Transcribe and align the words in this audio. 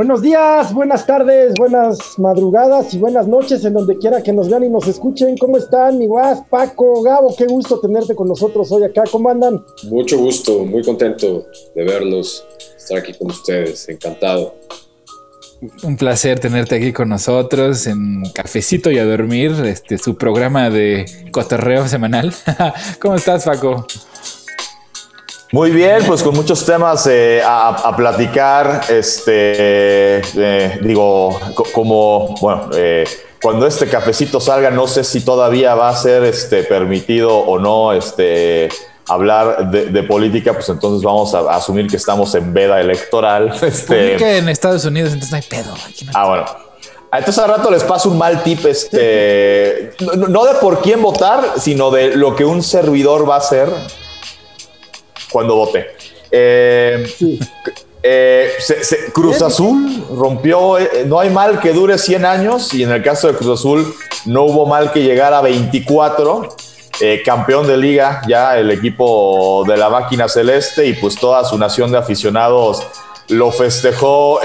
Buenos 0.00 0.22
días, 0.22 0.72
buenas 0.72 1.04
tardes, 1.04 1.52
buenas 1.58 2.18
madrugadas 2.18 2.94
y 2.94 2.98
buenas 2.98 3.28
noches 3.28 3.62
en 3.66 3.74
donde 3.74 3.98
quiera 3.98 4.22
que 4.22 4.32
nos 4.32 4.48
vean 4.48 4.64
y 4.64 4.70
nos 4.70 4.88
escuchen. 4.88 5.36
¿Cómo 5.36 5.58
están, 5.58 5.98
mi 5.98 6.06
guas, 6.06 6.40
Paco, 6.48 7.02
Gabo? 7.02 7.36
Qué 7.36 7.44
gusto 7.44 7.78
tenerte 7.80 8.14
con 8.14 8.26
nosotros 8.26 8.72
hoy 8.72 8.84
acá. 8.84 9.04
¿Cómo 9.12 9.28
andan? 9.28 9.62
Mucho 9.90 10.16
gusto, 10.16 10.64
muy 10.64 10.82
contento 10.82 11.44
de 11.74 11.84
verlos, 11.84 12.46
estar 12.78 12.96
aquí 12.96 13.12
con 13.12 13.30
ustedes, 13.30 13.90
encantado. 13.90 14.54
Un 15.82 15.98
placer 15.98 16.40
tenerte 16.40 16.76
aquí 16.76 16.94
con 16.94 17.10
nosotros 17.10 17.86
en 17.86 18.22
Cafecito 18.32 18.90
y 18.90 18.96
a 18.96 19.04
Dormir, 19.04 19.52
este, 19.66 19.98
su 19.98 20.16
programa 20.16 20.70
de 20.70 21.04
cotorreo 21.30 21.86
semanal. 21.88 22.32
¿Cómo 23.02 23.16
estás, 23.16 23.44
Paco? 23.44 23.86
Muy 25.52 25.72
bien, 25.72 26.04
pues 26.06 26.22
con 26.22 26.34
muchos 26.36 26.64
temas 26.64 27.08
eh, 27.08 27.42
a, 27.44 27.92
platicar. 27.96 28.82
Este, 28.88 30.20
eh, 30.20 30.78
digo, 30.80 31.40
como, 31.72 32.36
bueno, 32.40 32.70
eh, 32.76 33.04
cuando 33.42 33.66
este 33.66 33.88
cafecito 33.88 34.38
salga, 34.38 34.70
no 34.70 34.86
sé 34.86 35.02
si 35.02 35.22
todavía 35.22 35.74
va 35.74 35.88
a 35.88 35.96
ser 35.96 36.22
este, 36.22 36.62
permitido 36.62 37.36
o 37.36 37.58
no 37.58 37.92
este, 37.92 38.68
hablar 39.08 39.72
de, 39.72 40.02
política, 40.04 40.52
pues 40.52 40.68
entonces 40.68 41.02
vamos 41.02 41.34
a, 41.34 41.40
asumir 41.52 41.88
que 41.88 41.96
estamos 41.96 42.32
en 42.36 42.54
veda 42.54 42.80
electoral. 42.80 43.52
Este, 43.60 44.38
en 44.38 44.48
Estados 44.48 44.84
Unidos, 44.84 45.12
entonces 45.12 45.32
no 45.32 45.36
hay 45.36 45.42
pedo. 45.42 45.74
ah, 46.14 46.28
bueno. 46.28 46.44
Entonces 47.12 47.42
al 47.42 47.50
rato 47.50 47.72
les 47.72 47.82
paso 47.82 48.08
un 48.08 48.18
mal 48.18 48.44
tip, 48.44 48.64
este, 48.66 49.94
no 50.28 50.44
de 50.44 50.54
por 50.60 50.80
quién 50.80 51.02
votar, 51.02 51.54
sino 51.58 51.90
de 51.90 52.14
lo 52.14 52.36
que 52.36 52.44
un 52.44 52.62
servidor 52.62 53.28
va 53.28 53.34
a 53.34 53.38
hacer 53.38 53.68
cuando 55.30 55.56
vote. 55.56 55.86
Eh, 56.30 57.06
eh, 58.02 58.52
Cruz 59.12 59.42
Azul 59.42 60.04
rompió, 60.16 60.78
eh, 60.78 61.04
no 61.06 61.20
hay 61.20 61.30
mal 61.30 61.60
que 61.60 61.72
dure 61.72 61.98
100 61.98 62.24
años 62.24 62.72
y 62.72 62.82
en 62.82 62.90
el 62.90 63.02
caso 63.02 63.28
de 63.28 63.34
Cruz 63.34 63.60
Azul 63.60 63.94
no 64.26 64.44
hubo 64.44 64.66
mal 64.66 64.92
que 64.92 65.02
llegara 65.02 65.38
a 65.38 65.42
24. 65.42 66.56
campeón 67.24 67.66
de 67.66 67.78
liga 67.78 68.20
ya 68.28 68.58
el 68.58 68.70
equipo 68.70 69.64
de 69.66 69.76
la 69.76 69.88
máquina 69.88 70.28
celeste 70.28 70.86
y 70.86 70.92
pues 70.92 71.16
toda 71.16 71.44
su 71.44 71.56
nación 71.56 71.90
de 71.90 71.98
aficionados 71.98 72.86
lo 73.28 73.50
festejó. 73.50 74.38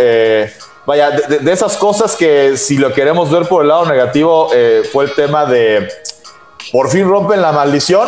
vaya, 0.86 1.12
de, 1.12 1.52
esas 1.52 1.76
cosas 1.76 2.16
que 2.16 2.56
si 2.56 2.78
lo 2.78 2.94
queremos 2.94 3.30
ver 3.30 3.48
por 3.48 3.62
el 3.62 3.68
lado 3.68 3.86
negativo 3.86 4.50
fue 4.92 5.06
el 5.06 5.14
tema 5.16 5.46
de 5.46 5.90
por 6.72 6.90
fin 6.90 7.08
rompen 7.08 7.42
la 7.42 7.52
maldición 7.52 8.08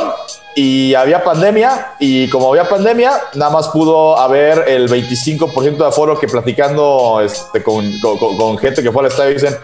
y 0.55 0.95
había 0.95 1.23
pandemia 1.23 1.94
y 2.00 2.27
como 2.30 2.50
había 2.50 2.67
pandemia, 2.67 3.11
nada 3.36 3.52
más 3.52 3.67
pudo 3.67 4.17
haber 4.17 4.66
el 4.67 4.89
25% 4.89 5.77
de 5.77 5.86
aforo 5.86 6.19
que 6.19 6.27
platicando 6.27 7.22
este, 7.23 7.61
con, 7.61 8.58
gente 8.58 8.81
que 8.81 8.91
fue 8.91 9.03
al 9.03 9.11
estadio 9.11 9.33
dicen, 9.33 9.55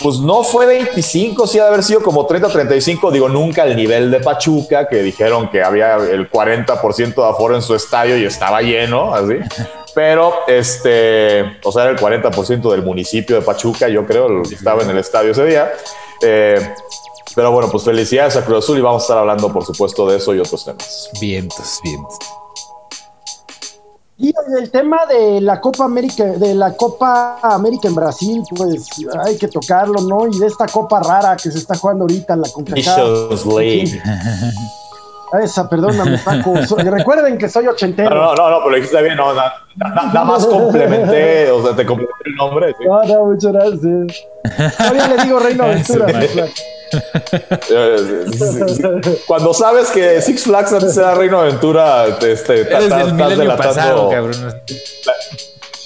pues 0.00 0.20
no 0.20 0.44
fue 0.44 0.66
25, 0.66 1.44
sí 1.48 1.58
ha 1.58 1.64
de 1.64 1.68
haber 1.70 1.82
sido 1.82 2.02
como 2.02 2.24
30, 2.24 2.50
35, 2.50 3.10
digo, 3.10 3.28
nunca 3.28 3.64
al 3.64 3.74
nivel 3.74 4.12
de 4.12 4.20
Pachuca, 4.20 4.86
que 4.86 5.02
dijeron 5.02 5.50
que 5.50 5.60
había 5.60 5.96
el 5.96 6.30
40% 6.30 7.14
de 7.16 7.28
aforo 7.28 7.56
en 7.56 7.62
su 7.62 7.74
estadio 7.74 8.16
y 8.16 8.24
estaba 8.24 8.62
lleno, 8.62 9.12
así. 9.12 9.38
Pero, 9.92 10.32
este, 10.46 11.58
o 11.64 11.72
sea, 11.72 11.82
era 11.82 11.90
el 11.90 11.98
40% 11.98 12.70
del 12.70 12.82
municipio 12.82 13.34
de 13.34 13.42
Pachuca, 13.42 13.88
yo 13.88 14.06
creo, 14.06 14.44
que 14.44 14.54
estaba 14.54 14.84
en 14.84 14.90
el 14.90 14.98
estadio 14.98 15.32
ese 15.32 15.44
día. 15.44 15.72
Eh, 16.22 16.74
pero 17.38 17.52
bueno, 17.52 17.68
pues 17.70 17.84
felicidades 17.84 18.34
a 18.34 18.44
Cruz 18.44 18.64
Azul 18.64 18.78
y 18.78 18.80
vamos 18.80 19.02
a 19.02 19.04
estar 19.04 19.18
hablando, 19.18 19.52
por 19.52 19.64
supuesto, 19.64 20.08
de 20.08 20.16
eso 20.16 20.34
y 20.34 20.40
otros 20.40 20.64
temas. 20.64 21.08
Vientos, 21.20 21.78
vientos. 21.84 22.18
Y 24.18 24.34
el 24.60 24.68
tema 24.72 25.06
de 25.06 25.40
la 25.40 25.60
Copa 25.60 25.84
América, 25.84 26.24
de 26.24 26.56
la 26.56 26.76
Copa 26.76 27.38
América 27.40 27.86
en 27.86 27.94
Brasil, 27.94 28.42
pues 28.56 28.88
hay 29.24 29.38
que 29.38 29.46
tocarlo, 29.46 30.00
¿no? 30.00 30.26
Y 30.26 30.36
de 30.36 30.48
esta 30.48 30.66
copa 30.66 30.98
rara 30.98 31.36
que 31.36 31.52
se 31.52 31.58
está 31.58 31.76
jugando 31.76 32.06
ahorita 32.06 32.34
en 32.34 32.40
la 32.40 32.48
Nations 32.74 33.46
League. 33.46 34.02
Esa, 35.40 35.68
perdóname, 35.70 36.18
Paco. 36.18 36.54
recuerden 36.90 37.38
que 37.38 37.48
soy 37.48 37.68
ochentero. 37.68 38.10
No, 38.10 38.34
no, 38.34 38.50
no, 38.50 38.64
pero 38.64 38.74
dijiste 38.74 39.00
bien, 39.00 39.16
no, 39.16 39.32
nada 39.32 40.24
más 40.24 40.44
complementé, 40.44 41.52
o 41.52 41.62
sea, 41.62 41.76
te 41.76 41.86
complementé 41.86 42.24
el 42.24 42.34
nombre. 42.34 42.74
No, 42.84 43.04
no, 43.04 43.26
muchas 43.26 43.52
gracias. 43.52 44.26
Todavía 44.76 45.06
le 45.06 45.22
digo 45.22 45.38
Reino 45.38 45.62
Aventura, 45.62 46.06
Cuando 49.26 49.52
sabes 49.54 49.88
que 49.88 50.20
Six 50.22 50.44
Flags 50.44 50.72
antes 50.72 50.96
era 50.96 51.14
Reino 51.14 51.38
Aventura, 51.38 52.06
este, 52.06 52.62
estás, 52.62 52.88
delatando. 52.88 53.56
Pasado, 53.56 54.10
cabrón. 54.10 54.62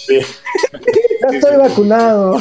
Ya 0.08 1.28
estoy 1.36 1.56
vacunado. 1.56 2.38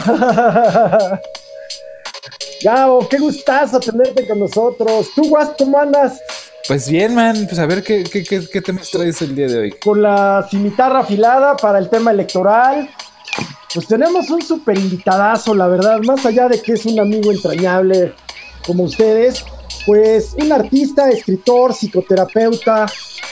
Gabo, 2.64 3.08
qué 3.10 3.18
gustazo 3.18 3.80
tenerte 3.80 4.28
con 4.28 4.40
nosotros. 4.40 5.10
¿Tú, 5.16 5.30
Guas, 5.30 5.52
cómo 5.58 5.80
andas? 5.80 6.22
Pues 6.68 6.90
bien, 6.90 7.16
man. 7.16 7.46
Pues 7.48 7.60
a 7.60 7.66
ver 7.66 7.84
qué, 7.84 8.04
qué, 8.04 8.24
qué, 8.24 8.48
qué 8.48 8.62
temas 8.62 8.92
traes 8.92 9.22
el 9.22 9.36
día 9.36 9.48
de 9.48 9.58
hoy. 9.60 9.72
Con 9.72 10.02
la 10.02 10.48
cimitarra 10.50 11.00
afilada 11.00 11.58
para 11.58 11.80
el 11.80 11.90
tema 11.90 12.12
electoral. 12.12 12.90
Pues 13.74 13.88
tenemos 13.88 14.30
un 14.30 14.42
súper 14.42 14.78
invitadazo, 14.78 15.56
la 15.56 15.68
verdad. 15.68 16.00
Más 16.00 16.26
allá 16.26 16.50
de 16.50 16.62
que 16.62 16.74
es 16.74 16.86
un 16.86 17.00
amigo 17.00 17.32
entrañable 17.32 18.14
como 18.66 18.84
ustedes, 18.84 19.44
pues 19.86 20.36
un 20.42 20.52
artista, 20.52 21.10
escritor, 21.10 21.74
psicoterapeuta. 21.74 22.86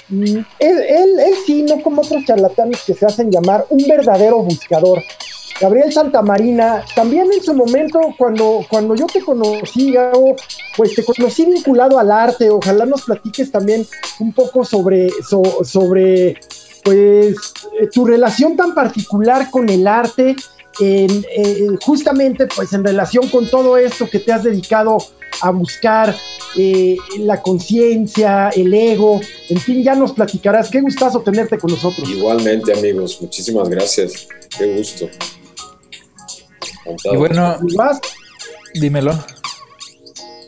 Mm, 0.10 0.24
él, 0.24 0.46
él, 0.60 1.20
él 1.20 1.34
sí, 1.46 1.64
no 1.64 1.82
como 1.82 2.02
otros 2.02 2.26
charlatanes 2.26 2.82
que 2.86 2.94
se 2.94 3.06
hacen 3.06 3.32
llamar 3.32 3.66
un 3.70 3.86
verdadero 3.88 4.42
buscador. 4.44 5.02
Gabriel 5.60 5.92
Santamarina, 5.92 6.86
también 6.96 7.28
en 7.34 7.44
su 7.44 7.54
momento, 7.54 8.00
cuando, 8.18 8.66
cuando 8.70 8.96
yo 8.96 9.08
te 9.08 9.22
conocí, 9.22 9.92
Gabo, 9.92 10.36
pues 10.78 10.96
te 10.96 11.04
conocí 11.04 11.46
vinculado 11.46 12.00
al 12.00 12.12
arte. 12.12 12.50
Ojalá 12.50 12.86
nos 12.86 13.02
platiques 13.04 13.52
también 13.52 13.86
un 14.20 14.32
poco 14.32 14.64
sobre, 14.64 15.10
sobre 15.64 16.40
pues, 16.84 17.36
eh, 17.80 17.88
tu 17.94 18.06
relación 18.06 18.56
tan 18.56 18.74
particular 18.74 19.52
con 19.52 19.68
el 19.70 19.86
arte, 19.86 20.36
eh, 20.80 21.08
justamente 21.82 22.48
pues 22.48 22.74
en 22.74 22.84
relación 22.84 23.28
con 23.30 23.50
todo 23.50 23.78
esto 23.78 24.10
que 24.10 24.20
te 24.20 24.32
has 24.32 24.44
dedicado 24.44 24.98
a 25.42 25.52
buscar 25.52 26.16
eh, 26.58 26.98
la 27.20 27.42
conciencia, 27.42 28.50
el 28.50 28.74
ego, 28.74 29.20
en 29.50 29.60
fin, 29.60 29.84
ya 29.84 29.96
nos 29.96 30.14
platicarás. 30.14 30.70
Qué 30.70 30.82
gustazo 30.82 31.22
tenerte 31.22 31.58
con 31.58 31.72
nosotros. 31.72 32.10
Igualmente, 32.10 32.74
amigos, 32.74 33.20
muchísimas 33.22 33.70
gracias. 33.70 34.28
Qué 34.58 34.78
gusto. 34.78 35.10
Y 37.12 37.18
bueno, 37.18 37.58
¿vas? 37.76 38.00
Dímelo. 38.74 39.14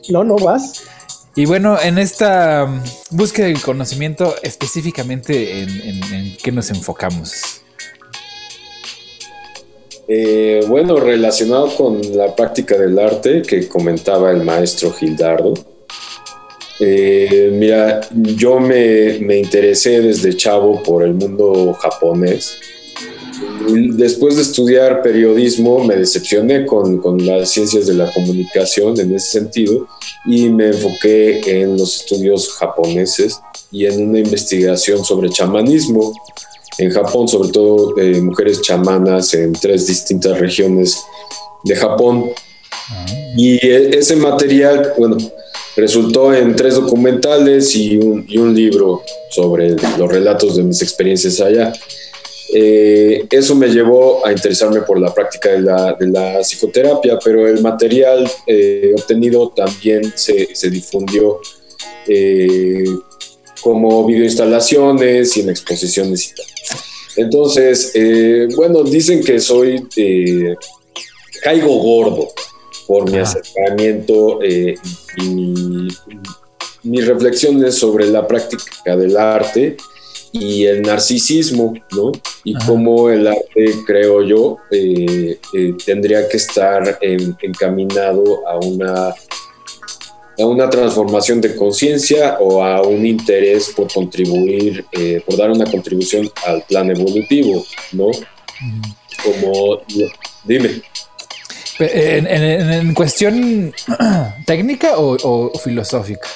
No, 0.09 0.24
no 0.24 0.36
vas. 0.36 0.84
Y 1.36 1.46
bueno, 1.46 1.80
en 1.80 1.98
esta 1.98 2.68
búsqueda 3.09 3.46
del 3.46 3.62
conocimiento, 3.62 4.36
específicamente 4.44 5.62
en, 5.62 6.38
qué 6.38 6.52
nos 6.52 6.69
enfocamos. 6.72 7.62
Eh, 10.13 10.66
bueno, 10.67 10.99
relacionado 10.99 11.73
con 11.73 12.01
la 12.17 12.35
práctica 12.35 12.77
del 12.77 12.99
arte 12.99 13.41
que 13.44 13.69
comentaba 13.69 14.29
el 14.31 14.44
maestro 14.44 14.91
Gildardo. 14.91 15.53
Eh, 16.81 17.49
mira, 17.53 18.01
yo 18.11 18.59
me, 18.59 19.19
me 19.19 19.38
interesé 19.38 20.01
desde 20.01 20.35
chavo 20.35 20.83
por 20.83 21.03
el 21.03 21.13
mundo 21.13 21.71
japonés 21.79 22.57
después 23.94 24.35
de 24.35 24.41
estudiar 24.41 25.01
periodismo 25.01 25.83
me 25.83 25.95
decepcioné 25.95 26.66
con, 26.66 26.97
con, 26.97 27.23
las 27.25 27.50
ciencias 27.50 27.85
de 27.85 27.94
la 27.94 28.11
comunicación 28.11 29.00
en 29.00 29.16
ese 29.16 29.39
sentido 29.39 29.88
y 30.25 30.50
me 30.50 30.68
enfoqué 30.68 31.62
en 31.62 31.77
los 31.77 32.01
estudios 32.01 32.50
japoneses 32.53 33.39
y 33.71 33.86
en 33.86 34.09
una 34.09 34.19
investigación 34.19 35.03
sobre 35.06 35.30
chamanismo 35.30 36.13
en 36.77 36.91
Japón, 36.91 37.27
sobre 37.27 37.50
todo 37.50 37.97
eh, 37.97 38.21
mujeres 38.21 38.62
chamanas 38.62 39.33
en 39.33 39.53
tres 39.53 39.88
distintas 39.88 40.39
regiones 40.39 41.03
de 41.63 41.75
Japón. 41.75 42.31
Ah. 42.89 43.06
Y 43.38 43.56
e, 43.65 43.97
ese 43.97 44.15
material, 44.15 44.94
bueno, 44.97 45.18
resultó 45.75 46.33
en 46.33 46.56
tres 46.56 46.75
documentales 46.75 47.75
y 47.75 47.97
un, 47.97 48.25
y 48.27 48.38
un 48.38 48.53
libro 48.53 49.03
sobre 49.29 49.75
los 49.97 50.12
relatos 50.12 50.56
de 50.57 50.63
mis 50.63 50.81
experiencias 50.81 51.39
allá. 51.39 51.73
Eh, 52.53 53.27
eso 53.29 53.56
me 53.56 53.69
llevó 53.69 54.25
a 54.25 54.31
interesarme 54.31 54.81
por 54.81 55.00
la 55.00 55.13
práctica 55.13 55.51
de 55.51 56.07
la, 56.07 56.39
psicoterapia, 56.44 57.17
pero 57.24 57.47
el 57.47 57.62
material 57.62 58.29
eh, 58.45 58.94
obtenido 58.97 59.50
también 59.56 60.13
se, 60.15 60.69
difundió 60.69 61.39
eh, 62.07 62.83
como 63.62 64.06
videoinstalaciones 64.06 65.38
y 65.38 65.42
en 65.42 65.50
exposiciones 65.50 66.31
y 66.31 66.36
tal. 66.36 66.46
Entonces, 67.18 67.94
bueno, 68.56 68.84
dicen 68.84 69.24
que 69.24 69.40
soy, 69.40 69.86
caigo 71.44 71.75
gordo 71.78 72.30
por 72.88 73.10
mi 73.12 73.18
acercamiento 73.18 74.40
y 74.44 74.75
mis 76.84 77.06
reflexiones 77.06 77.75
sobre 77.75 78.08
la 78.08 78.28
práctica 78.28 78.96
del 78.96 79.18
arte 79.18 79.78
y 80.31 80.66
el 80.66 80.81
narcisismo, 80.81 81.74
¿no? 81.92 82.12
Y 82.44 82.54
cómo 82.66 83.10
el 83.10 83.28
arte, 83.28 83.75
creo 83.86 84.24
yo, 84.24 84.58
eh, 84.72 85.38
eh, 85.54 85.74
tendría 85.86 86.28
que 86.28 86.38
estar 86.38 87.00
encaminado 87.02 88.48
a 88.48 88.58
una, 88.60 89.13
a 90.39 90.45
una 90.45 90.69
transformación 90.69 91.42
de 91.42 91.56
conciencia 91.56 92.38
o 92.39 92.63
a 92.63 92.81
un 92.81 93.06
interés 93.06 93.72
por 93.75 93.92
contribuir, 93.92 94.86
eh, 94.92 95.22
por 95.25 95.38
dar 95.38 95.51
una 95.51 95.66
contribución 95.66 96.30
al 96.45 96.63
plan 96.63 96.89
evolutivo, 96.89 97.66
¿no? 97.92 98.12
Como, 99.24 99.81
dime. 100.44 100.81
¿En, 101.80 102.94
cuestión 102.94 103.74
técnica 104.45 104.94
o 104.98 105.51
filosófica? 105.57 106.28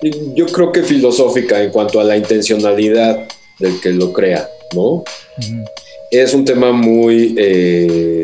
Yo 0.00 0.46
creo 0.46 0.70
que 0.70 0.82
filosófica 0.82 1.62
en 1.62 1.70
cuanto 1.70 2.00
a 2.00 2.04
la 2.04 2.16
intencionalidad 2.16 3.26
del 3.58 3.80
que 3.80 3.90
lo 3.90 4.12
crea, 4.12 4.48
¿no? 4.74 5.02
Es 6.10 6.34
un 6.34 6.44
tema 6.44 6.72
muy, 6.72 7.34
eh, 7.36 8.22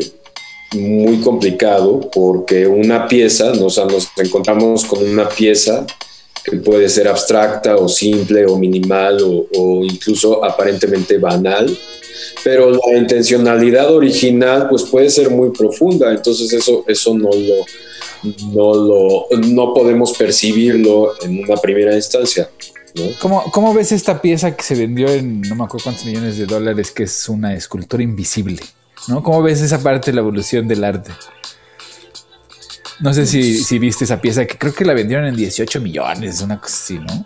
muy 0.73 1.19
complicado 1.21 2.09
porque 2.13 2.67
una 2.67 3.07
pieza, 3.07 3.53
¿no? 3.53 3.67
nos 3.67 4.11
encontramos 4.17 4.85
con 4.85 5.07
una 5.07 5.29
pieza 5.29 5.85
que 6.43 6.57
puede 6.57 6.89
ser 6.89 7.07
abstracta 7.07 7.75
o 7.75 7.87
simple 7.87 8.45
o 8.45 8.57
minimal 8.57 9.17
o, 9.21 9.83
incluso 9.83 10.43
aparentemente 10.45 11.17
banal, 11.17 11.75
pero 12.43 12.69
la 12.69 12.97
intencionalidad 12.97 13.93
original 13.93 14.67
pues 14.69 14.83
puede 14.83 15.09
ser 15.09 15.29
muy 15.29 15.49
profunda, 15.49 16.11
entonces 16.11 16.53
eso, 16.53 16.83
eso 16.87 17.15
no, 17.17 17.29
lo, 17.31 17.65
no, 18.53 18.73
lo, 18.75 19.27
no 19.47 19.73
podemos 19.73 20.13
percibirlo 20.13 21.13
en 21.23 21.43
una 21.43 21.55
primera 21.57 21.95
instancia. 21.95 22.49
¿Cómo, 23.19 23.73
ves 23.73 23.91
esta 23.91 24.21
pieza 24.21 24.55
que 24.55 24.63
se 24.63 24.75
vendió 24.75 25.09
en 25.09 25.41
no 25.41 25.55
me 25.55 25.65
acuerdo 25.65 25.85
cuántos 25.85 26.05
millones 26.05 26.37
de 26.37 26.45
dólares, 26.45 26.91
que 26.91 27.03
es 27.03 27.27
una 27.27 27.53
escultura 27.53 28.01
invisible? 28.03 28.61
¿No? 29.07 29.21
¿Cómo 29.23 29.41
ves 29.41 29.61
esa 29.61 29.81
parte 29.81 30.11
de 30.11 30.15
la 30.15 30.21
evolución 30.21 30.67
del 30.67 30.83
arte? 30.83 31.11
No 32.99 33.13
sé 33.13 33.25
si, 33.25 33.57
si 33.57 33.77
viste 33.77 34.05
esa 34.05 34.21
pieza, 34.21 34.45
que 34.45 34.57
creo 34.57 34.73
que 34.73 34.85
la 34.85 34.93
vendieron 34.93 35.25
en 35.25 35.35
18 35.35 35.81
millones, 35.81 36.41
una 36.41 36.59
cosa 36.59 36.75
así, 36.75 36.99
¿no? 36.99 37.25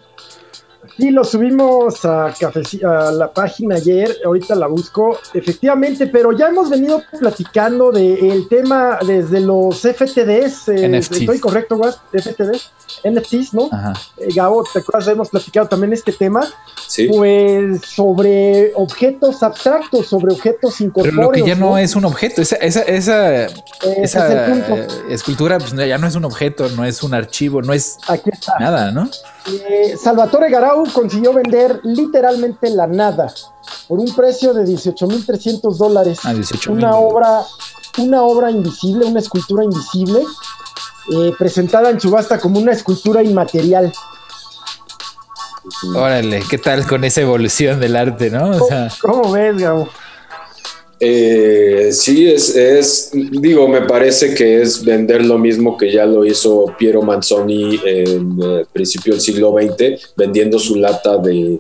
Sí, 1.00 1.12
lo 1.12 1.24
subimos 1.24 2.04
a, 2.04 2.26
a 2.26 3.12
la 3.14 3.32
página 3.32 3.76
ayer, 3.76 4.18
ahorita 4.26 4.54
la 4.54 4.68
busco, 4.68 5.18
efectivamente, 5.34 6.08
pero 6.08 6.34
ya 6.34 6.50
hemos 6.50 6.70
venido 6.70 7.02
platicando 7.18 7.90
del 7.94 8.50
tema 8.50 9.00
desde 9.08 9.40
los 9.40 9.80
FTDs, 9.80 10.68
eh, 10.68 10.98
¿estoy 10.98 11.40
correcto, 11.40 11.78
Guas? 11.78 12.02
FTDs, 12.12 12.72
NFTs, 13.06 13.54
¿no? 13.54 13.70
Ajá. 13.72 13.94
Eh, 14.18 14.28
Gabo, 14.36 14.66
¿te 14.74 14.80
acuerdas? 14.80 15.08
Hemos 15.08 15.30
platicado 15.30 15.70
también 15.70 15.94
este 15.94 16.12
tema, 16.12 16.46
sí. 16.86 17.08
pues 17.08 17.80
sobre 17.86 18.74
objetos 18.76 19.42
abstractos, 19.42 20.08
sobre 20.08 20.34
objetos 20.34 20.82
incorpóreos. 20.82 21.16
Pero 21.16 21.28
lo 21.28 21.32
que 21.32 21.50
ya 21.50 21.56
no, 21.56 21.78
es 21.78 21.96
un 21.96 22.04
objeto, 22.04 22.42
esa, 22.42 22.58
esa, 22.58 22.82
esa, 22.84 23.48
esa 24.04 24.86
escultura 25.10 25.60
pues, 25.60 25.72
ya 25.72 25.98
no 25.98 26.08
es 26.08 26.16
un 26.16 26.26
objeto, 26.26 26.68
no 26.76 26.84
es 26.84 27.04
un 27.04 27.14
archivo, 27.14 27.62
no 27.62 27.72
es 27.72 27.98
nada, 28.60 28.92
¿no? 28.92 29.10
Eh, 29.48 29.96
Salvatore 29.98 30.50
Garau 30.50 30.86
consiguió 30.92 31.34
vender 31.34 31.80
literalmente 31.84 32.70
la 32.70 32.88
nada 32.88 33.34
por 33.88 34.00
un 34.00 34.14
precio 34.16 34.54
de 34.54 34.64
18.300 34.66 35.76
dólares. 35.78 36.20
Ah, 36.24 36.34
una 36.70 36.96
obra, 36.96 37.44
una 37.98 38.24
obra 38.24 38.52
invisible, 38.52 39.06
una 39.06 39.20
escultura 39.20 39.64
invisible, 39.64 40.22
eh, 41.12 41.34
presentada 41.38 41.90
en 41.90 42.00
subasta 42.00 42.40
como 42.40 42.60
una 42.60 42.72
escultura 42.72 43.24
inmaterial. 43.24 43.92
Órale, 45.96 46.44
¿qué 46.50 46.58
tal 46.58 46.86
con 46.88 47.04
esa 47.04 47.22
evolución 47.22 47.80
del 47.80 47.96
arte, 47.96 48.30
no? 48.30 48.52
¿Cómo, 49.02 49.32
ves, 49.32 49.58
Gabo? 49.58 49.90
Eh, 51.02 51.92
sí, 51.94 52.30
es, 52.30 52.56
es, 52.56 53.12
digo, 53.14 53.70
me 53.70 53.82
parece 53.82 54.34
que 54.34 54.62
es 54.62 54.84
vender 54.84 55.24
lo 55.24 55.38
mismo 55.38 55.78
que 55.78 55.92
ya 55.94 56.06
lo 56.06 56.26
hizo 56.26 56.66
Piero 56.78 57.02
Manzoni 57.02 57.80
en 57.86 58.42
el 58.42 58.62
eh, 58.62 58.66
principio 58.72 59.14
del 59.14 59.22
siglo 59.22 59.56
XX, 59.58 60.14
vendiendo 60.18 60.60
su 60.60 60.76
lata 60.76 61.18
de, 61.18 61.58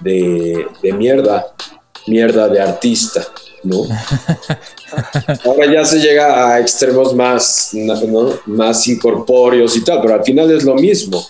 de, 0.00 0.92
mierda, 0.94 1.54
mierda 2.06 2.48
de 2.48 2.60
artista, 2.60 3.26
¿no? 3.62 3.82
Ahora 5.44 5.70
ya 5.70 5.84
se 5.84 5.98
llega 5.98 6.54
a 6.54 6.58
extremos 6.58 7.14
más, 7.14 7.76
más 8.46 8.88
incorpóreos 8.88 9.76
y 9.76 9.84
tal, 9.84 10.00
pero 10.00 10.14
al 10.14 10.24
final 10.24 10.50
es 10.50 10.64
lo 10.64 10.74
mismo, 10.74 11.22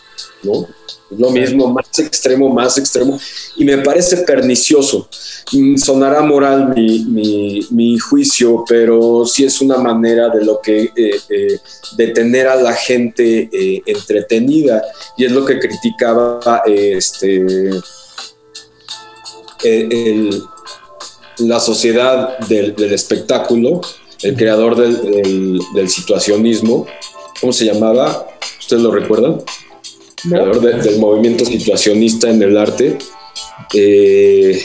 ¿no? 0.45 0.69
Lo 1.11 1.31
mismo, 1.31 1.73
más 1.73 1.99
extremo, 1.99 2.53
más 2.53 2.77
extremo, 2.79 3.19
y 3.57 3.65
me 3.65 3.79
parece 3.79 4.19
pernicioso. 4.19 5.09
Mm, 5.53 5.77
sonará 5.77 6.21
moral 6.21 6.75
mi, 6.75 7.67
mi, 7.71 7.99
juicio, 7.99 8.65
pero 8.69 9.25
sí 9.25 9.45
es 9.45 9.61
una 9.61 9.79
manera 9.79 10.29
de 10.29 10.45
lo 10.45 10.61
que 10.61 10.91
eh, 10.95 11.21
eh, 11.31 11.59
de 11.97 12.09
tener 12.09 12.47
a 12.49 12.57
la 12.57 12.75
gente 12.75 13.49
eh, 13.51 13.83
entretenida, 13.87 14.83
y 15.17 15.25
es 15.25 15.33
lo 15.33 15.45
que 15.45 15.59
criticaba 15.59 16.63
este 16.67 17.71
la 21.39 21.61
sociedad 21.61 22.39
del, 22.49 22.75
espectáculo, 22.93 23.81
el 24.23 24.37
creador 24.37 24.77
del, 24.77 25.61
del 25.75 25.89
situacionismo, 25.89 26.87
¿cómo 27.41 27.53
se 27.53 27.65
llamaba? 27.65 28.29
¿Ustedes 28.61 28.83
lo 28.83 28.91
recuerdan? 28.91 29.43
Del 30.25 30.99
movimiento 30.99 31.45
situacionista 31.45 32.31
en 32.31 32.43
el 32.43 32.57
arte. 32.57 32.99
Eh, 33.75 34.61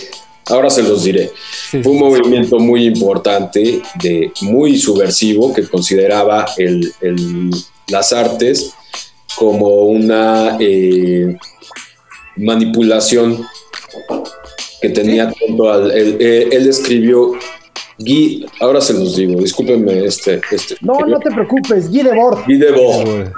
ahora 0.48 0.70
se 0.70 0.84
los 0.84 1.04
diré. 1.04 1.32
Fue 1.70 1.92
un 1.92 2.00
movimiento 2.00 2.60
muy 2.60 2.86
importante, 2.86 3.82
de, 4.02 4.32
muy 4.42 4.78
subversivo, 4.78 5.54
que 5.54 5.68
consideraba 5.68 6.46
el, 6.58 6.94
las 7.88 8.14
artes 8.14 8.74
como 9.36 9.86
una 9.86 10.58
eh, 10.60 11.36
manipulación 12.38 13.46
que 14.82 14.90
tenía 14.90 15.32
todo 15.32 15.92
eh, 15.92 16.50
él, 16.52 16.68
escribió 16.68 17.34
Guy, 17.98 18.46
ahora 18.60 18.82
se 18.82 18.94
los 18.94 19.16
digo, 19.16 19.40
discúlpenme 19.40 20.06
este, 20.06 20.42
este. 20.52 20.76
No, 20.82 21.00
no 21.00 21.20
te 21.20 21.32
preocupes, 21.32 21.90
Guy 21.90 22.04
Debord. 22.04 22.46
Guy 22.46 22.58
Debord. 22.58 23.32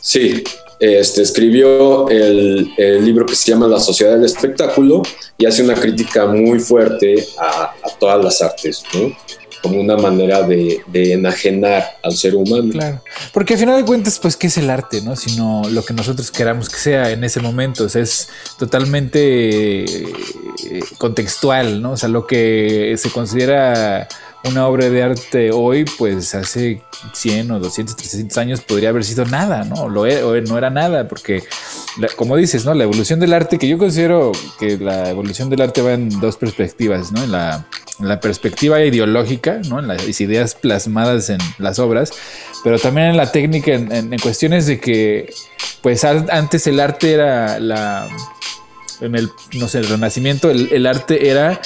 Sí, 0.00 0.42
este, 0.82 1.22
escribió 1.22 2.08
el, 2.08 2.74
libro 3.04 3.24
que 3.24 3.36
se 3.36 3.52
llama 3.52 3.68
La 3.68 3.78
Sociedad 3.78 4.14
del 4.14 4.24
Espectáculo 4.24 5.02
y 5.38 5.46
hace 5.46 5.62
una 5.62 5.74
crítica 5.74 6.26
muy 6.26 6.58
fuerte 6.58 7.24
a, 7.38 7.72
todas 8.00 8.24
las 8.24 8.42
artes, 8.42 8.82
¿no? 8.92 9.16
como 9.62 9.80
una 9.80 9.96
manera 9.96 10.42
de, 10.42 10.82
enajenar 10.92 11.84
al 12.02 12.16
ser 12.16 12.34
humano. 12.34 12.72
Claro, 12.72 13.00
porque 13.32 13.54
al 13.54 13.60
final 13.60 13.76
de 13.76 13.84
cuentas, 13.84 14.18
pues, 14.18 14.36
¿qué 14.36 14.48
es 14.48 14.58
el 14.58 14.68
arte? 14.70 15.02
¿no? 15.02 15.14
Sino 15.14 15.62
lo 15.70 15.84
que 15.84 15.94
nosotros 15.94 16.32
queramos 16.32 16.68
que 16.68 16.78
sea 16.78 17.12
en 17.12 17.22
ese 17.22 17.38
momento, 17.38 17.86
es 17.86 18.28
totalmente 18.58 19.84
eh, 19.84 20.16
contextual, 20.98 21.80
¿no? 21.80 21.92
O 21.92 21.96
sea, 21.96 22.08
lo 22.08 22.26
que 22.26 22.96
se 22.98 23.08
considera 23.10 24.08
una 24.44 24.66
obra 24.66 24.90
de 24.90 25.02
arte 25.02 25.50
hoy, 25.52 25.84
pues 25.98 26.34
hace 26.34 26.82
100 27.12 27.50
o 27.52 27.60
200, 27.60 27.96
300 27.96 28.38
años 28.38 28.60
podría 28.60 28.88
haber 28.88 29.04
sido 29.04 29.24
nada, 29.24 29.64
¿no? 29.64 29.88
Lo 29.88 30.06
e, 30.06 30.42
no 30.42 30.58
era 30.58 30.70
nada, 30.70 31.06
porque, 31.06 31.42
como 32.16 32.36
dices, 32.36 32.64
¿no? 32.64 32.74
La 32.74 32.84
evolución 32.84 33.20
del 33.20 33.32
arte, 33.32 33.58
que 33.58 33.68
yo 33.68 33.78
considero 33.78 34.32
que 34.58 34.78
la 34.78 35.10
evolución 35.10 35.48
del 35.48 35.60
arte 35.60 35.82
va 35.82 35.92
en 35.92 36.08
dos 36.20 36.36
perspectivas, 36.36 37.12
¿no? 37.12 37.22
En 37.22 37.32
la, 37.32 37.66
perspectiva 38.20 38.82
ideológica, 38.82 39.60
¿no? 39.68 39.78
En 39.78 39.86
las 39.86 40.20
ideas 40.20 40.56
plasmadas 40.56 41.30
en 41.30 41.38
las 41.58 41.78
obras, 41.78 42.12
pero 42.64 42.78
también 42.78 43.08
en 43.08 43.16
la 43.16 43.30
técnica, 43.30 43.72
en, 43.72 44.16
cuestiones 44.18 44.66
de 44.66 44.80
que, 44.80 45.32
pues 45.82 46.02
antes 46.04 46.66
el 46.66 46.80
arte 46.80 47.12
era 47.12 47.60
la, 47.60 48.08
en 49.00 49.14
el, 49.14 49.30
no 49.54 49.68
sé, 49.68 49.78
el 49.78 49.88
renacimiento, 49.88 50.50
el 50.50 50.86
arte 50.86 51.30
era 51.30 51.60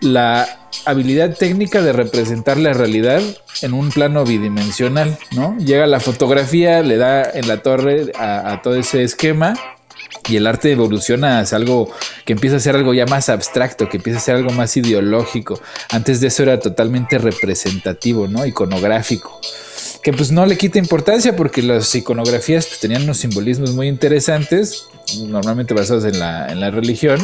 la 0.00 0.60
habilidad 0.86 1.36
técnica 1.36 1.82
de 1.82 1.92
representar 1.92 2.56
la 2.56 2.72
realidad 2.72 3.22
en 3.62 3.74
un 3.74 3.90
plano 3.90 4.24
bidimensional, 4.24 5.18
¿no? 5.32 5.56
Llega 5.58 5.86
la 5.86 6.00
fotografía, 6.00 6.82
le 6.82 6.96
da 6.96 7.22
en 7.22 7.48
la 7.48 7.62
torre 7.62 8.12
a, 8.18 8.60
todo 8.62 8.76
ese 8.76 9.02
esquema 9.02 9.54
y 10.28 10.36
el 10.36 10.46
arte 10.46 10.72
evoluciona 10.72 11.40
hacia 11.40 11.56
algo 11.56 11.90
que 12.24 12.32
empieza 12.32 12.56
a 12.56 12.60
ser 12.60 12.76
algo 12.76 12.94
ya 12.94 13.06
más 13.06 13.28
abstracto, 13.28 13.88
que 13.88 13.98
empieza 13.98 14.18
a 14.18 14.22
ser 14.22 14.36
algo 14.36 14.50
más 14.50 14.76
ideológico. 14.76 15.60
Antes 15.90 16.20
de 16.20 16.28
eso 16.28 16.42
era 16.42 16.58
totalmente 16.60 17.18
representativo, 17.18 18.28
¿no? 18.28 18.46
Iconográfico. 18.46 19.40
Que 20.02 20.12
pues 20.12 20.30
no 20.30 20.46
le 20.46 20.56
quita 20.56 20.78
importancia 20.78 21.36
porque 21.36 21.62
las 21.62 21.94
iconografías 21.94 22.66
pues, 22.66 22.80
tenían 22.80 23.02
unos 23.02 23.18
simbolismos 23.18 23.72
muy 23.72 23.88
interesantes, 23.88 24.86
normalmente 25.26 25.74
basados 25.74 26.04
en 26.04 26.18
la, 26.18 26.50
en 26.50 26.60
la 26.60 26.70
religión 26.70 27.20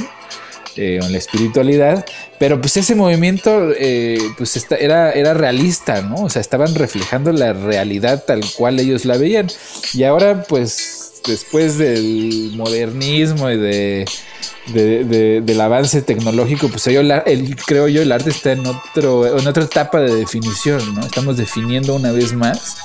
eh, 0.77 1.01
en 1.03 1.13
la 1.13 1.19
espiritualidad, 1.19 2.05
pero 2.39 2.61
pues 2.61 2.77
ese 2.77 2.95
movimiento 2.95 3.73
eh, 3.79 4.19
pues 4.37 4.67
era, 4.71 5.13
era 5.13 5.35
realista, 5.35 6.03
¿no? 6.03 6.17
O 6.25 6.31
sea, 6.31 6.41
estaban 6.41 6.75
reflejando 6.75 7.33
la 7.33 7.53
realidad 7.53 8.25
tal 8.27 8.43
cual 8.57 8.79
ellos 8.81 9.05
la 9.05 9.17
veían. 9.17 9.47
Y 9.95 10.05
ahora 10.05 10.43
pues 10.43 11.07
después 11.27 11.79
del 11.79 12.53
modernismo 12.55 13.51
y 13.51 13.57
de, 13.57 14.05
del 15.43 15.61
avance 15.61 16.03
tecnológico, 16.03 16.69
pues 16.69 16.85
yo, 16.85 17.01
creo 17.67 17.89
yo 17.89 18.03
el 18.03 18.13
arte 18.13 18.31
está 18.31 18.53
en, 18.53 18.67
otro, 18.67 19.39
en 19.39 19.47
otra 19.47 19.65
etapa 19.65 20.01
de 20.01 20.15
definición, 20.15 20.95
¿no? 20.95 21.01
Estamos 21.01 21.37
definiendo 21.37 21.95
una 21.95 22.13
vez 22.13 22.33
más 22.33 22.77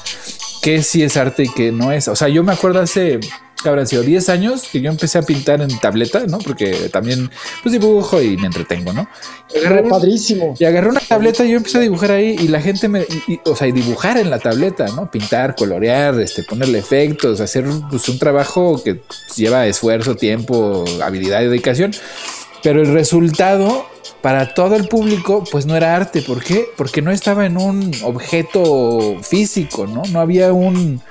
qué 0.61 0.83
sí 0.83 1.03
es 1.03 1.17
arte 1.17 1.43
y 1.43 1.49
qué 1.49 1.71
no 1.71 1.91
es. 1.91 2.07
O 2.07 2.15
sea, 2.15 2.27
yo 2.29 2.43
me 2.43 2.53
acuerdo 2.53 2.81
hace 2.81 3.19
que 3.61 3.69
habrán 3.69 3.87
sido 3.87 4.03
10 4.03 4.29
años 4.29 4.63
que 4.71 4.81
yo 4.81 4.89
empecé 4.89 5.17
a 5.17 5.21
pintar 5.21 5.61
en 5.61 5.79
tableta, 5.79 6.25
¿no? 6.27 6.39
Porque 6.39 6.89
también 6.91 7.29
pues 7.63 7.73
dibujo 7.73 8.21
y 8.21 8.37
me 8.37 8.47
entretengo, 8.47 8.93
¿no? 8.93 9.07
agarré, 9.55 9.83
padrísimo. 9.83 10.55
Y 10.57 10.65
agarré 10.65 10.89
una 10.89 11.01
tableta 11.01 11.43
y 11.45 11.51
yo 11.51 11.57
empecé 11.57 11.77
a 11.77 11.81
dibujar 11.81 12.11
ahí 12.11 12.35
y 12.39 12.47
la 12.47 12.61
gente 12.61 12.87
me, 12.87 13.05
o 13.45 13.55
sea, 13.55 13.67
y 13.67 13.71
dibujar 13.71 14.17
en 14.17 14.29
la 14.29 14.39
tableta, 14.39 14.87
¿no? 14.95 15.09
Pintar, 15.09 15.55
colorear, 15.55 16.19
este, 16.19 16.43
ponerle 16.43 16.79
efectos, 16.79 17.39
hacer 17.39 17.65
pues, 17.89 18.07
un 18.09 18.19
trabajo 18.19 18.81
que 18.83 19.01
lleva 19.35 19.67
esfuerzo, 19.67 20.15
tiempo, 20.15 20.85
habilidad 21.03 21.41
y 21.41 21.45
dedicación. 21.45 21.91
Pero 22.63 22.81
el 22.81 22.93
resultado 22.93 23.87
para 24.21 24.53
todo 24.53 24.75
el 24.75 24.87
público, 24.87 25.43
pues 25.51 25.65
no 25.65 25.75
era 25.75 25.95
arte. 25.95 26.21
¿Por 26.21 26.43
qué? 26.43 26.67
Porque 26.77 27.01
no 27.01 27.11
estaba 27.11 27.45
en 27.45 27.57
un 27.57 27.91
objeto 28.03 29.17
físico, 29.21 29.87
¿no? 29.87 30.03
No 30.11 30.19
había 30.19 30.53
un, 30.53 31.01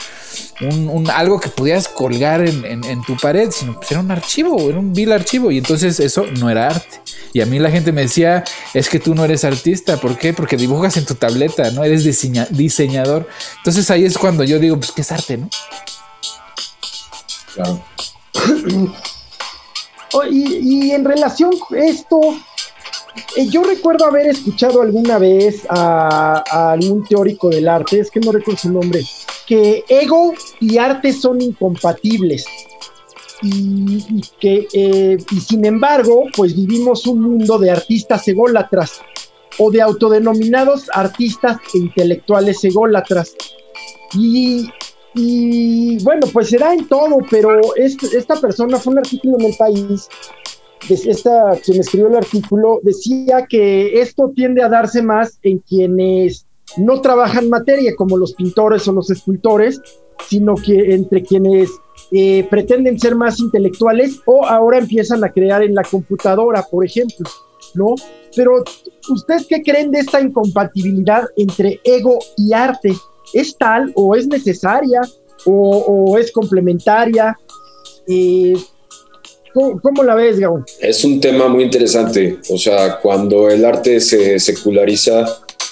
un, 0.61 1.11
algo 1.11 1.41
que 1.41 1.49
pudieras 1.49 1.89
colgar 1.89 2.47
en, 2.47 3.03
tu 3.03 3.17
pared, 3.17 3.51
sino 3.51 3.75
pues 3.75 3.91
era 3.91 4.01
un 4.01 4.11
archivo, 4.11 4.69
era 4.69 4.79
un 4.79 4.93
vil 4.93 5.13
archivo. 5.13 5.51
Y 5.51 5.59
entonces 5.59 5.99
eso 6.01 6.27
no 6.39 6.51
era 6.51 6.69
arte. 6.69 7.01
Y 7.33 7.41
a 7.41 7.47
mí 7.47 7.59
la 7.59 7.71
gente 7.71 7.93
me 7.93 8.03
decía, 8.03 8.45
es 8.75 8.89
que 8.89 9.01
tú 9.01 9.15
no 9.15 9.25
eres 9.25 9.45
artista. 9.45 9.97
¿Por 9.97 10.19
qué? 10.19 10.33
Porque 10.33 10.57
dibujas 10.57 10.97
en 10.97 11.07
tu 11.07 11.15
tableta, 11.15 11.71
¿no? 11.71 11.85
Eres 11.85 12.05
diseñador. 12.05 13.29
Entonces 13.59 13.91
ahí 13.91 14.05
es 14.05 14.19
cuando 14.19 14.45
yo 14.45 14.59
digo, 14.59 14.77
pues, 14.77 14.93
¿qué 14.93 15.03
es 15.03 15.13
arte, 15.13 15.37
no? 15.39 15.49
Claro. 17.55 17.83
Oh, 20.13 20.25
y, 20.25 20.91
en 20.91 21.05
relación 21.05 21.53
a 21.71 21.77
esto, 21.79 22.21
yo 23.51 23.63
recuerdo 23.63 24.07
haber 24.07 24.29
escuchado 24.29 24.83
alguna 24.83 25.19
vez 25.19 25.63
a, 25.69 26.73
algún 26.73 27.05
teórico 27.05 27.49
del 27.49 27.69
arte, 27.69 28.01
es 28.01 28.11
que 28.11 28.21
no 28.21 28.33
recuerdo 28.33 28.61
su 28.61 28.73
nombre, 28.73 29.03
que 29.47 29.85
ego 29.89 30.33
y 30.61 30.79
arte 30.79 31.13
son 31.13 31.41
incompatibles. 31.41 32.47
Y, 33.43 34.21
que, 34.39 34.69
eh, 34.75 35.17
sin 35.47 35.65
embargo, 35.65 36.25
pues 36.37 36.55
vivimos 36.55 37.07
un 37.07 37.23
mundo 37.23 37.59
de 37.59 37.71
artistas 37.71 38.29
ególatras 38.29 39.01
o 39.59 39.71
de 39.71 39.81
autodenominados 39.81 40.91
artistas 40.93 41.57
e 41.73 41.79
intelectuales 41.79 42.63
ególatras. 42.65 43.35
Y, 44.13 44.69
y 45.15 46.03
bueno, 46.05 46.27
pues 46.33 46.51
será 46.51 46.75
en 46.75 46.87
todo, 46.87 47.17
pero 47.31 47.61
esta 47.77 48.39
persona 48.39 48.79
fue 48.79 48.93
un 48.93 48.99
artículo 48.99 49.39
en 49.39 49.47
el 49.47 49.57
país 49.57 50.09
esta 50.89 51.57
quien 51.65 51.81
escribió 51.81 52.09
el 52.09 52.17
artículo 52.17 52.81
decía 52.83 53.47
que 53.49 54.01
esto 54.01 54.33
tiende 54.35 54.63
a 54.63 54.69
darse 54.69 55.03
más 55.03 55.39
en 55.43 55.59
quienes 55.59 56.47
no 56.77 57.01
trabajan 57.01 57.49
materia, 57.49 57.95
como 57.97 58.17
los 58.17 58.35
pintores 58.35 58.87
o 58.89 58.93
los 58.93 59.11
escultores, 59.11 59.81
sino 60.29 60.55
que 60.55 60.95
entre 60.95 61.23
quienes 61.23 61.71
eh, 62.13 62.47
pretenden 62.51 62.99
ser 62.99 63.15
más 63.15 63.41
intelectuales 63.41 64.21
o 64.27 64.45
ahora 64.45 64.79
empiezan 64.79 65.23
a 65.25 65.31
crear 65.31 65.63
en 65.63 65.75
la 65.75 65.83
computadora, 65.83 66.65
por 66.71 66.85
ejemplo, 66.85 67.29
¿no? 67.75 67.95
Pero, 68.35 68.63
¿ustedes 69.09 69.47
qué 69.47 69.63
creen 69.63 69.91
de 69.91 70.01
esta 70.01 70.21
incompatibilidad 70.21 71.25
entre 71.37 71.81
ego 71.85 72.19
y 72.37 72.53
arte? 72.53 72.93
¿Es 73.33 73.57
tal 73.57 73.93
o 73.95 74.15
es 74.15 74.27
necesaria 74.27 75.01
o, 75.45 76.17
es 76.19 76.33
complementaria? 76.33 77.39
Eh, 78.07 78.55
¿Cómo, 79.53 80.03
la 80.03 80.15
ves, 80.15 80.39
Gabón? 80.39 80.65
Es 80.81 81.05
un 81.05 81.21
tema 81.21 81.49
muy 81.49 81.65
interesante. 81.65 82.39
O 82.49 82.59
sea, 82.59 82.99
cuando 83.01 83.51
el 83.51 83.65
arte 83.65 84.01
se 84.01 84.39
seculariza 84.39 85.25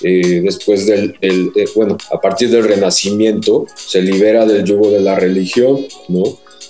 eh, 0.02 0.40
después 0.42 0.87
del, 0.87 1.14
eh, 1.20 1.66
bueno, 1.75 1.97
a 2.12 2.20
partir 2.20 2.50
del 2.50 2.64
Renacimiento, 2.64 3.66
se 3.75 4.02
libera 4.02 4.44
del 4.44 4.64
yugo 4.64 4.90
de 4.90 5.00
la 5.00 5.14
religión, 5.14 5.87
¿no? 6.08 6.25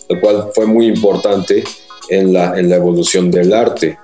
Lo 0.09 0.21
cual 0.21 0.49
fue 0.55 0.67
muy 0.67 0.87
importante 0.87 1.65
en 2.09 2.33
la, 2.33 2.59
en 2.59 2.69
la 2.69 2.77
evolución 2.77 3.31
del 3.31 3.53
arte. 3.53 3.99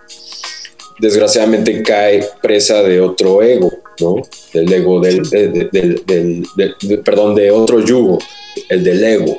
Desgraciadamente 0.99 1.82
cae 1.82 2.26
presa 2.40 2.82
de 2.82 3.00
otro 3.00 3.42
ego, 3.42 3.73
¿no? 4.00 4.16
Del 4.52 4.73
ego 4.73 5.00
del, 5.00 5.23
del 5.30 7.00
perdón, 7.04 7.34
de 7.34 7.50
otro 7.50 7.80
yugo, 7.80 8.18
el 8.68 8.84
del 8.84 9.02
ego. 9.02 9.38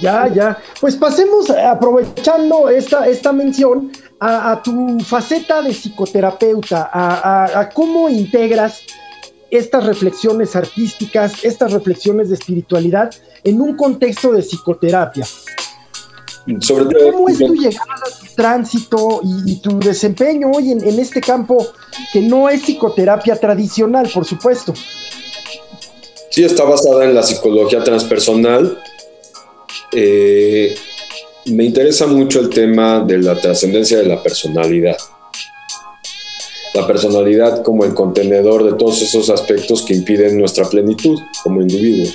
Ya, 0.00 0.28
ya. 0.28 0.58
Pues 0.80 0.96
pasemos, 0.96 1.48
eh, 1.50 1.60
aprovechando 1.60 2.68
esta, 2.68 3.06
esta 3.08 3.32
mención, 3.32 3.90
a, 4.20 4.60
tu 4.62 4.98
faceta 5.00 5.62
de 5.62 5.72
psicoterapeuta, 5.72 6.90
a, 6.92 7.68
cómo 7.74 8.08
integras 8.08 8.82
estas 9.50 9.84
reflexiones 9.84 10.56
artísticas, 10.56 11.44
estas 11.44 11.72
reflexiones 11.72 12.28
de 12.28 12.34
espiritualidad 12.34 13.10
en 13.44 13.60
un 13.60 13.76
contexto 13.76 14.32
de 14.32 14.42
psicoterapia. 14.42 15.26
¿Cómo 16.46 17.28
es 17.28 17.38
tu 17.38 17.54
llegada, 17.54 18.04
tu 18.20 18.34
tránsito 18.36 19.20
y, 19.46 19.56
tu 19.56 19.80
desempeño 19.80 20.50
hoy 20.52 20.72
en, 20.72 20.86
en, 20.86 20.98
este 21.00 21.20
campo 21.20 21.66
que 22.12 22.20
no 22.20 22.48
es 22.48 22.62
psicoterapia 22.62 23.36
tradicional, 23.36 24.08
por 24.12 24.24
supuesto? 24.24 24.72
Sí, 26.30 26.44
está 26.44 26.64
basada 26.64 27.04
en 27.04 27.14
la 27.14 27.22
psicología 27.22 27.82
transpersonal, 27.82 28.78
eh, 29.92 30.74
me 31.46 31.64
interesa 31.64 32.06
mucho 32.06 32.40
el 32.40 32.48
tema 32.48 33.00
de 33.00 33.18
la 33.18 33.40
trascendencia 33.40 33.98
de 33.98 34.06
la 34.06 34.22
personalidad. 34.22 34.96
La 36.74 36.86
personalidad 36.86 37.62
como 37.62 37.84
el 37.84 37.94
contenedor 37.94 38.64
de 38.64 38.76
todos 38.76 39.00
esos 39.00 39.30
aspectos 39.30 39.82
que 39.82 39.94
impiden 39.94 40.38
nuestra 40.38 40.68
plenitud 40.68 41.18
como 41.42 41.62
individuo. 41.62 42.12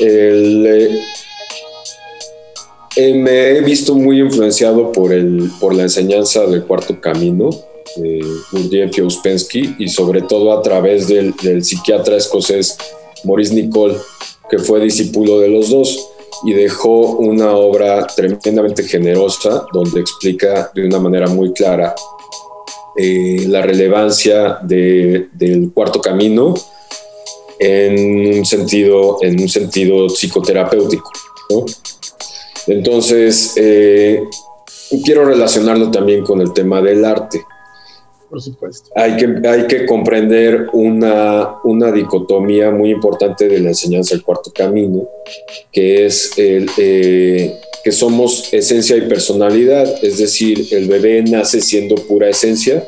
Eh, 0.00 1.00
eh, 2.96 3.14
me 3.14 3.48
he 3.50 3.60
visto 3.60 3.94
muy 3.94 4.20
influenciado 4.20 4.92
por, 4.92 5.12
el, 5.12 5.50
por 5.60 5.74
la 5.74 5.82
enseñanza 5.82 6.46
del 6.46 6.64
cuarto 6.64 7.00
camino 7.00 7.50
de 7.96 8.20
Gurdjieff 8.52 8.96
y 8.98 9.00
Ouspensky 9.00 9.76
y 9.78 9.88
sobre 9.88 10.22
todo 10.22 10.56
a 10.56 10.62
través 10.62 11.08
del, 11.08 11.34
del 11.42 11.64
psiquiatra 11.64 12.16
escocés 12.16 12.76
Maurice 13.24 13.54
Nicole, 13.54 13.96
fue 14.58 14.80
discípulo 14.80 15.40
de 15.40 15.48
los 15.48 15.70
dos 15.70 16.10
y 16.44 16.52
dejó 16.52 17.16
una 17.16 17.52
obra 17.52 18.06
tremendamente 18.06 18.82
generosa 18.84 19.66
donde 19.72 20.00
explica 20.00 20.70
de 20.74 20.86
una 20.86 20.98
manera 20.98 21.26
muy 21.28 21.52
clara 21.52 21.94
eh, 22.96 23.44
la 23.48 23.62
relevancia 23.62 24.58
del 24.62 25.70
cuarto 25.72 26.00
camino 26.00 26.54
en 27.58 28.38
un 28.38 28.44
sentido, 28.44 29.18
en 29.22 29.40
un 29.40 29.48
sentido 29.48 30.08
psicoterapéutico. 30.08 31.10
Entonces, 32.66 33.52
eh, 33.56 34.22
quiero 35.04 35.24
relacionarlo 35.24 35.90
también 35.90 36.24
con 36.24 36.40
el 36.40 36.52
tema 36.52 36.80
del 36.80 37.04
arte 37.04 37.44
Hay 38.94 39.16
que, 39.16 39.48
hay 39.48 39.66
que 39.66 39.86
comprender 39.86 40.68
una, 40.72 41.56
una 41.64 41.92
dicotomía 41.92 42.70
muy 42.70 42.90
importante 42.90 43.48
de 43.48 43.60
la 43.60 43.68
enseñanza 43.70 44.14
del 44.14 44.24
cuarto 44.24 44.52
camino, 44.52 45.08
que 45.72 46.06
es 46.06 46.32
eh, 46.36 47.58
que 47.84 47.92
somos 47.92 48.52
esencia 48.52 48.96
y 48.96 49.02
personalidad, 49.02 50.02
es 50.02 50.16
decir, 50.16 50.68
el 50.70 50.88
bebé 50.88 51.22
nace 51.22 51.60
siendo 51.60 51.96
pura 51.96 52.30
esencia, 52.30 52.82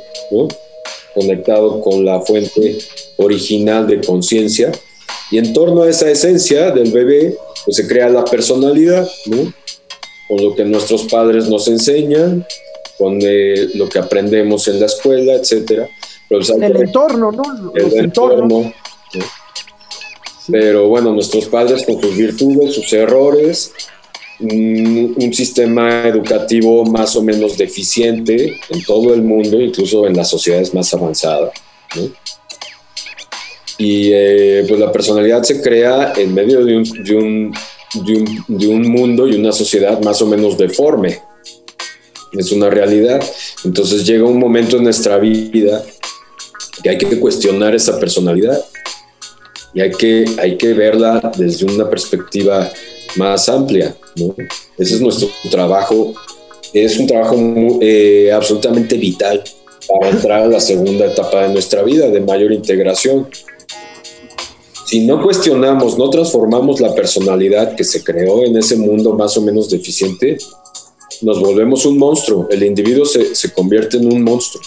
conectado 1.15 1.83
con 1.83 2.05
la 2.05 2.23
fuente 2.23 2.79
original 3.19 3.87
de 3.87 4.00
conciencia, 4.00 4.73
y 5.31 5.38
en 5.38 5.53
torno 5.53 5.83
a 5.83 5.91
esa 5.91 6.11
esencia 6.11 6.71
del 6.71 6.93
bebé, 6.93 7.37
pues 7.65 7.76
se 7.76 7.87
crea 7.87 8.09
la 8.09 8.25
personalidad, 8.25 9.07
¿no? 9.26 9.53
con 10.29 10.43
lo 10.43 10.55
que 10.55 10.65
nuestros 10.65 11.05
padres 11.05 11.49
nos 11.49 11.69
enseñan, 11.69 12.47
con 12.99 13.19
lo 13.75 13.88
que 13.88 13.99
aprendemos 13.99 14.69
en 14.69 14.81
la 14.81 14.87
escuela, 14.87 15.35
etcétera. 15.35 15.88
en 16.31 16.62
el 16.62 16.76
entorno, 16.76 17.33
¿no? 17.33 17.73
El 17.75 17.97
entorno. 17.99 18.73
Pero 20.50 20.88
bueno, 20.88 21.12
nuestros 21.12 21.47
padres 21.47 21.85
con 21.85 22.00
sus 22.00 22.17
virtudes, 22.17 22.75
sus 22.75 22.93
errores, 22.93 23.73
un, 24.38 25.33
sistema 25.33 26.07
educativo 26.07 26.85
más 26.85 27.17
o 27.17 27.23
menos 27.23 27.59
deficiente 27.59 28.61
en 28.71 28.85
todo 28.85 29.12
el 29.12 29.23
mundo, 29.23 29.61
incluso 29.61 30.07
en 30.07 30.17
las 30.17 30.31
sociedades 30.31 30.73
más 30.73 30.93
avanzadas. 30.95 31.53
Y 33.79 34.11
eh, 34.12 34.65
pues 34.67 34.81
la 34.81 34.91
personalidad 34.93 35.43
se 35.43 35.61
crea 35.61 36.12
en 36.17 36.33
medio 36.33 36.65
de 36.65 36.76
un, 36.76 36.85
de 37.05 37.17
un, 37.17 37.53
de 38.07 38.15
un, 38.15 38.45
de 38.47 38.69
un 38.69 38.88
mundo 38.88 39.29
y 39.29 39.35
una 39.35 39.53
sociedad 39.53 40.00
más 40.00 40.23
o 40.23 40.26
menos 40.26 40.57
deforme 40.57 41.21
es 42.38 42.52
una 42.52 42.71
realidad. 42.71 43.23
Entonces 43.64 44.05
llega 44.07 44.25
un 44.25 44.38
momento 44.38 44.76
en 44.76 44.85
nuestra 44.85 45.19
vida 45.19 45.85
que 46.83 46.90
hay 46.90 46.99
que 46.99 47.19
cuestionar 47.19 47.75
esa 47.75 47.99
personalidad 47.99 48.62
y 49.75 49.81
hay 49.81 49.90
que, 49.90 50.25
hay 50.38 50.57
que 50.57 50.73
verla 50.73 51.33
desde 51.37 51.66
una 51.66 51.88
perspectiva 51.88 52.71
más 53.16 53.49
amplia. 53.49 53.97
Ese 54.78 54.95
es 54.95 55.00
nuestro 55.00 55.28
trabajo, 55.50 56.14
es 56.73 56.99
un 56.99 57.07
trabajo 57.07 57.37
eh, 57.81 58.31
absolutamente 58.33 58.97
vital 58.97 59.43
para 59.87 60.11
entrar 60.11 60.43
a 60.43 60.49
la 60.49 60.61
segunda 60.61 61.07
etapa 61.07 61.43
de 61.43 61.50
nuestra 61.50 61.83
vida, 61.83 62.09
de 62.09 62.21
mayor 62.21 62.52
integración. 62.52 63.28
Si 64.87 65.05
no 65.05 65.21
cuestionamos, 65.23 65.99
no 65.99 66.09
transformamos 66.11 66.81
la 66.81 66.95
personalidad 66.95 67.75
que 67.75 67.85
se 67.85 68.05
creó 68.05 68.45
en 68.45 68.57
ese 68.57 68.76
mundo 68.76 69.14
más 69.14 69.37
o 69.37 69.40
menos 69.40 69.69
deficiente, 69.69 70.38
nos 71.23 71.40
volvemos 71.40 71.87
un 71.87 71.99
monstruo. 71.99 72.49
El 72.50 72.62
individuo 72.62 73.04
se, 73.04 73.35
se 73.35 73.52
convierte 73.52 73.96
en 73.96 74.12
un 74.12 74.23
monstruo. 74.23 74.62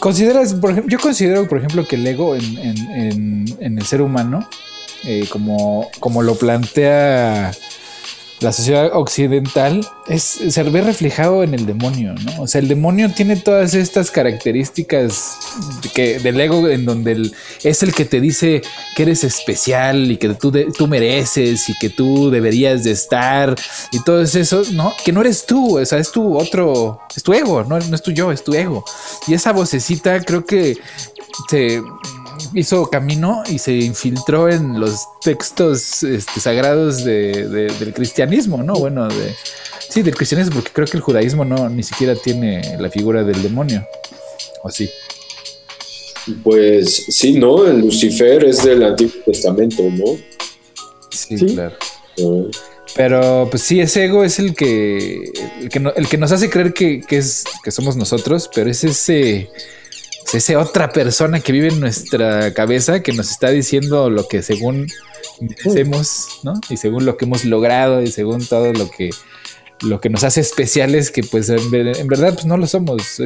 ¿Consideras, 0.00 0.54
por 0.54 0.70
ejemplo, 0.70 0.90
yo 0.90 1.02
considero, 1.02 1.48
por 1.48 1.58
ejemplo, 1.58 1.86
que 1.86 1.96
el 1.96 2.06
ego 2.06 2.36
en, 2.36 2.58
en, 2.58 3.56
en, 3.60 3.78
el 3.78 3.84
ser 3.84 4.02
humano, 4.02 4.48
eh, 5.04 5.26
como, 5.28 5.90
como 6.00 6.22
lo 6.22 6.34
plantea 6.34 7.52
la 8.40 8.52
sociedad 8.52 8.90
occidental 8.92 9.86
es, 10.08 10.22
se 10.22 10.62
ve 10.62 10.82
reflejado 10.82 11.42
en 11.42 11.54
el 11.54 11.64
demonio, 11.64 12.14
¿no? 12.14 12.42
O 12.42 12.46
sea, 12.46 12.60
el 12.60 12.68
demonio 12.68 13.10
tiene 13.10 13.36
todas 13.36 13.74
estas 13.74 14.10
características 14.10 15.38
que, 15.94 16.18
del 16.18 16.38
ego 16.40 16.68
en 16.68 16.84
donde 16.84 17.30
es 17.64 17.82
el 17.82 17.94
que 17.94 18.04
te 18.04 18.20
dice 18.20 18.62
que 18.94 19.04
eres 19.04 19.24
especial 19.24 20.10
y 20.10 20.18
que 20.18 20.28
tú, 20.34 20.52
tú 20.76 20.86
mereces 20.86 21.68
y 21.70 21.78
que 21.78 21.88
tú 21.88 22.30
deberías 22.30 22.84
de 22.84 22.90
estar 22.90 23.54
y 23.90 24.02
todo 24.02 24.20
eso, 24.20 24.62
¿no? 24.72 24.92
Que 25.04 25.12
no 25.12 25.22
eres 25.22 25.46
tú, 25.46 25.78
o 25.78 25.84
sea, 25.86 25.98
es 25.98 26.12
tu 26.12 26.36
otro, 26.36 27.00
es 27.16 27.22
tu 27.22 27.32
ego, 27.32 27.64
no, 27.64 27.78
no 27.78 27.94
es 27.94 28.02
tu 28.02 28.10
yo, 28.10 28.32
es 28.32 28.44
tu 28.44 28.52
ego. 28.54 28.84
Y 29.26 29.34
esa 29.34 29.52
vocecita 29.52 30.20
creo 30.20 30.44
que 30.44 30.76
se 31.48 31.80
hizo 32.54 32.88
camino 32.88 33.42
y 33.50 33.58
se 33.58 33.72
infiltró 33.72 34.48
en 34.48 34.78
los 34.80 35.00
textos 35.22 36.02
este, 36.02 36.40
sagrados 36.40 37.04
del 37.04 37.92
cristianismo, 37.94 38.62
¿no? 38.62 38.74
Bueno, 38.74 39.08
de, 39.08 39.34
sí, 39.88 40.02
del 40.02 40.14
cristianismo, 40.14 40.54
porque 40.54 40.70
creo 40.72 40.86
que 40.86 40.96
el 40.96 41.02
judaísmo 41.02 41.44
no 41.44 41.68
ni 41.68 41.82
siquiera 41.82 42.14
tiene 42.14 42.76
la 42.78 42.90
figura 42.90 43.22
del 43.24 43.42
demonio, 43.42 43.86
¿o 44.62 44.70
sí? 44.70 44.90
Pues 46.42 47.06
sí, 47.08 47.38
¿no? 47.38 47.66
El 47.66 47.80
Lucifer 47.80 48.44
es 48.44 48.64
del 48.64 48.82
Antiguo 48.82 49.14
Testamento, 49.24 49.82
¿no? 49.82 50.16
Sí, 51.10 51.36
claro. 51.36 51.76
Pero 52.96 53.46
pues 53.50 53.62
sí, 53.62 53.80
ese 53.80 54.04
ego 54.04 54.24
es 54.24 54.38
el 54.38 54.54
que, 54.54 55.30
el 55.60 55.68
que, 55.68 55.92
el 55.96 56.08
que 56.08 56.18
nos 56.18 56.32
hace 56.32 56.48
creer 56.48 56.72
que, 56.72 57.00
que, 57.00 57.18
es, 57.18 57.44
que 57.62 57.70
somos 57.70 57.96
nosotros, 57.96 58.50
pero 58.54 58.70
es 58.70 58.84
ese 58.84 59.50
es 60.32 60.34
esa 60.34 60.58
otra 60.58 60.92
persona 60.92 61.40
que 61.40 61.52
vive 61.52 61.68
en 61.68 61.80
nuestra 61.80 62.52
cabeza 62.52 63.02
que 63.02 63.12
nos 63.12 63.30
está 63.30 63.50
diciendo 63.50 64.10
lo 64.10 64.26
que 64.28 64.42
según 64.42 64.86
merecemos, 65.40 66.40
¿no? 66.42 66.54
Y 66.68 66.76
según 66.76 67.06
lo 67.06 67.16
que 67.16 67.24
hemos 67.24 67.44
logrado 67.44 68.02
y 68.02 68.08
según 68.08 68.44
todo 68.44 68.72
lo 68.72 68.90
que 68.90 69.10
lo 69.82 70.00
que 70.00 70.08
nos 70.08 70.24
hace 70.24 70.40
especiales 70.40 71.10
que 71.10 71.22
pues 71.22 71.50
en, 71.50 71.70
verdad 71.70 72.32
pues 72.32 72.46
no 72.46 72.56
lo 72.56 72.66
somos. 72.66 73.20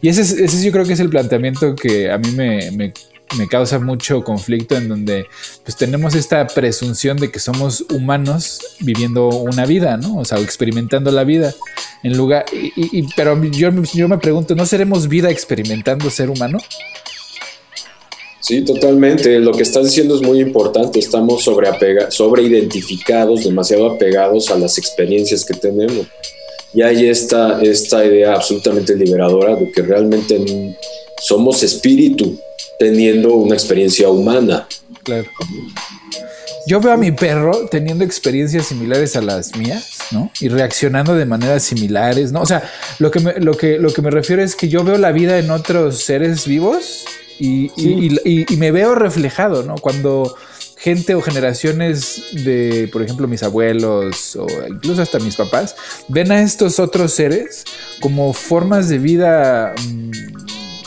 y 0.00 0.08
ese, 0.08 0.22
ese 0.22 0.64
yo 0.64 0.72
creo 0.72 0.86
que 0.86 0.94
es 0.94 1.00
el 1.00 1.10
planteamiento 1.10 1.74
que 1.74 2.10
a 2.10 2.18
mí 2.18 2.30
me 2.32 2.92
me 3.38 3.48
causa 3.48 3.78
mucho 3.78 4.22
conflicto 4.22 4.76
en 4.76 4.88
donde 4.88 5.26
pues 5.64 5.76
tenemos 5.76 6.14
esta 6.14 6.46
presunción 6.46 7.16
de 7.16 7.30
que 7.30 7.40
somos 7.40 7.84
humanos 7.92 8.60
viviendo 8.80 9.28
una 9.28 9.66
vida, 9.66 9.96
¿no? 9.96 10.18
O 10.18 10.24
sea, 10.24 10.38
experimentando 10.38 11.10
la 11.10 11.24
vida 11.24 11.54
en 12.02 12.16
lugar 12.16 12.44
y, 12.52 13.02
pero 13.16 13.42
yo, 13.44 13.70
yo 13.92 14.08
me 14.08 14.18
pregunto, 14.18 14.54
¿no 14.54 14.66
seremos 14.66 15.08
vida 15.08 15.30
experimentando 15.30 16.10
ser 16.10 16.30
humano? 16.30 16.58
Sí, 18.44 18.60
totalmente. 18.62 19.38
Lo 19.38 19.52
que 19.52 19.62
estás 19.62 19.86
diciendo 19.86 20.16
es 20.16 20.20
muy 20.20 20.38
importante. 20.38 20.98
Estamos 20.98 21.42
sobre, 21.42 21.66
sobre 22.10 22.42
identificados, 22.42 23.44
demasiado 23.44 23.92
apegados 23.92 24.50
a 24.50 24.58
las 24.58 24.76
experiencias 24.76 25.46
que 25.46 25.54
tenemos. 25.54 26.06
Y 26.74 26.82
hay 26.82 27.08
esta, 27.08 27.62
esta 27.62 28.04
idea 28.04 28.34
absolutamente 28.34 28.94
liberadora 28.96 29.56
de 29.56 29.70
que 29.72 29.80
realmente 29.80 30.76
somos 31.20 31.62
espíritu, 31.62 32.38
teniendo 32.78 33.34
una 33.34 33.54
experiencia 33.54 34.08
humana. 34.08 34.66
Claro. 35.02 35.28
Yo 36.66 36.80
veo 36.80 36.92
a 36.92 36.96
mi 36.96 37.12
perro 37.12 37.68
teniendo 37.70 38.04
experiencias 38.04 38.66
similares 38.66 39.16
a 39.16 39.20
las 39.20 39.54
mías, 39.56 39.98
¿no? 40.12 40.30
Y 40.40 40.48
reaccionando 40.48 41.14
de 41.14 41.26
maneras 41.26 41.62
similares, 41.62 42.32
¿no? 42.32 42.40
O 42.40 42.46
sea, 42.46 42.62
lo 42.98 43.10
que 43.10 43.20
me, 43.20 43.34
lo 43.34 43.54
que, 43.54 43.78
lo 43.78 43.92
que 43.92 44.00
me 44.00 44.10
refiero 44.10 44.42
es 44.42 44.56
que 44.56 44.68
yo 44.68 44.82
veo 44.82 44.96
la 44.96 45.12
vida 45.12 45.38
en 45.38 45.50
otros 45.50 45.98
seres 46.02 46.46
vivos 46.46 47.04
y, 47.38 47.70
y 47.76 48.56
me 48.56 48.70
veo 48.70 48.94
reflejado, 48.94 49.62
¿no? 49.62 49.74
Cuando 49.74 50.34
gente 50.84 51.14
o 51.14 51.22
generaciones 51.22 52.22
de, 52.44 52.90
por 52.92 53.02
ejemplo, 53.02 53.26
mis 53.26 53.42
abuelos 53.42 54.36
o 54.36 54.46
incluso 54.68 55.00
hasta 55.00 55.18
mis 55.18 55.34
papás, 55.34 55.74
ven 56.08 56.30
a 56.30 56.42
estos 56.42 56.78
otros 56.78 57.14
seres 57.14 57.64
como 58.00 58.34
formas 58.34 58.90
de 58.90 58.98
vida 58.98 59.74
mm, 59.82 60.10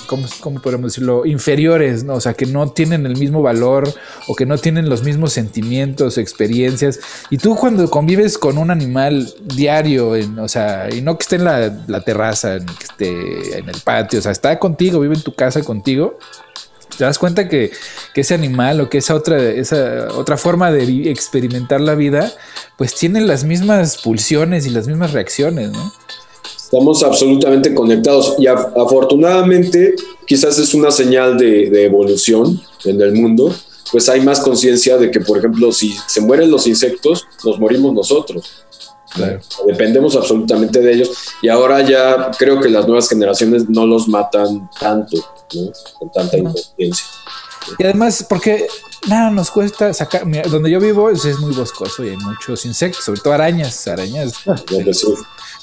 ¿cómo, 0.08 0.62
podemos 0.62 0.92
decirlo? 0.92 1.26
Inferiores, 1.26 2.04
¿no? 2.04 2.16
O 2.16 2.22
sea, 2.22 2.34
que 2.34 2.46
no 2.46 2.72
tienen 2.72 3.06
el 3.06 3.18
mismo 3.18 3.42
valor 3.42 3.94
o 4.28 4.36
que 4.36 4.46
no 4.46 4.58
tienen 4.58 4.90
los 4.90 5.04
mismos 5.04 5.34
sentimientos, 5.34 6.18
experiencias. 6.18 7.00
Y 7.30 7.38
tú 7.38 7.56
cuando 7.56 7.90
convives 7.90 8.38
con 8.38 8.58
un 8.58 8.72
animal 8.72 9.32
diario, 9.44 10.14
o 10.40 10.48
sea, 10.48 10.90
y 10.92 11.02
no 11.02 11.18
que 11.18 11.24
esté 11.24 11.36
en 11.36 11.44
la, 11.44 12.02
terraza, 12.02 12.58
que 12.60 12.84
esté 12.84 13.60
en 13.60 13.70
el 13.70 13.80
patio, 13.82 14.20
o 14.20 14.22
sea, 14.22 14.32
está 14.32 14.58
contigo, 14.58 15.00
vive 15.00 15.16
en 15.16 15.22
tu 15.22 15.36
casa 15.36 15.62
contigo, 15.62 16.18
te 16.98 17.04
das 17.04 17.20
cuenta 17.20 17.48
que, 17.48 17.72
que, 18.14 18.22
ese 18.22 18.34
animal 18.34 18.82
o 18.82 18.90
que 18.90 18.98
esa 18.98 19.14
otra, 19.14 19.38
esa 19.38 20.08
otra 20.14 20.38
forma 20.38 20.72
de 20.72 21.12
experimentar 21.12 21.82
la 21.82 21.96
vida, 21.96 22.32
pues 22.78 22.96
tiene 22.96 23.22
las 23.22 23.44
mismas 23.44 23.98
pulsiones 23.98 24.66
y 24.66 24.70
las 24.70 24.88
mismas 24.88 25.12
reacciones, 25.12 25.72
¿no? 25.72 25.94
Estamos 26.68 27.02
absolutamente 27.02 27.74
conectados 27.74 28.36
y 28.38 28.46
afortunadamente 28.46 29.96
quizás 30.26 30.60
es 30.60 30.74
una 30.74 30.92
señal 30.92 31.38
de, 31.38 31.86
evolución 31.86 32.62
en 32.84 33.00
el 33.00 33.14
mundo, 33.14 33.56
pues 33.90 34.10
hay 34.10 34.20
más 34.20 34.42
conciencia 34.42 34.98
de 34.98 35.10
que, 35.10 35.22
por 35.22 35.38
ejemplo, 35.38 35.72
si 35.72 35.96
se 36.08 36.20
mueren 36.20 36.52
los 36.52 36.68
insectos, 36.68 37.26
nos 37.46 37.58
morimos 37.58 37.94
nosotros. 37.94 38.66
Dependemos 39.66 40.18
absolutamente 40.18 40.82
de 40.82 40.92
ellos 40.92 41.12
y 41.42 41.48
ahora 41.48 41.88
ya 41.88 42.32
creo 42.38 42.60
que 42.60 42.68
las 42.68 42.86
nuevas 42.86 43.08
generaciones 43.08 43.70
no 43.70 43.86
los 43.88 44.10
matan 44.10 44.70
tanto, 44.78 45.24
con 45.98 46.12
tanta 46.12 46.38
inconsciencia. 46.38 47.06
Y 47.80 47.84
además, 47.86 48.26
porque 48.28 48.68
nada 49.08 49.30
nos 49.30 49.52
cuesta 49.52 49.94
sacar. 49.94 50.24
donde 50.50 50.70
yo 50.70 50.82
vivo 50.82 51.10
es, 51.10 51.40
muy 51.40 51.54
boscoso 51.54 52.04
y 52.04 52.10
hay 52.10 52.18
muchos 52.18 52.66
insectos, 52.66 53.06
sobre 53.06 53.22
todo 53.22 53.32
arañas, 53.32 53.88
arañas 53.88 54.34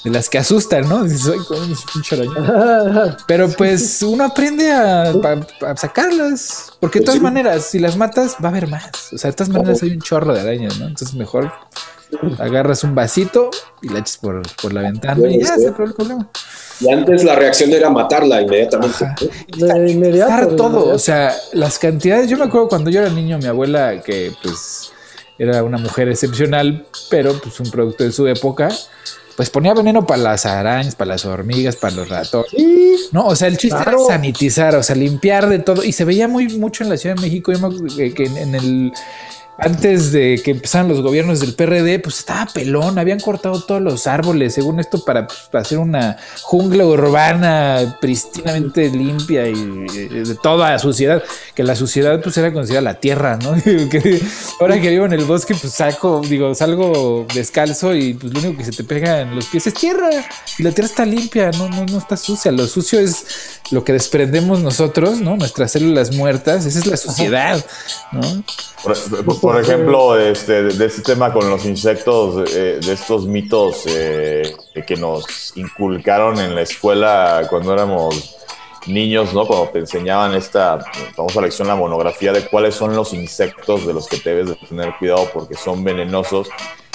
de 0.05 0.11
las 0.11 0.29
que 0.29 0.37
asustan, 0.37 0.87
¿no? 0.87 1.03
Pero 3.27 3.49
pues 3.49 4.03
uno 4.03 4.25
aprende 4.25 4.71
a, 4.71 5.11
sacarlas, 5.75 6.73
porque 6.79 6.99
de 6.99 7.05
todas 7.05 7.19
maneras, 7.19 7.65
si 7.65 7.79
las 7.79 7.97
matas, 7.97 8.35
va 8.35 8.49
a 8.49 8.51
haber 8.51 8.67
más. 8.67 8.91
O 9.11 9.17
sea, 9.17 9.31
de 9.31 9.35
todas 9.35 9.51
maneras 9.51 9.81
hay 9.81 9.93
un 9.93 10.01
chorro 10.01 10.31
de 10.31 10.41
arañas, 10.41 10.79
¿no? 10.79 10.85
Entonces 10.85 11.15
mejor 11.15 11.51
agarras 12.37 12.83
un 12.83 12.93
vasito 12.93 13.49
y 13.81 13.89
la 13.89 13.99
echas 13.99 14.17
por, 14.17 14.43
la 14.71 14.81
ventana 14.81 15.27
y 15.27 15.41
ya 15.41 15.55
se 15.55 15.69
acabó 15.69 15.85
el 15.85 15.95
problema. 15.95 16.29
Y 16.79 16.91
antes 16.91 17.23
la 17.23 17.35
reacción 17.35 17.71
era 17.71 17.89
matarla 17.89 18.43
inmediatamente. 18.43 19.07
De 19.57 19.91
inmediato. 19.91 20.55
todo, 20.55 20.93
o 20.93 20.99
sea, 20.99 21.33
las 21.53 21.79
cantidades. 21.79 22.29
Yo 22.29 22.37
me 22.37 22.45
acuerdo 22.45 22.67
cuando 22.67 22.91
yo 22.91 23.01
era 23.01 23.09
niño, 23.09 23.39
mi 23.39 23.47
abuela, 23.47 24.03
que 24.03 24.31
pues 24.43 24.91
era 25.39 25.63
una 25.63 25.79
mujer 25.79 26.09
excepcional, 26.09 26.85
pero 27.09 27.33
pues 27.41 27.59
un 27.59 27.71
producto 27.71 28.03
de 28.03 28.11
su 28.11 28.27
época 28.27 28.69
pues 29.35 29.49
ponía 29.49 29.73
veneno 29.73 30.05
para 30.05 30.21
las 30.21 30.45
arañas, 30.45 30.95
para 30.95 31.09
las 31.09 31.25
hormigas, 31.25 31.75
para 31.75 31.95
los 31.95 32.09
ratones. 32.09 33.09
No, 33.11 33.27
o 33.27 33.35
sea, 33.35 33.47
el 33.47 33.57
chiste 33.57 33.81
era 33.81 33.97
sanitizar, 34.07 34.75
o 34.75 34.83
sea, 34.83 34.95
limpiar 34.95 35.49
de 35.49 35.59
todo. 35.59 35.83
Y 35.83 35.91
se 35.91 36.05
veía 36.05 36.27
muy 36.27 36.47
mucho 36.57 36.83
en 36.83 36.89
la 36.89 36.97
Ciudad 36.97 37.15
de 37.15 37.21
México, 37.21 37.51
que 38.15 38.25
en 38.25 38.55
el 38.55 38.93
antes 39.57 40.11
de 40.11 40.41
que 40.43 40.51
empezaran 40.51 40.89
los 40.89 41.01
gobiernos 41.01 41.39
del 41.39 41.53
PRD, 41.53 41.99
pues 41.99 42.19
estaba 42.19 42.45
pelón, 42.47 42.99
habían 42.99 43.19
cortado 43.19 43.61
todos 43.61 43.81
los 43.81 44.05
árboles, 44.05 44.53
según 44.53 44.79
esto, 44.79 45.03
para, 45.05 45.27
hacer 45.53 45.77
una 45.77 46.17
jungla 46.41 46.85
urbana 46.85 47.97
pristinamente 48.01 48.89
limpia 48.89 49.47
y, 49.47 49.55
de 49.55 50.35
toda 50.41 50.71
la 50.71 50.79
suciedad, 50.79 51.23
que 51.53 51.63
la 51.63 51.75
suciedad 51.75 52.21
pues 52.21 52.37
era 52.37 52.51
considerada 52.51 52.93
la 52.93 52.99
tierra, 52.99 53.37
¿no? 53.37 53.51
ahora 54.59 54.81
que 54.81 54.89
vivo 54.89 55.05
en 55.05 55.13
el 55.13 55.23
bosque, 55.23 55.55
pues 55.55 55.73
saco, 55.73 56.21
digo, 56.27 56.53
salgo 56.53 57.25
descalzo 57.33 57.95
y 57.95 58.13
pues 58.13 58.33
lo 58.33 58.39
único 58.39 58.57
que 58.57 58.65
se 58.65 58.71
te 58.71 58.83
pega 58.83 59.21
en 59.21 59.35
los 59.35 59.45
pies 59.45 59.67
es 59.67 59.73
tierra 59.73 60.09
y 60.57 60.63
la 60.63 60.71
tierra 60.71 60.87
está 60.87 61.05
limpia, 61.05 61.51
no, 61.51 61.69
no, 61.69 61.85
no 61.85 61.97
está 61.97 62.17
sucia, 62.17 62.51
lo 62.51 62.67
sucio 62.67 62.99
es 62.99 63.25
lo 63.71 63.83
que 63.83 63.93
desprendemos 63.93 64.59
nosotros, 64.59 65.19
¿no? 65.21 65.37
Nuestras 65.37 65.71
células 65.71 66.13
muertas, 66.13 66.65
esa 66.65 66.79
es 66.79 66.87
la 66.87 66.97
suciedad, 66.97 67.65
¿no? 68.11 68.21
Por, 68.83 69.44
ejemplo, 69.59 70.17
este, 70.17 70.63
de 70.63 70.85
este 70.85 71.01
tema 71.01 71.31
con 71.33 71.49
los 71.49 71.65
insectos, 71.65 72.51
eh, 72.55 72.79
de 72.83 72.93
estos 72.93 73.27
mitos 73.27 73.83
eh, 73.87 74.55
que 74.87 74.95
nos 74.95 75.55
inculcaron 75.55 76.39
en 76.39 76.55
la 76.55 76.61
escuela 76.61 77.45
cuando 77.49 77.73
éramos 77.73 78.37
niños, 78.87 79.33
¿no? 79.33 79.45
Cuando 79.45 79.69
te 79.69 79.79
enseñaban 79.79 80.33
esta 80.35 80.79
famosa 81.15 81.41
lección, 81.41 81.67
la 81.67 81.75
monografía 81.75 82.31
de 82.31 82.45
cuáles 82.45 82.75
son 82.75 82.95
los 82.95 83.13
insectos 83.13 83.85
de 83.85 83.93
los 83.93 84.07
que 84.07 84.17
debes 84.23 84.49
de 84.49 84.55
tener 84.55 84.93
cuidado 84.97 85.29
porque 85.33 85.55
son 85.55 85.83
venenosos. 85.83 86.49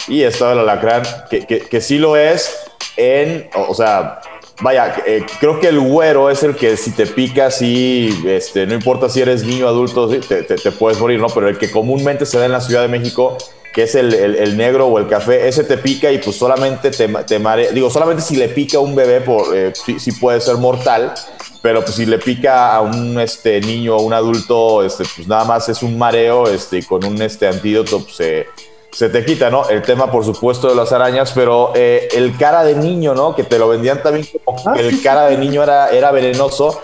Y 0.08 0.22
estaba 0.22 0.52
el 0.52 0.60
alacrán, 0.60 1.02
que, 1.30 1.46
que, 1.46 1.60
que 1.60 1.80
sí 1.80 1.98
lo 1.98 2.16
es 2.16 2.56
en, 2.96 3.48
o 3.54 3.74
sea, 3.74 4.20
vaya, 4.60 4.94
eh, 5.06 5.24
creo 5.38 5.58
que 5.60 5.68
el 5.68 5.80
güero 5.80 6.30
es 6.30 6.42
el 6.42 6.54
que 6.54 6.76
si 6.76 6.90
te 6.92 7.06
pica, 7.06 7.50
sí, 7.50 8.10
este, 8.26 8.66
no 8.66 8.74
importa 8.74 9.08
si 9.08 9.20
eres 9.20 9.44
niño 9.44 9.68
adulto, 9.68 10.08
te, 10.08 10.42
te, 10.42 10.72
puedes 10.72 10.98
morir, 11.00 11.20
¿no? 11.20 11.28
Pero 11.28 11.48
el 11.48 11.58
que 11.58 11.70
comúnmente 11.70 12.26
se 12.26 12.38
da 12.38 12.46
en 12.46 12.52
la 12.52 12.60
Ciudad 12.60 12.82
de 12.82 12.88
México, 12.88 13.36
que 13.72 13.84
es 13.84 13.94
el, 13.94 14.12
el, 14.14 14.56
negro 14.56 14.86
o 14.86 14.98
el 14.98 15.06
café, 15.06 15.46
ese 15.48 15.64
te 15.64 15.78
pica 15.78 16.10
y 16.10 16.18
pues 16.18 16.36
solamente 16.36 16.90
te, 16.90 17.08
te 17.08 17.38
marea. 17.38 17.70
Digo, 17.70 17.88
solamente 17.88 18.22
si 18.22 18.36
le 18.36 18.48
pica 18.48 18.78
a 18.78 18.80
un 18.80 18.94
bebé, 18.94 19.20
por, 19.20 19.56
eh, 19.56 19.72
sí, 19.74 20.12
puede 20.12 20.40
ser 20.40 20.56
mortal, 20.56 21.14
pero 21.62 21.82
pues 21.82 21.94
si 21.94 22.06
le 22.06 22.18
pica 22.18 22.74
a 22.74 22.80
un 22.80 23.18
este, 23.20 23.60
niño 23.60 23.96
o 23.96 24.02
un 24.02 24.12
adulto, 24.12 24.84
este, 24.84 25.04
pues 25.14 25.28
nada 25.28 25.44
más 25.44 25.68
es 25.68 25.82
un 25.82 25.96
mareo 25.96 26.48
este, 26.48 26.78
y 26.78 26.82
con 26.82 27.04
un 27.04 27.20
este, 27.22 27.46
antídoto 27.46 28.00
pues, 28.00 28.16
se 28.16 28.46
se 28.92 29.08
te 29.08 29.24
quita, 29.24 29.50
¿no? 29.50 29.68
El 29.68 29.82
tema, 29.82 30.10
por 30.10 30.24
supuesto, 30.24 30.68
de 30.68 30.74
las 30.74 30.92
arañas, 30.92 31.32
pero 31.34 31.72
eh, 31.74 32.08
el 32.12 32.36
cara 32.36 32.64
de 32.64 32.74
niño, 32.74 33.14
¿no? 33.14 33.34
Que 33.34 33.44
te 33.44 33.58
lo 33.58 33.68
vendían 33.68 34.02
también 34.02 34.26
como 34.44 34.58
ah, 34.66 34.72
que 34.74 34.88
el 34.88 35.02
cara 35.02 35.26
de 35.26 35.38
niño 35.38 35.62
era, 35.62 35.90
era 35.90 36.10
venenoso. 36.10 36.80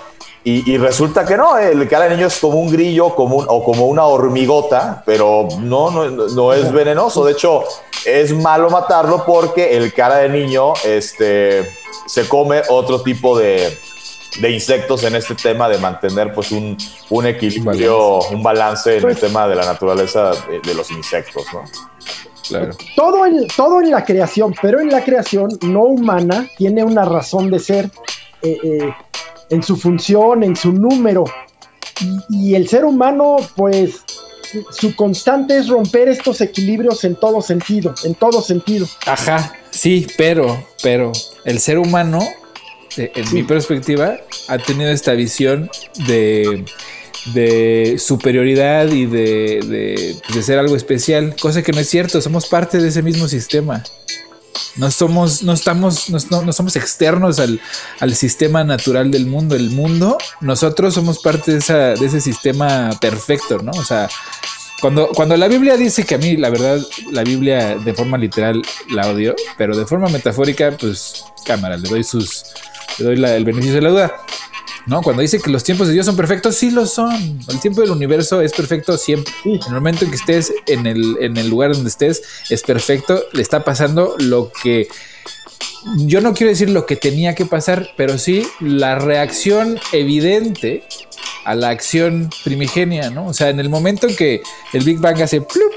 Y, 0.49 0.79
resulta 0.79 1.27
que 1.27 1.37
no, 1.37 1.59
el 1.59 1.89
cara 1.89 2.05
de 2.05 2.15
niño 2.15 2.29
es 2.29 2.39
como 2.39 2.61
un 2.61 2.71
grillo 2.71 3.17
como 3.17 3.39
o 3.39 3.65
como 3.65 3.87
una 3.87 4.05
hormigota, 4.05 5.03
pero 5.05 5.49
no, 5.59 5.91
no, 5.91 6.09
no, 6.09 6.53
es 6.53 6.71
venenoso. 6.71 7.25
De 7.25 7.33
hecho, 7.33 7.65
es 8.05 8.33
malo 8.33 8.71
matarlo 8.71 9.25
porque 9.27 9.77
el 9.77 9.93
cara 9.93 10.19
de 10.19 10.29
niño 10.29 10.75
este, 10.85 11.69
se 12.07 12.29
come 12.29 12.63
otro 12.69 13.03
tipo 13.03 13.37
de, 13.37 13.77
de 14.41 14.51
insectos 14.51 15.05
en 15.05 15.17
este 15.17 15.35
tema 15.35 15.69
de 15.69 15.79
mantener 15.79 16.33
pues 16.33 16.53
un, 16.53 16.77
un 17.11 17.27
equilibrio, 17.27 18.21
un 18.31 18.43
balance 18.43 18.91
en 18.91 18.97
el 18.97 19.03
pues 19.03 19.21
tema 19.21 19.49
de 19.49 19.57
la 19.57 19.65
naturaleza 19.65 20.31
de, 20.31 20.61
de 20.61 20.75
los 20.75 20.91
insectos, 20.91 21.45
¿no? 21.53 21.65
Todo, 22.95 23.27
en, 23.27 23.47
todo 23.49 23.81
en 23.81 23.91
la 23.91 24.05
creación, 24.05 24.55
pero 24.61 24.81
en 24.81 24.89
la 24.89 25.03
creación 25.03 25.49
no 25.63 25.83
humana 25.83 26.49
tiene 26.57 26.85
una 26.85 27.05
razón 27.05 27.51
de 27.51 27.59
ser 27.59 27.91
eh, 28.43 28.59
eh, 28.63 28.95
en 29.51 29.63
su 29.63 29.77
función, 29.77 30.43
en 30.43 30.55
su 30.57 30.73
número. 30.73 31.25
Y, 32.29 32.55
el 32.55 32.69
ser 32.69 32.85
humano, 32.85 33.37
pues, 33.57 34.03
su 34.71 34.95
constante 34.95 35.57
es 35.57 35.69
romper 35.69 36.09
estos 36.09 36.41
equilibrios 36.41 37.05
en 37.05 37.17
todo 37.17 37.41
sentido, 37.41 37.95
en 38.05 38.15
todo 38.15 38.43
sentido. 38.43 38.87
Ajá, 39.07 39.53
sí, 39.71 40.07
pero, 40.17 40.65
pero 40.83 41.13
el 41.45 41.59
ser 41.59 41.79
humano, 41.79 42.21
eh, 42.99 43.13
en 43.15 43.35
mi 43.35 43.43
perspectiva, 43.43 44.19
ha 44.49 44.59
tenido 44.59 44.91
esta 44.91 45.13
visión 45.13 45.71
de 46.07 46.65
de 47.35 47.97
superioridad 47.99 48.87
y 48.89 49.07
de, 49.07 50.21
de, 50.33 50.43
ser 50.43 50.59
algo 50.59 50.77
especial, 50.77 51.35
cosa 51.41 51.63
que 51.63 51.73
no 51.73 51.81
es 51.81 51.89
cierto, 51.89 52.21
somos 52.21 52.47
parte 52.47 52.79
de 52.79 52.89
ese 52.89 53.03
mismo 53.03 53.27
sistema. 53.29 53.83
No 54.77 54.91
somos, 54.91 55.43
no 55.43 55.53
estamos, 55.53 56.11
no, 56.11 56.53
somos 56.53 56.77
externos 56.77 57.39
al, 57.39 57.61
al, 57.99 58.15
sistema 58.15 58.63
natural 58.63 59.11
del 59.11 59.27
mundo. 59.27 59.57
El 59.57 59.71
mundo, 59.71 60.19
nosotros 60.41 60.95
somos 60.95 61.19
parte 61.19 61.53
de, 61.53 61.59
esa, 61.59 61.95
de 61.95 62.07
ese 62.07 62.21
sistema 62.21 62.91
perfecto, 63.01 63.59
¿no? 63.59 63.73
O 63.73 63.85
sea, 63.85 64.09
cuando, 64.81 65.09
cuando 65.09 65.37
la 65.37 65.49
Biblia 65.49 65.77
dice 65.77 66.05
que 66.05 66.17
a 66.17 66.19
mí, 66.19 66.37
la 66.37 66.51
verdad, 66.51 66.81
la 67.11 67.23
Biblia 67.23 67.77
de 67.77 67.95
forma 67.95 68.19
literal 68.19 68.63
la 68.91 69.11
odio, 69.11 69.35
pero 69.57 69.77
de 69.77 69.87
forma 69.87 70.09
metafórica, 70.09 70.77
pues 70.79 71.25
cámara, 71.45 71.77
le 71.77 71.89
doy 71.89 72.05
sus, 72.05 72.45
le 72.99 73.05
doy 73.05 73.25
el 73.25 73.45
beneficio 73.45 73.75
de 73.75 73.81
la 73.81 73.91
duda. 73.91 74.17
¿no? 74.87 75.03
Cuando 75.03 75.23
dice 75.23 75.41
que 75.41 75.51
los 75.51 75.65
tiempos 75.65 75.89
de 75.89 75.95
Dios 75.95 76.07
son 76.07 76.17
perfectos, 76.17 76.55
sí 76.55 76.71
lo 76.71 76.87
son. 76.87 77.41
El 77.49 77.61
tiempo 77.61 77.81
del 77.81 77.91
universo 77.91 78.41
es 78.41 78.53
perfecto 78.53 78.97
siempre. 78.97 79.33
En 79.45 79.61
el 79.67 79.75
momento 79.75 80.05
en 80.05 80.11
que 80.11 80.17
estés 80.17 80.53
en 80.67 80.87
el, 80.87 81.17
en 81.21 81.37
el 81.37 81.49
lugar 81.49 81.73
donde 81.73 81.89
estés, 81.89 82.23
es 82.51 82.63
perfecto. 82.63 83.25
Le 83.33 83.43
está 83.43 83.65
pasando 83.65 84.15
lo 84.19 84.53
que 84.63 84.89
yo 85.97 86.21
no 86.21 86.35
quiero 86.35 86.51
decir 86.51 86.71
lo 86.71 86.87
que 86.87 86.97
tenía 86.97 87.35
que 87.35 87.47
pasar, 87.47 87.91
pero 87.97 88.19
sí 88.19 88.47
la 88.61 88.97
reacción 88.97 89.79
evidente 89.93 90.85
a 91.45 91.55
la 91.55 91.69
acción 91.69 92.31
primigenia, 92.45 93.11
¿no? 93.11 93.27
O 93.27 93.35
sea, 93.35 93.51
en 93.51 93.61
el 93.61 93.69
momento 93.69 94.09
en 94.09 94.17
que 94.17 94.43
el 94.73 94.85
Big 94.85 94.99
Bang 94.99 95.21
hace 95.23 95.41
plup, 95.41 95.73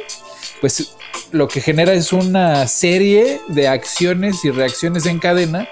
pues 0.61 0.95
lo 1.31 1.47
que 1.47 1.61
genera 1.61 1.93
es 1.93 2.11
una 2.11 2.67
serie 2.67 3.39
de 3.49 3.67
acciones 3.67 4.43
y 4.43 4.51
reacciones 4.51 5.05
en 5.05 5.19
cadena 5.19 5.67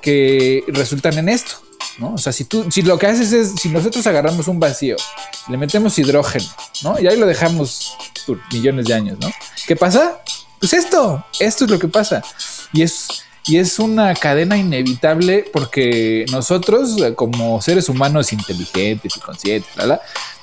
que 0.00 0.64
resultan 0.68 1.18
en 1.18 1.28
esto. 1.28 1.56
¿no? 1.98 2.14
O 2.14 2.18
sea, 2.18 2.32
si 2.32 2.44
tú, 2.44 2.70
si 2.70 2.82
lo 2.82 2.98
que 2.98 3.06
haces 3.06 3.32
es, 3.32 3.52
si 3.60 3.68
nosotros 3.68 4.06
agarramos 4.06 4.48
un 4.48 4.58
vacío, 4.58 4.96
le 5.48 5.56
metemos 5.56 5.98
hidrógeno, 5.98 6.46
¿no? 6.82 6.98
Y 6.98 7.06
ahí 7.06 7.16
lo 7.16 7.26
dejamos 7.26 7.96
por 8.26 8.40
millones 8.52 8.86
de 8.86 8.94
años, 8.94 9.18
¿no? 9.20 9.30
¿Qué 9.66 9.76
pasa? 9.76 10.20
Pues 10.58 10.72
esto, 10.72 11.24
esto 11.38 11.64
es 11.64 11.70
lo 11.70 11.78
que 11.78 11.88
pasa. 11.88 12.22
Y 12.72 12.82
es, 12.82 13.08
y 13.46 13.56
es 13.56 13.78
una 13.78 14.14
cadena 14.14 14.56
inevitable 14.56 15.44
porque 15.52 16.26
nosotros, 16.30 16.96
como 17.16 17.60
seres 17.62 17.88
humanos 17.88 18.32
inteligentes 18.32 19.16
y 19.16 19.20
conscientes, 19.20 19.70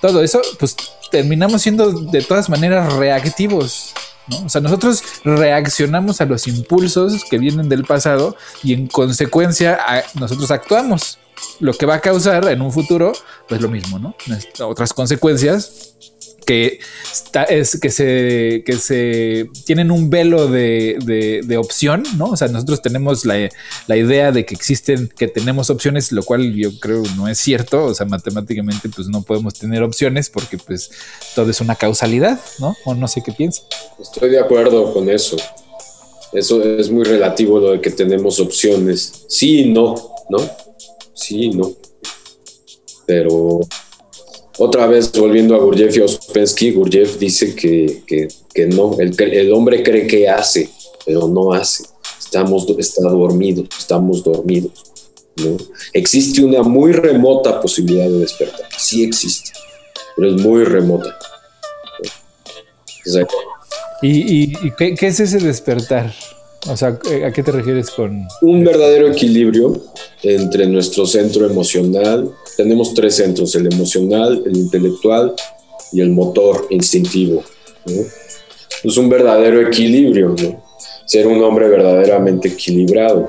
todo 0.02 0.24
eso, 0.24 0.42
pues 0.60 0.76
terminamos 1.12 1.62
siendo 1.62 1.92
de 1.92 2.22
todas 2.22 2.50
maneras 2.50 2.94
reactivos. 2.94 3.94
¿no? 4.28 4.46
O 4.46 4.50
sea, 4.50 4.62
nosotros 4.62 5.04
reaccionamos 5.24 6.20
a 6.22 6.26
los 6.26 6.48
impulsos 6.48 7.24
que 7.24 7.38
vienen 7.38 7.70
del 7.70 7.86
pasado 7.86 8.36
y 8.64 8.74
en 8.74 8.88
consecuencia 8.88 9.80
nosotros 10.16 10.52
actuamos 10.52 11.20
lo 11.60 11.74
que 11.74 11.86
va 11.86 11.96
a 11.96 12.02
causar 12.02 12.48
en 12.50 12.62
un 12.62 12.72
futuro, 12.72 13.14
pues 13.48 13.62
lo 13.62 13.70
mismo, 13.70 14.00
¿no? 14.00 14.16
Otras 14.60 14.92
consecuencias 14.92 15.96
que, 16.48 16.80
es, 17.50 17.80
que, 17.80 17.90
se, 17.90 18.64
que 18.66 18.74
se 18.78 19.50
tienen 19.66 19.92
un 19.92 20.10
velo 20.10 20.48
de, 20.48 21.44
de, 21.46 21.58
opción, 21.58 22.04
¿no? 22.18 22.28
O 22.28 22.38
sea, 22.38 22.48
nosotros 22.48 22.82
tenemos 22.82 23.26
la, 23.26 23.50
la, 23.88 23.98
idea 23.98 24.32
de 24.32 24.46
que 24.46 24.56
existen, 24.56 25.12
que 25.18 25.28
tenemos 25.28 25.70
opciones, 25.70 26.14
lo 26.14 26.24
cual 26.24 26.56
yo 26.56 26.70
creo 26.80 27.04
no 27.18 27.28
es 27.28 27.38
cierto, 27.38 27.84
o 27.84 27.94
sea, 27.94 28.06
matemáticamente 28.06 28.88
pues 28.88 29.10
no 29.10 29.24
podemos 29.24 29.56
tener 29.56 29.84
opciones 29.84 30.30
porque 30.30 30.58
pues 30.58 30.90
todo 31.36 31.50
es 31.50 31.60
una 31.60 31.76
causalidad, 31.76 32.40
¿no? 32.60 32.78
O 32.86 32.96
no 32.96 33.10
sé 33.10 33.22
qué 33.22 33.34
piensa. 33.34 33.64
Estoy 34.00 34.30
de 34.30 34.40
acuerdo 34.40 34.94
con 34.94 35.10
eso. 35.10 35.36
Eso 36.32 36.64
es 36.64 36.90
muy 36.90 37.04
relativo 37.04 37.60
lo 37.60 37.74
de 37.74 37.82
que 37.82 37.92
tenemos 37.92 38.40
opciones. 38.40 39.26
Sí 39.28 39.62
y 39.62 39.70
no, 39.70 39.96
¿no? 40.30 40.40
sí, 41.14 41.50
no. 41.50 41.74
Pero 43.06 43.60
otra 44.58 44.88
vez 44.88 45.12
volviendo 45.12 45.56
a 45.56 45.60
Gurdjieff 45.60 45.98
y 45.98 46.00
Ospensky, 46.02 46.72
Gurdjieff 46.72 47.18
dice 47.18 47.56
que, 47.56 48.28
no, 48.68 48.98
el, 49.00 49.16
el, 49.20 49.54
hombre 49.54 49.84
cree 49.84 50.08
que 50.08 50.28
hace, 50.28 50.70
pero 51.06 51.28
no 51.28 51.54
hace. 51.54 51.86
Estamos 52.20 52.68
está 52.78 53.10
dormidos, 53.10 53.68
estamos 53.78 54.24
dormidos. 54.24 54.72
¿no? 55.38 55.58
Existe 55.94 56.44
una 56.44 56.64
muy 56.64 56.92
remota 56.92 57.62
posibilidad 57.62 58.10
de 58.10 58.20
despertar, 58.20 58.68
sí 58.78 59.04
existe, 59.04 59.52
pero 60.16 60.36
es 60.36 60.42
muy 60.42 60.64
remota. 60.64 61.18
¿Y, 64.02 64.54
qué, 64.76 64.96
qué 64.96 65.08
es 65.08 65.20
ese 65.20 65.40
despertar? 65.40 66.14
O 66.70 66.76
sea, 66.76 66.90
¿a 67.26 67.32
qué 67.32 67.44
te 67.44 67.52
refieres 67.52 67.90
con...? 67.90 68.28
Un 68.42 68.64
verdadero 68.64 69.08
equilibrio 69.08 69.82
entre 70.24 70.68
nuestro 70.68 71.06
centro 71.06 71.46
emocional. 71.46 72.30
Tenemos 72.58 72.94
tres 72.94 73.16
centros, 73.16 73.56
el 73.56 73.72
emocional, 73.72 74.44
el 74.46 74.58
intelectual 74.58 75.34
y 75.94 76.02
el 76.02 76.10
motor 76.10 76.68
instintivo. 76.70 77.44
Es 78.84 78.98
un 78.98 79.10
verdadero 79.10 79.62
equilibrio, 79.62 80.36
Ser 81.06 81.26
un 81.26 81.42
hombre 81.42 81.70
verdaderamente 81.70 82.50
equilibrado, 82.50 83.28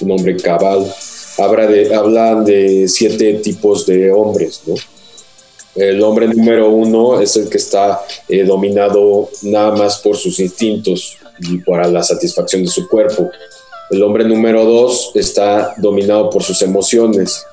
un 0.00 0.10
hombre 0.12 0.34
cabal. 0.36 0.90
Habla 1.36 1.66
de, 1.66 1.94
hablan 1.94 2.44
de 2.44 2.88
siete 2.88 3.34
tipos 3.34 3.84
de 3.84 4.10
hombres, 4.10 4.62
¿no? 4.66 4.74
El 5.74 6.02
hombre 6.02 6.28
número 6.28 6.70
uno 6.70 7.20
es 7.20 7.36
el 7.36 7.48
que 7.48 7.56
está 7.56 8.02
eh, 8.28 8.44
dominado 8.44 9.30
nada 9.42 9.74
más 9.74 9.98
por 9.98 10.16
sus 10.16 10.38
instintos, 10.38 11.16
y 11.40 11.58
para 11.58 11.88
la 11.88 12.02
satisfacción 12.02 12.62
de 12.62 12.68
su 12.68 12.88
cuerpo. 12.88 13.30
El 13.90 14.02
hombre 14.02 14.24
número 14.24 14.64
dos 14.64 15.10
está 15.14 15.74
dominado 15.78 16.30
por 16.30 16.42
sus 16.42 16.62
emociones. 16.62 17.44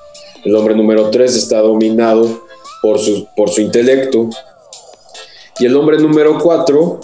El 0.43 0.55
hombre 0.55 0.75
número 0.75 1.09
tres 1.09 1.35
está 1.35 1.59
dominado 1.59 2.43
por 2.81 2.99
su, 2.99 3.27
por 3.35 3.49
su 3.49 3.61
intelecto. 3.61 4.29
Y 5.59 5.65
el 5.65 5.75
hombre 5.75 5.97
número 5.97 6.37
cuatro 6.39 6.99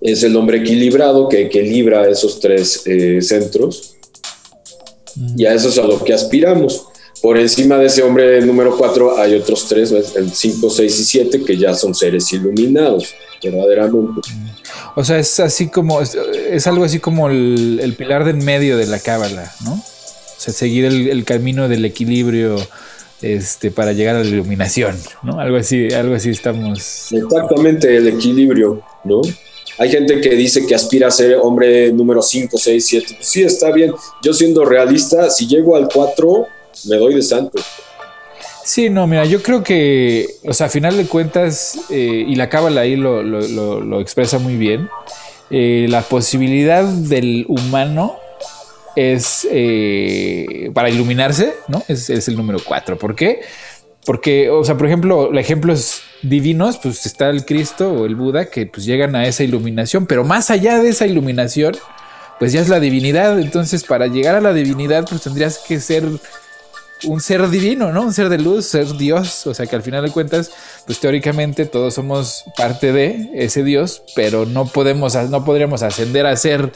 es 0.00 0.22
el 0.22 0.34
hombre 0.36 0.58
equilibrado 0.58 1.28
que 1.28 1.42
equilibra 1.42 2.08
esos 2.08 2.40
tres 2.40 2.82
eh, 2.86 3.20
centros. 3.20 3.96
Y 5.36 5.44
a 5.44 5.52
eso 5.52 5.68
es 5.68 5.78
a 5.78 5.82
lo 5.82 6.02
que 6.02 6.14
aspiramos. 6.14 6.86
Por 7.22 7.38
encima 7.38 7.76
de 7.76 7.86
ese 7.86 8.02
hombre 8.02 8.40
número 8.40 8.76
cuatro 8.76 9.18
hay 9.18 9.34
otros 9.34 9.66
tres, 9.68 9.92
el 9.92 10.32
cinco, 10.32 10.70
seis 10.70 10.98
y 11.00 11.04
siete, 11.04 11.42
que 11.44 11.56
ya 11.56 11.74
son 11.74 11.94
seres 11.94 12.32
iluminados, 12.32 13.14
verdaderamente. 13.42 14.22
O 14.94 15.04
sea, 15.04 15.18
es 15.18 15.38
así 15.38 15.68
como, 15.68 16.00
es, 16.00 16.66
algo 16.66 16.84
así 16.84 16.98
como 16.98 17.28
el, 17.28 17.94
pilar 17.98 18.24
del 18.24 18.36
medio 18.36 18.78
de 18.78 18.86
la 18.86 18.98
cábala, 18.98 19.52
¿no? 19.64 19.74
O 19.74 20.42
sea, 20.42 20.54
seguir 20.54 20.86
el, 20.86 21.24
camino 21.24 21.68
del 21.68 21.84
equilibrio 21.84 22.56
este, 23.20 23.70
para 23.70 23.92
llegar 23.92 24.16
a 24.16 24.20
la 24.20 24.28
iluminación, 24.28 24.96
¿no? 25.22 25.38
Algo 25.40 25.58
así, 25.58 25.92
algo 25.92 26.14
así 26.14 26.30
estamos. 26.30 27.12
Exactamente, 27.12 27.94
el 27.94 28.08
equilibrio, 28.08 28.82
¿no? 29.04 29.20
Hay 29.76 29.90
gente 29.90 30.20
que 30.20 30.30
dice 30.30 30.66
que 30.66 30.74
aspira 30.74 31.08
a 31.08 31.10
ser 31.10 31.38
hombre 31.40 31.92
número 31.92 32.22
5, 32.22 32.56
6, 32.58 32.86
7. 32.86 33.16
sí, 33.20 33.42
está 33.42 33.70
bien. 33.72 33.92
Yo 34.22 34.32
siendo 34.32 34.64
realista, 34.64 35.30
si 35.30 35.46
llego 35.46 35.76
al 35.76 35.88
4, 35.88 36.46
me 36.86 36.96
doy 36.96 37.14
de 37.14 37.22
santo. 37.22 37.60
Sí, 38.64 38.90
no, 38.90 39.06
mira, 39.06 39.24
yo 39.24 39.42
creo 39.42 39.62
que, 39.62 40.26
o 40.44 40.52
sea, 40.52 40.66
a 40.66 40.70
final 40.70 40.96
de 40.96 41.06
cuentas, 41.06 41.78
eh, 41.90 42.24
y 42.26 42.34
la 42.36 42.48
cábala 42.48 42.82
ahí 42.82 42.94
lo, 42.94 43.22
lo, 43.22 44.00
expresa 44.00 44.38
muy 44.38 44.56
bien, 44.56 44.88
eh, 45.50 45.86
la 45.88 46.02
posibilidad 46.02 46.84
del 46.84 47.46
humano 47.48 48.16
es 48.94 49.46
eh, 49.50 50.70
para 50.74 50.90
iluminarse, 50.90 51.54
¿no? 51.68 51.82
Es, 51.88 52.10
es 52.10 52.28
el 52.28 52.36
número 52.36 52.60
4. 52.64 52.98
¿Por 52.98 53.16
qué? 53.16 53.40
Porque, 54.04 54.50
o 54.50 54.64
sea, 54.64 54.76
por 54.76 54.86
ejemplo, 54.86 55.32
ejemplos 55.38 56.02
divinos, 56.22 56.78
pues 56.78 57.06
está 57.06 57.30
el 57.30 57.44
Cristo 57.44 57.92
o 57.92 58.06
el 58.06 58.14
Buda 58.14 58.50
que 58.50 58.66
pues 58.66 58.84
llegan 58.84 59.16
a 59.16 59.26
esa 59.26 59.42
iluminación, 59.42 60.06
pero 60.06 60.24
más 60.24 60.50
allá 60.50 60.80
de 60.82 60.90
esa 60.90 61.06
iluminación, 61.06 61.76
pues 62.38 62.52
ya 62.52 62.60
es 62.60 62.68
la 62.68 62.80
divinidad. 62.80 63.38
Entonces, 63.38 63.84
para 63.84 64.06
llegar 64.06 64.34
a 64.34 64.40
la 64.40 64.52
divinidad, 64.52 65.06
pues 65.08 65.22
tendrías 65.22 65.58
que 65.58 65.80
ser 65.80 66.04
un 67.04 67.20
ser 67.20 67.48
divino, 67.48 67.92
¿no? 67.92 68.02
Un 68.02 68.12
ser 68.12 68.28
de 68.28 68.38
luz, 68.38 68.66
ser 68.66 68.86
Dios. 68.96 69.46
O 69.46 69.54
sea 69.54 69.66
que 69.66 69.76
al 69.76 69.82
final 69.82 70.04
de 70.04 70.10
cuentas, 70.10 70.50
pues 70.86 71.00
teóricamente 71.00 71.66
todos 71.66 71.94
somos 71.94 72.44
parte 72.56 72.92
de 72.92 73.30
ese 73.34 73.64
Dios, 73.64 74.02
pero 74.14 74.46
no 74.46 74.66
podemos, 74.66 75.14
no 75.28 75.44
podríamos 75.44 75.82
ascender 75.82 76.26
a 76.26 76.36
ser 76.36 76.72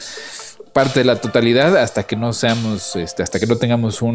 parte 0.75 0.99
de 0.99 1.05
la 1.05 1.21
totalidad 1.21 1.77
hasta 1.77 2.03
que 2.03 2.17
no 2.17 2.33
seamos, 2.33 2.97
este, 2.97 3.23
hasta 3.23 3.39
que 3.39 3.47
no 3.47 3.55
tengamos 3.55 4.01
un, 4.01 4.13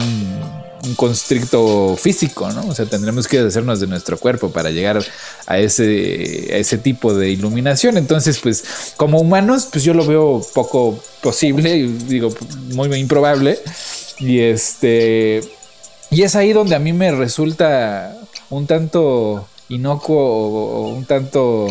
un, 0.85 0.95
constricto 0.95 1.97
físico, 1.97 2.53
¿no? 2.53 2.67
O 2.67 2.75
sea, 2.75 2.85
tendremos 2.85 3.27
que 3.27 3.39
deshacernos 3.39 3.81
de 3.81 3.87
nuestro 3.87 4.19
cuerpo 4.19 4.51
para 4.51 4.69
llegar 4.69 5.03
a 5.47 5.59
ese, 5.59 6.51
a 6.53 6.59
ese 6.59 6.77
tipo 6.77 7.15
de 7.15 7.31
iluminación. 7.31 7.97
Entonces, 7.97 8.41
pues, 8.41 8.93
como 8.99 9.19
humanos, 9.19 9.69
pues 9.73 9.85
yo 9.85 9.95
lo 9.95 10.05
veo 10.05 10.47
poco 10.53 11.03
posible, 11.23 11.89
digo, 12.07 12.29
muy 12.75 12.95
improbable. 12.95 13.59
Y 14.19 14.41
este, 14.41 15.41
y 16.11 16.23
es 16.23 16.37
ahí 16.37 16.53
donde 16.53 16.75
a 16.75 16.79
mí 16.79 16.93
me 16.93 17.13
resulta 17.13 18.17
un 18.51 18.67
tanto 18.67 19.47
inocuo 19.69 20.19
o 20.19 20.89
un 20.89 21.05
tanto 21.05 21.69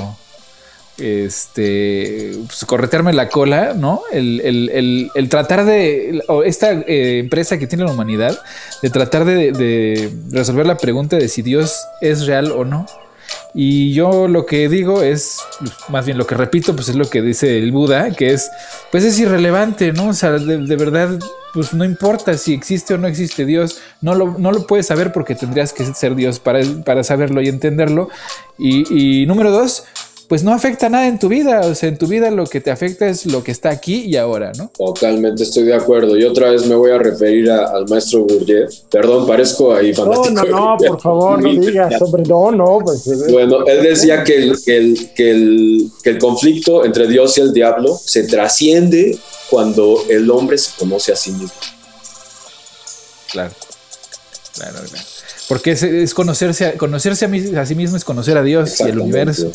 este 0.99 2.34
pues, 2.45 2.65
corretearme 2.65 3.13
la 3.13 3.30
cola, 3.30 3.73
¿no? 3.73 4.02
El, 4.12 5.10
tratar 5.30 5.65
de, 5.65 6.21
esta 6.45 6.71
eh, 6.71 7.19
empresa 7.19 7.58
que 7.58 7.67
tiene 7.67 7.86
la 7.86 7.91
humanidad, 7.91 8.39
de 8.82 8.89
tratar 8.89 9.25
de, 9.25 10.12
resolver 10.32 10.65
la 10.65 10.78
pregunta 10.78 11.17
de 11.17 11.28
si 11.28 11.41
Dios 11.41 11.86
es 12.02 12.25
real 12.25 12.52
o 12.52 12.65
no. 12.65 12.86
Y 13.54 13.94
yo 13.94 14.28
lo 14.28 14.46
que 14.46 14.70
digo 14.70 15.02
es, 15.02 15.39
más 15.89 16.06
bien 16.06 16.18
lo 16.18 16.28
que 16.28 16.36
repito, 16.36 16.76
pues 16.76 16.89
es 16.89 16.96
lo 16.96 17.10
que 17.10 17.22
dice 17.22 17.58
el 17.58 17.72
Buda, 17.72 18.12
que 18.12 18.34
es, 18.34 18.50
pues 18.92 19.04
es 19.04 19.18
irrelevante, 19.20 19.92
¿no? 19.92 20.10
O 20.10 20.13
sea, 20.13 20.32
de, 20.32 20.76
verdad, 20.76 21.18
pues 21.54 21.74
no 21.74 21.84
importa 21.84 22.38
si 22.38 22.54
existe 22.54 22.94
o 22.94 22.98
no 22.98 23.08
existe 23.08 23.46
Dios, 23.46 23.80
no 24.02 24.13
lo, 24.13 24.38
no 24.38 24.52
lo 24.52 24.68
puedes 24.68 24.88
saber 24.88 25.12
porque 25.12 25.36
tendrías 25.36 25.74
que 25.74 25.84
ser 25.94 26.15
Dios 26.15 26.39
para, 26.39 26.62
para 26.86 27.04
saberlo 27.04 27.42
y 27.42 27.48
entenderlo. 27.48 28.10
Y, 28.58 29.22
y 29.22 29.26
número 29.26 29.52
dos, 29.52 29.84
pues 30.30 30.44
no 30.44 30.54
afecta 30.54 30.89
nada 30.89 31.08
en 31.08 31.18
tu 31.18 31.28
vida. 31.28 31.62
O 31.62 31.74
sea, 31.74 31.89
en 31.89 31.98
tu 31.98 32.06
vida 32.06 32.30
lo 32.30 32.46
que 32.46 32.62
te 32.62 32.70
afecta 32.70 33.08
es 33.08 33.26
lo 33.26 33.44
que 33.44 33.52
está 33.52 33.72
aquí 33.72 34.06
y 34.06 34.15
ahora, 34.15 34.52
¿no? 34.56 34.72
Totalmente 34.78 35.42
estoy 35.42 35.63
de 35.63 35.74
acuerdo. 35.74 36.15
Y 36.15 36.24
otra 36.24 36.52
vez 36.52 36.68
me 36.68 36.76
voy 36.76 36.92
a 36.92 37.00
referir 37.00 37.50
al 37.50 37.88
maestro 37.88 38.22
Gurdjieff. 38.22 38.82
Perdón, 38.92 39.26
parezco 39.26 39.74
ahí 39.74 39.92
fanático. 39.92 40.30
No, 40.30 40.44
no, 40.44 40.78
no, 40.78 40.78
por 40.78 41.02
favor, 41.02 41.42
no 41.42 41.50
digas, 41.50 42.00
hombre, 42.00 42.24
no, 42.28 42.52
no. 42.52 42.80
Pues, 42.86 43.32
bueno, 43.32 43.65
él 43.65 43.82
decía 43.82 44.24
que 44.24 44.36
el, 44.38 44.63
que, 44.63 44.78
el, 44.78 45.10
que, 45.15 45.32
el, 45.32 45.92
que 46.04 46.10
el 46.12 46.20
conflicto 46.20 46.86
entre 46.86 47.08
Dios 47.08 47.36
y 47.39 47.42
el 47.42 47.52
diablo 47.52 48.00
se 48.00 48.24
trasciende 48.28 49.18
cuando 49.50 50.04
el 50.10 50.30
hombre 50.30 50.60
se 50.60 50.70
conoce 50.78 51.12
a 51.12 51.15
sí 51.15 51.32
mismo. 51.32 51.50
Claro, 53.32 53.52
claro, 54.54 54.78
claro. 54.88 55.06
Porque 55.48 55.72
es, 55.72 56.13
conocerse, 56.13 56.74
conocerse 56.74 57.26
a, 57.26 57.65
sí 57.65 57.74
mismo 57.74 57.98
es 57.98 58.06
conocer 58.06 58.38
a 58.38 58.44
Dios 58.44 58.80
y 58.80 58.84
el 58.84 59.00
universo. 59.00 59.52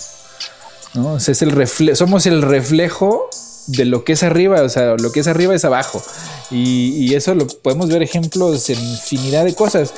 ¿No? 0.95 1.17
es 1.17 1.43
el 1.43 1.97
somos 1.97 2.27
el 2.27 2.43
reflejo 2.43 3.29
de 3.67 3.85
lo 3.85 4.05
que 4.05 4.13
es 4.13 4.23
arriba, 4.23 4.63
o 4.63 4.69
sea, 4.69 4.97
lo 4.99 5.13
que 5.13 5.21
es 5.21 5.27
arriba 5.27 5.55
es 5.55 5.65
abajo. 5.65 6.03
Y, 6.51 7.15
eso 7.15 7.35
lo 7.35 7.47
podemos 7.47 7.89
ver 7.89 8.03
ejemplos 8.03 8.69
en 8.71 8.79
infinidad 8.79 9.45
de 9.45 9.55
cosas. 9.55 9.93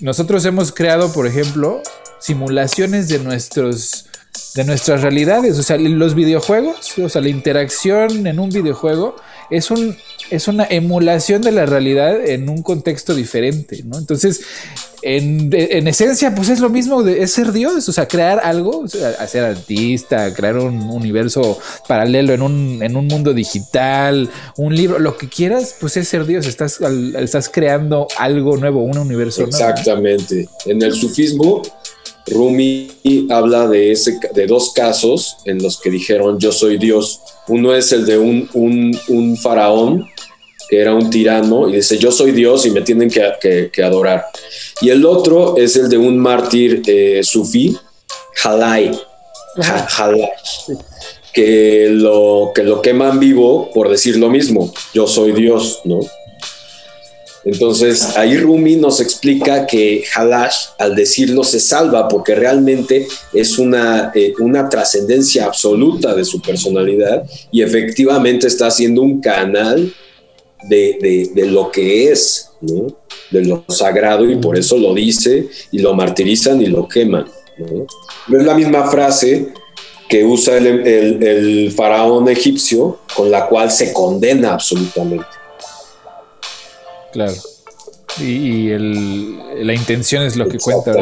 Nosotros 0.00 0.44
hemos 0.44 0.72
creado, 0.72 1.12
por 1.12 1.26
ejemplo, 1.26 1.82
simulaciones 2.18 3.08
de 3.08 3.18
nuestros 3.20 4.06
de 4.54 4.64
nuestras 4.64 5.02
realidades, 5.02 5.58
o 5.58 5.62
sea, 5.62 5.76
los 5.76 6.14
videojuegos, 6.14 6.98
o 6.98 7.08
sea, 7.08 7.22
la 7.22 7.28
interacción 7.28 8.26
en 8.26 8.40
un 8.40 8.50
videojuego 8.50 9.14
es 9.48 9.70
un 9.70 9.96
es 10.30 10.48
una 10.48 10.64
emulación 10.64 11.42
de 11.42 11.52
la 11.52 11.66
realidad 11.66 12.24
en 12.24 12.48
un 12.48 12.62
contexto 12.62 13.14
diferente, 13.14 13.82
¿no? 13.84 13.98
Entonces, 13.98 14.40
en, 15.02 15.88
esencia, 15.88 16.34
pues 16.34 16.48
es 16.48 16.60
lo 16.60 16.68
mismo 16.68 17.02
de 17.02 17.22
es 17.22 17.32
ser 17.32 17.52
Dios, 17.52 17.88
o 17.88 17.92
sea, 17.92 18.06
crear 18.06 18.40
algo, 18.42 18.86
ser 18.88 19.44
artista, 19.44 20.32
crear 20.34 20.58
un 20.58 20.90
universo 20.90 21.58
paralelo 21.88 22.32
en 22.32 22.42
un, 22.42 22.82
en 22.82 22.96
un 22.96 23.06
mundo 23.06 23.32
digital, 23.32 24.28
un 24.56 24.74
libro, 24.74 24.98
lo 24.98 25.16
que 25.16 25.28
quieras, 25.28 25.76
pues 25.80 25.96
es 25.96 26.08
ser 26.08 26.26
Dios, 26.26 26.46
estás, 26.46 26.80
estás 27.18 27.48
creando 27.48 28.06
algo 28.18 28.56
nuevo, 28.56 28.82
un 28.82 28.98
universo 28.98 29.42
nuevo. 29.42 29.56
Exactamente. 29.56 30.48
En 30.66 30.82
el 30.82 30.92
sufismo, 30.92 31.62
Rumi 32.26 32.90
habla 33.30 33.66
de, 33.66 33.92
ese, 33.92 34.18
de 34.34 34.46
dos 34.46 34.72
casos 34.72 35.38
en 35.44 35.62
los 35.62 35.80
que 35.80 35.90
dijeron 35.90 36.38
yo 36.38 36.52
soy 36.52 36.78
Dios. 36.78 37.20
Uno 37.48 37.74
es 37.74 37.92
el 37.92 38.06
de 38.06 38.18
un, 38.18 38.48
un, 38.54 38.98
un 39.08 39.36
faraón 39.36 40.06
que 40.70 40.80
era 40.80 40.94
un 40.94 41.10
tirano, 41.10 41.68
y 41.68 41.72
dice, 41.72 41.98
yo 41.98 42.12
soy 42.12 42.30
Dios 42.30 42.64
y 42.64 42.70
me 42.70 42.82
tienen 42.82 43.10
que, 43.10 43.82
adorar. 43.82 44.24
Y 44.80 44.90
el 44.90 45.04
otro 45.04 45.56
es 45.56 45.74
el 45.74 45.88
de 45.88 45.98
un 45.98 46.16
mártir 46.16 46.82
eh, 46.86 47.22
sufí, 47.24 47.76
Halai, 48.44 48.92
que 51.32 51.88
lo, 51.90 52.52
que 52.54 52.62
lo 52.62 52.80
queman 52.80 53.18
vivo 53.18 53.72
por 53.74 53.88
decir 53.88 54.16
lo 54.16 54.30
mismo, 54.30 54.72
yo 54.94 55.08
soy 55.08 55.32
Dios, 55.32 55.80
¿no? 55.84 55.98
Entonces 57.44 58.16
ahí 58.16 58.36
Rumi 58.36 58.76
nos 58.76 59.00
explica 59.00 59.66
que 59.66 60.04
Halash 60.14 60.66
al 60.78 60.94
decirlo 60.94 61.42
se 61.42 61.58
salva 61.58 62.06
porque 62.06 62.34
realmente 62.34 63.08
es 63.32 63.58
una, 63.58 64.12
eh, 64.14 64.34
una 64.40 64.68
trascendencia 64.68 65.46
absoluta 65.46 66.14
de 66.14 66.24
su 66.24 66.42
personalidad 66.42 67.24
y 67.50 67.62
efectivamente 67.62 68.46
está 68.46 68.66
haciendo 68.66 69.00
un 69.00 69.20
canal 69.22 69.90
de, 70.68 71.30
lo 71.46 71.70
que 71.70 72.10
es, 72.10 72.50
de 72.60 73.44
lo 73.44 73.64
sagrado, 73.68 74.28
y 74.28 74.36
por 74.36 74.58
eso 74.58 74.76
lo 74.76 74.94
dice, 74.94 75.48
y 75.70 75.78
lo 75.78 75.94
martirizan 75.94 76.60
y 76.60 76.66
lo 76.66 76.88
queman. 76.88 77.26
¿no? 77.58 77.86
es 78.38 78.44
la 78.44 78.54
misma 78.54 78.90
frase 78.90 79.52
que 80.08 80.24
usa 80.24 80.56
el, 80.56 81.72
faraón 81.76 82.28
egipcio, 82.28 82.98
con 83.14 83.30
la 83.30 83.46
cual 83.46 83.70
se 83.70 83.92
condena 83.92 84.54
absolutamente. 84.54 85.26
Claro. 87.12 87.34
Y, 88.18 88.70
la 88.70 89.72
intención 89.74 90.24
es 90.24 90.36
lo 90.36 90.48
que 90.48 90.58
cuenta. 90.58 90.92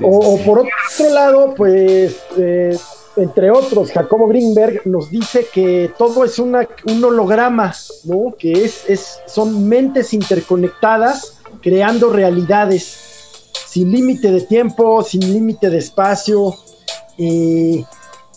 o, 0.00 0.38
por 0.38 0.58
otro 0.60 1.14
lado, 1.14 1.54
pues 1.56 2.16
eh, 2.38 2.76
entre 3.16 3.50
otros, 3.50 3.92
Jacobo 3.92 4.26
Greenberg 4.26 4.86
nos 4.86 5.10
dice 5.10 5.46
que 5.52 5.92
todo 5.98 6.24
es 6.24 6.38
una, 6.38 6.66
un 6.86 7.04
holograma, 7.04 7.74
¿no? 8.04 8.34
Que 8.38 8.52
es, 8.52 8.88
es, 8.88 9.18
son 9.26 9.68
mentes 9.68 10.14
interconectadas 10.14 11.38
creando 11.60 12.10
realidades 12.10 12.96
sin 13.68 13.92
límite 13.92 14.30
de 14.30 14.42
tiempo, 14.42 15.02
sin 15.02 15.20
límite 15.32 15.70
de 15.70 15.78
espacio, 15.78 16.54
eh, 17.18 17.84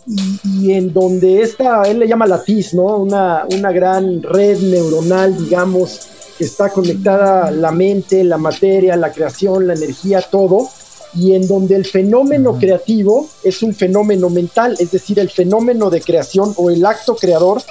y, 0.08 0.72
en 0.72 0.94
donde 0.94 1.42
esta, 1.42 1.84
él 1.84 2.00
le 2.00 2.08
llama 2.08 2.28
la 2.28 2.44
TIS, 2.44 2.74
¿no? 2.74 2.98
Una, 2.98 3.46
una 3.52 3.72
gran 3.72 4.22
red 4.22 4.60
neuronal, 4.60 5.36
digamos, 5.38 6.08
que 6.38 6.44
está 6.44 6.70
conectada 6.70 7.50
la 7.50 7.72
mente, 7.72 8.24
la 8.24 8.38
materia, 8.38 8.96
la 8.96 9.12
creación, 9.12 9.68
la 9.68 9.74
energía, 9.74 10.22
todo 10.22 10.70
y 11.16 11.34
en 11.34 11.48
donde 11.48 11.76
el 11.76 11.86
fenómeno 11.86 12.58
creativo 12.58 13.30
es 13.44 13.64
un 13.64 13.74
fenómeno 13.74 14.30
mental, 14.30 14.76
es 14.80 14.92
decir, 14.92 15.20
el 15.20 15.30
fenómeno 15.30 15.90
de 15.90 16.02
creación 16.02 16.54
o 16.58 16.70
el 16.70 16.86
acto 16.86 17.16
creador 17.16 17.62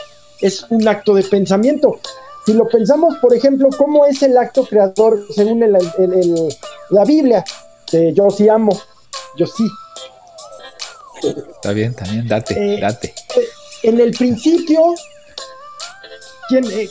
es 0.41 0.67
un 0.71 0.87
acto 0.89 1.15
de 1.15 1.23
pensamiento. 1.23 2.01
Si 2.47 2.53
lo 2.53 2.67
pensamos, 2.69 3.17
por 3.23 3.35
ejemplo, 3.35 3.69
¿cómo 3.77 4.05
es 4.07 4.23
el 4.23 4.37
acto 4.37 4.67
creador 4.67 5.27
según 5.35 5.65
la 6.91 7.05
Biblia? 7.05 7.45
yo 8.13 8.29
sí 8.31 8.49
amo, 8.49 8.77
yo 9.37 9.47
sí. 9.47 9.69
Está 11.23 11.73
bien, 11.73 11.95
también, 11.95 12.27
date, 12.27 12.55
eh, 12.75 12.81
date. 12.81 13.15
Eh, 13.37 13.47
en 13.85 14.01
el 14.01 14.13
principio, 14.13 14.95
¿quién, 16.49 16.65
eh, 16.71 16.89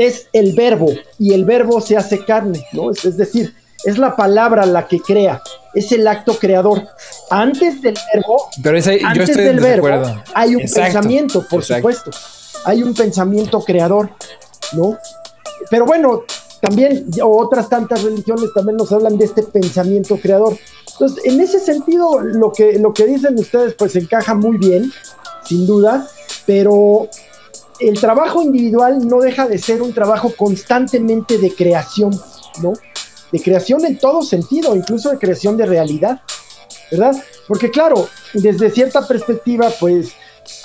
es 0.00 0.28
el 0.32 0.54
verbo 0.54 0.90
y 1.18 1.34
el 1.34 1.44
verbo 1.44 1.78
se 1.80 1.94
hace 1.94 2.24
carne, 2.24 2.66
¿no? 2.72 2.90
Es, 2.90 3.18
decir, 3.18 3.54
es 3.84 3.98
la 3.98 4.16
palabra 4.16 4.66
la 4.66 4.86
que 4.86 5.00
crea, 5.00 5.42
es 5.74 5.92
el 5.92 6.06
acto 6.06 6.34
creador. 6.38 6.82
Antes 7.30 7.80
del 7.80 7.94
verbo, 8.14 8.48
antes 9.04 9.36
del 9.36 9.60
verbo 9.60 9.88
hay 10.34 10.56
un 10.56 10.62
pensamiento, 10.62 11.46
por 11.48 11.64
supuesto. 11.64 12.10
Hay 12.64 12.82
un 12.82 12.94
pensamiento 12.94 13.60
creador, 13.60 14.10
¿no? 14.72 14.98
Pero 15.70 15.86
bueno, 15.86 16.24
también 16.60 17.06
otras 17.22 17.68
tantas 17.68 18.02
religiones 18.02 18.50
también 18.54 18.76
nos 18.76 18.92
hablan 18.92 19.16
de 19.16 19.24
este 19.24 19.42
pensamiento 19.42 20.18
creador. 20.18 20.58
Entonces, 20.92 21.24
en 21.24 21.40
ese 21.40 21.58
sentido, 21.58 22.20
lo 22.20 22.52
que, 22.52 22.78
lo 22.78 22.92
que 22.92 23.06
dicen 23.06 23.38
ustedes, 23.38 23.74
pues 23.74 23.96
encaja 23.96 24.34
muy 24.34 24.58
bien, 24.58 24.92
sin 25.44 25.66
duda, 25.66 26.06
pero 26.44 27.08
el 27.78 27.98
trabajo 27.98 28.42
individual 28.42 29.06
no 29.08 29.20
deja 29.20 29.48
de 29.48 29.56
ser 29.56 29.80
un 29.80 29.94
trabajo 29.94 30.32
constantemente 30.36 31.38
de 31.38 31.54
creación, 31.54 32.10
¿no? 32.62 32.74
De 33.32 33.40
creación 33.40 33.84
en 33.84 33.98
todo 33.98 34.22
sentido, 34.22 34.74
incluso 34.74 35.10
de 35.10 35.18
creación 35.18 35.56
de 35.56 35.66
realidad, 35.66 36.20
¿verdad? 36.90 37.14
Porque 37.46 37.70
claro, 37.70 38.08
desde 38.34 38.70
cierta 38.70 39.06
perspectiva, 39.06 39.70
pues 39.78 40.12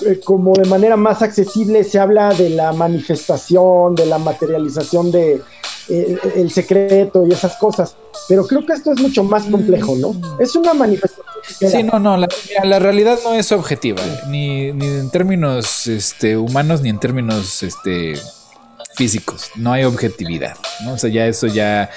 eh, 0.05 0.19
como 0.23 0.53
de 0.53 0.67
manera 0.67 0.97
más 0.97 1.21
accesible 1.21 1.83
se 1.83 1.99
habla 1.99 2.33
de 2.33 2.49
la 2.49 2.73
manifestación, 2.73 3.95
de 3.95 4.05
la 4.05 4.17
materialización 4.17 5.11
de 5.11 5.41
eh, 5.87 6.17
el 6.35 6.51
secreto 6.51 7.25
y 7.27 7.31
esas 7.31 7.55
cosas, 7.57 7.95
pero 8.27 8.47
creo 8.47 8.65
que 8.65 8.73
esto 8.73 8.91
es 8.91 8.99
mucho 8.99 9.23
más 9.23 9.43
complejo, 9.43 9.95
¿no? 9.95 10.13
Mm. 10.13 10.41
Es 10.41 10.55
una 10.55 10.73
manifestación. 10.73 11.25
Sí, 11.71 11.83
no, 11.83 11.99
no, 11.99 12.17
la, 12.17 12.27
la, 12.63 12.79
realidad 12.79 13.19
no 13.23 13.35
es 13.35 13.51
objetiva, 13.51 14.01
ni, 14.27 14.73
ni 14.73 14.87
en 14.87 15.11
términos 15.11 15.85
este, 15.85 16.35
humanos 16.35 16.81
ni 16.81 16.89
en 16.89 16.99
términos 16.99 17.61
este, 17.61 18.15
físicos, 18.95 19.51
no 19.55 19.73
hay 19.73 19.83
objetividad, 19.83 20.57
¿no? 20.83 20.93
O 20.93 20.97
sea, 20.97 21.09
ya 21.09 21.27
eso 21.27 21.47
ya 21.47 21.89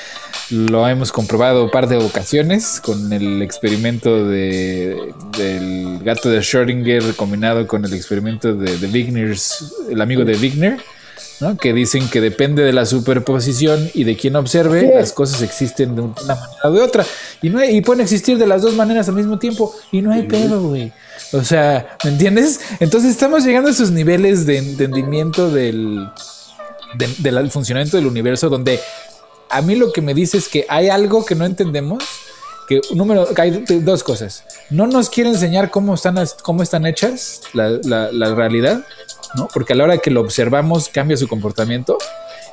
lo 0.51 0.89
hemos 0.89 1.13
comprobado 1.13 1.65
un 1.65 1.71
par 1.71 1.89
de 1.89 1.97
ocasiones 1.97 2.81
con 2.83 3.13
el 3.13 3.43
experimento 3.43 4.27
de, 4.27 5.13
del 5.37 6.01
gato 6.03 6.31
de 6.31 6.41
Schrödinger 6.41 7.15
combinado 7.15 7.67
con 7.67 7.85
el 7.85 7.93
experimento 7.95 8.55
de, 8.55 8.79
de 8.79 8.87
Wigner's, 8.89 9.75
el 9.91 10.01
amigo 10.01 10.25
de 10.25 10.37
Wigner, 10.37 10.79
¿no? 11.41 11.57
que 11.57 11.73
dicen 11.73 12.09
que 12.09 12.21
depende 12.21 12.63
de 12.63 12.73
la 12.73 12.87
superposición 12.87 13.91
y 13.95 14.05
de 14.05 14.17
quien 14.17 14.37
observe, 14.37 14.93
las 14.95 15.13
cosas 15.13 15.43
existen 15.43 15.95
de 15.95 16.03
una 16.03 16.15
manera 16.23 16.61
o 16.65 16.73
de 16.73 16.83
otra. 16.83 17.07
Y, 17.43 17.51
no 17.51 17.63
y 17.63 17.81
pueden 17.81 18.03
existir 18.03 18.39
de 18.39 18.47
las 18.47 18.63
dos 18.63 18.75
maneras 18.75 19.09
al 19.09 19.15
mismo 19.15 19.39
tiempo 19.39 19.75
y 19.93 20.03
no 20.03 20.13
hay 20.13 20.25
pedo, 20.25 20.63
güey. 20.63 20.93
O 21.33 21.45
sea, 21.45 21.97
¿me 22.05 22.11
entiendes? 22.11 22.61
Entonces 22.81 23.11
estamos 23.11 23.45
llegando 23.45 23.69
a 23.69 23.73
esos 23.73 23.91
niveles 23.91 24.47
de 24.47 24.59
entendimiento 24.59 25.51
del, 25.51 26.09
del 26.95 27.51
funcionamiento 27.51 27.97
del 27.97 28.07
universo 28.07 28.49
donde 28.49 28.81
a 29.51 29.63
mí 29.63 29.77
lo 29.77 29.93
que 29.93 30.01
me 30.01 30.15
dice 30.15 30.39
es 30.39 30.49
que 30.49 30.67
hay 30.69 30.89
algo 30.89 31.25
que 31.25 31.35
no 31.35 31.45
entendemos. 31.45 32.05
Que, 32.69 32.83
número, 32.95 33.27
hay 33.37 33.65
dos 33.81 34.03
cosas. 34.03 34.45
No 34.69 34.87
nos 34.87 35.09
quiere 35.09 35.31
enseñar 35.31 35.71
cómo 35.71 35.95
están, 35.95 36.19
cómo 36.43 36.63
están 36.63 36.85
hechas 36.85 37.41
la, 37.55 37.71
la, 37.83 38.13
la 38.13 38.35
realidad, 38.35 38.85
¿no? 39.35 39.49
Porque 39.55 39.73
a 39.73 39.77
la 39.77 39.85
hora 39.85 39.99
que 39.99 40.11
lo 40.11 40.21
observamos 40.21 40.91
cambia 40.91 41.17
su 41.17 41.29
comportamiento. 41.29 41.97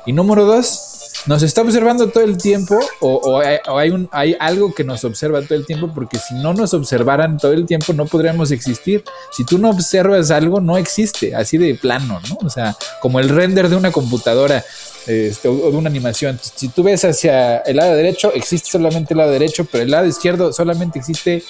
Y 0.06 0.12
número 0.14 0.46
dos, 0.46 0.95
nos 1.26 1.42
está 1.42 1.62
observando 1.62 2.08
todo 2.08 2.24
el 2.24 2.36
tiempo 2.36 2.78
o, 3.00 3.40
hay, 3.40 4.36
algo 4.38 4.74
que 4.74 4.84
nos 4.84 5.04
observa 5.04 5.42
todo 5.42 5.54
el 5.54 5.66
tiempo 5.66 5.90
porque 5.94 6.18
si 6.18 6.34
no 6.34 6.52
nos 6.54 6.74
observaran 6.74 7.38
todo 7.38 7.52
el 7.52 7.66
tiempo 7.66 7.92
no 7.92 8.06
podríamos 8.06 8.50
existir. 8.50 9.02
Si 9.32 9.44
tú 9.44 9.58
no 9.58 9.70
observas 9.70 10.30
algo 10.30 10.60
no 10.60 10.76
existe, 10.76 11.34
así 11.34 11.58
de 11.58 11.74
plano, 11.74 12.20
¿no? 12.28 12.38
O 12.46 12.50
sea, 12.50 12.76
como 13.00 13.20
el 13.20 13.28
render 13.28 13.68
de 13.68 13.76
una 13.76 13.90
computadora 13.90 14.64
este, 15.06 15.48
o 15.48 15.70
de 15.70 15.76
una 15.76 15.88
animación. 15.88 16.38
Si 16.42 16.68
tú 16.68 16.82
ves 16.82 17.04
hacia 17.04 17.58
el 17.58 17.76
lado 17.76 17.94
derecho, 17.94 18.32
existe 18.34 18.70
solamente 18.70 19.14
el 19.14 19.18
lado 19.18 19.30
derecho, 19.30 19.64
pero 19.70 19.84
el 19.84 19.90
lado 19.90 20.06
izquierdo 20.06 20.52
solamente 20.52 20.98
existe 20.98 21.44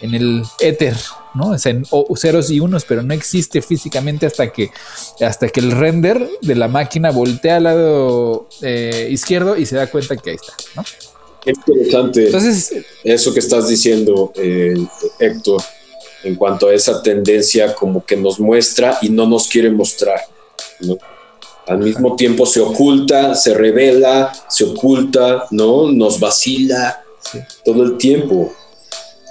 en 0.00 0.14
el 0.14 0.42
éter, 0.60 0.94
¿no? 1.34 1.50
O 1.50 1.58
sea, 1.58 1.72
en 1.72 1.84
ceros 2.16 2.50
y 2.50 2.60
unos, 2.60 2.84
pero 2.84 3.02
no 3.02 3.14
existe 3.14 3.60
físicamente 3.62 4.26
hasta 4.26 4.52
que, 4.52 4.70
hasta 5.20 5.48
que 5.48 5.60
el 5.60 5.72
render 5.72 6.28
de 6.40 6.54
la 6.54 6.68
máquina 6.68 7.10
voltea 7.10 7.56
al 7.56 7.64
lado 7.64 8.48
eh, 8.62 9.08
izquierdo 9.10 9.56
y 9.56 9.66
se 9.66 9.76
da 9.76 9.86
cuenta 9.88 10.16
que 10.16 10.30
ahí 10.30 10.36
está, 10.36 10.54
¿no? 10.76 10.84
Qué 11.42 11.50
interesante 11.50 12.26
Entonces, 12.26 12.72
eso 13.02 13.34
que 13.34 13.40
estás 13.40 13.68
diciendo, 13.68 14.32
eh, 14.36 14.74
Héctor, 15.18 15.62
en 16.22 16.36
cuanto 16.36 16.68
a 16.68 16.74
esa 16.74 17.02
tendencia 17.02 17.74
como 17.74 18.04
que 18.04 18.16
nos 18.16 18.40
muestra 18.40 18.98
y 19.02 19.10
no 19.10 19.26
nos 19.26 19.48
quiere 19.48 19.70
mostrar, 19.70 20.20
¿no? 20.80 20.96
Al 21.66 21.78
mismo 21.78 22.14
tiempo 22.14 22.44
se 22.44 22.60
oculta, 22.60 23.34
se 23.34 23.54
revela, 23.54 24.32
se 24.48 24.64
oculta, 24.64 25.46
¿no? 25.50 25.90
Nos 25.90 26.20
vacila 26.20 27.02
todo 27.64 27.84
el 27.84 27.96
tiempo. 27.96 28.52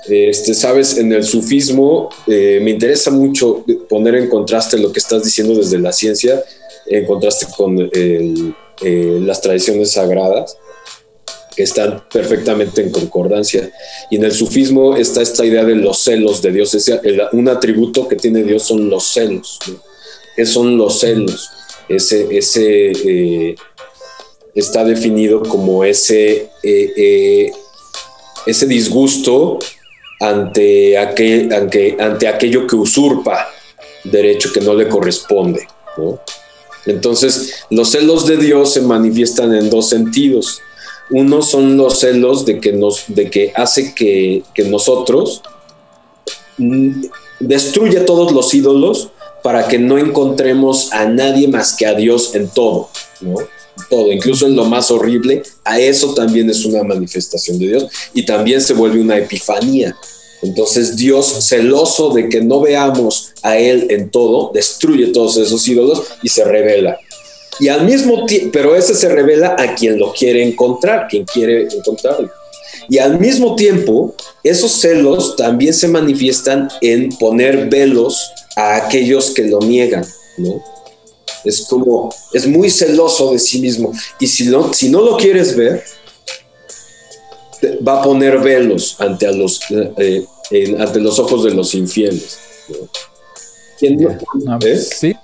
Este, 0.07 0.53
sabes, 0.53 0.97
en 0.97 1.13
el 1.13 1.23
sufismo 1.23 2.09
eh, 2.27 2.59
me 2.61 2.71
interesa 2.71 3.09
mucho 3.09 3.63
poner 3.87 4.15
en 4.15 4.29
contraste 4.29 4.77
lo 4.77 4.91
que 4.91 4.99
estás 4.99 5.23
diciendo 5.23 5.55
desde 5.55 5.79
la 5.79 5.93
ciencia, 5.93 6.43
en 6.87 7.05
contraste 7.05 7.47
con 7.55 7.77
eh, 7.79 8.33
las 8.81 9.39
tradiciones 9.39 9.91
sagradas, 9.91 10.57
que 11.55 11.63
están 11.63 12.03
perfectamente 12.11 12.81
en 12.81 12.91
concordancia. 12.91 13.71
Y 14.09 14.17
en 14.17 14.25
el 14.25 14.33
sufismo 14.33 14.97
está 14.97 15.21
esta 15.21 15.45
idea 15.45 15.63
de 15.63 15.75
los 15.75 15.99
celos 15.99 16.41
de 16.41 16.51
Dios. 16.51 16.75
un 17.31 17.47
atributo 17.47 18.07
que 18.07 18.15
tiene 18.15 18.43
Dios 18.43 18.63
son 18.63 18.89
los 18.89 19.13
celos. 19.13 19.59
¿Qué 20.35 20.45
son 20.45 20.77
los 20.77 20.99
celos? 20.99 21.51
Ese, 21.87 22.27
ese 22.35 22.91
eh, 22.91 23.55
está 24.55 24.83
definido 24.83 25.43
como 25.43 25.83
ese, 25.83 26.49
ese 26.63 28.65
disgusto 28.65 29.59
ante, 30.29 30.97
aquel, 30.97 31.51
ante, 31.51 31.97
ante 31.99 32.27
aquello 32.27 32.65
que 32.65 32.75
usurpa 32.75 33.49
derecho 34.03 34.51
que 34.53 34.61
no 34.61 34.73
le 34.73 34.87
corresponde. 34.87 35.67
Entonces, 36.85 37.65
los 37.69 37.89
celos 37.91 38.25
de 38.25 38.37
Dios 38.37 38.73
se 38.73 38.81
manifiestan 38.81 39.53
en 39.53 39.69
dos 39.69 39.89
sentidos. 39.89 40.61
Uno 41.09 41.41
son 41.41 41.77
los 41.77 41.99
celos 41.99 42.45
de 42.45 42.59
que, 42.59 42.71
nos, 42.73 43.03
de 43.07 43.29
que 43.29 43.51
hace 43.55 43.93
que, 43.93 44.43
que 44.53 44.63
nosotros 44.63 45.41
mm, 46.57 47.05
destruya 47.39 48.05
todos 48.05 48.31
los 48.31 48.53
ídolos 48.53 49.09
para 49.43 49.67
que 49.67 49.77
no 49.77 49.97
encontremos 49.97 50.91
a 50.93 51.05
nadie 51.05 51.49
más 51.49 51.75
que 51.75 51.85
a 51.85 51.93
Dios 51.93 52.33
en 52.33 52.47
todo, 52.47 52.89
Todo, 53.89 54.11
incluso 54.11 54.45
en 54.45 54.55
lo 54.55 54.65
más 54.65 54.91
horrible, 54.91 55.43
a 55.63 55.79
eso 55.79 56.13
también 56.13 56.49
es 56.49 56.65
una 56.65 56.83
manifestación 56.83 57.57
de 57.59 57.67
Dios 57.67 57.87
y 58.13 58.25
también 58.25 58.61
se 58.61 58.73
vuelve 58.73 59.01
una 59.01 59.17
epifanía. 59.17 59.95
Entonces 60.43 60.95
Dios, 60.95 61.47
celoso 61.47 62.09
de 62.13 62.29
que 62.29 62.41
no 62.41 62.61
veamos 62.61 63.31
a 63.41 63.57
Él 63.57 63.87
en 63.89 64.09
todo, 64.09 64.51
destruye 64.53 65.07
todos 65.07 65.37
esos 65.37 65.67
ídolos 65.67 66.03
y 66.21 66.29
se 66.29 66.43
revela. 66.43 66.97
Y 67.59 67.69
al 67.69 67.85
mismo 67.85 68.25
tiempo, 68.25 68.49
pero 68.51 68.75
ese 68.75 68.95
se 68.95 69.09
revela 69.09 69.55
a 69.57 69.75
quien 69.75 69.97
lo 69.97 70.11
quiere 70.11 70.43
encontrar, 70.43 71.07
quien 71.07 71.25
quiere 71.25 71.67
encontrarlo. 71.71 72.29
Y 72.89 72.97
al 72.97 73.19
mismo 73.19 73.55
tiempo, 73.55 74.15
esos 74.43 74.71
celos 74.71 75.35
también 75.35 75.73
se 75.73 75.87
manifiestan 75.87 76.67
en 76.81 77.09
poner 77.17 77.69
velos 77.69 78.29
a 78.55 78.75
aquellos 78.75 79.31
que 79.31 79.43
lo 79.43 79.59
niegan, 79.59 80.05
¿no? 80.37 80.61
Es 81.43 81.65
como, 81.69 82.13
es 82.31 82.47
muy 82.47 82.69
celoso 82.69 83.31
de 83.31 83.39
sí 83.39 83.59
mismo. 83.59 83.91
Y 84.19 84.27
si 84.27 84.45
no, 84.45 84.73
si 84.73 84.89
no 84.89 85.01
lo 85.01 85.17
quieres 85.17 85.55
ver, 85.55 85.83
va 87.85 87.99
a 87.99 88.03
poner 88.03 88.39
velos 88.39 88.95
ante, 88.99 89.27
a 89.27 89.31
los, 89.31 89.59
eh, 89.71 90.25
ante 90.79 90.99
los 90.99 91.19
ojos 91.19 91.43
de 91.43 91.51
los 91.51 91.73
infieles. 91.75 92.37
¿Eh? 93.81 94.77
Sí. 94.77 95.15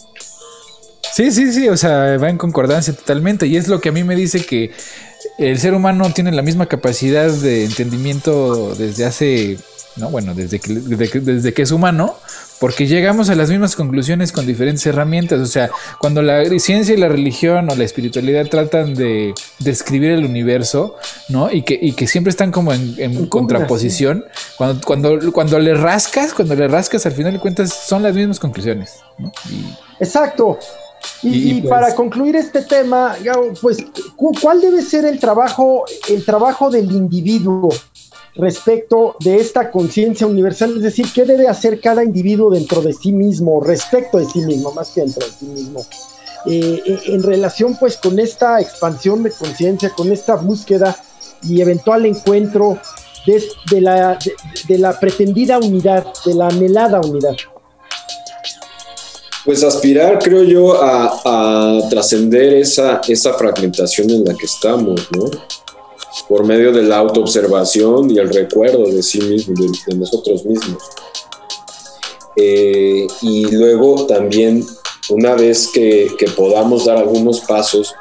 Sí, 1.14 1.32
sí, 1.32 1.52
sí, 1.52 1.68
o 1.68 1.76
sea, 1.76 2.18
va 2.18 2.30
en 2.30 2.38
concordancia 2.38 2.94
totalmente. 2.94 3.48
Y 3.48 3.58
es 3.58 3.68
lo 3.68 3.82
que 3.82 3.90
a 3.90 3.92
mí 3.92 4.04
me 4.04 4.16
dice 4.16 4.46
que 4.46 4.72
el 5.38 5.60
ser 5.60 5.74
humano 5.74 6.12
tiene 6.14 6.32
la 6.32 6.42
misma 6.42 6.68
capacidad 6.68 7.30
de 7.30 7.66
entendimiento 7.66 8.74
desde 8.76 9.06
hace, 9.06 9.58
no, 10.00 10.10
bueno, 10.10 10.34
desde 10.34 10.60
que, 10.60 10.74
desde 10.74 11.54
que 11.54 11.62
es 11.62 11.72
humano, 11.72 12.16
porque 12.60 12.88
llegamos 12.88 13.30
a 13.30 13.36
las 13.36 13.50
mismas 13.50 13.76
conclusiones 13.76 14.32
con 14.32 14.46
diferentes 14.46 14.86
herramientas. 14.86 15.40
O 15.40 15.46
sea, 15.46 15.70
cuando 16.00 16.22
la 16.22 16.46
ciencia 16.60 16.96
y 16.96 16.98
la 16.98 17.10
religión 17.10 17.70
o 17.70 17.76
la 17.76 17.84
espiritualidad 17.84 18.48
tratan 18.48 18.96
de 18.96 19.34
describir 19.60 20.12
el 20.12 20.26
universo, 20.26 20.96
¿no? 21.30 21.52
Y 21.52 21.64
que, 21.64 21.78
y 21.82 21.94
que 21.94 22.08
siempre 22.08 22.32
están 22.32 22.52
como 22.52 22.74
en, 22.74 23.28
contraposición, 23.28 24.26
cuando, 24.58 24.82
cuando, 24.86 25.32
cuando 25.32 25.60
le 25.60 25.74
rascas, 25.74 26.34
cuando 26.34 26.56
le 26.56 26.68
rascas, 26.68 27.06
al 27.06 27.14
final 27.14 27.34
de 27.34 27.40
cuentas 27.40 27.74
son 27.74 28.04
las 28.04 28.16
mismas 28.16 28.40
conclusiones. 28.40 29.00
Exacto. 30.00 30.60
Y, 31.22 31.62
pues 31.62 31.70
para 31.70 31.96
concluir 31.96 32.36
este 32.36 32.62
tema, 32.62 33.16
pues, 33.62 33.78
¿cuál 34.16 34.62
debe 34.62 34.82
ser 34.82 35.06
el 35.06 35.20
trabajo, 35.20 35.86
el 36.10 36.26
trabajo 36.26 36.70
del 36.70 36.92
individuo? 36.92 37.70
Respecto 38.42 39.16
de 39.20 39.38
esta 39.38 39.72
conciencia 39.72 40.28
universal, 40.28 40.78
es 40.78 40.84
decir, 40.84 41.08
qué 41.14 41.26
debe 41.26 41.48
hacer 41.48 41.80
cada 41.80 42.04
individuo 42.04 42.50
dentro 42.50 42.82
de 42.82 42.94
sí 42.94 43.12
mismo, 43.12 43.62
respecto 43.62 44.18
de 44.18 44.26
sí 44.26 44.40
mismo, 44.42 44.72
más 44.74 44.90
que 44.90 45.02
dentro 45.02 45.26
de 45.26 45.32
sí 45.32 45.46
mismo. 45.46 45.86
eh, 46.46 46.82
eh, 46.86 47.00
en 47.08 47.24
relación 47.24 47.76
pues 47.78 47.98
con 47.98 48.18
esta 48.18 48.62
expansión 48.62 49.24
de 49.24 49.32
conciencia, 49.32 49.90
con 49.90 50.12
esta 50.12 50.36
búsqueda 50.36 50.98
y 51.44 51.62
eventual 51.62 52.06
encuentro 52.06 52.80
de, 53.26 53.82
la, 53.82 54.18
de, 54.68 54.78
la 54.78 55.00
pretendida 55.00 55.58
unidad, 55.58 56.06
de 56.26 56.34
la 56.34 56.48
anhelada 56.48 57.00
unidad? 57.02 57.36
Pues 59.46 59.64
aspirar, 59.64 60.20
creo 60.20 60.44
yo, 60.44 60.82
a, 60.82 61.80
trascender 61.90 62.54
esa, 62.54 63.02
esa 63.08 63.34
fragmentación 63.34 64.10
en 64.10 64.26
la 64.26 64.34
que 64.36 64.46
estamos, 64.46 65.08
¿no? 65.16 65.30
Por 66.28 66.46
medio 66.46 66.72
de 66.72 66.84
la 66.84 66.98
autoobservación 66.98 68.10
y 68.12 68.18
el 68.18 68.34
recuerdo 68.34 68.86
de 68.86 69.04
sí 69.04 69.20
mismo, 69.22 69.54
de, 69.56 69.96
nosotros 69.96 70.46
mismos. 70.46 70.82
Eh, 72.36 73.06
y 73.22 73.52
luego 73.52 74.06
también, 74.06 74.66
una 75.10 75.36
vez 75.36 75.68
que, 75.68 76.10
podamos 76.36 76.86
dar 76.86 76.98
algunos 76.98 77.42
pasos 77.42 77.94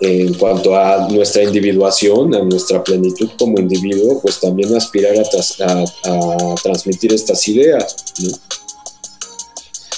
en 0.00 0.34
cuanto 0.34 0.76
a 0.76 1.08
nuestra 1.08 1.42
individuación, 1.42 2.34
a 2.34 2.42
nuestra 2.42 2.82
plenitud 2.82 3.30
como 3.38 3.58
individuo, 3.58 4.20
pues 4.20 4.40
también 4.40 4.74
aspirar 4.74 5.14
a, 5.16 6.54
transmitir 6.62 7.12
estas 7.12 7.46
ideas, 7.48 7.96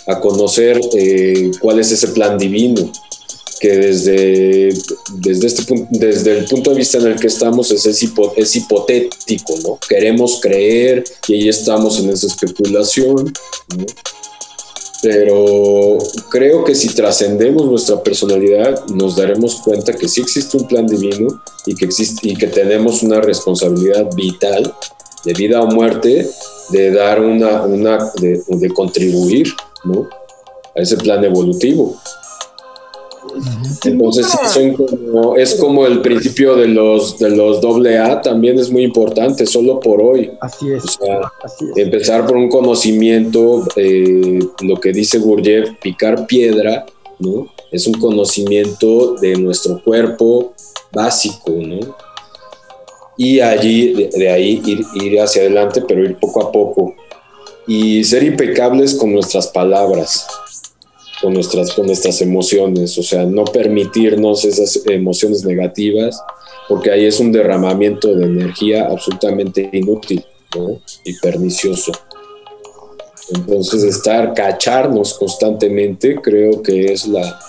a 0.07 0.20
conocer 0.20 0.80
eh, 0.96 1.50
cuál 1.61 1.80
es 1.80 1.90
ese 1.90 2.09
plan 2.09 2.38
divino, 2.38 2.90
que 3.61 3.68
desde, 3.68 4.68
desde, 5.14 5.46
este, 5.46 5.86
desde 5.90 6.38
el 6.38 6.44
punto 6.46 6.70
de 6.70 6.76
vista 6.76 6.98
en 6.98 7.07
el 7.07 7.20
que 7.20 7.28
estamos 7.28 7.70
es, 7.70 7.86
es, 7.86 8.02
es 8.36 8.57
hipotético, 8.57 9.54
¿no? 9.62 9.78
Queremos 9.88 10.40
creer 10.40 11.04
y 11.28 11.34
ahí 11.34 11.48
estamos 11.48 11.98
en 11.98 12.11
esa 12.11 12.26
especulación, 12.26 13.32
¿no? 13.76 13.86
pero 15.02 15.98
creo 16.30 16.64
que 16.64 16.74
si 16.74 16.88
trascendemos 16.88 17.66
nuestra 17.66 18.02
personalidad 18.02 18.84
nos 18.86 19.14
daremos 19.14 19.61
cuenta 19.62 19.92
que 19.92 20.09
sí 20.09 20.20
existe 20.20 20.57
un 20.57 20.66
plan 20.66 20.86
divino 20.86 21.42
y 21.64 21.74
que, 21.74 21.84
existe, 21.84 22.28
y 22.28 22.36
que 22.36 22.48
tenemos 22.48 23.02
una 23.02 23.20
responsabilidad 23.20 24.09
vital 24.16 24.74
de 25.24 25.32
vida 25.34 25.61
o 25.61 25.66
muerte 25.66 26.28
de 26.70 26.90
dar 26.90 27.20
una, 27.20 27.62
una 27.62 28.11
de, 28.20 28.42
de 28.48 28.68
contribuir 28.70 29.52
¿no? 29.84 30.09
a 30.74 30.80
ese 30.80 30.96
plan 30.96 31.22
evolutivo. 31.24 31.96
Entonces 33.84 34.26
es 35.37 35.55
como 35.57 35.87
el 35.87 36.01
principio 36.01 36.57
de 36.57 36.68
los 36.68 37.18
de 37.18 37.30
los 37.30 37.61
doble 37.61 37.99
A 37.99 38.20
también 38.20 38.59
es 38.59 38.70
muy 38.70 38.82
importante, 38.82 39.47
solo 39.47 39.80
por 39.80 40.01
hoy. 40.01 40.30
Así 40.41 40.72
es. 40.72 40.99
Empezar 41.76 42.26
por 42.26 42.37
un 42.37 42.49
conocimiento, 42.49 43.66
eh, 43.76 44.39
lo 44.61 44.80
que 44.80 44.93
dice 44.93 45.18
Gurdjieff, 45.18 45.70
picar 45.80 46.26
piedra, 46.26 46.87
¿no? 47.18 47.49
Es 47.70 47.87
un 47.87 47.95
conocimiento 47.95 49.14
de 49.14 49.37
nuestro 49.37 49.82
cuerpo 49.82 50.55
básico, 50.93 51.51
¿no? 51.51 51.97
Y 53.18 53.41
allí, 53.41 54.09
de, 54.14 54.30
ahí 54.30 54.62
ir, 54.64 54.84
ir 55.03 55.20
hacia 55.20 55.43
adelante, 55.43 55.82
pero 55.87 56.05
ir 56.05 56.16
poco 56.16 56.43
a 56.43 56.53
poco. 56.53 56.95
Y 57.66 58.05
ser 58.05 58.22
impecables 58.22 58.95
con 58.95 59.12
nuestras 59.12 59.49
palabras 59.49 60.26
con 61.27 61.35
nuestras, 61.35 61.72
con 61.72 61.87
nuestras 61.87 62.20
emociones, 62.20 62.97
o 62.99 63.03
sea, 63.03 63.24
no 63.24 63.45
permitirnos 63.45 64.45
esas 64.45 64.87
emociones 64.87 65.45
negativas, 65.45 66.22
porque 66.68 66.93
ahí 66.93 67.05
es 67.05 67.18
un 67.18 67.33
derramamiento 67.33 68.14
de 68.14 68.27
energía 68.27 68.87
absolutamente 68.87 69.68
inútil 69.72 70.24
y 71.05 71.18
pernicioso. 71.18 71.91
Entonces, 73.35 73.83
estar, 73.83 74.35
cacharnos 74.35 75.14
constantemente, 75.14 76.14
creo 76.22 76.62
que 76.62 76.93
es 76.93 77.09
la, 77.09 77.41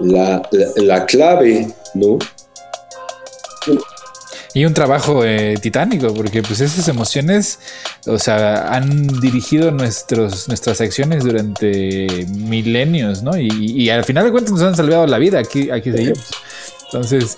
la, 0.00 0.42
la 0.74 1.06
clave, 1.06 1.68
¿no? 1.94 2.18
Y 4.56 4.64
un 4.64 4.72
trabajo 4.72 5.22
eh, 5.22 5.58
titánico, 5.60 6.14
porque 6.14 6.42
pues 6.42 6.62
esas 6.62 6.88
emociones, 6.88 7.58
o 8.06 8.18
sea, 8.18 8.72
han 8.72 9.06
dirigido 9.20 9.70
nuestros, 9.70 10.48
nuestras 10.48 10.80
acciones 10.80 11.24
durante 11.24 12.24
milenios, 12.30 13.22
¿no? 13.22 13.36
Y, 13.36 13.90
al 13.90 14.02
final 14.04 14.24
de 14.24 14.30
cuentas 14.30 14.54
nos 14.54 14.62
han 14.62 14.74
salvado 14.74 15.06
la 15.06 15.18
vida, 15.18 15.40
aquí, 15.40 15.70
aquí 15.70 15.92
seguimos. 15.92 16.30
Entonces, 16.86 17.36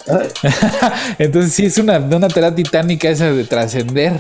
entonces 1.19 1.53
sí 1.53 1.67
es 1.67 1.79
una, 1.79 1.99
una 1.99 2.29
tarea 2.29 2.55
titánica 2.55 3.11
esa 3.11 3.33
de 3.33 3.43
trascender, 3.43 4.13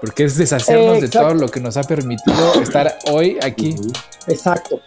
porque 0.00 0.22
es 0.22 0.38
deshacernos 0.38 1.00
de 1.00 1.08
todo 1.08 1.34
lo 1.34 1.48
que 1.48 1.58
nos 1.58 1.76
ha 1.78 1.82
permitido 1.82 2.62
estar 2.62 2.96
hoy 3.10 3.38
aquí. 3.42 3.74
Exacto. 4.28 4.80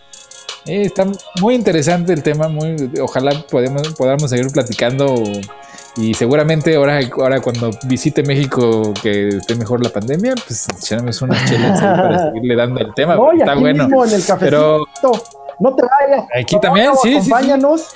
Eh, 0.66 0.84
está 0.84 1.06
muy 1.42 1.56
interesante 1.56 2.14
el 2.14 2.24
tema, 2.24 2.48
muy, 2.48 2.90
ojalá 3.02 3.46
podemos, 3.48 3.96
podamos 3.96 4.30
seguir 4.30 4.48
platicando 4.48 5.22
y 5.96 6.14
seguramente 6.14 6.76
ahora, 6.76 7.00
ahora 7.20 7.40
cuando 7.40 7.70
visite 7.84 8.24
México, 8.24 8.94
que 9.02 9.30
esté 9.30 9.56
mejor 9.56 9.84
la 9.84 9.90
pandemia, 9.90 10.34
pues 10.46 10.68
echaremos 10.70 11.22
unas 11.22 11.48
chelas 11.50 11.80
para 11.80 12.32
seguirle 12.32 12.56
dando 12.56 12.80
el 12.80 12.94
tema. 12.94 13.18
está 13.38 13.56
bueno. 13.56 13.84
Mismo 13.86 14.06
en 14.06 14.14
el 14.14 14.24
pero 14.40 14.86
no 15.60 15.76
te 15.76 15.84
vayas. 15.84 16.26
Aquí 16.40 16.60
también, 16.60 16.92
sí. 17.02 17.16
Acompáñanos. 17.16 17.88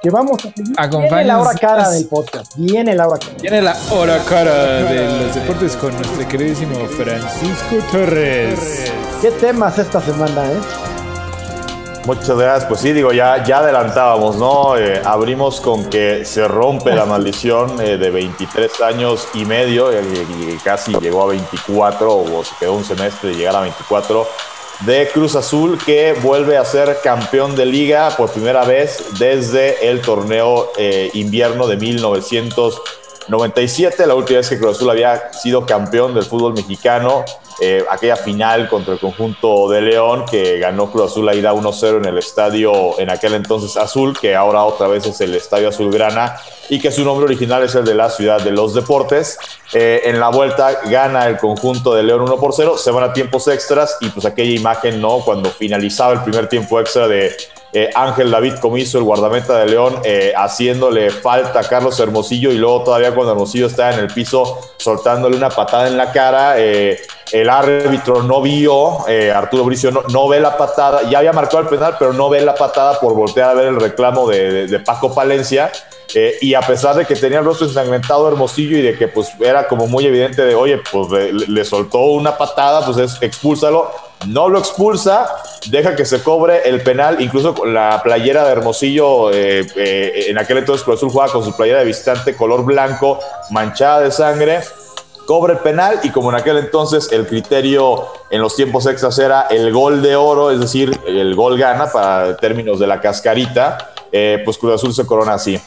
Que 0.00 0.10
vamos 0.10 0.38
a 0.38 0.42
seguir. 0.42 0.76
Viene 1.00 1.24
la 1.24 1.40
hora 1.40 1.54
cara 1.58 1.90
del 1.90 2.06
podcast. 2.06 2.54
Viene 2.54 2.94
la 2.94 3.08
hora 3.08 3.18
cara. 3.18 3.34
Viene 3.40 3.62
la 3.62 3.76
hora 3.90 4.18
cara 4.28 4.54
de 4.84 5.24
los 5.24 5.34
deportes 5.34 5.74
con 5.76 5.92
nuestro 5.96 6.28
queridísimo 6.28 6.76
Francisco 6.86 7.76
Torres. 7.90 8.92
¿Qué 9.20 9.32
temas 9.32 9.76
esta 9.78 10.00
semana, 10.00 10.52
eh? 10.52 10.97
Muchas 12.04 12.38
gracias. 12.38 12.64
Pues 12.66 12.80
sí, 12.80 12.92
digo, 12.92 13.12
ya, 13.12 13.44
ya 13.44 13.58
adelantábamos, 13.58 14.36
¿no? 14.36 14.76
Eh, 14.76 15.02
abrimos 15.04 15.60
con 15.60 15.90
que 15.90 16.24
se 16.24 16.48
rompe 16.48 16.94
la 16.94 17.04
maldición 17.04 17.80
eh, 17.80 17.98
de 17.98 18.10
23 18.10 18.80
años 18.80 19.28
y 19.34 19.44
medio, 19.44 19.90
casi 20.64 20.92
llegó 20.98 21.22
a 21.22 21.26
24, 21.26 22.16
o 22.16 22.44
se 22.44 22.54
quedó 22.58 22.74
un 22.74 22.84
semestre 22.84 23.30
de 23.30 23.36
llegar 23.36 23.56
a 23.56 23.60
24, 23.60 24.26
de 24.80 25.08
Cruz 25.12 25.34
Azul, 25.34 25.78
que 25.84 26.12
vuelve 26.22 26.56
a 26.56 26.64
ser 26.64 26.98
campeón 27.02 27.56
de 27.56 27.66
liga 27.66 28.10
por 28.16 28.30
primera 28.30 28.64
vez 28.64 29.18
desde 29.18 29.88
el 29.88 30.00
torneo 30.00 30.70
eh, 30.76 31.10
invierno 31.14 31.66
de 31.66 31.76
1997, 33.28 34.06
la 34.06 34.14
última 34.14 34.38
vez 34.38 34.48
que 34.48 34.58
Cruz 34.58 34.76
Azul 34.76 34.90
había 34.90 35.32
sido 35.32 35.66
campeón 35.66 36.14
del 36.14 36.24
fútbol 36.24 36.54
mexicano 36.54 37.24
eh, 37.60 37.84
aquella 37.90 38.14
final 38.14 38.68
contra 38.68 38.94
el 38.94 39.00
conjunto 39.00 39.68
de 39.68 39.82
León 39.82 40.24
que 40.30 40.60
ganó 40.60 40.92
Cruz 40.92 41.10
Azul 41.10 41.28
a 41.28 41.34
ida 41.34 41.52
1-0 41.52 41.98
en 41.98 42.04
el 42.04 42.16
estadio 42.16 42.98
en 43.00 43.10
aquel 43.10 43.34
entonces 43.34 43.76
azul, 43.76 44.16
que 44.16 44.36
ahora 44.36 44.62
otra 44.62 44.86
vez 44.86 45.04
es 45.06 45.20
el 45.20 45.34
estadio 45.34 45.68
azulgrana 45.68 46.36
y 46.68 46.78
que 46.78 46.92
su 46.92 47.04
nombre 47.04 47.24
original 47.24 47.64
es 47.64 47.74
el 47.74 47.84
de 47.84 47.96
la 47.96 48.10
ciudad 48.10 48.40
de 48.40 48.52
los 48.52 48.74
deportes. 48.74 49.38
Eh, 49.72 50.02
en 50.04 50.20
la 50.20 50.28
vuelta 50.28 50.82
gana 50.84 51.26
el 51.26 51.36
conjunto 51.36 51.94
de 51.94 52.04
León 52.04 52.20
1 52.22 52.36
por 52.36 52.54
0, 52.54 52.78
se 52.78 52.92
van 52.92 53.02
a 53.02 53.12
tiempos 53.12 53.48
extras 53.48 53.96
y 54.00 54.08
pues 54.10 54.24
aquella 54.24 54.52
imagen, 54.52 55.00
¿no? 55.00 55.18
Cuando 55.24 55.50
finalizaba 55.50 56.12
el 56.12 56.20
primer 56.22 56.48
tiempo 56.48 56.78
extra 56.78 57.08
de 57.08 57.36
eh, 57.72 57.90
Ángel 57.94 58.30
David 58.30 58.54
como 58.60 58.76
hizo 58.76 58.98
el 58.98 59.04
guardameta 59.04 59.58
de 59.58 59.66
León, 59.66 60.00
haciéndole 60.36 61.10
falta 61.10 61.60
a 61.60 61.64
Carlos 61.64 61.98
Hermosillo 62.00 62.50
y 62.50 62.58
luego 62.58 62.84
todavía 62.84 63.14
cuando 63.14 63.32
Hermosillo 63.32 63.66
está 63.66 63.92
en 63.92 64.00
el 64.00 64.08
piso 64.08 64.58
soltándole 64.78 65.36
una 65.36 65.50
patada 65.50 65.88
en 65.88 65.96
la 65.96 66.12
cara, 66.12 66.56
el 67.32 67.50
árbitro 67.50 68.22
no 68.22 68.40
vio, 68.40 69.06
eh, 69.08 69.30
Arturo 69.30 69.64
Bricio 69.64 69.90
no, 69.90 70.28
ve 70.28 70.40
la 70.40 70.56
patada, 70.56 71.02
ya 71.08 71.18
había 71.18 71.32
marcado 71.32 71.60
el 71.60 71.68
penal, 71.68 71.96
pero 71.98 72.12
no 72.12 72.30
ve 72.30 72.40
la 72.40 72.54
patada 72.54 72.98
por 73.00 73.14
voltear 73.14 73.50
a 73.50 73.54
ver 73.54 73.66
el 73.66 73.80
reclamo 73.80 74.26
de, 74.28 74.80
Paco 74.84 75.14
Palencia. 75.14 75.70
Eh, 76.14 76.38
y 76.40 76.54
a 76.54 76.62
pesar 76.62 76.96
de 76.96 77.04
que 77.04 77.14
tenía 77.14 77.40
el 77.40 77.44
rostro 77.44 77.66
ensangrentado 77.66 78.26
Hermosillo 78.28 78.78
y 78.78 78.80
de 78.80 78.96
que 78.96 79.08
pues 79.08 79.28
era 79.40 79.68
como 79.68 79.86
muy 79.86 80.06
evidente 80.06 80.40
de, 80.42 80.54
oye, 80.54 80.80
pues 80.90 81.08
le, 81.32 81.64
soltó 81.66 81.98
una 81.98 82.38
patada, 82.38 82.84
pues 82.84 82.96
es 82.96 83.20
expúlsalo. 83.20 83.90
No 84.26 84.48
lo 84.48 84.58
expulsa, 84.58 85.28
deja 85.70 85.94
que 85.94 86.04
se 86.04 86.22
cobre 86.22 86.68
el 86.68 86.82
penal, 86.82 87.20
incluso 87.20 87.54
con 87.54 87.72
la 87.72 88.00
playera 88.02 88.44
de 88.44 88.52
Hermosillo, 88.52 89.32
eh, 89.32 90.26
en 90.28 90.38
aquel 90.38 90.58
entonces 90.58 90.84
Cruz 90.84 90.96
Azul 90.98 91.10
jugaba 91.10 91.32
con 91.32 91.44
su 91.44 91.56
playera 91.56 91.78
de 91.78 91.84
visitante 91.84 92.34
color 92.34 92.64
blanco, 92.64 93.18
manchada 93.50 94.00
de 94.00 94.10
sangre 94.10 94.60
cobra 95.28 95.52
el 95.52 95.58
penal 95.58 96.00
y 96.04 96.08
como 96.08 96.30
en 96.30 96.36
aquel 96.36 96.56
entonces 96.56 97.12
el 97.12 97.26
criterio 97.26 98.06
en 98.30 98.40
los 98.40 98.56
tiempos 98.56 98.86
extras 98.86 99.18
era 99.18 99.42
el 99.42 99.70
gol 99.74 100.00
de 100.00 100.16
oro, 100.16 100.50
es 100.50 100.58
decir, 100.58 100.98
el 101.06 101.34
gol 101.34 101.58
gana 101.58 101.92
para 101.92 102.34
términos 102.38 102.78
de 102.78 102.86
la 102.86 102.98
cascarita, 102.98 103.90
eh, 104.10 104.40
pues 104.42 104.56
Cruz 104.56 104.76
Azul 104.76 104.94
se 104.94 105.04
corona 105.04 105.34
así. 105.34 105.60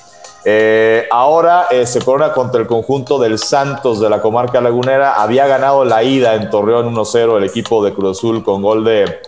Eh, 0.44 1.08
ahora 1.12 1.68
eh, 1.70 1.86
se 1.86 2.02
corona 2.02 2.34
contra 2.34 2.62
el 2.62 2.68
conjunto 2.68 3.20
del 3.20 3.38
Santos 3.38 4.00
de 4.00 4.10
la 4.10 4.22
comarca 4.22 4.60
lagunera. 4.60 5.22
Había 5.22 5.48
ganado 5.48 5.86
la 5.86 6.04
ida 6.04 6.36
en 6.36 6.50
Torreón 6.50 6.94
1-0 6.94 7.38
el 7.38 7.44
equipo 7.44 7.84
de 7.84 7.94
Cruz 7.94 8.18
Azul 8.18 8.44
con 8.44 8.62
gol 8.62 8.84
de 8.84 9.20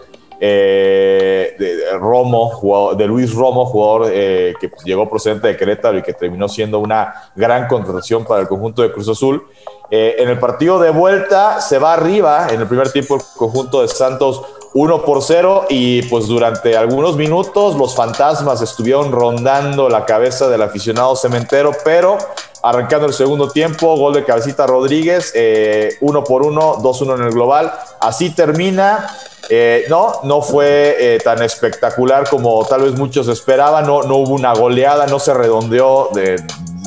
eh, 0.45 1.55
Romo, 1.99 2.95
de 2.97 3.07
Luis 3.07 3.34
Romo, 3.34 3.66
jugador 3.66 4.11
eh, 4.14 4.53
que 4.59 4.68
pues, 4.70 4.84
llegó 4.84 5.09
procedente 5.09 5.47
de 5.47 5.55
Querétaro 5.55 5.97
y 5.97 6.01
que 6.01 6.14
terminó 6.14 6.49
siendo 6.49 6.80
una 6.80 7.14
gran 7.36 7.68
contratación 7.68 8.26
para 8.26 8.41
el 8.41 8.47
conjunto 8.47 8.82
de 8.82 8.91
Cruz 8.91 9.07
Azul. 9.07 9.47
Eh, 9.95 10.15
en 10.23 10.27
el 10.27 10.39
partido 10.39 10.79
de 10.79 10.89
vuelta 10.89 11.61
se 11.61 11.77
va 11.77 11.93
arriba 11.93 12.47
en 12.49 12.59
el 12.59 12.67
primer 12.67 12.91
tiempo 12.91 13.13
el 13.13 13.21
conjunto 13.37 13.83
de 13.83 13.87
Santos 13.87 14.41
1 14.73 15.05
por 15.05 15.21
0 15.21 15.65
y 15.69 16.01
pues 16.09 16.25
durante 16.25 16.75
algunos 16.75 17.15
minutos 17.15 17.75
los 17.75 17.93
fantasmas 17.93 18.63
estuvieron 18.63 19.11
rondando 19.11 19.89
la 19.89 20.03
cabeza 20.03 20.49
del 20.49 20.63
aficionado 20.63 21.15
cementero, 21.15 21.73
pero 21.85 22.17
arrancando 22.63 23.05
el 23.05 23.13
segundo 23.13 23.49
tiempo, 23.49 23.95
gol 23.95 24.15
de 24.15 24.25
Cabecita 24.25 24.65
Rodríguez, 24.65 25.31
1 25.35 25.35
eh, 25.35 26.23
por 26.27 26.41
1, 26.41 26.77
2-1 26.77 27.15
en 27.15 27.21
el 27.25 27.31
global. 27.31 27.71
Así 27.99 28.31
termina. 28.31 29.15
Eh, 29.47 29.85
no, 29.89 30.21
no 30.23 30.41
fue 30.41 31.19
tan 31.23 31.43
espectacular 31.43 32.27
como 32.27 32.65
tal 32.65 32.81
vez 32.81 32.93
muchos 32.93 33.27
esperaban, 33.27 33.85
no, 33.85 34.01
no 34.01 34.15
hubo 34.15 34.33
una 34.33 34.55
goleada, 34.55 35.05
no 35.05 35.19
se 35.19 35.35
redondeó. 35.35 36.09
De, 36.13 36.37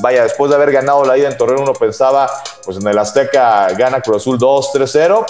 vaya, 0.01 0.23
después 0.23 0.49
de 0.49 0.55
haber 0.55 0.71
ganado 0.71 1.03
la 1.05 1.17
ida 1.17 1.29
en 1.29 1.37
Torreón, 1.37 1.61
uno 1.61 1.73
pensaba, 1.73 2.29
pues 2.65 2.77
en 2.77 2.87
el 2.87 2.97
Azteca 2.97 3.67
gana 3.77 4.01
Cruz 4.01 4.23
Azul 4.23 4.39
2-3-0. 4.39 5.25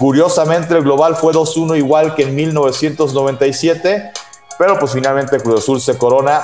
Curiosamente, 0.00 0.74
el 0.74 0.82
global 0.82 1.14
fue 1.14 1.34
2-1 1.34 1.76
igual 1.76 2.14
que 2.14 2.22
en 2.22 2.34
1997, 2.34 4.12
pero 4.58 4.78
pues 4.78 4.92
finalmente 4.92 5.38
Cruz 5.40 5.60
Azul 5.60 5.78
se 5.78 5.98
corona 5.98 6.40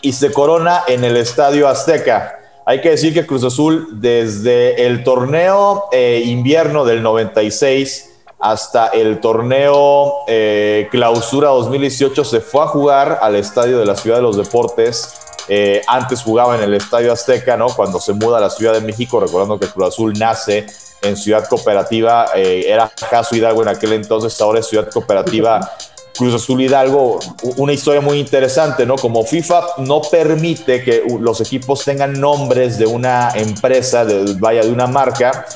y 0.00 0.14
se 0.14 0.32
corona 0.32 0.84
en 0.86 1.04
el 1.04 1.18
Estadio 1.18 1.68
Azteca. 1.68 2.38
Hay 2.64 2.80
que 2.80 2.88
decir 2.88 3.12
que 3.12 3.26
Cruz 3.26 3.44
Azul 3.44 4.00
desde 4.00 4.86
el 4.86 5.04
torneo 5.04 5.90
eh, 5.92 6.22
invierno 6.24 6.86
del 6.86 7.02
96 7.02 8.08
hasta 8.38 8.86
el 8.86 9.20
torneo 9.20 10.20
eh, 10.26 10.88
clausura 10.90 11.48
2018 11.48 12.24
se 12.24 12.40
fue 12.40 12.62
a 12.62 12.68
jugar 12.68 13.18
al 13.20 13.36
Estadio 13.36 13.78
de 13.78 13.84
la 13.84 13.96
Ciudad 13.96 14.16
de 14.16 14.22
los 14.22 14.38
Deportes. 14.38 15.27
Eh, 15.48 15.82
antes 15.86 16.22
jugaba 16.22 16.56
en 16.56 16.62
el 16.62 16.74
Estadio 16.74 17.12
Azteca, 17.12 17.56
¿no? 17.56 17.68
Cuando 17.68 18.00
se 18.00 18.12
muda 18.12 18.38
a 18.38 18.40
la 18.40 18.50
Ciudad 18.50 18.74
de 18.74 18.80
México, 18.80 19.18
recordando 19.18 19.58
que 19.58 19.66
Cruz 19.66 19.88
Azul 19.88 20.12
nace 20.18 20.66
en 21.02 21.16
Ciudad 21.16 21.48
Cooperativa, 21.48 22.26
eh, 22.34 22.64
era 22.66 22.90
Caso 23.10 23.34
Hidalgo 23.34 23.62
en 23.62 23.68
aquel 23.68 23.92
entonces, 23.92 24.38
ahora 24.40 24.60
es 24.60 24.66
Ciudad 24.66 24.90
Cooperativa 24.90 25.76
Cruz 26.18 26.34
Azul 26.34 26.60
Hidalgo, 26.60 27.20
una 27.58 27.72
historia 27.72 28.00
muy 28.00 28.18
interesante, 28.18 28.84
¿no? 28.84 28.96
Como 28.96 29.24
FIFA 29.24 29.62
no 29.78 30.02
permite 30.02 30.82
que 30.82 31.04
los 31.20 31.40
equipos 31.40 31.84
tengan 31.84 32.20
nombres 32.20 32.76
de 32.76 32.86
una 32.86 33.30
empresa, 33.36 34.04
de, 34.04 34.34
vaya, 34.34 34.62
de 34.62 34.72
una 34.72 34.88
marca, 34.88 35.46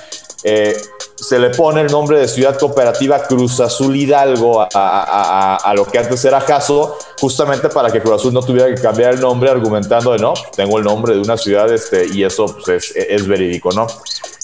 eh, 0.44 0.76
se 1.14 1.38
le 1.38 1.50
pone 1.50 1.82
el 1.82 1.86
nombre 1.86 2.18
de 2.18 2.26
Ciudad 2.26 2.58
Cooperativa 2.58 3.22
Cruz 3.22 3.60
Azul 3.60 3.94
Hidalgo 3.96 4.66
a, 4.74 5.72
lo 5.76 5.86
que 5.86 5.98
antes 5.98 6.24
era 6.24 6.40
Caso, 6.44 6.98
justamente 7.20 7.68
para 7.68 7.90
que 7.90 8.00
Cruz 8.00 8.16
Azul 8.16 8.32
no 8.32 8.42
tuviera 8.42 8.74
que 8.74 8.80
cambiar 8.80 9.14
el 9.14 9.20
nombre 9.20 9.50
argumentando 9.50 10.12
de 10.12 10.18
no, 10.18 10.34
tengo 10.56 10.78
el 10.78 10.84
nombre 10.84 11.14
de 11.14 11.20
una 11.20 11.36
ciudad 11.36 11.72
este, 11.72 12.06
y 12.12 12.24
eso 12.24 12.46
pues, 12.64 12.90
es, 12.90 12.96
es 12.96 13.26
verídico, 13.26 13.70
¿no? 13.72 13.86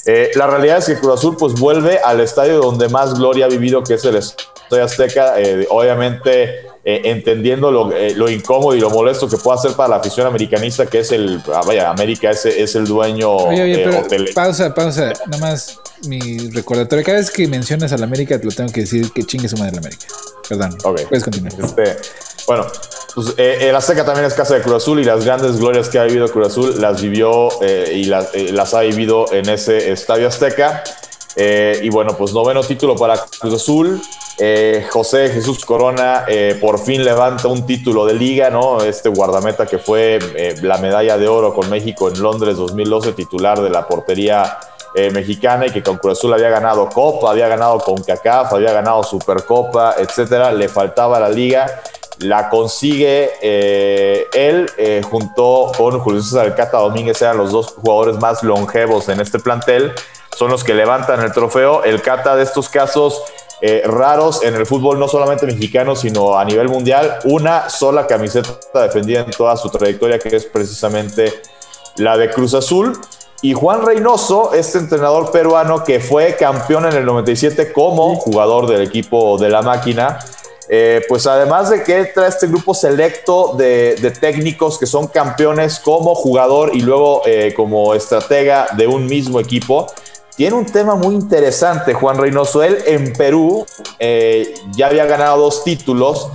Eh, 0.07 0.31
la 0.37 0.47
realidad 0.47 0.79
es 0.79 0.87
que 0.87 0.99
Cruz 0.99 1.19
Azul 1.19 1.37
pues 1.37 1.55
vuelve 1.55 1.99
al 1.99 2.21
estadio 2.21 2.61
donde 2.61 2.89
más 2.89 3.15
gloria 3.15 3.45
ha 3.45 3.49
vivido, 3.49 3.83
que 3.83 3.95
es 3.95 4.05
el 4.07 4.17
Estadio 4.17 4.85
Azteca, 4.85 5.39
eh, 5.39 5.67
obviamente 5.69 6.68
eh, 6.85 7.03
entendiendo 7.05 7.71
lo, 7.71 8.29
incómodo 8.31 8.75
y 8.75 8.81
lo 8.81 8.91
molesto 8.91 9.29
que 9.29 9.37
puede 9.37 9.59
hacer 9.59 9.73
para 9.73 9.91
la 9.91 9.97
afición 9.97 10.27
americanista, 10.27 10.87
que 10.87 11.01
es 11.01 11.13
el, 11.13 11.41
ah, 11.53 11.63
vaya, 11.67 11.91
América 11.91 12.31
es, 12.31 12.47
es 12.47 12.75
el 12.75 12.87
dueño 12.87 13.31
oye, 13.31 13.87
Pausa, 14.35 14.75
pausa, 14.75 15.13
nada 15.27 15.39
más 15.39 15.81
mi 16.07 16.39
recordatorio, 16.51 17.05
cada 17.05 17.19
vez 17.19 17.31
que 17.31 17.47
mencionas 17.49 17.93
a 17.93 17.99
la 17.99 18.05
América 18.05 18.39
te 18.39 18.45
lo 18.45 18.53
tengo 18.53 18.73
que 18.73 18.83
decir 18.83 19.11
que 19.13 19.25
chingue 19.25 19.49
su 19.49 19.57
madre 19.57 19.73
la 19.73 19.79
América. 19.79 20.07
Perdón, 20.49 20.79
Ok. 20.85 21.03
puedes 21.09 21.25
continuar. 21.25 21.53
Este, 21.61 21.97
bueno, 22.47 22.67
pues, 23.15 23.35
eh, 23.37 23.69
el 23.69 23.77
Azteca 23.77 24.05
también 24.05 24.27
es 24.27 24.35
casa 24.35 24.55
de 24.55 24.63
Cruz 24.63 24.77
Azul 24.77 25.01
y 25.01 25.05
las 25.05 25.25
grandes 25.25 25.59
glorias 25.59 25.89
que 25.89 25.99
ha 25.99 26.05
vivido 26.05 26.31
Cruz 26.31 26.49
Azul 26.49 26.81
las 26.81 27.03
vivió 27.03 27.49
eh, 27.63 27.93
y 27.95 28.11
eh, 28.11 28.53
las, 28.53 28.75
ha 28.75 28.81
vivido 28.81 29.31
en 29.33 29.49
ese 29.49 29.91
estadio 29.93 30.29
Azteca. 30.29 30.83
Y 31.41 31.89
bueno, 31.91 32.17
pues 32.17 32.33
noveno 32.33 32.63
título 32.63 32.97
para 32.97 33.17
Cruz 33.39 33.55
Azul. 33.55 34.03
José 34.91 35.31
Jesús 35.31 35.65
Corona 35.65 36.25
por 36.61 36.79
fin 36.79 37.05
levanta 37.05 37.49
un 37.49 37.67
título 37.67 38.07
de 38.07 38.15
liga, 38.15 38.51
¿no? 38.51 38.83
Este 38.83 39.09
guardameta 39.09 39.67
que 39.67 39.79
fue 39.79 40.19
la 40.63 40.79
medalla 40.79 41.17
de 41.17 41.29
oro 41.29 41.55
con 41.55 41.69
México 41.71 42.09
en 42.09 42.21
Londres 42.21 42.57
2012, 42.57 43.13
titular 43.13 43.61
de 43.61 43.71
la 43.71 43.87
portería 43.87 44.59
mexicana 45.13 45.67
y 45.67 45.71
que 45.71 45.83
con 45.83 45.99
Cruz 45.99 46.19
Azul 46.19 46.33
había 46.35 46.51
ganado 46.51 46.89
Copa, 46.89 47.31
había 47.31 47.49
ganado 47.49 47.79
con 47.79 48.03
CACAF, 48.03 48.53
había 48.53 48.73
ganado 48.73 49.03
Supercopa, 49.03 49.95
etcétera. 49.99 50.53
Le 50.53 50.69
faltaba 50.69 51.21
la 51.21 51.29
liga 51.29 51.83
la 52.21 52.49
consigue 52.49 53.31
eh, 53.41 54.27
él 54.35 54.69
eh, 54.77 55.03
junto 55.09 55.71
con 55.77 55.99
Julio 56.01 56.23
César 56.23 56.55
Cata 56.55 56.79
Domínguez, 56.79 57.21
eran 57.23 57.39
los 57.39 57.53
dos 57.53 57.75
jugadores 57.75 58.19
más 58.19 58.43
longevos 58.43 59.09
en 59.09 59.21
este 59.21 59.39
plantel, 59.39 59.93
son 60.37 60.51
los 60.51 60.65
que 60.65 60.75
levantan 60.75 61.21
el 61.21 61.33
trofeo. 61.33 61.85
El 61.85 62.03
Cata 62.03 62.37
de 62.37 62.43
estos 62.43 62.69
casos 62.69 63.23
eh, 63.61 63.83
raros 63.85 64.43
en 64.45 64.55
el 64.55 64.67
fútbol, 64.67 64.99
no 65.01 65.09
solamente 65.09 65.47
mexicano, 65.47 65.97
sino 65.97 66.39
a 66.39 66.45
nivel 66.45 66.69
mundial, 66.69 67.19
una 67.25 67.69
sola 67.69 68.07
camiseta 68.07 68.83
defendida 68.83 69.21
en 69.21 69.31
toda 69.31 69.57
su 69.57 69.69
trayectoria, 69.69 70.19
que 70.19 70.37
es 70.37 70.47
precisamente 70.47 71.43
la 71.97 72.17
de 72.17 72.31
Cruz 72.31 72.55
Azul. 72.55 72.99
Y 73.41 73.55
Juan 73.55 73.85
Reynoso, 73.85 74.53
este 74.53 74.79
entrenador 74.79 75.31
peruano 75.31 75.85
que 75.85 76.01
fue 76.01 76.37
campeón 76.37 76.87
en 76.87 76.95
el 76.95 77.05
97 77.05 77.73
como 77.73 78.17
jugador 78.17 78.67
del 78.67 78.83
equipo 78.83 79.39
de 79.39 79.49
la 79.49 79.63
máquina, 79.63 80.19
eh, 80.69 81.03
pues 81.09 81.27
además 81.27 81.71
de 81.71 81.83
que 81.83 82.05
trae 82.07 82.29
este 82.29 82.47
grupo 82.47 82.75
selecto 82.75 83.55
de, 83.57 84.13
técnicos 84.21 84.79
que 84.79 84.87
son 84.87 85.07
campeones 85.07 85.79
como 85.79 86.15
jugador 86.15 86.73
y 86.75 86.81
luego 86.81 87.23
eh, 87.25 87.55
como 87.57 87.95
estratega 87.95 88.67
de 88.77 88.87
un 88.87 89.07
mismo 89.07 89.41
equipo, 89.41 89.87
tiene 90.39 90.57
un 90.57 90.65
tema 90.65 90.95
muy 90.95 91.15
interesante, 91.15 91.93
Juan 91.93 92.17
Reynoso. 92.17 92.63
Él 92.63 92.79
en 92.87 93.13
Perú 93.13 93.67
eh, 93.99 94.55
ya 94.71 94.87
había 94.87 95.05
ganado 95.05 95.43
dos 95.43 95.63
títulos, 95.65 96.31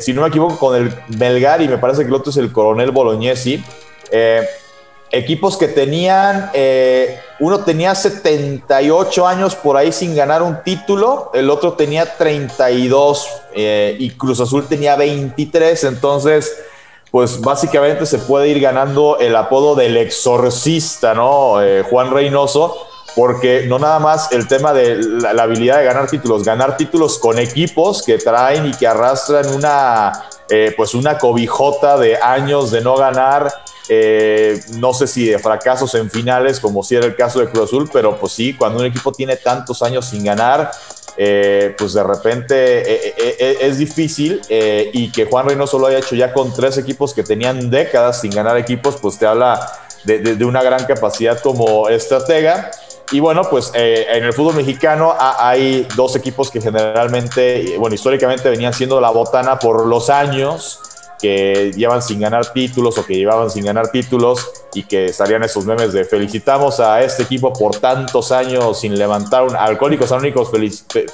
si 0.00 0.12
no 0.12 0.20
me 0.20 0.28
equivoco, 0.28 0.58
con 0.58 0.76
el 0.76 0.94
Melgar 1.16 1.62
y 1.62 1.68
me 1.68 1.78
parece 1.78 2.02
que 2.02 2.08
el 2.08 2.14
otro 2.14 2.30
es 2.30 2.36
el 2.36 2.52
Coronel 2.52 2.90
Bolognesi 2.90 3.64
equipos 5.14 5.56
que 5.56 5.68
tenían, 5.68 6.50
eh, 6.54 7.20
uno 7.38 7.60
tenía 7.60 7.94
78 7.94 9.26
años 9.26 9.54
por 9.54 9.76
ahí 9.76 9.92
sin 9.92 10.14
ganar 10.14 10.42
un 10.42 10.62
título, 10.64 11.30
el 11.34 11.50
otro 11.50 11.74
tenía 11.74 12.16
32 12.16 13.28
eh, 13.54 13.96
y 13.98 14.10
Cruz 14.10 14.40
Azul 14.40 14.66
tenía 14.66 14.96
23, 14.96 15.84
entonces 15.84 16.56
pues 17.10 17.40
básicamente 17.40 18.06
se 18.06 18.18
puede 18.18 18.48
ir 18.48 18.60
ganando 18.60 19.18
el 19.20 19.36
apodo 19.36 19.76
del 19.76 19.96
exorcista, 19.96 21.14
¿no? 21.14 21.62
Eh, 21.62 21.84
Juan 21.88 22.10
Reynoso, 22.10 22.88
porque 23.14 23.66
no 23.66 23.78
nada 23.78 23.98
más 23.98 24.32
el 24.32 24.48
tema 24.48 24.72
de 24.72 24.96
la, 24.96 25.30
habilidad 25.42 25.78
de 25.78 25.84
ganar 25.84 26.08
títulos, 26.08 26.44
ganar 26.44 26.76
títulos 26.76 27.18
con 27.18 27.38
equipos 27.38 28.02
que 28.02 28.18
traen 28.18 28.66
y 28.66 28.72
que 28.72 28.86
arrastran 28.86 29.54
una, 29.54 30.24
pues 30.76 30.94
una 30.94 31.18
cobijota 31.18 31.96
de 31.96 32.16
años 32.16 32.70
de 32.70 32.80
no 32.80 32.96
ganar 32.96 33.52
eh, 33.88 34.60
no 34.78 34.94
sé 34.94 35.06
si 35.06 35.26
de 35.26 35.38
fracasos 35.38 35.94
en 35.94 36.10
finales, 36.10 36.58
como 36.58 36.82
si 36.82 36.96
era 36.96 37.06
el 37.06 37.16
caso 37.16 37.40
de 37.40 37.48
Cruz 37.48 37.64
Azul, 37.64 37.90
pero 37.92 38.18
pues 38.18 38.32
sí, 38.32 38.54
cuando 38.54 38.80
un 38.80 38.86
equipo 38.86 39.12
tiene 39.12 39.36
tantos 39.36 39.82
años 39.82 40.06
sin 40.06 40.24
ganar, 40.24 40.70
eh, 41.16 41.74
pues 41.76 41.92
de 41.92 42.02
repente 42.02 42.54
eh, 42.56 43.58
es 43.60 43.78
difícil 43.78 44.40
y 44.48 45.12
que 45.12 45.26
Juan 45.26 45.46
Reynoso 45.48 45.78
lo 45.78 45.86
haya 45.86 45.98
hecho 45.98 46.16
ya 46.16 46.32
con 46.32 46.52
tres 46.52 46.78
equipos 46.78 47.14
que 47.14 47.22
tenían 47.22 47.70
décadas 47.70 48.20
sin 48.22 48.30
ganar 48.30 48.56
equipos, 48.56 48.96
pues 49.00 49.18
te 49.18 49.26
habla 49.26 49.60
de, 50.04 50.44
una 50.44 50.62
gran 50.62 50.84
capacidad 50.86 51.38
como 51.40 51.88
estratega. 51.88 52.70
Y 53.12 53.20
bueno, 53.20 53.42
pues 53.44 53.70
en 53.74 54.24
el 54.24 54.32
fútbol 54.32 54.54
mexicano 54.54 55.14
hay 55.18 55.86
dos 55.94 56.16
equipos 56.16 56.50
que 56.50 56.60
generalmente, 56.60 57.76
bueno, 57.78 57.94
históricamente 57.94 58.48
venían 58.48 58.72
siendo 58.72 59.00
la 59.00 59.10
botana 59.10 59.58
por 59.58 59.86
los 59.86 60.10
años 60.10 60.80
que 61.24 61.72
llevan 61.74 62.02
sin 62.02 62.20
ganar 62.20 62.52
títulos 62.52 62.98
o 62.98 63.06
que 63.06 63.14
llevaban 63.14 63.50
sin 63.50 63.64
ganar 63.64 63.88
títulos 63.88 64.50
y 64.74 64.82
que 64.82 65.06
estarían 65.06 65.42
esos 65.42 65.64
memes 65.64 65.94
de 65.94 66.04
felicitamos 66.04 66.80
a 66.80 67.02
este 67.02 67.22
equipo 67.22 67.50
por 67.50 67.76
tantos 67.76 68.30
años 68.30 68.78
sin 68.80 68.98
levantar 68.98 69.44
un 69.44 69.56
Alcohólicos 69.56 70.12
Anónimos, 70.12 70.50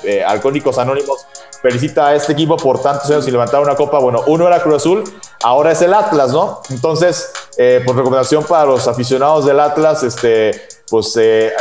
eh, 0.03 0.25
Alcohólicos 0.27 0.79
Anónimos 0.79 1.27
felicita 1.63 2.09
a 2.09 2.15
este 2.17 2.33
equipo 2.33 2.57
por 2.57 2.83
tantos 2.83 3.09
años 3.11 3.25
sin 3.25 3.33
levantar 3.33 3.61
una 3.61 3.77
copa. 3.77 4.01
Bueno, 4.01 4.25
uno 4.27 4.49
era 4.49 4.61
Cruz 4.61 4.77
Azul, 4.77 5.05
ahora 5.45 5.71
es 5.71 5.83
el 5.83 5.95
Atlas, 5.95 6.33
¿no? 6.33 6.61
Entonces, 6.71 7.31
eh, 7.57 7.81
por 7.87 7.95
recomendación 7.95 8.43
para 8.43 8.65
los 8.65 8.89
aficionados 8.89 9.45
del 9.45 9.61
Atlas, 9.61 10.03
este 10.03 10.61
pues 10.91 11.17
eh, 11.21 11.53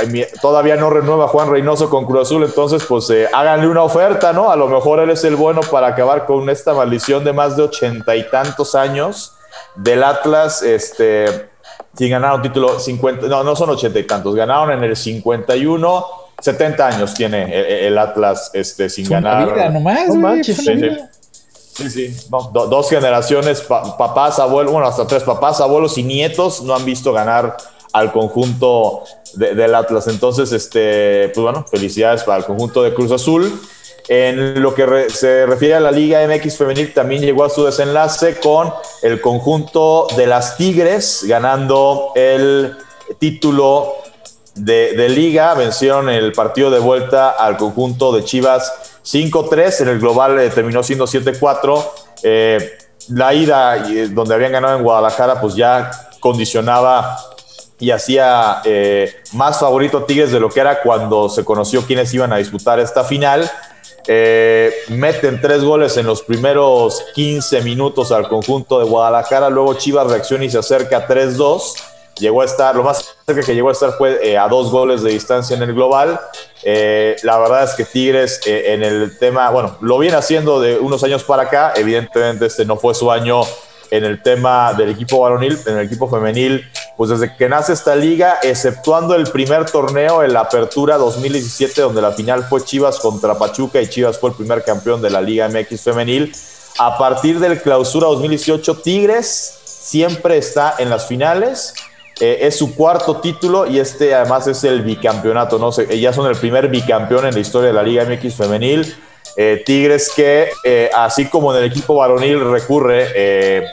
todavía 0.42 0.76
no 0.76 0.90
renueva 0.90 1.28
Juan 1.28 1.52
Reynoso 1.52 1.90
con 1.90 2.06
Cruz 2.06 2.24
Azul, 2.24 2.44
entonces 2.44 2.84
pues 2.84 3.10
eh, 3.12 3.28
háganle 3.32 3.68
una 3.68 3.84
oferta, 3.84 4.34
¿no? 4.34 4.52
A 4.52 4.56
lo 4.56 4.68
mejor 4.68 5.00
él 5.00 5.12
es 5.12 5.24
el 5.24 5.36
bueno 5.36 5.62
para 5.62 5.88
acabar 5.88 6.26
con 6.26 6.50
esta 6.50 6.74
maldición 6.74 7.24
de 7.24 7.32
más 7.32 7.56
de 7.56 7.64
ochenta 7.64 8.16
y 8.16 8.28
tantos 8.30 8.74
años 8.74 9.34
del 9.76 10.04
Atlas, 10.04 10.64
este, 10.64 11.50
sin 11.96 12.10
ganar 12.10 12.36
un 12.36 12.42
título 12.42 12.80
50, 12.80 13.28
no, 13.28 13.44
no 13.44 13.56
son 13.56 13.70
ochenta 13.70 14.00
y 14.00 14.04
tantos, 14.04 14.34
ganaron 14.34 14.72
en 14.72 14.84
el 14.84 14.96
51, 14.96 16.06
70 16.42 16.88
años 16.88 17.14
tiene 17.14 17.86
el, 17.86 17.98
Atlas 17.98 18.50
este, 18.54 18.90
sin 18.90 19.08
ganar. 19.08 19.54
Vida, 19.54 19.70
nomás, 19.70 20.08
no 20.08 20.16
manches, 20.16 20.58
sí, 20.58 21.90
sí. 21.90 22.28
dos 22.52 22.90
generaciones, 22.90 23.62
papás, 23.62 24.40
abuelos, 24.40 24.74
bueno, 24.74 24.88
hasta 24.88 25.06
tres 25.06 25.24
papás, 25.24 25.62
abuelos 25.62 25.98
y 26.00 26.04
nietos 26.04 26.64
no 26.64 26.76
han 26.76 26.84
visto 26.84 27.14
ganar 27.14 27.56
al 27.94 28.12
conjunto 28.12 29.04
del 29.34 29.76
Atlas. 29.76 30.08
Entonces, 30.08 30.52
este, 30.52 31.30
pues 31.34 31.44
bueno, 31.44 31.66
felicidades 31.70 32.24
para 32.24 32.40
el 32.40 32.46
conjunto 32.46 32.84
de 32.84 32.94
Cruz 32.94 33.12
Azul. 33.12 33.60
En 34.08 34.60
lo 34.64 34.74
que 34.74 35.08
se 35.10 35.46
refiere 35.46 35.76
a 35.76 35.80
la 35.80 35.92
Liga 35.92 36.26
MX 36.28 36.58
Femenil, 36.58 36.94
también 36.96 37.22
llegó 37.22 37.44
a 37.44 37.50
su 37.50 37.64
desenlace 37.64 38.40
con 38.40 38.74
el 39.04 39.22
conjunto 39.22 40.08
de 40.18 40.26
las 40.26 40.58
Tigres 40.58 41.24
ganando 41.28 42.12
el 42.16 42.76
título 43.20 43.94
de, 44.56 45.10
Liga. 45.10 45.54
Vencieron 45.54 46.10
el 46.10 46.32
partido 46.32 46.72
de 46.72 46.80
vuelta 46.80 47.30
al 47.30 47.58
conjunto 47.58 48.12
de 48.12 48.24
Chivas 48.24 49.00
5-3. 49.06 49.82
En 49.82 49.90
el 49.90 50.00
global 50.00 50.40
eh, 50.40 50.50
terminó 50.50 50.82
siendo 50.82 51.06
7-4. 51.06 51.86
Eh, 52.24 52.78
la 53.10 53.34
ida, 53.36 53.78
eh, 53.90 54.08
donde 54.10 54.34
habían 54.34 54.54
ganado 54.54 54.78
en 54.78 54.84
Guadalajara, 54.84 55.40
pues 55.40 55.54
ya 55.54 55.92
condicionaba 56.20 57.18
y 57.80 57.92
hacía 57.92 58.62
más 59.34 59.60
favorito 59.60 60.04
Tigres 60.04 60.32
de 60.32 60.40
lo 60.40 60.50
que 60.50 60.60
era 60.60 60.82
cuando 60.82 61.30
se 61.30 61.46
conoció 61.46 61.82
quiénes 61.84 62.14
iban 62.14 62.34
a 62.34 62.38
disputar 62.38 62.80
esta 62.80 63.04
final. 63.04 63.50
Eh, 64.12 64.74
meten 64.88 65.40
tres 65.40 65.64
goles 65.64 65.96
en 65.98 66.08
los 66.08 66.24
primeros 66.24 67.06
15 67.14 67.62
minutos 67.62 68.12
al 68.12 68.28
conjunto 68.28 68.80
de 68.80 68.86
Guadalajara. 68.86 69.52
Luego 69.52 69.76
Chivas 69.76 70.08
reacciona 70.08 70.46
y 70.46 70.50
se 70.50 70.58
acerca 70.58 71.08
3-2. 71.08 71.62
Llegó 72.18 72.42
a 72.42 72.46
estar, 72.46 72.76
lo 72.76 72.82
más 72.82 73.16
cerca 73.28 73.44
que 73.44 73.54
llegó 73.54 73.70
a 73.70 73.72
estar 73.72 73.94
fue 73.94 74.20
eh, 74.28 74.36
a 74.36 74.48
dos 74.48 74.72
goles 74.72 75.04
de 75.04 75.12
distancia 75.12 75.56
en 75.56 75.62
el 75.62 75.76
global. 75.76 76.20
Eh, 76.64 77.18
la 77.22 77.38
verdad 77.38 77.64
es 77.66 77.76
que 77.76 77.86
Tigres 77.86 78.42
en 78.48 78.82
el 78.82 79.16
tema, 79.20 79.52
bueno, 79.52 79.78
lo 79.80 80.00
viene 80.00 80.18
haciendo 80.18 80.60
de 80.60 80.80
unos 80.80 81.04
años 81.04 81.24
para 81.24 81.44
acá. 81.44 81.74
Evidentemente 81.76 82.48
este 82.48 82.66
no 82.66 82.78
fue 82.78 82.96
su 82.96 83.12
año 83.12 83.44
en 83.92 84.06
el 84.06 84.24
tema 84.24 84.74
del 84.74 84.90
equipo 84.90 85.20
varonil, 85.20 85.58
en 85.68 85.78
el 85.78 85.86
equipo 85.86 86.10
femenil, 86.10 86.68
pues 87.00 87.12
desde 87.12 87.34
que 87.34 87.48
nace 87.48 87.72
esta 87.72 87.96
liga, 87.96 88.40
exceptuando 88.44 89.16
el 89.16 89.24
primer 89.32 89.64
torneo 89.72 90.22
en 90.22 90.34
la 90.34 90.42
Apertura 90.42 90.98
2017, 90.98 91.80
donde 91.80 92.02
la 92.02 92.12
final 92.12 92.44
fue 92.44 92.62
Chivas 92.62 93.00
contra 93.00 93.38
Pachuca 93.38 93.82
y 93.82 93.88
Chivas 93.88 94.20
fue 94.20 94.32
el 94.32 94.36
primer 94.36 94.66
campeón 94.66 95.02
de 95.02 95.10
la 95.10 95.22
Liga 95.22 95.48
MX 95.48 95.80
femenil. 95.82 96.36
A 96.78 96.98
partir 96.98 97.40
del 97.40 97.62
clausura 97.62 98.08
2018, 98.08 98.82
Tigres 98.82 99.62
siempre 99.64 100.38
está 100.38 100.76
en 100.78 100.90
las 100.90 101.08
finales. 101.08 101.74
Eh, 102.20 102.40
es 102.42 102.58
su 102.58 102.76
cuarto 102.76 103.22
título 103.22 103.66
y 103.66 103.80
este 103.80 104.14
además 104.14 104.48
es 104.48 104.66
el 104.66 104.82
bicampeonato, 104.82 105.58
¿no? 105.58 105.72
sé 105.72 105.98
ya 106.02 106.12
son 106.12 106.28
el 106.30 106.36
primer 106.36 106.68
bicampeón 106.68 107.28
en 107.28 107.34
la 107.34 107.40
historia 107.40 107.68
de 107.68 107.76
la 107.76 107.84
Liga 107.84 108.04
MX 108.04 108.36
femenil. 108.36 108.94
Eh, 109.36 109.64
Tigres 109.66 110.12
que, 110.16 110.50
eh, 110.64 110.90
así 110.94 111.26
como 111.26 111.54
en 111.54 111.64
el 111.64 111.72
equipo 111.72 111.96
varonil, 111.96 112.52
recurre 112.52 113.08
eh, 113.16 113.64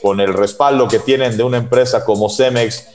con 0.00 0.20
el 0.20 0.32
respaldo 0.32 0.88
que 0.88 0.98
tienen 0.98 1.36
de 1.36 1.42
una 1.42 1.58
empresa 1.58 2.04
como 2.04 2.30
Cemex 2.30 2.86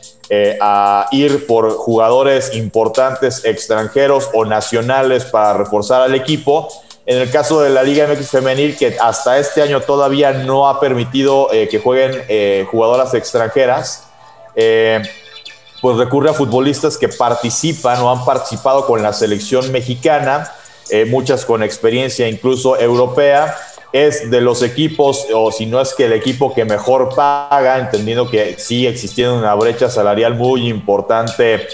a 0.59 1.07
ir 1.11 1.45
por 1.45 1.72
jugadores 1.74 2.55
importantes 2.55 3.45
extranjeros 3.45 4.28
o 4.34 4.43
nacionales 4.43 5.24
para 5.26 5.53
reforzar 5.53 6.01
al 6.01 6.16
equipo. 6.16 6.68
En 7.05 7.20
el 7.20 7.30
caso 7.30 7.61
de 7.61 7.70
la 7.70 7.84
Liga 7.84 8.07
MX 8.07 8.32
Femenil, 8.32 8.76
que 8.76 8.97
hasta 8.99 9.38
este 9.38 9.61
año 9.61 9.82
todavía 9.82 10.32
no 10.32 10.68
ha 10.68 10.80
permitido 10.80 11.49
que 11.51 11.80
jueguen 11.80 12.66
jugadoras 12.66 13.13
extranjeras, 13.13 14.07
pues 14.55 15.97
recurre 15.97 16.32
a 16.32 16.34
futbolistas 16.34 16.97
que 16.97 17.07
participan 17.07 18.01
o 18.01 18.09
han 18.09 18.26
participado 18.26 18.88
con 18.88 19.03
la 19.03 19.13
selección 19.13 19.72
mexicana 19.72 20.51
eh, 20.89 21.05
muchas 21.05 21.45
con 21.45 21.63
experiencia 21.63 22.27
incluso 22.27 22.79
europea. 22.79 23.55
Es 23.91 24.29
de 24.29 24.41
los 24.41 24.61
equipos, 24.61 25.25
o 25.33 25.51
si 25.51 25.65
no 25.65 25.79
es 25.79 25.93
que 25.93 26.05
el 26.05 26.13
equipo 26.13 26.53
que 26.53 26.65
mejor 26.65 27.15
paga, 27.15 27.79
entendiendo 27.79 28.29
que 28.29 28.59
sigue 28.59 28.89
existiendo 28.89 29.38
una 29.38 29.55
brecha 29.55 29.89
salarial 29.89 30.36
muy 30.36 30.67
importante 30.67 31.65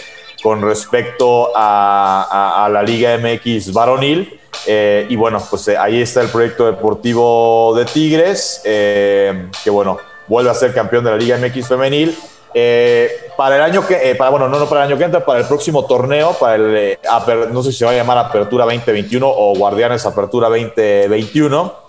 con 0.43 0.61
respecto 0.61 1.51
a, 1.55 2.69
la 2.71 2.83
Liga 2.83 3.17
MX 3.17 3.73
varonil. 3.73 4.39
Eh, 4.67 5.07
y 5.09 5.15
bueno, 5.15 5.41
pues 5.49 5.67
eh, 5.67 5.77
ahí 5.77 5.99
está 5.99 6.21
el 6.21 6.29
proyecto 6.29 6.67
deportivo 6.67 7.73
de 7.75 7.85
Tigres, 7.85 8.61
que 8.63 9.69
bueno, 9.71 9.97
vuelve 10.27 10.51
a 10.51 10.53
ser 10.53 10.73
campeón 10.73 11.03
de 11.03 11.11
la 11.11 11.17
Liga 11.17 11.37
MX 11.39 11.67
femenil 11.67 12.15
eh, 12.53 13.09
para 13.37 13.55
el 13.55 13.61
año 13.61 13.85
que, 13.87 14.11
eh, 14.11 14.15
para, 14.15 14.29
bueno, 14.29 14.47
no, 14.47 14.59
no 14.59 14.67
para 14.67 14.83
el 14.83 14.91
año 14.91 14.97
que 14.97 15.05
entra, 15.05 15.25
para 15.25 15.39
el 15.39 15.45
próximo 15.45 15.85
torneo, 15.85 16.33
para 16.33 16.55
el, 16.55 16.75
eh, 16.75 16.99
no 17.51 17.63
sé 17.63 17.71
si 17.71 17.79
se 17.79 17.85
va 17.85 17.91
a 17.91 17.95
llamar 17.95 18.17
Apertura 18.17 18.65
2021 18.65 19.27
o 19.27 19.55
Guardianes 19.55 20.05
Apertura 20.05 20.49
2021, 20.49 21.81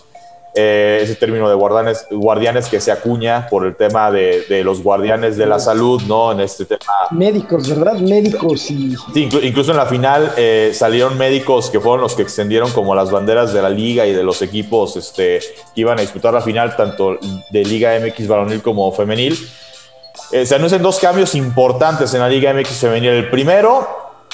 ese 0.54 1.16
término 1.16 1.48
de 1.48 1.54
guardianes, 1.54 2.06
guardianes 2.10 2.68
que 2.68 2.78
se 2.78 2.92
acuña 2.92 3.48
por 3.48 3.64
el 3.64 3.74
tema 3.74 4.10
de, 4.10 4.62
los 4.62 4.82
guardianes 4.82 5.38
de 5.38 5.46
la 5.46 5.58
salud, 5.58 6.02
¿no? 6.06 6.30
En 6.32 6.40
este 6.40 6.66
tema. 6.66 6.80
Médicos, 7.10 7.68
¿verdad? 7.70 7.94
Médicos 7.94 8.70
y... 8.70 8.94
Sí, 9.14 9.28
incluso 9.42 9.70
en 9.70 9.78
la 9.78 9.86
final 9.86 10.32
salieron 10.74 11.16
médicos 11.16 11.70
que 11.70 11.80
fueron 11.80 12.02
los 12.02 12.14
que 12.14 12.22
extendieron 12.22 12.70
como 12.72 12.94
las 12.94 13.10
banderas 13.10 13.54
de 13.54 13.62
la 13.62 13.70
liga 13.70 14.06
y 14.06 14.12
de 14.12 14.22
los 14.22 14.42
equipos 14.42 14.94
este, 14.96 15.40
que 15.74 15.80
iban 15.80 15.98
a 15.98 16.02
disputar 16.02 16.34
la 16.34 16.42
final, 16.42 16.76
tanto 16.76 17.18
de 17.50 17.64
Liga 17.64 17.98
MX 17.98 18.28
varonil 18.28 18.60
como 18.60 18.92
femenil. 18.92 19.38
Eh, 20.32 20.46
se 20.46 20.54
anuncian 20.54 20.82
dos 20.82 20.98
cambios 20.98 21.34
importantes 21.34 22.14
en 22.14 22.20
la 22.20 22.28
Liga 22.28 22.54
MX 22.54 22.78
femenil. 22.78 23.10
El 23.10 23.28
primero, 23.28 23.86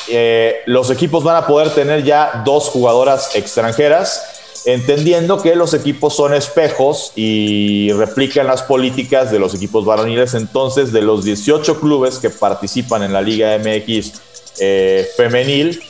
eh, 0.09 0.61
los 0.67 0.91
equipos 0.91 1.25
van 1.25 1.35
a 1.35 1.47
poder 1.47 1.71
tener 1.71 2.05
ya 2.05 2.43
dos 2.45 2.69
jugadoras 2.69 3.35
extranjeras, 3.35 4.63
entendiendo 4.65 5.43
que 5.43 5.57
los 5.57 5.75
equipos 5.75 6.15
son 6.15 6.35
espejos 6.35 7.13
y 7.17 7.91
replican 7.95 8.47
las 8.47 8.63
políticas 8.63 9.33
de 9.33 9.41
los 9.41 9.57
equipos 9.57 9.85
varoniles. 9.85 10.35
Entonces, 10.35 10.93
de 10.93 11.03
los 11.03 11.25
18 11.25 11.81
clubes 11.81 12.19
que 12.21 12.31
participan 12.31 13.03
en 13.03 13.13
la 13.13 13.21
Liga 13.21 13.59
MX 13.59 14.13
eh, 14.61 15.09
femenil, 15.17 15.83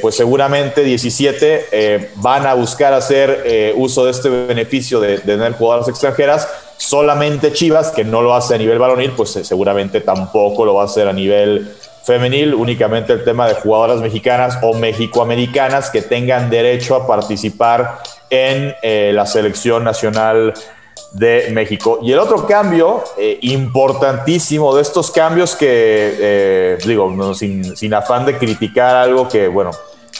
pues 0.00 0.16
seguramente 0.16 0.82
17 0.82 2.12
van 2.16 2.46
a 2.46 2.54
buscar 2.54 2.94
hacer 2.94 3.74
uso 3.76 4.06
de 4.06 4.12
este 4.12 4.30
beneficio 4.30 4.98
de, 4.98 5.18
de 5.18 5.18
tener 5.18 5.52
jugadoras 5.52 5.88
extranjeras 5.88 6.48
solamente 6.78 7.52
Chivas, 7.52 7.90
que 7.90 8.04
no 8.04 8.22
lo 8.22 8.34
hace 8.34 8.54
a 8.54 8.58
nivel 8.58 8.78
varonil, 8.78 9.10
pues 9.12 9.36
eh, 9.36 9.44
seguramente 9.44 10.00
tampoco 10.00 10.64
lo 10.64 10.74
va 10.74 10.82
a 10.82 10.84
hacer 10.86 11.08
a 11.08 11.12
nivel 11.12 11.74
femenil, 12.04 12.54
únicamente 12.54 13.12
el 13.12 13.24
tema 13.24 13.46
de 13.46 13.54
jugadoras 13.54 14.00
mexicanas 14.00 14.58
o 14.62 14.72
mexicoamericanas 14.72 15.90
que 15.90 16.00
tengan 16.00 16.48
derecho 16.48 16.94
a 16.94 17.06
participar 17.06 17.98
en 18.30 18.74
eh, 18.82 19.10
la 19.12 19.26
selección 19.26 19.84
nacional 19.84 20.54
de 21.12 21.48
México. 21.52 21.98
Y 22.02 22.12
el 22.12 22.18
otro 22.18 22.46
cambio 22.46 23.02
eh, 23.18 23.38
importantísimo 23.42 24.74
de 24.74 24.82
estos 24.82 25.10
cambios 25.10 25.56
que, 25.56 26.78
digo, 26.84 27.34
sin, 27.34 27.76
sin, 27.76 27.92
afán 27.92 28.24
de 28.24 28.38
criticar 28.38 28.94
algo 28.94 29.28
que, 29.28 29.48
bueno, 29.48 29.70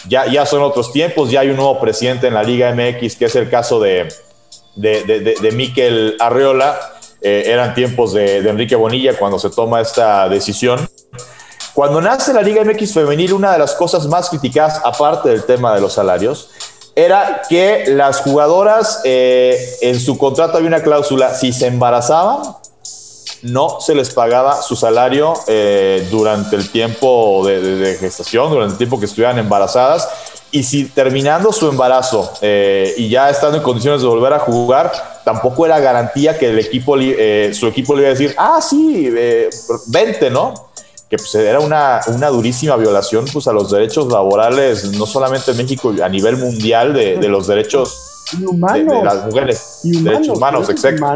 ya, 0.09 0.27
ya 0.27 0.45
son 0.45 0.63
otros 0.63 0.93
tiempos, 0.93 1.31
ya 1.31 1.41
hay 1.41 1.51
un 1.51 1.57
nuevo 1.57 1.81
presidente 1.81 2.27
en 2.27 2.35
la 2.35 2.43
Liga 2.43 2.75
MX, 2.75 3.17
que 3.17 3.27
es 3.27 3.37
el 3.37 3.49
caso 3.49 3.81
de, 3.81 4.09
de, 4.79 5.37
de, 5.41 5.53
Miquel 5.53 6.17
Arreola. 6.19 6.79
Eh, 7.21 7.45
eran 7.47 7.75
tiempos 7.75 8.13
de, 8.13 8.39
Enrique 8.39 8.77
Bonilla 8.77 9.19
cuando 9.19 9.39
se 9.39 9.51
toma 9.51 9.81
esta 9.81 10.29
decisión. 10.29 10.89
Cuando 11.75 12.01
nace 12.01 12.33
la 12.33 12.43
Liga 12.43 12.65
MX 12.65 12.95
Femenil, 12.95 13.33
una 13.33 13.53
de 13.53 13.59
las 13.59 13.75
cosas 13.75 14.07
más 14.07 14.31
criticadas, 14.31 14.81
aparte 14.85 15.29
del 15.29 15.45
tema 15.45 15.75
de 15.75 15.81
los 15.81 15.93
salarios, 15.93 16.51
era 16.95 17.43
que 17.49 17.85
las 17.89 18.21
jugadoras 18.21 19.01
eh, 19.05 19.77
en 19.83 20.01
su 20.01 20.19
contrato 20.19 20.57
había 20.57 20.69
una 20.69 20.83
cláusula, 20.83 21.35
si 21.35 21.53
se 21.53 21.69
embarazaban, 21.69 22.57
no 23.43 23.81
se 23.81 23.95
les 23.95 24.11
pagaba 24.11 24.61
su 24.63 24.75
salario 24.75 25.35
eh, 25.47 26.09
durante 26.11 26.57
el 26.57 26.71
tiempo 26.71 27.45
de, 27.47 27.61
de, 27.61 27.95
gestación, 27.97 28.51
durante 28.51 28.73
el 28.73 28.79
tiempo 28.79 28.99
que 28.99 29.07
estuvieran 29.07 29.39
embarazadas, 29.39 30.09
y 30.51 30.63
si 30.63 30.85
terminando 30.87 31.53
su 31.53 31.69
embarazo 31.69 32.33
eh, 32.41 32.95
y 32.97 33.09
ya 33.09 33.29
estando 33.29 33.59
en 33.59 33.63
condiciones 33.63 34.01
de 34.01 34.09
volver 34.09 34.33
a 34.33 34.39
jugar, 34.39 35.21
tampoco 35.25 35.67
era 35.67 35.79
garantía 35.79 36.39
que 36.39 36.49
el 36.49 36.59
equipo, 36.59 36.97
eh, 36.99 37.51
su 37.53 37.67
equipo 37.67 37.95
le 37.95 38.03
iba 38.03 38.11
a 38.11 38.13
decir, 38.13 38.35
ah, 38.39 38.61
sí, 38.63 39.11
eh, 39.15 39.51
vente, 39.87 40.31
¿no? 40.31 40.55
Que 41.11 41.17
pues, 41.17 41.35
era 41.35 41.61
una, 41.61 42.01
una, 42.09 42.29
durísima 42.29 42.77
violación 42.77 43.27
pues, 43.33 43.47
a 43.47 43.53
los 43.53 43.71
derechos 43.71 44.11
laborales, 44.11 44.85
no 44.93 45.07
solamente 45.07 45.51
en 45.51 45.57
México, 45.59 45.95
a 46.03 46.09
nivel 46.09 46.37
mundial 46.37 46.95
de, 46.95 47.17
de 47.17 47.29
los 47.29 47.47
derechos 47.47 48.18
de, 48.33 49.05
las 49.05 49.25
mujeres, 49.27 49.81
derechos 49.83 50.37
humanos, 50.37 50.69
exacto. 50.69 51.07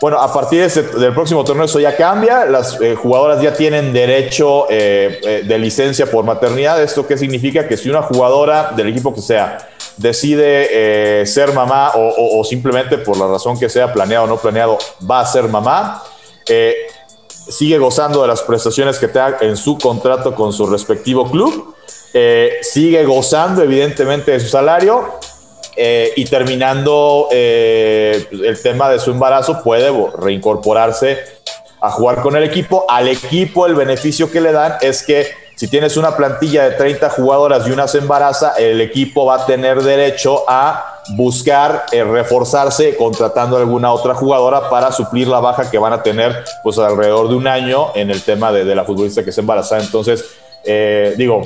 Bueno, 0.00 0.18
a 0.18 0.32
partir 0.32 0.70
del 0.70 1.12
próximo 1.12 1.44
torneo 1.44 1.64
eso 1.64 1.80
ya 1.80 1.96
cambia, 1.96 2.44
las 2.46 2.80
eh, 2.80 2.94
jugadoras 2.94 3.42
ya 3.42 3.52
tienen 3.52 3.92
derecho 3.92 4.66
eh, 4.70 5.20
eh, 5.22 5.42
de 5.46 5.58
licencia 5.58 6.10
por 6.10 6.24
maternidad. 6.24 6.82
¿Esto 6.82 7.06
qué 7.06 7.16
significa? 7.16 7.66
Que 7.68 7.76
si 7.76 7.90
una 7.90 8.02
jugadora 8.02 8.72
del 8.76 8.88
equipo 8.88 9.14
que 9.14 9.20
sea 9.20 9.58
decide 9.96 11.26
ser 11.26 11.52
mamá 11.52 11.90
o, 11.96 12.44
simplemente 12.44 12.98
por 12.98 13.18
la 13.18 13.26
razón 13.26 13.58
que 13.58 13.68
sea, 13.68 13.92
planeado 13.92 14.26
o 14.26 14.28
no 14.28 14.36
planeado, 14.36 14.78
va 15.10 15.20
a 15.20 15.26
ser 15.26 15.48
mamá, 15.48 16.04
sigue 16.46 17.78
gozando 17.78 18.22
de 18.22 18.28
las 18.28 18.42
prestaciones 18.42 18.98
que 18.98 19.08
tenga 19.08 19.38
en 19.40 19.56
su 19.56 19.76
contrato 19.76 20.36
con 20.36 20.52
su 20.52 20.66
respectivo 20.66 21.28
club 21.28 21.74
eh, 22.14 22.60
sigue 22.62 23.04
gozando 23.04 23.62
evidentemente 23.62 24.30
de 24.30 24.40
su 24.40 24.48
salario 24.48 25.18
eh, 25.80 26.12
y 26.16 26.24
terminando 26.24 27.28
eh, 27.30 28.26
el 28.32 28.60
tema 28.60 28.90
de 28.90 28.98
su 28.98 29.12
embarazo 29.12 29.62
puede 29.62 29.88
reincorporarse 30.18 31.20
a 31.80 31.90
jugar 31.92 32.20
con 32.20 32.34
el 32.34 32.42
equipo. 32.42 32.84
Al 32.88 33.06
equipo 33.06 33.64
el 33.64 33.76
beneficio 33.76 34.28
que 34.28 34.40
le 34.40 34.50
dan 34.50 34.74
es 34.80 35.04
que 35.04 35.28
si 35.54 35.68
tienes 35.68 35.96
una 35.96 36.16
plantilla 36.16 36.68
de 36.68 36.72
30 36.72 37.10
jugadoras 37.10 37.68
y 37.68 37.70
una 37.70 37.86
se 37.86 37.98
embaraza, 37.98 38.54
el 38.58 38.80
equipo 38.80 39.26
va 39.26 39.36
a 39.36 39.46
tener 39.46 39.80
derecho 39.80 40.44
a 40.48 41.00
buscar 41.10 41.86
reforzarse 41.92 42.96
contratando 42.96 43.56
a 43.56 43.60
alguna 43.60 43.92
otra 43.92 44.14
jugadora 44.14 44.68
para 44.70 44.90
suplir 44.90 45.28
la 45.28 45.38
baja 45.38 45.70
que 45.70 45.78
van 45.78 45.92
a 45.92 46.02
tener 46.02 46.44
pues 46.64 46.76
alrededor 46.78 47.28
de 47.28 47.36
un 47.36 47.46
año 47.46 47.92
en 47.94 48.10
el 48.10 48.20
tema 48.22 48.50
de 48.50 48.74
la 48.74 48.84
futbolista 48.84 49.24
que 49.24 49.30
se 49.30 49.42
embaraza. 49.42 49.78
Entonces, 49.78 50.24
digo, 51.16 51.42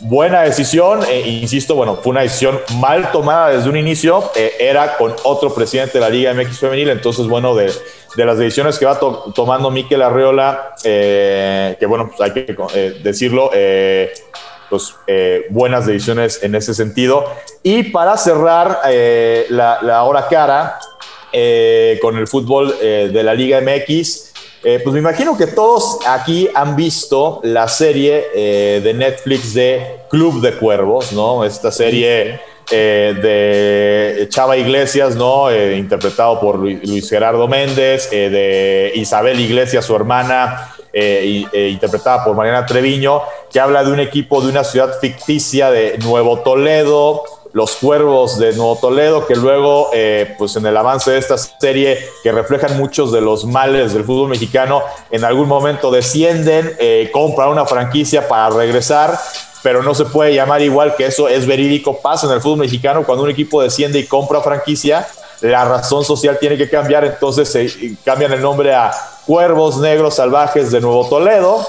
buena 0.00 0.42
decisión, 0.42 1.00
eh, 1.08 1.22
insisto, 1.26 1.74
bueno, 1.74 1.96
fue 1.96 2.10
una 2.10 2.20
decisión 2.20 2.60
mal 2.76 3.10
tomada 3.12 3.50
desde 3.50 3.68
un 3.68 3.76
inicio, 3.76 4.30
eh, 4.34 4.52
era 4.60 4.96
con 4.96 5.14
otro 5.24 5.54
presidente 5.54 5.94
de 5.94 6.00
la 6.00 6.10
Liga 6.10 6.34
MX 6.34 6.58
Femenil, 6.58 6.90
entonces, 6.90 7.26
bueno, 7.26 7.54
de, 7.54 7.72
las 8.16 8.38
decisiones 8.38 8.78
que 8.78 8.86
va 8.86 8.98
tomando 9.34 9.70
Miquel 9.70 10.02
Arreola, 10.02 10.74
eh, 10.84 11.76
que 11.78 11.86
bueno, 11.86 12.08
pues 12.08 12.20
hay 12.20 12.32
que 12.32 12.52
decirlo, 13.02 13.50
pues 14.70 14.94
buenas 15.50 15.84
decisiones 15.84 16.42
en 16.42 16.54
ese 16.54 16.72
sentido. 16.72 17.26
Y 17.62 17.84
para 17.84 18.16
cerrar 18.16 18.80
la, 19.50 19.80
la, 19.82 20.02
hora 20.04 20.28
cara 20.28 20.78
con 22.00 22.16
el 22.16 22.26
fútbol 22.26 22.74
de 22.80 23.22
la 23.22 23.34
Liga 23.34 23.60
MX, 23.60 24.25
eh, 24.68 24.80
pues 24.82 24.92
me 24.94 24.98
imagino 24.98 25.38
que 25.38 25.46
todos 25.46 26.00
aquí 26.08 26.48
han 26.52 26.74
visto 26.74 27.38
la 27.44 27.68
serie 27.68 28.26
eh, 28.34 28.80
de 28.82 28.94
Netflix 28.94 29.54
de 29.54 30.00
Club 30.10 30.40
de 30.40 30.54
Cuervos, 30.54 31.12
¿no? 31.12 31.44
Esta 31.44 31.70
serie 31.70 32.40
eh, 32.72 33.14
de 34.18 34.28
Chava 34.28 34.56
Iglesias, 34.56 35.14
¿no? 35.14 35.54
interpretado 35.54 36.40
por 36.40 36.58
Luis 36.58 37.08
Gerardo 37.08 37.46
Méndez, 37.46 38.10
de 38.10 38.90
Isabel 38.96 39.38
Iglesias, 39.38 39.84
su 39.84 39.94
hermana, 39.94 40.74
interpretada 40.92 42.24
por 42.24 42.34
Mariana 42.34 42.66
Treviño, 42.66 43.22
que 43.52 43.60
habla 43.60 43.84
de 43.84 43.92
un 43.92 44.00
equipo 44.00 44.40
de 44.40 44.48
una 44.48 44.64
ciudad 44.64 44.98
ficticia 45.00 45.70
de 45.70 45.96
Nuevo 45.98 46.40
Toledo, 46.40 47.22
los 47.56 47.76
Cuervos 47.76 48.38
de 48.38 48.52
Nuevo 48.52 48.76
Toledo, 48.76 49.26
que 49.26 49.34
luego, 49.34 49.88
eh, 49.94 50.34
pues 50.36 50.56
en 50.56 50.66
el 50.66 50.76
avance 50.76 51.10
de 51.10 51.16
esta 51.16 51.38
serie, 51.38 51.98
que 52.22 52.30
reflejan 52.30 52.76
muchos 52.76 53.12
de 53.12 53.22
los 53.22 53.46
males 53.46 53.94
del 53.94 54.04
fútbol 54.04 54.28
mexicano, 54.28 54.82
en 55.10 55.24
algún 55.24 55.48
momento 55.48 55.90
descienden, 55.90 56.76
eh, 56.78 57.08
compran 57.14 57.48
una 57.48 57.64
franquicia 57.64 58.28
para 58.28 58.50
regresar, 58.50 59.18
pero 59.62 59.82
no 59.82 59.94
se 59.94 60.04
puede 60.04 60.34
llamar 60.34 60.60
igual 60.60 60.96
que 60.96 61.06
eso 61.06 61.28
es 61.28 61.46
verídico, 61.46 61.98
pasa 62.02 62.26
en 62.26 62.34
el 62.34 62.42
fútbol 62.42 62.58
mexicano, 62.58 63.04
cuando 63.06 63.24
un 63.24 63.30
equipo 63.30 63.62
desciende 63.62 64.00
y 64.00 64.06
compra 64.06 64.42
franquicia, 64.42 65.08
la 65.40 65.64
razón 65.64 66.04
social 66.04 66.36
tiene 66.38 66.58
que 66.58 66.68
cambiar, 66.68 67.06
entonces 67.06 67.48
se 67.48 67.96
cambian 68.04 68.34
el 68.34 68.42
nombre 68.42 68.74
a 68.74 68.90
Cuervos 69.24 69.78
Negros 69.78 70.16
Salvajes 70.16 70.70
de 70.70 70.82
Nuevo 70.82 71.08
Toledo, 71.08 71.66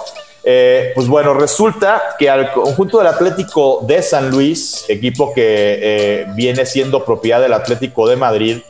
eh, 0.50 0.94
pues 0.96 1.10
bueno, 1.10 1.34
resulta 1.34 2.16
que 2.18 2.30
al 2.30 2.54
conjunto 2.54 3.00
del 3.00 3.08
Atlético 3.08 3.82
de 3.82 4.02
San 4.02 4.30
Luis, 4.30 4.86
equipo 4.88 5.34
que 5.34 5.42
eh, 5.44 6.26
viene 6.36 6.66
siendo 6.66 7.04
propiedad 7.04 7.42
del 7.42 7.52
Atlético 7.52 8.08
de 8.08 8.16
Madrid, 8.16 8.62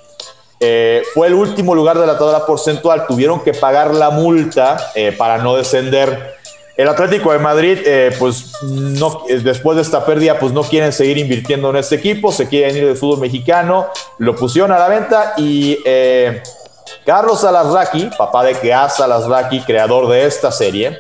eh, 0.60 1.04
fue 1.14 1.28
el 1.28 1.36
último 1.36 1.76
lugar 1.76 2.00
de 2.00 2.08
la 2.08 2.18
tabla 2.18 2.48
porcentual. 2.48 3.06
Tuvieron 3.06 3.42
que 3.42 3.54
pagar 3.54 3.94
la 3.94 4.10
multa 4.10 4.92
para 5.20 5.38
no 5.38 5.56
descender. 5.56 6.38
El 6.76 6.88
Atlético 6.88 7.32
de 7.32 7.38
Madrid, 7.38 7.78
pues 8.18 8.54
no, 8.64 9.26
después 9.28 9.76
de 9.76 9.84
esta 9.84 10.04
pérdida, 10.04 10.40
pues 10.40 10.54
no 10.54 10.64
quieren 10.64 10.92
seguir 10.92 11.20
invirtiendo 11.20 11.70
en 11.70 11.76
este 11.76 11.94
equipo, 11.94 12.32
se 12.32 12.48
quieren 12.48 12.76
ir 12.76 12.88
del 12.88 12.98
fútbol 12.98 13.20
mexicano, 13.20 13.86
lo 14.18 14.36
pusieron 14.36 14.72
a 14.72 14.80
la 14.80 14.88
venta 14.88 15.36
y 15.38 15.78
Carlos 17.06 17.44
Alasraqui, 17.44 18.10
papá 18.18 18.44
de 18.44 18.56
Keas 18.56 19.00
Alasraqui, 19.00 19.62
creador 19.62 20.08
de 20.08 20.26
esta 20.26 20.52
serie, 20.52 21.00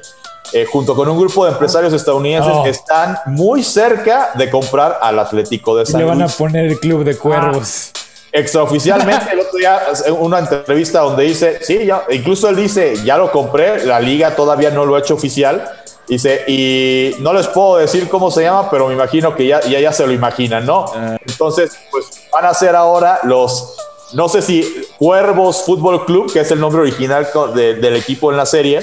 eh, 0.54 0.66
junto 0.66 0.96
con 0.96 1.08
un 1.10 1.18
grupo 1.18 1.46
de 1.46 1.52
empresarios 1.52 1.94
estadounidenses, 1.94 2.54
que 2.64 2.70
están 2.70 3.18
muy 3.26 3.64
cerca 3.64 4.32
de 4.36 4.50
comprar 4.50 5.00
al 5.02 5.20
Atlético 5.20 5.76
de 5.76 5.86
San 5.86 6.00
Le 6.00 6.06
van 6.06 6.22
a 6.22 6.28
poner 6.28 6.66
el 6.66 6.80
club 6.80 7.04
de 7.04 7.18
cuervos. 7.18 7.92
Ah, 7.94 8.00
extraoficialmente, 8.32 9.32
el 9.32 9.40
otro 9.40 9.58
día, 9.58 9.82
una 10.20 10.40
entrevista 10.40 11.00
donde 11.00 11.24
dice, 11.24 11.60
sí, 11.62 11.86
ya, 11.86 12.04
incluso 12.10 12.50
él 12.50 12.56
dice, 12.56 12.96
ya 13.04 13.18
lo 13.18 13.32
compré, 13.32 13.86
la 13.86 14.00
liga 14.00 14.36
todavía 14.36 14.70
no 14.70 14.86
lo 14.86 14.96
ha 14.96 15.00
hecho 15.00 15.16
oficial. 15.16 15.70
Dice, 16.08 16.46
y 16.48 17.16
no 17.20 17.34
les 17.34 17.48
puedo 17.48 17.78
decir 17.78 18.08
cómo 18.08 18.32
se 18.32 18.44
llama, 18.44 18.70
pero 18.70 18.88
me 18.88 18.94
imagino 18.94 19.36
que 19.36 19.46
ya, 19.46 19.60
ya, 19.62 19.82
ya 19.82 19.92
se 19.92 20.08
lo 20.08 20.14
imaginan, 20.14 20.66
¿no? 20.66 20.86
Ah. 20.96 21.18
Entonces, 21.28 21.78
pues 21.92 22.06
van 22.32 22.46
a 22.46 22.54
ser 22.54 22.78
ahora 22.78 23.20
los, 23.24 23.76
no 24.14 24.30
sé 24.30 24.42
si 24.42 24.86
Cuervos 24.98 25.64
Fútbol 25.66 26.06
Club, 26.06 26.32
que 26.32 26.40
es 26.40 26.52
el 26.52 26.62
nombre 26.62 26.82
original 26.82 27.28
del 27.54 27.96
equipo 27.98 28.32
en 28.32 28.38
la 28.38 28.46
serie, 28.46 28.80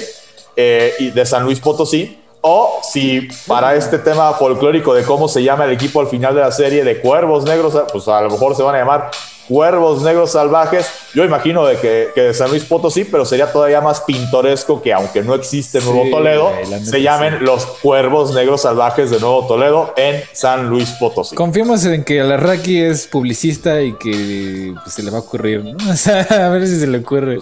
eh, 0.55 0.93
y 0.99 1.11
de 1.11 1.25
San 1.25 1.43
Luis 1.43 1.59
Potosí, 1.59 2.19
o 2.47 2.79
si 2.83 3.27
para 3.47 3.75
este 3.75 3.97
tema 3.97 4.31
folclórico 4.33 4.93
de 4.93 5.03
cómo 5.03 5.27
se 5.27 5.41
llama 5.41 5.65
el 5.65 5.71
equipo 5.71 5.99
al 5.99 6.07
final 6.07 6.35
de 6.35 6.41
la 6.41 6.51
serie 6.51 6.83
de 6.83 7.01
Cuervos 7.01 7.43
Negros, 7.43 7.75
pues 7.91 8.07
a 8.07 8.21
lo 8.21 8.29
mejor 8.29 8.55
se 8.55 8.61
van 8.61 8.75
a 8.75 8.77
llamar 8.77 9.09
Cuervos 9.47 10.01
Negros 10.01 10.31
Salvajes. 10.31 10.87
Yo 11.13 11.23
imagino 11.23 11.65
de 11.65 11.77
que, 11.77 12.11
de 12.15 12.33
San 12.33 12.49
Luis 12.49 12.63
Potosí, 12.63 13.03
pero 13.03 13.25
sería 13.25 13.51
todavía 13.51 13.81
más 13.81 14.01
pintoresco 14.01 14.81
que 14.81 14.93
aunque 14.93 15.23
no 15.23 15.35
existe 15.35 15.81
Nuevo 15.81 16.09
Toledo, 16.11 16.51
se 16.83 17.01
llamen 17.01 17.43
los 17.43 17.65
Cuervos 17.65 18.33
Negros 18.33 18.61
Salvajes 18.61 19.09
de 19.09 19.19
Nuevo 19.19 19.47
Toledo 19.47 19.93
en 19.97 20.21
San 20.33 20.67
Luis 20.67 20.91
Potosí. 20.99 21.35
Confiemos 21.35 21.85
en 21.85 22.03
que 22.03 22.21
Alarraqui 22.21 22.79
es 22.79 23.07
publicista 23.07 23.81
y 23.81 23.93
que 23.93 24.73
pues, 24.83 24.93
se 24.93 25.03
le 25.03 25.11
va 25.11 25.17
a 25.17 25.21
ocurrir, 25.21 25.63
¿no? 25.63 25.75
O 25.91 25.95
sea, 25.95 26.21
a 26.21 26.49
ver 26.49 26.67
si 26.67 26.79
se 26.79 26.87
le 26.87 26.99
ocurre. 26.99 27.39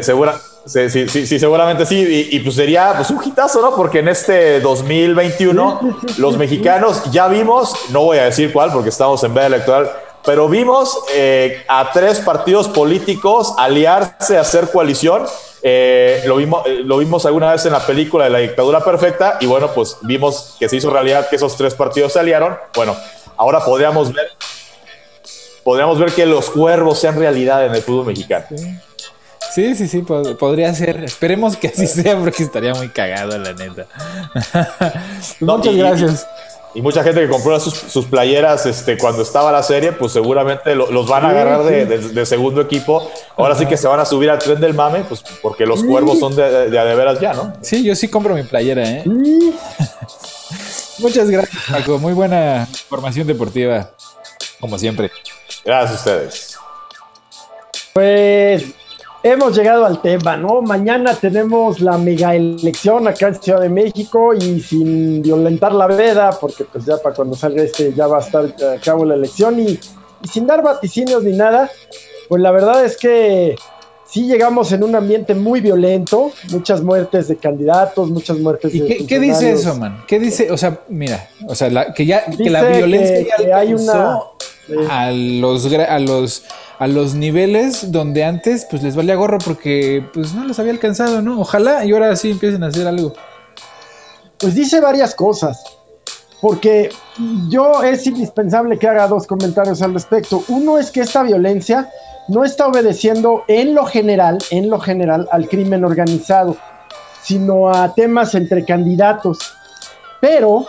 segura, 0.00 0.40
Sí, 0.66 0.90
sí, 0.90 1.26
sí, 1.26 1.38
seguramente 1.38 1.86
sí. 1.86 2.28
Y, 2.30 2.38
pues 2.40 2.54
sería 2.54 2.92
pues, 2.96 3.10
un 3.10 3.20
hitazo, 3.24 3.60
¿no? 3.62 3.74
Porque 3.74 4.00
en 4.00 4.08
este 4.08 4.60
2021 4.60 5.98
los 6.18 6.36
mexicanos 6.36 7.10
ya 7.10 7.28
vimos, 7.28 7.74
no 7.90 8.04
voy 8.04 8.18
a 8.18 8.24
decir 8.24 8.52
cuál 8.52 8.72
porque 8.72 8.90
estamos 8.90 9.22
en 9.24 9.34
veda 9.34 9.46
electoral, 9.46 9.90
pero 10.24 10.48
vimos 10.48 10.98
eh, 11.14 11.64
a 11.66 11.90
tres 11.92 12.20
partidos 12.20 12.68
políticos 12.68 13.54
aliarse, 13.58 14.36
hacer 14.36 14.70
coalición. 14.70 15.24
Eh, 15.62 16.22
lo, 16.26 16.36
vimos, 16.36 16.66
eh, 16.66 16.80
lo 16.84 16.98
vimos 16.98 17.26
alguna 17.26 17.52
vez 17.52 17.64
en 17.66 17.72
la 17.72 17.84
película 17.86 18.24
de 18.24 18.30
la 18.30 18.38
dictadura 18.38 18.82
perfecta 18.82 19.38
y 19.40 19.46
bueno, 19.46 19.70
pues 19.74 19.98
vimos 20.02 20.56
que 20.58 20.68
se 20.68 20.76
hizo 20.76 20.90
realidad 20.90 21.28
que 21.28 21.36
esos 21.36 21.56
tres 21.56 21.74
partidos 21.74 22.12
se 22.12 22.20
aliaron. 22.20 22.56
Bueno, 22.74 22.96
ahora 23.36 23.64
podríamos 23.64 24.12
ver, 24.12 24.28
podríamos 25.64 25.98
ver 25.98 26.12
que 26.12 26.26
los 26.26 26.50
cuervos 26.50 26.98
sean 26.98 27.18
realidad 27.18 27.64
en 27.64 27.74
el 27.74 27.82
fútbol 27.82 28.06
mexicano. 28.06 28.46
Sí, 28.48 28.78
sí, 29.52 29.74
sí, 29.88 30.02
podría 30.02 30.72
ser. 30.74 31.04
Esperemos 31.04 31.56
que 31.56 31.68
así 31.68 31.86
sea 31.86 32.18
porque 32.18 32.42
estaría 32.42 32.74
muy 32.74 32.88
cagado, 32.88 33.38
la 33.38 33.52
neta. 33.52 33.86
Muchas 35.40 35.74
gracias. 35.74 36.26
Y, 36.72 36.82
mucha 36.82 37.02
gente 37.02 37.22
que 37.22 37.28
compró 37.28 37.58
sus, 37.58 38.06
playeras 38.06 38.64
este, 38.64 38.96
cuando 38.96 39.22
estaba 39.22 39.50
la 39.50 39.62
serie, 39.62 39.90
pues 39.90 40.12
seguramente 40.12 40.76
los 40.76 41.08
van 41.08 41.24
a 41.24 41.30
agarrar 41.30 41.64
de, 41.64 42.26
segundo 42.26 42.60
equipo. 42.60 43.10
Ahora 43.36 43.56
sí 43.56 43.66
que 43.66 43.76
se 43.76 43.88
van 43.88 43.98
a 43.98 44.04
subir 44.04 44.30
al 44.30 44.38
tren 44.38 44.60
del 44.60 44.74
mame, 44.74 45.00
pues 45.08 45.22
porque 45.42 45.66
los 45.66 45.82
cuervos 45.82 46.20
son 46.20 46.36
de, 46.36 46.70
de, 46.70 46.94
veras 46.94 47.18
ya, 47.18 47.34
¿no? 47.34 47.54
Sí, 47.60 47.82
yo 47.82 47.96
sí 47.96 48.06
compro 48.08 48.34
mi 48.34 48.44
playera, 48.44 48.88
¿eh? 48.88 49.04
Muchas 50.98 51.28
gracias, 51.30 51.62
Paco. 51.68 51.98
Muy 51.98 52.12
buena 52.12 52.68
información 52.70 53.26
deportiva, 53.26 53.90
como 54.60 54.78
siempre. 54.78 55.10
Gracias 55.64 55.90
a 55.90 55.94
ustedes. 55.94 56.58
Pues 57.92 58.64
Hemos 59.22 59.54
llegado 59.54 59.84
al 59.84 60.00
tema, 60.00 60.38
¿no? 60.38 60.62
Mañana 60.62 61.14
tenemos 61.14 61.80
la 61.80 61.98
mega 61.98 62.34
elección 62.34 63.06
acá 63.06 63.28
en 63.28 63.34
Ciudad 63.34 63.60
de 63.60 63.68
México 63.68 64.32
y 64.32 64.60
sin 64.60 65.20
violentar 65.20 65.74
la 65.74 65.86
veda, 65.88 66.30
porque 66.40 66.64
pues 66.64 66.86
ya 66.86 66.96
para 66.96 67.14
cuando 67.14 67.36
salga 67.36 67.62
este 67.62 67.92
ya 67.92 68.06
va 68.06 68.16
a 68.16 68.20
estar 68.20 68.46
a 68.46 68.80
cabo 68.80 69.04
la 69.04 69.16
elección 69.16 69.60
y, 69.60 69.78
sin 70.26 70.46
dar 70.46 70.62
vaticinios 70.62 71.22
ni 71.22 71.36
nada, 71.36 71.70
pues 72.30 72.40
la 72.40 72.50
verdad 72.50 72.82
es 72.82 72.96
que 72.96 73.56
sí 74.06 74.26
llegamos 74.26 74.72
en 74.72 74.84
un 74.84 74.94
ambiente 74.94 75.34
muy 75.34 75.60
violento, 75.60 76.32
muchas 76.50 76.82
muertes 76.82 77.28
de 77.28 77.36
candidatos, 77.36 78.08
muchas 78.08 78.38
muertes 78.38 78.74
¿Y 78.74 78.80
de 78.80 79.06
qué, 79.06 79.18
dice 79.18 79.50
eso, 79.50 79.74
man? 79.76 80.02
¿Qué 80.06 80.18
dice? 80.18 80.50
O 80.50 80.56
sea, 80.56 80.80
mira, 80.88 81.28
o 81.46 81.54
sea, 81.54 81.92
que 81.92 82.06
ya 82.06 82.24
que 82.24 82.48
la 82.48 82.62
violencia 82.62 83.36
ya 83.46 83.58
hay 83.58 83.74
una 83.74 84.18
a 84.88 85.10
los 85.10 85.70
a 85.74 85.98
los 85.98 86.44
a 86.80 86.86
los 86.86 87.14
niveles 87.14 87.92
donde 87.92 88.24
antes 88.24 88.66
pues 88.68 88.82
les 88.82 88.96
valía 88.96 89.14
gorro 89.14 89.36
porque 89.38 90.02
pues 90.14 90.32
no 90.32 90.46
les 90.46 90.58
había 90.58 90.72
alcanzado, 90.72 91.20
¿no? 91.20 91.38
Ojalá 91.38 91.84
y 91.84 91.92
ahora 91.92 92.16
sí 92.16 92.30
empiecen 92.30 92.64
a 92.64 92.68
hacer 92.68 92.88
algo. 92.88 93.12
Pues 94.38 94.54
dice 94.54 94.80
varias 94.80 95.14
cosas, 95.14 95.62
porque 96.40 96.88
yo 97.50 97.82
es 97.82 98.06
indispensable 98.06 98.78
que 98.78 98.88
haga 98.88 99.06
dos 99.08 99.26
comentarios 99.26 99.82
al 99.82 99.92
respecto. 99.92 100.42
Uno 100.48 100.78
es 100.78 100.90
que 100.90 101.00
esta 101.00 101.22
violencia 101.22 101.90
no 102.28 102.44
está 102.44 102.68
obedeciendo 102.68 103.44
en 103.46 103.74
lo 103.74 103.84
general, 103.84 104.38
en 104.50 104.70
lo 104.70 104.80
general 104.80 105.28
al 105.32 105.48
crimen 105.48 105.84
organizado, 105.84 106.56
sino 107.22 107.68
a 107.68 107.94
temas 107.94 108.34
entre 108.34 108.64
candidatos. 108.64 109.38
Pero 110.22 110.64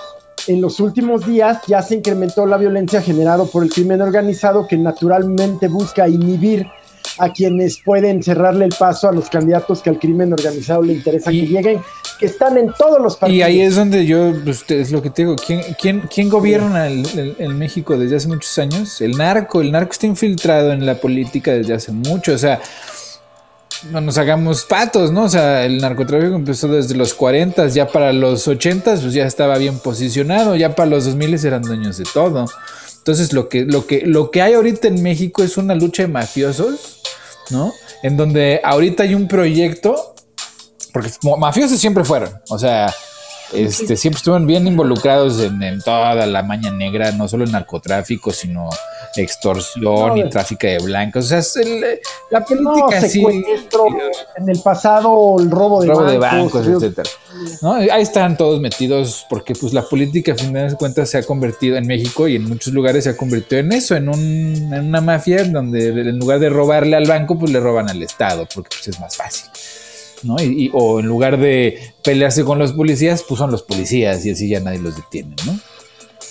en 0.47 0.61
los 0.61 0.79
últimos 0.79 1.25
días 1.25 1.59
ya 1.67 1.81
se 1.81 1.95
incrementó 1.95 2.45
la 2.45 2.57
violencia 2.57 3.01
generada 3.01 3.45
por 3.45 3.63
el 3.63 3.69
crimen 3.69 4.01
organizado 4.01 4.67
que 4.67 4.77
naturalmente 4.77 5.67
busca 5.67 6.07
inhibir 6.07 6.67
a 7.17 7.31
quienes 7.31 7.79
pueden 7.83 8.23
cerrarle 8.23 8.65
el 8.65 8.73
paso 8.77 9.07
a 9.07 9.11
los 9.11 9.29
candidatos 9.29 9.81
que 9.81 9.89
al 9.89 9.99
crimen 9.99 10.33
organizado 10.33 10.81
le 10.81 10.93
interesa 10.93 11.31
que 11.31 11.45
lleguen, 11.45 11.81
que 12.19 12.25
están 12.25 12.57
en 12.57 12.71
todos 12.77 13.01
los 13.01 13.17
partidos. 13.17 13.39
Y 13.39 13.41
ahí 13.41 13.61
es 13.61 13.75
donde 13.75 14.05
yo, 14.05 14.33
pues, 14.43 14.63
es 14.69 14.91
lo 14.91 15.01
que 15.01 15.09
te 15.09 15.23
digo, 15.23 15.35
¿quién, 15.35 15.61
quién, 15.79 16.01
quién 16.13 16.29
gobierna 16.29 16.87
el, 16.87 17.55
México 17.55 17.97
desde 17.97 18.15
hace 18.15 18.27
muchos 18.27 18.57
años? 18.57 19.01
El 19.01 19.17
narco, 19.17 19.61
el 19.61 19.71
narco 19.71 19.91
está 19.91 20.07
infiltrado 20.07 20.71
en 20.71 20.85
la 20.85 20.95
política 20.95 21.51
desde 21.51 21.73
hace 21.73 21.91
mucho, 21.91 22.33
o 22.33 22.37
sea, 22.37 22.59
no 23.89 24.01
nos 24.01 24.17
hagamos 24.17 24.63
patos, 24.65 25.11
¿no? 25.11 25.23
O 25.23 25.29
sea, 25.29 25.65
el 25.65 25.79
narcotráfico 25.79 26.36
empezó 26.36 26.67
desde 26.67 26.95
los 26.95 27.13
40, 27.13 27.67
ya 27.69 27.88
para 27.88 28.13
los 28.13 28.47
80 28.47 28.95
pues 28.95 29.13
ya 29.13 29.25
estaba 29.25 29.57
bien 29.57 29.79
posicionado, 29.79 30.55
ya 30.55 30.75
para 30.75 30.89
los 30.89 31.05
2000 31.05 31.45
eran 31.45 31.63
dueños 31.63 31.97
de 31.97 32.05
todo. 32.13 32.45
Entonces, 32.97 33.34
lo 33.34 33.49
que, 33.49 33.65
lo 33.65 33.88
que, 33.88 34.05
lo 34.05 34.29
que 34.29 34.41
hay 34.41 34.53
ahorita 34.53 34.88
en 34.88 35.01
México 35.01 35.41
es 35.41 35.57
una 35.57 35.73
lucha 35.73 36.03
de 36.03 36.09
mafiosos 36.09 37.01
¿no? 37.51 37.73
En 38.01 38.17
donde 38.17 38.61
ahorita 38.63 39.03
hay 39.03 39.13
un 39.13 39.27
proyecto, 39.27 40.15
porque 40.91 41.11
mafiosos 41.38 41.79
siempre 41.79 42.03
fueron, 42.03 42.32
o 42.49 42.57
sea, 42.57 42.93
este, 43.53 43.97
siempre 43.97 44.17
estuvieron 44.17 44.47
bien 44.47 44.65
involucrados 44.65 45.39
en, 45.39 45.82
toda 45.82 46.25
la 46.25 46.43
maña 46.43 46.71
negra, 46.71 47.11
no 47.11 47.27
solo 47.27 47.43
en 47.43 47.51
narcotráfico, 47.51 48.32
sino 48.32 48.69
extorsión 49.16 50.18
y 50.18 50.30
tráfico 50.30 50.68
de 50.68 50.80
blancos. 50.80 51.32
O 51.32 51.41
sea, 51.41 51.64
la 52.30 52.43
política 52.45 53.01
sí. 53.01 53.24
En 54.38 54.49
el 54.49 54.59
pasado, 54.62 55.36
el 55.39 55.51
robo 55.51 55.82
de 55.82 55.88
robo 55.88 56.03
bancos, 56.03 56.12
de 56.12 56.18
bancos 56.18 56.68
etcétera. 56.68 57.09
Ahí 57.91 58.01
están 58.01 58.38
todos 58.38 58.59
metidos 58.59 59.26
porque 59.30 59.53
pues 59.53 59.74
la 59.74 59.84
política, 59.84 60.34
a 60.34 60.36
fin 60.36 60.53
de 60.53 60.76
cuentas, 60.76 61.09
se 61.09 61.18
ha 61.18 61.24
convertido 61.24 61.78
en 61.78 61.88
México 61.88 62.28
y 62.28 62.36
en 62.36 62.47
muchos 62.47 62.74
lugares 62.74 63.03
se 63.03 63.12
ha 63.12 63.18
convertido 63.18 63.59
en 63.62 63.72
eso, 63.72 63.95
en, 63.95 64.09
un, 64.09 64.20
en 64.74 64.86
una 64.86 65.01
mafia 65.01 65.43
donde 65.43 65.89
en 65.89 66.20
lugar 66.20 66.39
de 66.39 66.49
robarle 66.49 66.95
al 66.95 67.07
banco, 67.07 67.38
pues 67.38 67.51
le 67.51 67.59
roban 67.59 67.89
al 67.89 68.01
Estado, 68.01 68.47
porque 68.53 68.70
pues, 68.78 68.88
es 68.88 68.99
más 68.99 69.16
fácil. 69.16 69.49
¿no? 70.24 70.36
Y, 70.41 70.70
o 70.74 70.99
en 70.99 71.07
lugar 71.07 71.38
de 71.39 71.93
pelearse 72.03 72.43
con 72.43 72.59
los 72.59 72.74
policías, 72.74 73.24
pues 73.28 73.39
son 73.39 73.51
los 73.51 73.64
policías 73.64 74.26
y 74.26 74.32
así 74.32 74.47
ya 74.47 74.59
nadie 74.59 74.80
los 74.80 74.95
detiene, 74.95 75.36
¿no? 75.45 75.59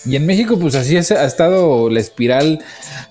Y 0.07 0.17
en 0.17 0.27
México, 0.27 0.59
pues 0.59 0.75
así 0.75 0.97
ha 0.97 1.01
estado 1.01 1.91
la 1.91 2.01
espiral 2.01 2.61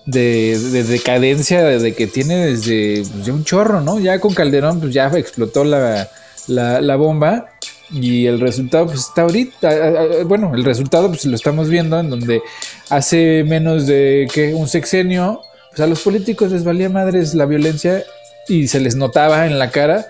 de, 0.05 0.57
decadencia 0.87 1.63
de 1.63 1.93
que 1.93 2.07
tiene 2.07 2.35
desde 2.37 3.03
pues, 3.11 3.27
un 3.27 3.43
chorro, 3.43 3.81
¿no? 3.81 3.99
Ya 3.99 4.19
con 4.19 4.33
Calderón, 4.33 4.79
pues 4.79 4.93
ya 4.93 5.07
explotó 5.07 5.63
la, 5.63 6.09
la, 6.47 6.95
bomba 6.95 7.51
y 7.91 8.25
el 8.25 8.39
resultado, 8.39 8.87
pues 8.87 9.01
está 9.01 9.23
ahorita. 9.23 10.23
Bueno, 10.25 10.51
el 10.55 10.63
resultado, 10.63 11.09
pues 11.09 11.25
lo 11.25 11.35
estamos 11.35 11.69
viendo 11.69 11.99
en 11.99 12.09
donde 12.09 12.41
hace 12.89 13.43
menos 13.43 13.85
de 13.85 14.27
que 14.33 14.53
un 14.53 14.67
sexenio, 14.67 15.41
pues 15.69 15.81
a 15.81 15.87
los 15.87 16.01
políticos 16.01 16.51
les 16.51 16.63
valía 16.63 16.89
madres 16.89 17.35
la 17.35 17.45
violencia 17.45 18.03
y 18.47 18.67
se 18.67 18.79
les 18.79 18.95
notaba 18.95 19.45
en 19.45 19.59
la 19.59 19.69
cara 19.69 20.07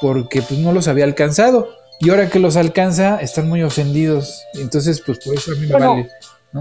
porque 0.00 0.42
pues 0.42 0.60
no 0.60 0.72
los 0.72 0.86
había 0.86 1.04
alcanzado. 1.04 1.79
Y 2.00 2.10
ahora 2.10 2.30
que 2.30 2.38
los 2.38 2.56
alcanza, 2.56 3.20
están 3.20 3.48
muy 3.48 3.62
ofendidos. 3.62 4.42
Entonces, 4.54 5.02
pues 5.04 5.18
por 5.18 5.34
eso 5.34 5.52
a 5.52 5.54
mí 5.56 5.66
me 5.66 5.72
vale, 5.72 6.08
¿no? 6.52 6.60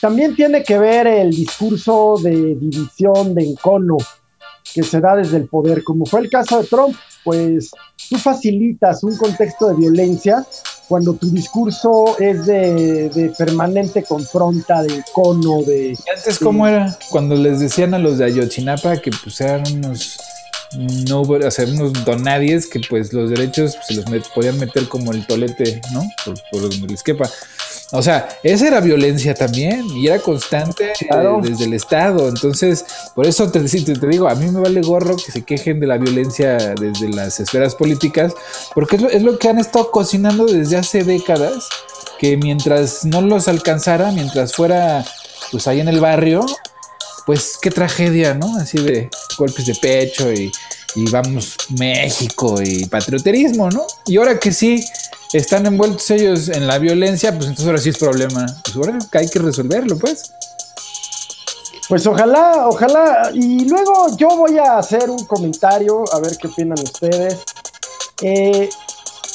También 0.00 0.36
tiene 0.36 0.62
que 0.62 0.78
ver 0.78 1.06
el 1.06 1.30
discurso 1.30 2.16
de 2.22 2.54
división, 2.54 3.34
de 3.34 3.44
encono, 3.44 3.96
que 4.72 4.82
se 4.82 5.00
da 5.00 5.16
desde 5.16 5.38
el 5.38 5.48
poder, 5.48 5.82
como 5.82 6.06
fue 6.06 6.20
el 6.20 6.30
caso 6.30 6.62
de 6.62 6.68
Trump, 6.68 6.96
pues 7.24 7.70
tú 8.08 8.16
facilitas 8.16 9.02
un 9.02 9.16
contexto 9.16 9.68
de 9.68 9.74
violencia 9.74 10.46
cuando 10.88 11.14
tu 11.14 11.30
discurso 11.30 12.16
es 12.18 12.46
de, 12.46 13.32
permanente 13.36 14.02
confronta, 14.04 14.82
de 14.82 14.94
encono, 14.94 15.62
de... 15.62 15.98
antes 16.16 16.38
cómo 16.38 16.66
era? 16.66 16.96
Cuando 17.10 17.34
les 17.34 17.60
decían 17.60 17.92
a 17.94 17.98
los 17.98 18.18
de 18.18 18.24
Ayotzinapa 18.26 18.96
que 18.98 19.10
pues 19.22 19.40
eran 19.40 19.64
unos 19.74 20.18
no 20.76 21.22
o 21.22 21.50
sea, 21.50 21.64
unos 21.66 22.04
donadies 22.04 22.66
que 22.66 22.80
pues 22.80 23.12
los 23.12 23.30
derechos 23.30 23.76
se 23.86 23.94
los 23.94 24.04
podían 24.34 24.58
meter 24.58 24.86
como 24.88 25.12
el 25.12 25.26
tolete, 25.26 25.80
¿no? 25.92 26.06
Por, 26.24 26.60
donde 26.60 26.86
les 26.86 27.02
quepa. 27.02 27.28
O 27.92 28.02
sea, 28.02 28.28
esa 28.42 28.68
era 28.68 28.80
violencia 28.80 29.34
también 29.34 29.86
y 29.86 30.08
era 30.08 30.18
constante 30.18 30.92
desde 31.42 31.64
el 31.64 31.72
Estado. 31.72 32.28
Entonces, 32.28 32.84
por 33.14 33.26
eso 33.26 33.50
te, 33.50 33.60
te, 33.60 33.94
te, 33.94 34.06
digo, 34.06 34.28
a 34.28 34.34
mí 34.34 34.50
me 34.50 34.60
vale 34.60 34.82
gorro 34.82 35.16
que 35.16 35.32
se 35.32 35.42
quejen 35.42 35.80
de 35.80 35.86
la 35.86 35.96
violencia 35.96 36.74
desde 36.74 37.08
las 37.08 37.40
esferas 37.40 37.74
políticas, 37.74 38.34
porque 38.74 38.96
es 38.96 39.02
lo, 39.02 39.08
es 39.10 39.22
lo 39.22 39.38
que 39.38 39.48
han 39.48 39.58
estado 39.58 39.90
cocinando 39.90 40.44
desde 40.44 40.76
hace 40.76 41.02
décadas, 41.02 41.66
que 42.18 42.36
mientras 42.36 43.06
no 43.06 43.22
los 43.22 43.48
alcanzara, 43.48 44.12
mientras 44.12 44.54
fuera 44.54 45.04
pues 45.50 45.66
ahí 45.66 45.80
en 45.80 45.88
el 45.88 46.00
barrio, 46.00 46.44
pues 47.28 47.58
qué 47.60 47.70
tragedia, 47.70 48.32
¿no? 48.32 48.56
Así 48.56 48.78
de 48.78 49.10
golpes 49.36 49.66
de 49.66 49.74
pecho 49.74 50.32
y, 50.32 50.50
vamos 51.12 51.58
México 51.78 52.54
y 52.62 52.86
patrioterismo, 52.86 53.68
¿no? 53.68 53.86
Y 54.06 54.16
ahora 54.16 54.38
que 54.40 54.50
sí 54.50 54.82
están 55.34 55.66
envueltos 55.66 56.10
ellos 56.10 56.48
en 56.48 56.66
la 56.66 56.78
violencia, 56.78 57.32
pues 57.32 57.44
entonces 57.44 57.66
ahora 57.66 57.78
sí 57.80 57.90
es 57.90 57.98
problema. 57.98 58.46
Pues 58.64 58.76
ahora 58.76 58.98
hay 59.12 59.28
que 59.28 59.40
resolverlo, 59.40 59.98
pues. 59.98 60.32
Pues 61.90 62.06
ojalá, 62.06 62.66
ojalá. 62.66 63.30
Y 63.34 63.68
luego 63.68 64.16
yo 64.16 64.28
voy 64.28 64.56
a 64.56 64.78
hacer 64.78 65.10
un 65.10 65.26
comentario, 65.26 66.04
a 66.10 66.20
ver 66.20 66.34
qué 66.38 66.46
opinan 66.46 66.78
ustedes. 66.82 67.36
Eh, 68.22 68.70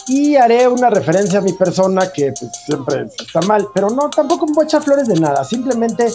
y 0.07 0.35
haré 0.35 0.67
una 0.67 0.89
referencia 0.89 1.37
a 1.37 1.41
mi 1.43 1.53
persona 1.53 2.11
que 2.11 2.33
pues, 2.37 2.51
siempre 2.65 3.05
está 3.19 3.41
mal, 3.41 3.67
pero 3.71 3.91
no, 3.91 4.09
tampoco 4.09 4.47
me 4.47 4.53
voy 4.53 4.63
a 4.63 4.65
echar 4.65 4.81
flores 4.81 5.07
de 5.07 5.19
nada. 5.19 5.43
Simplemente 5.43 6.07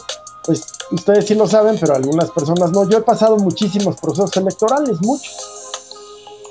pues 0.49 0.63
ustedes 0.91 1.27
sí 1.27 1.35
lo 1.35 1.47
saben, 1.47 1.77
pero 1.79 1.95
algunas 1.95 2.31
personas 2.31 2.73
no. 2.73 2.89
Yo 2.89 2.97
he 2.97 3.03
pasado 3.03 3.37
muchísimos 3.37 4.01
procesos 4.01 4.35
electorales, 4.39 4.99
muchos. 5.03 5.37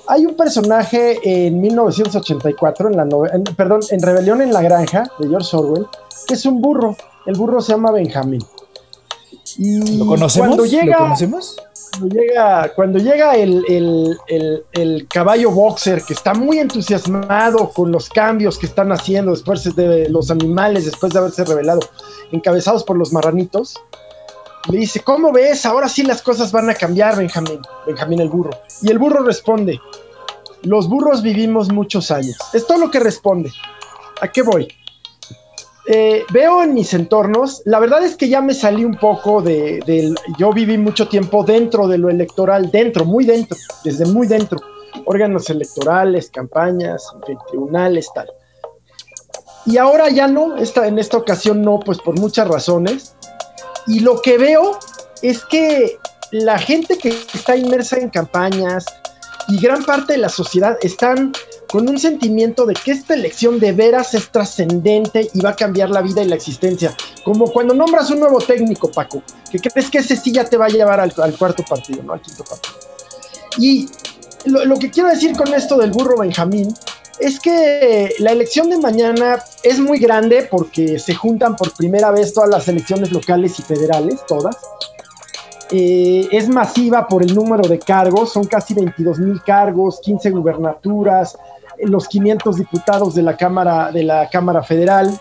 Hay 0.05 0.23
un 0.27 0.35
personaje 0.35 1.19
en 1.23 1.59
1984, 1.59 2.91
en 2.91 2.95
la 2.95 3.07
perdón, 3.57 3.79
en 3.89 3.99
Rebelión 3.99 4.43
en 4.43 4.53
la 4.53 4.61
Granja, 4.61 5.11
de 5.17 5.27
George 5.27 5.57
Orwell, 5.57 5.87
que 6.27 6.35
es 6.35 6.45
un 6.45 6.61
burro. 6.61 6.95
El 7.25 7.35
burro 7.37 7.59
se 7.59 7.71
llama 7.71 7.89
Benjamín. 7.89 8.45
¿Lo 9.57 10.05
conocemos? 10.05 10.47
Cuando 10.49 10.65
llega, 10.65 10.97
conocemos? 10.99 11.57
Cuando 11.91 12.15
llega, 12.15 12.73
cuando 12.75 12.99
llega 12.99 13.35
el, 13.35 14.17
el, 14.73 15.07
caballo 15.07 15.51
boxer, 15.51 16.03
que 16.03 16.13
está 16.13 16.33
muy 16.33 16.59
entusiasmado 16.59 17.69
con 17.69 17.91
los 17.91 18.09
cambios 18.09 18.57
que 18.57 18.65
están 18.65 18.91
haciendo 18.91 19.31
después 19.31 19.75
de 19.75 20.09
los 20.09 20.29
animales, 20.29 20.85
después 20.85 21.13
de 21.13 21.19
haberse 21.19 21.43
revelado, 21.45 21.79
encabezados 22.31 22.83
por 22.83 22.97
los 22.97 23.11
marranitos, 23.13 23.75
le 24.69 24.79
dice, 24.79 24.99
¿cómo 24.99 25.31
ves? 25.31 25.65
Ahora 25.65 25.87
sí 25.87 26.03
las 26.03 26.21
cosas 26.21 26.51
van 26.51 26.69
a 26.69 26.73
cambiar, 26.73 27.17
Benjamín. 27.17 27.61
Benjamín 27.85 28.19
el 28.19 28.29
burro. 28.29 28.51
Y 28.81 28.91
el 28.91 28.99
burro 28.99 29.23
responde, 29.23 29.79
los 30.63 30.89
burros 30.89 31.21
vivimos 31.21 31.71
muchos 31.71 32.11
años. 32.11 32.37
Es 32.53 32.67
todo 32.67 32.77
lo 32.77 32.91
que 32.91 32.99
responde. 32.99 33.51
¿A 34.21 34.27
qué 34.27 34.41
voy? 34.41 34.67
Eh, 35.89 36.25
veo 36.33 36.63
en 36.63 36.73
mis 36.73 36.93
entornos, 36.93 37.61
la 37.63 37.79
verdad 37.79 38.03
es 38.03 38.17
que 38.17 38.27
ya 38.27 38.41
me 38.41 38.53
salí 38.53 38.83
un 38.83 38.97
poco 38.97 39.41
de, 39.41 40.13
yo 40.37 40.51
viví 40.51 40.77
mucho 40.77 41.07
tiempo 41.07 41.45
dentro 41.45 41.87
de 41.87 41.97
lo 41.97 42.09
electoral, 42.09 42.69
dentro, 42.71 43.05
muy 43.05 43.23
dentro, 43.23 43.57
desde 43.85 44.05
muy 44.05 44.27
dentro, 44.27 44.59
órganos 45.05 45.49
electorales, 45.49 46.29
campañas, 46.29 47.07
tribunales, 47.49 48.09
tal. 48.13 48.27
Y 49.65 49.77
ahora 49.77 50.09
ya 50.09 50.27
no, 50.27 50.57
esta, 50.57 50.87
en 50.87 50.99
esta 50.99 51.17
ocasión 51.17 51.61
no, 51.61 51.79
pues 51.79 51.99
por 51.99 52.19
muchas 52.19 52.47
razones. 52.49 53.15
Y 53.85 54.01
lo 54.01 54.21
que 54.21 54.37
veo 54.37 54.77
es 55.21 55.43
que 55.45 55.97
la 56.31 56.57
gente 56.57 56.97
que 56.97 57.09
está 57.09 57.55
inmersa 57.55 57.97
en 57.97 58.09
campañas 58.09 58.85
y 59.47 59.59
gran 59.59 59.83
parte 59.85 60.13
de 60.13 60.19
la 60.19 60.29
sociedad 60.29 60.77
están 60.81 61.31
con 61.67 61.89
un 61.89 61.99
sentimiento 61.99 62.65
de 62.65 62.73
que 62.73 62.91
esta 62.91 63.13
elección 63.13 63.59
de 63.59 63.73
veras 63.73 64.13
es 64.13 64.29
trascendente 64.29 65.29
y 65.33 65.41
va 65.41 65.49
a 65.51 65.55
cambiar 65.55 65.89
la 65.89 66.01
vida 66.01 66.23
y 66.23 66.27
la 66.27 66.35
existencia. 66.35 66.95
Como 67.23 67.51
cuando 67.51 67.73
nombras 67.73 68.09
un 68.09 68.19
nuevo 68.19 68.39
técnico, 68.39 68.89
Paco, 68.89 69.21
que 69.51 69.59
crees 69.59 69.89
que 69.89 69.97
ese 69.99 70.15
sí 70.15 70.31
ya 70.31 70.45
te 70.45 70.57
va 70.57 70.65
a 70.65 70.69
llevar 70.69 70.99
al, 70.99 71.13
cuarto 71.13 71.63
partido, 71.63 72.03
¿no? 72.03 72.13
Al 72.13 72.21
quinto 72.21 72.43
partido. 72.43 72.75
Y 73.57 73.89
lo, 74.45 74.77
que 74.77 74.89
quiero 74.89 75.09
decir 75.09 75.35
con 75.35 75.53
esto 75.53 75.77
del 75.77 75.91
burro 75.91 76.19
Benjamín 76.19 76.73
es 77.19 77.39
que 77.39 78.13
la 78.19 78.31
elección 78.31 78.69
de 78.69 78.77
mañana 78.77 79.43
es 79.63 79.79
muy 79.79 79.99
grande 79.99 80.47
porque 80.49 80.99
se 80.99 81.15
juntan 81.15 81.55
por 81.55 81.73
primera 81.73 82.11
vez 82.11 82.33
todas 82.33 82.49
las 82.49 82.67
elecciones 82.67 83.11
locales 83.11 83.59
y 83.59 83.63
federales, 83.63 84.19
todas. 84.27 84.55
Eh, 85.71 86.29
es 86.31 86.47
masiva 86.47 87.07
por 87.07 87.23
el 87.23 87.35
número 87.35 87.67
de 87.67 87.77
cargos, 87.77 88.31
son 88.31 88.45
casi 88.45 88.73
22 88.73 89.19
mil 89.19 89.41
cargos, 89.43 89.99
15 90.01 90.29
gubernaturas, 90.29 91.37
los 91.79 92.07
500 92.07 92.57
diputados 92.57 93.15
de 93.15 93.23
la 93.23 93.37
Cámara, 93.37 93.91
de 93.91 94.03
la 94.03 94.29
Cámara 94.29 94.63
Federal, 94.63 95.17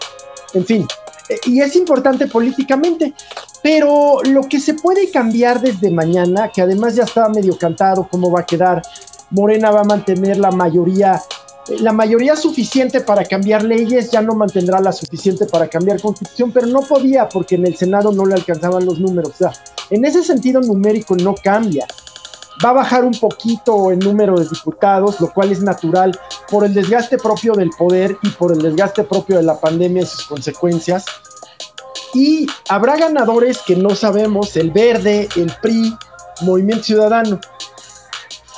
en 0.54 0.64
fin. 0.64 0.86
Eh, 1.28 1.38
y 1.46 1.61
es 1.61 1.76
importante 1.76 2.26
políticamente, 2.26 3.14
pero 3.62 4.20
lo 4.24 4.42
que 4.42 4.61
se 4.61 4.74
puede 4.74 5.11
cambiar 5.11 5.61
desde 5.61 5.90
mañana, 5.90 6.50
que 6.54 6.62
además 6.62 6.94
ya 6.94 7.04
estaba 7.04 7.28
medio 7.28 7.59
cantado 7.59 8.09
cómo 8.11 8.30
va 8.30 8.40
a 8.40 8.46
quedar, 8.46 8.82
Morena 9.30 9.70
va 9.70 9.80
a 9.80 9.84
mantener 9.84 10.38
la 10.38 10.50
mayoría 10.50 11.20
la 11.80 11.92
mayoría 11.92 12.36
suficiente 12.36 13.00
para 13.00 13.24
cambiar 13.24 13.64
leyes, 13.64 14.11
ya 14.11 14.22
no 14.22 14.34
mantendrá 14.34 14.80
la 14.80 14.92
suficiente 14.92 15.46
para 15.46 15.68
cambiar 15.68 16.00
constitución, 16.00 16.52
pero 16.52 16.66
no 16.66 16.80
podía 16.82 17.28
porque 17.28 17.57
en 17.57 17.66
el 17.66 17.76
Senado 17.76 18.12
no 18.12 18.24
le 18.24 18.34
alcanzaban 18.34 18.84
los 18.84 19.00
números. 19.00 19.30
O 19.30 19.36
sea, 19.36 19.52
en 19.90 20.04
ese 20.04 20.22
sentido 20.22 20.61
numérico 20.61 21.16
no 21.16 21.34
cambia. 21.34 21.86
Va 22.64 22.70
a 22.70 22.74
bajar 22.74 23.04
un 23.04 23.12
poquito 23.12 23.90
el 23.90 23.98
número 23.98 24.38
de 24.38 24.48
diputados, 24.48 25.20
lo 25.20 25.32
cual 25.32 25.52
es 25.52 25.62
natural 25.62 26.18
por 26.50 26.64
el 26.64 26.72
desgaste 26.72 27.18
propio 27.18 27.52
del 27.52 27.70
poder 27.70 28.16
y 28.22 28.30
por 28.30 28.52
el 28.52 28.62
desgaste 28.62 29.04
propio 29.04 29.36
de 29.36 29.42
la 29.42 29.61
pandemia 29.61 30.02
y 30.02 30.07
sus 30.07 30.26
consecuencias. 30.26 31.04
Y 32.14 32.46
habrá 32.68 32.96
ganadores 32.96 33.59
que 33.59 33.76
no 33.76 33.94
sabemos, 33.94 34.57
el 34.57 34.70
verde, 34.70 35.28
el 35.36 35.52
PRI, 35.61 35.94
Movimiento 36.42 36.84
Ciudadano. 36.84 37.40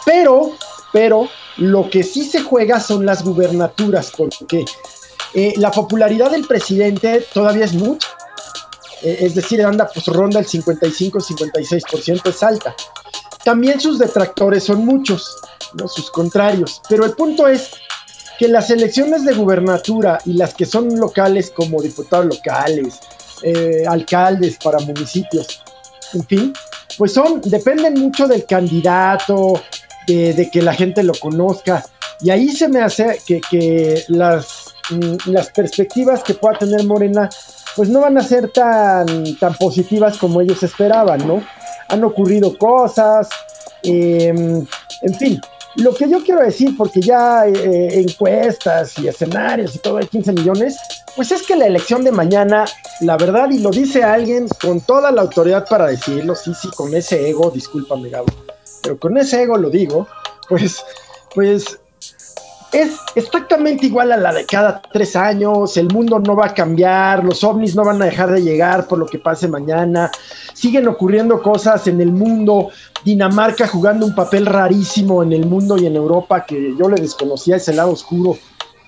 Pero, 0.05 0.53
pero, 0.93 1.29
lo 1.57 1.91
que 1.91 2.05
sí 2.05 2.25
se 2.25 2.43
juega 2.43 2.79
son 2.79 3.05
las 3.05 3.25
gubernaturas, 3.25 4.13
porque 4.17 4.65
eh, 5.35 5.55
la 5.57 5.73
popularidad 5.73 6.31
del 6.31 6.47
presidente 6.47 7.27
todavía 7.35 7.65
es 7.65 7.75
mucha. 7.75 8.09
Eh, 9.03 9.19
es 9.23 9.35
decir, 9.35 9.65
anda, 9.65 9.89
pues 9.93 10.07
ronda 10.07 10.41
el 10.41 10.47
55-56%, 10.47 12.29
es 12.29 12.43
alta. 12.43 12.75
También 13.49 13.81
sus 13.81 13.99
detractores 13.99 14.65
son 14.65 14.85
muchos, 14.85 15.35
¿no? 15.73 15.89
sus 15.89 16.11
contrarios. 16.11 16.83
Pero 16.87 17.07
el 17.07 17.13
punto 17.13 17.49
es 17.49 17.71
que 18.39 18.47
las 18.47 18.69
elecciones 18.69 19.25
de 19.25 19.33
gubernatura 19.33 20.19
y 20.27 20.35
las 20.35 20.53
que 20.53 20.67
son 20.67 20.95
locales 21.01 21.51
como 21.57 21.81
diputados 21.81 22.27
locales, 22.27 23.01
eh, 23.43 23.85
alcaldes 23.89 24.59
para 24.63 24.81
municipios, 24.81 25.63
en 26.13 26.27
fin, 26.27 26.53
pues 26.99 27.15
son, 27.15 27.41
dependen 27.41 27.95
mucho 27.95 28.29
del 28.29 28.45
candidato, 28.45 29.63
de, 30.07 30.51
que 30.53 30.61
la 30.61 30.75
gente 30.75 31.03
lo 31.03 31.15
conozca. 31.15 31.83
Y 32.21 32.29
ahí 32.29 32.51
se 32.51 32.69
me 32.69 32.83
hace 32.83 33.19
que, 33.27 34.05
las, 34.09 34.75
mm, 34.91 35.31
las 35.31 35.49
perspectivas 35.53 36.23
que 36.23 36.35
pueda 36.35 36.59
tener 36.59 36.85
Morena, 36.85 37.31
pues 37.75 37.89
no 37.89 38.01
van 38.01 38.19
a 38.19 38.23
ser 38.23 38.51
tan, 38.51 39.39
tan 39.39 39.55
positivas 39.55 40.19
como 40.19 40.43
ellos 40.43 40.63
esperaban, 40.63 41.27
¿no? 41.27 41.43
Han 41.89 42.05
ocurrido 42.05 42.57
cosas, 42.57 43.29
em, 43.83 44.67
en 45.03 45.15
fin. 45.15 45.41
Lo 45.77 45.95
que 45.95 46.09
yo 46.09 46.25
quiero 46.25 46.43
decir, 46.43 46.77
porque 46.77 47.01
ya 47.01 47.47
eh, 47.47 48.01
encuestas 48.01 48.99
y 48.99 49.07
escenarios 49.07 49.77
y 49.77 49.79
todo 49.79 49.99
hay 49.99 50.07
15 50.07 50.33
millones, 50.33 50.77
pues 51.15 51.31
es 51.31 51.43
que 51.43 51.57
la 51.57 51.67
elección 51.67 52.03
de 52.03 52.11
mañana, 52.11 52.65
la 53.01 53.17
verdad, 53.17 53.51
y 53.51 53.59
lo 53.59 53.71
dice 53.71 54.03
alguien 54.03 54.49
con 54.61 54.81
toda 54.81 55.13
la 55.13 55.23
autoridad 55.23 55.67
para 55.69 55.89
decirlo, 55.89 56.35
sí, 56.35 56.53
sí, 56.55 56.69
con 56.75 56.95
ese 56.95 57.29
ego, 57.29 57.51
discúlpame, 57.51 58.09
Gabo, 58.09 58.27
pero 58.83 58.99
con 58.99 59.17
ese 59.19 59.43
ego 59.43 59.57
lo 59.57 59.71
digo, 59.71 60.09
pues, 60.49 60.83
pues 61.35 61.79
es 62.73 62.99
exactamente 63.15 63.87
igual 63.87 64.13
a 64.13 64.17
la 64.17 64.33
de 64.33 64.45
cada 64.45 64.81
tres 64.81 65.17
años, 65.17 65.77
el 65.77 65.89
mundo 65.89 66.19
no 66.19 66.37
va 66.37 66.47
a 66.47 66.55
cambiar, 66.55 67.25
los 67.25 67.43
ovnis 67.43 67.75
no 67.75 67.85
van 67.85 68.03
a 68.03 68.07
dejar 68.07 68.31
de 68.31 68.43
llegar 68.43 68.87
por 68.87 68.99
lo 68.99 69.07
que 69.07 69.19
pase 69.19 69.49
mañana, 69.49 70.11
siguen 70.53 70.87
ocurriendo 70.89 71.41
cosas 71.43 71.87
en 71.87 72.01
el 72.01 72.13
mundo, 72.13 72.71
Dinamarca 73.05 73.69
jugando 73.69 74.05
un 74.05 74.15
papel 74.15 74.45
rarísimo 74.45 75.23
en 75.23 75.33
el 75.33 75.47
mundo 75.47 75.79
y 75.79 75.87
en 75.87 75.95
Europa 75.97 76.45
que 76.45 76.75
yo 76.77 76.89
le 76.89 77.01
desconocía 77.01 77.57
ese 77.57 77.73
lado 77.73 77.93
oscuro 77.93 78.37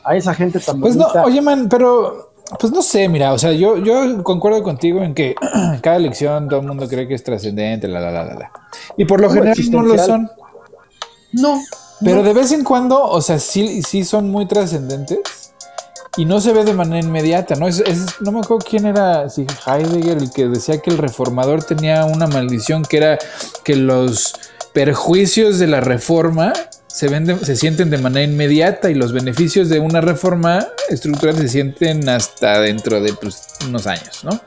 a 0.04 0.16
esa 0.16 0.34
gente 0.34 0.58
tan 0.58 0.80
Pues 0.80 0.96
no, 0.96 1.06
oye 1.24 1.40
man, 1.40 1.68
pero 1.68 2.32
pues 2.58 2.72
no 2.72 2.82
sé, 2.82 3.08
mira, 3.08 3.32
o 3.32 3.38
sea, 3.38 3.52
yo, 3.52 3.78
yo 3.78 4.24
concuerdo 4.24 4.62
contigo 4.62 5.02
en 5.02 5.14
que 5.14 5.36
cada 5.82 5.96
elección 5.96 6.48
todo 6.48 6.60
el 6.60 6.66
mundo 6.66 6.88
cree 6.88 7.06
que 7.06 7.14
es 7.14 7.22
trascendente, 7.22 7.86
la, 7.86 8.00
la, 8.00 8.10
la, 8.10 8.24
la, 8.24 8.34
la. 8.34 8.52
Y 8.96 9.04
por 9.04 9.20
lo 9.20 9.30
general 9.30 9.56
no 9.70 9.82
lo 9.82 9.96
son. 9.98 10.28
No. 11.32 11.60
Pero 12.02 12.22
de 12.22 12.32
vez 12.32 12.52
en 12.52 12.64
cuando, 12.64 13.02
o 13.02 13.20
sea, 13.20 13.38
sí, 13.38 13.82
sí 13.82 14.04
son 14.04 14.30
muy 14.30 14.46
trascendentes 14.46 15.18
y 16.16 16.24
no 16.24 16.40
se 16.40 16.52
ve 16.52 16.64
de 16.64 16.72
manera 16.72 16.98
inmediata, 16.98 17.54
¿no? 17.54 17.68
Es, 17.68 17.82
no 18.20 18.32
me 18.32 18.40
acuerdo 18.40 18.64
quién 18.68 18.86
era, 18.86 19.28
si 19.28 19.46
Heidegger, 19.66 20.18
el 20.18 20.32
que 20.32 20.48
decía 20.48 20.78
que 20.78 20.90
el 20.90 20.98
reformador 20.98 21.62
tenía 21.62 22.04
una 22.04 22.26
maldición 22.26 22.82
que 22.82 22.96
era 22.96 23.18
que 23.64 23.76
los 23.76 24.34
perjuicios 24.72 25.58
de 25.58 25.66
la 25.66 25.80
reforma 25.80 26.52
se, 26.86 27.08
venden, 27.08 27.44
se 27.44 27.54
sienten 27.54 27.90
de 27.90 27.98
manera 27.98 28.24
inmediata 28.24 28.90
y 28.90 28.94
los 28.94 29.12
beneficios 29.12 29.68
de 29.68 29.78
una 29.78 30.00
reforma 30.00 30.66
estructural 30.88 31.36
se 31.36 31.48
sienten 31.48 32.08
hasta 32.08 32.60
dentro 32.60 33.00
de 33.00 33.12
pues, 33.12 33.46
unos 33.66 33.86
años, 33.86 34.24
¿no? 34.24 34.40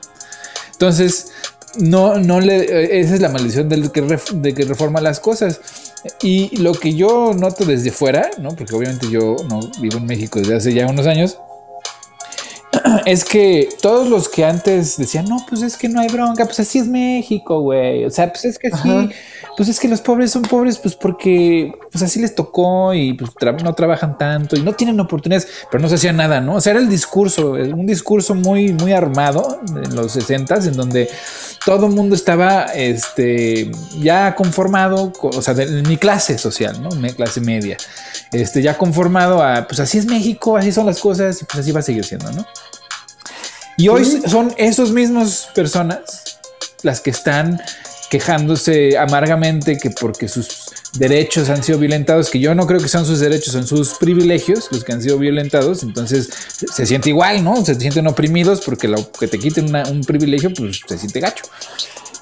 Entonces, 0.72 1.32
no, 1.78 2.16
no 2.18 2.40
le, 2.40 3.00
esa 3.00 3.14
es 3.14 3.20
la 3.20 3.28
maldición 3.28 3.68
del 3.68 3.90
que, 3.90 4.02
de 4.02 4.54
que 4.54 4.64
reforma 4.64 5.00
las 5.00 5.20
cosas. 5.20 5.60
Y 6.22 6.56
lo 6.58 6.72
que 6.72 6.94
yo 6.94 7.32
noto 7.34 7.64
desde 7.64 7.90
fuera, 7.90 8.30
¿no? 8.38 8.50
Porque 8.50 8.74
obviamente 8.74 9.08
yo 9.10 9.36
no 9.48 9.60
vivo 9.80 9.98
en 9.98 10.06
México 10.06 10.38
desde 10.38 10.56
hace 10.56 10.74
ya 10.74 10.86
unos 10.86 11.06
años, 11.06 11.38
es 13.06 13.24
que 13.24 13.68
todos 13.80 14.08
los 14.08 14.28
que 14.28 14.44
antes 14.44 14.96
decían, 14.96 15.26
no, 15.26 15.44
pues 15.48 15.62
es 15.62 15.76
que 15.76 15.88
no 15.88 16.00
hay 16.00 16.08
bronca, 16.08 16.44
pues 16.44 16.60
así 16.60 16.78
es 16.78 16.86
México, 16.86 17.60
güey. 17.60 18.04
O 18.04 18.10
sea, 18.10 18.30
pues 18.30 18.44
es 18.44 18.58
que 18.58 18.70
sí, 18.70 19.08
pues 19.56 19.68
es 19.68 19.78
que 19.78 19.88
los 19.88 20.00
pobres 20.00 20.32
son 20.32 20.42
pobres, 20.42 20.78
pues 20.78 20.96
porque 20.96 21.72
pues 21.92 22.02
así 22.02 22.20
les 22.20 22.34
tocó 22.34 22.92
y 22.92 23.14
pues 23.14 23.30
no 23.62 23.74
trabajan 23.74 24.18
tanto 24.18 24.56
y 24.56 24.62
no 24.62 24.72
tienen 24.72 24.98
oportunidades, 24.98 25.48
pero 25.70 25.80
no 25.80 25.88
se 25.88 25.94
hacía 25.94 26.12
nada, 26.12 26.40
¿no? 26.40 26.56
O 26.56 26.60
sea, 26.60 26.72
era 26.72 26.80
el 26.80 26.88
discurso, 26.88 27.52
un 27.52 27.86
discurso 27.86 28.34
muy, 28.34 28.72
muy 28.72 28.92
armado 28.92 29.60
en 29.68 29.94
los 29.94 30.12
60 30.12 30.56
en 30.56 30.76
donde 30.76 31.08
todo 31.64 31.86
el 31.86 31.92
mundo 31.92 32.14
estaba 32.14 32.64
este, 32.74 33.70
ya 34.00 34.34
conformado, 34.34 35.12
o 35.20 35.42
sea, 35.42 35.54
de, 35.54 35.82
mi 35.82 35.96
clase 35.96 36.36
social, 36.38 36.82
¿no? 36.82 36.90
Mi 36.90 37.12
clase 37.12 37.40
media, 37.40 37.76
este, 38.32 38.60
ya 38.60 38.76
conformado 38.76 39.42
a, 39.42 39.66
pues 39.68 39.78
así 39.78 39.98
es 39.98 40.06
México, 40.06 40.56
así 40.56 40.72
son 40.72 40.86
las 40.86 40.98
cosas 40.98 41.40
y 41.42 41.44
pues 41.44 41.60
así 41.60 41.70
va 41.70 41.80
a 41.80 41.84
seguir 41.84 42.04
siendo, 42.04 42.30
¿no? 42.32 42.44
Y 43.76 43.88
hoy 43.88 44.04
son 44.04 44.54
esos 44.56 44.92
mismos 44.92 45.48
personas 45.54 46.38
las 46.82 47.00
que 47.00 47.10
están 47.10 47.60
quejándose 48.14 48.96
amargamente 48.96 49.76
que 49.76 49.90
porque 49.90 50.28
sus 50.28 50.66
derechos 50.92 51.50
han 51.50 51.64
sido 51.64 51.80
violentados, 51.80 52.30
que 52.30 52.38
yo 52.38 52.54
no 52.54 52.64
creo 52.64 52.78
que 52.78 52.86
sean 52.86 53.04
sus 53.04 53.18
derechos, 53.18 53.54
son 53.54 53.66
sus 53.66 53.94
privilegios 53.94 54.68
los 54.70 54.84
que 54.84 54.92
han 54.92 55.02
sido 55.02 55.18
violentados, 55.18 55.82
entonces 55.82 56.28
se 56.72 56.86
siente 56.86 57.08
igual, 57.08 57.42
¿no? 57.42 57.64
Se 57.64 57.74
sienten 57.74 58.06
oprimidos 58.06 58.60
porque 58.60 58.86
lo 58.86 59.10
que 59.10 59.26
te 59.26 59.36
quiten 59.40 59.74
un 59.90 60.02
privilegio, 60.02 60.52
pues 60.54 60.82
se 60.86 60.96
siente 60.96 61.18
gacho. 61.18 61.42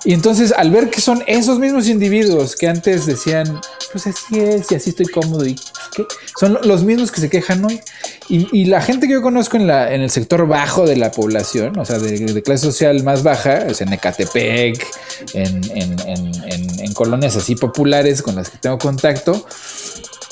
Y 0.05 0.15
entonces 0.15 0.53
al 0.57 0.71
ver 0.71 0.91
que 0.91 1.01
son 1.01 1.23
esos 1.27 1.59
mismos 1.59 1.89
individuos 1.89 2.57
que 2.57 2.69
antes 2.69 3.07
decían, 3.07 3.61
pues 3.93 4.07
así 4.07 4.41
es 4.41 4.73
y 4.73 4.75
así 4.75 4.91
estoy 4.91 5.07
cómodo 5.07 5.47
y 5.47 5.55
¿qué? 5.95 6.05
son 6.39 6.59
los 6.65 6.83
mismos 6.83 7.13
que 7.13 7.21
se 7.21 7.31
quejan 7.31 7.65
hoy. 7.65 7.81
Y, 8.29 8.65
la 8.65 8.81
gente 8.81 9.07
que 9.07 9.13
yo 9.13 9.23
conozco 9.23 9.59
en, 9.59 9.67
la, 9.67 9.93
en 9.93 10.01
el 10.01 10.11
sector 10.11 10.47
bajo 10.47 10.87
de 10.87 10.97
la 10.97 11.11
población, 11.11 11.79
o 11.79 11.85
sea, 11.85 11.99
de, 11.99 12.43
clase 12.43 12.65
social 12.65 13.03
más 13.05 13.23
baja, 13.23 13.59
es 13.59 13.83
en 13.83 13.93
Ecatepec, 13.93 14.87
en, 15.35 15.61
en, 15.75 16.93
colonias 16.95 17.37
así 17.37 17.55
populares 17.55 18.23
con 18.23 18.37
las 18.37 18.49
que 18.49 18.57
tengo 18.57 18.79
contacto, 18.79 19.47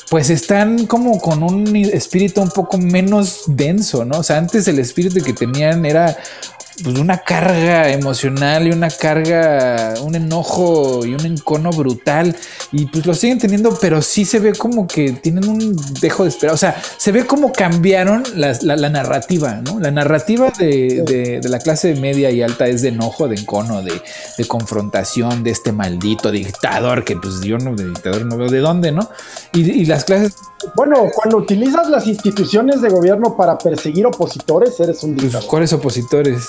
pues 0.08 0.30
están 0.30 0.86
como 0.86 1.20
con 1.20 1.42
un 1.42 1.76
espíritu 1.76 2.40
un 2.40 2.50
poco 2.50 2.78
menos 2.78 3.42
denso, 3.46 4.04
¿no? 4.06 4.18
O 4.18 4.22
sea, 4.22 4.38
antes 4.38 4.66
el 4.66 4.78
espíritu 4.78 5.22
que 5.22 5.34
tenían 5.34 5.84
era 5.84 6.16
pues, 6.82 6.98
una 6.98 7.18
carga 7.18 7.90
emocional 7.90 8.66
y 8.66 8.70
una 8.70 8.90
carga, 8.90 9.94
un 10.02 10.14
enojo 10.14 11.04
y 11.04 11.14
un 11.14 11.26
encono 11.26 11.70
brutal. 11.70 12.36
Y 12.72 12.86
pues 12.86 13.06
lo 13.06 13.14
siguen 13.14 13.38
teniendo, 13.38 13.76
pero 13.80 14.00
sí 14.02 14.24
se 14.24 14.38
ve 14.38 14.52
como 14.54 14.86
que 14.86 15.12
tienen 15.12 15.48
un 15.48 15.76
dejo 16.00 16.24
de 16.24 16.30
esperar. 16.30 16.54
O 16.54 16.58
sea, 16.58 16.80
se 16.96 17.12
ve 17.12 17.26
como 17.26 17.52
cambiaron 17.52 18.22
la, 18.34 18.54
narrativa, 18.90 19.60
¿no? 19.64 19.78
La 19.78 19.90
narrativa 19.90 20.52
de, 20.58 21.40
la 21.42 21.58
clase 21.58 21.94
media 21.96 22.30
y 22.30 22.42
alta 22.42 22.66
es 22.66 22.82
de 22.82 22.88
enojo, 22.88 23.28
de 23.28 23.36
encono, 23.36 23.82
de, 23.82 24.00
confrontación, 24.48 25.42
de 25.42 25.50
este 25.50 25.72
maldito 25.72 26.30
dictador 26.30 27.04
que 27.04 27.16
pues 27.16 27.40
yo 27.42 27.58
no, 27.58 27.74
de 27.74 27.86
dictador 27.86 28.24
no 28.24 28.36
veo 28.36 28.48
de 28.48 28.58
dónde, 28.60 28.92
¿no? 28.92 29.08
Y, 29.52 29.84
las 29.84 30.04
clases... 30.04 30.34
Bueno, 30.76 31.08
cuando 31.14 31.38
utilizas 31.38 31.88
las 31.88 32.06
instituciones 32.06 32.82
de 32.82 32.90
gobierno 32.90 33.36
para 33.36 33.56
perseguir 33.58 34.06
opositores, 34.06 34.78
eres 34.78 35.02
un 35.02 35.14
pues, 35.14 35.24
dictador. 35.24 35.48
¿Cuáles 35.48 35.72
opositores? 35.72 36.48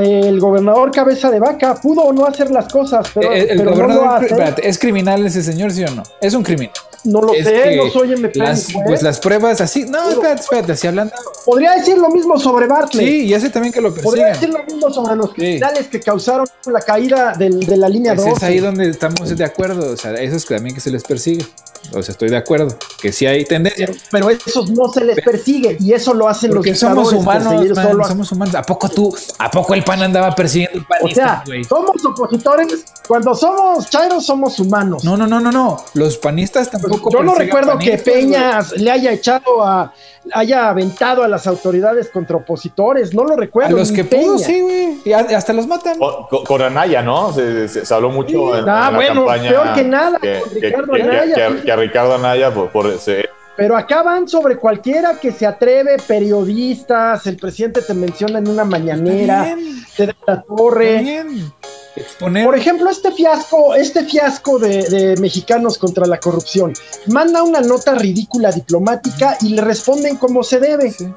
El 0.00 0.40
gobernador 0.40 0.90
cabeza 0.90 1.30
de 1.30 1.38
vaca 1.38 1.74
pudo 1.74 2.02
o 2.02 2.12
no 2.12 2.26
hacer 2.26 2.50
las 2.50 2.72
cosas, 2.72 3.08
pero, 3.14 3.32
el, 3.32 3.64
gobernador 3.64 4.26
es 4.62 4.78
criminal 4.78 5.24
ese 5.26 5.42
señor, 5.42 5.72
sí 5.72 5.84
o 5.84 5.90
no? 5.90 6.02
Es 6.20 6.34
un 6.34 6.42
crimen. 6.42 6.70
No 7.04 7.22
lo 7.22 7.32
sé, 7.32 7.76
no 7.76 7.88
soy 7.90 8.12
MP. 8.12 8.38
Las, 8.38 8.68
pues 8.84 9.02
las 9.02 9.20
pruebas 9.20 9.60
así. 9.60 9.84
No, 9.84 10.10
espérate, 10.10 10.42
espérate, 10.42 10.72
así 10.72 10.86
hablando. 10.86 11.14
Podría 11.46 11.72
decir 11.72 11.96
lo 11.96 12.10
mismo 12.10 12.38
sobre 12.38 12.66
Bartley. 12.66 13.06
Sí, 13.06 13.26
y 13.26 13.34
ese 13.34 13.48
también 13.48 13.72
que 13.72 13.80
lo 13.80 13.88
persiguen. 13.88 14.04
Podría 14.04 14.26
decir 14.28 14.50
lo 14.50 14.62
mismo 14.64 14.90
sobre 14.90 15.16
los 15.16 15.32
criminales 15.32 15.88
que 15.88 16.00
causaron 16.00 16.46
la 16.66 16.80
caída 16.80 17.32
de 17.38 17.76
la 17.76 17.88
línea 17.88 18.14
2. 18.14 18.26
Es 18.26 18.42
ahí 18.42 18.58
donde 18.58 18.90
estamos 18.90 19.34
de 19.34 19.44
acuerdo. 19.44 19.92
O 19.92 19.96
sea, 19.96 20.12
esos 20.14 20.44
también 20.44 20.74
que 20.74 20.80
se 20.80 20.90
les 20.90 21.02
persigue. 21.02 21.46
O 21.92 22.02
sea, 22.02 22.12
estoy 22.12 22.28
de 22.28 22.36
acuerdo 22.36 22.76
que 23.00 23.12
sí 23.12 23.26
hay 23.26 23.44
tendencia. 23.44 23.86
Pero, 23.86 23.98
pero 24.10 24.30
esos 24.30 24.70
no 24.70 24.92
se 24.92 25.04
les 25.04 25.20
persigue 25.24 25.76
y 25.80 25.92
eso 25.92 26.14
lo 26.14 26.28
hacen 26.28 26.50
Porque 26.50 26.70
los 26.70 26.78
somos 26.78 27.12
humanos, 27.12 27.52
man, 27.74 27.88
solo 27.88 28.04
somos 28.04 28.32
humanos. 28.32 28.54
¿A 28.54 28.62
poco 28.62 28.88
tú, 28.88 29.16
a 29.38 29.50
poco 29.50 29.74
el 29.74 29.82
pan 29.82 30.02
andaba 30.02 30.34
persiguiendo 30.34 30.84
O 31.02 31.08
sea, 31.08 31.42
somos 31.68 32.04
opositores. 32.04 32.84
Cuando 33.08 33.34
somos 33.34 33.90
chairos, 33.90 34.24
somos 34.24 34.58
humanos. 34.60 35.02
No, 35.02 35.16
no, 35.16 35.26
no, 35.26 35.40
no, 35.40 35.50
no. 35.50 35.84
Los 35.94 36.16
panistas 36.18 36.70
tampoco. 36.70 37.10
Yo 37.10 37.22
no 37.22 37.34
recuerdo 37.34 37.78
que 37.78 37.98
panistas, 37.98 38.04
güey. 38.04 38.20
Peña 38.22 38.60
le 38.76 38.90
haya 38.90 39.12
echado 39.12 39.64
a, 39.64 39.92
haya 40.32 40.68
aventado 40.70 41.22
a 41.22 41.28
las 41.28 41.46
autoridades 41.46 42.08
contra 42.10 42.36
opositores. 42.36 43.14
No 43.14 43.24
lo 43.24 43.34
A 43.34 43.36
recuerdo. 43.36 43.76
los 43.76 43.90
ni 43.90 43.96
que 43.96 44.04
Peña. 44.04 44.22
pudo, 44.22 44.38
sí, 44.38 44.60
güey. 44.60 44.98
Y 45.04 45.12
a- 45.12 45.18
hasta 45.36 45.52
los 45.52 45.66
matan. 45.66 45.98
Con, 45.98 46.62
Anaya, 46.62 47.02
¿no? 47.02 47.32
Se, 47.32 47.68
se- 47.68 47.84
se 47.86 47.94
habló 47.94 48.10
mucho 48.10 48.56
en, 48.56 48.68
Ah, 48.68 48.86
en 48.88 48.92
la 48.92 48.98
bueno, 48.98 49.14
campaña. 49.26 49.50
peor 49.50 49.74
que 49.74 49.82
nada, 49.84 50.18
Que, 50.20 50.40
con 50.40 50.50
que- 50.50 50.60
Ricardo 50.60 50.92
que- 50.92 51.02
Anaya, 51.02 51.34
que- 51.64 51.72
a 51.72 51.76
Ricardo 51.76 52.14
Anaya 52.14 52.54
por, 52.54 52.68
por 52.70 52.86
ese- 52.86 53.28
Pero 53.56 53.76
acá 53.76 54.02
van 54.02 54.26
sobre 54.26 54.56
cualquiera 54.56 55.14
que 55.20 55.32
se 55.32 55.46
atreve, 55.46 55.96
periodistas, 56.06 57.26
el 57.26 57.36
presidente 57.36 57.82
te 57.82 57.92
menciona 57.94 58.38
en 58.38 58.48
una 58.48 58.64
mañanera, 58.64 59.54
te 59.96 60.06
da 60.06 60.14
la 60.26 60.32
está 60.34 60.42
torre. 60.56 60.98
bien. 60.98 61.52
Exponer. 61.96 62.44
Por 62.44 62.56
ejemplo, 62.56 62.88
este 62.88 63.10
fiasco, 63.12 63.74
este 63.74 64.04
fiasco 64.04 64.58
de, 64.58 64.82
de 64.88 65.16
mexicanos 65.16 65.76
contra 65.76 66.06
la 66.06 66.18
corrupción, 66.20 66.72
manda 67.06 67.42
una 67.42 67.60
nota 67.60 67.94
ridícula 67.94 68.52
diplomática 68.52 69.36
y 69.40 69.50
le 69.50 69.62
responden 69.62 70.16
como 70.16 70.42
se 70.42 70.60
debe, 70.60 70.90
Sí. 70.92 71.08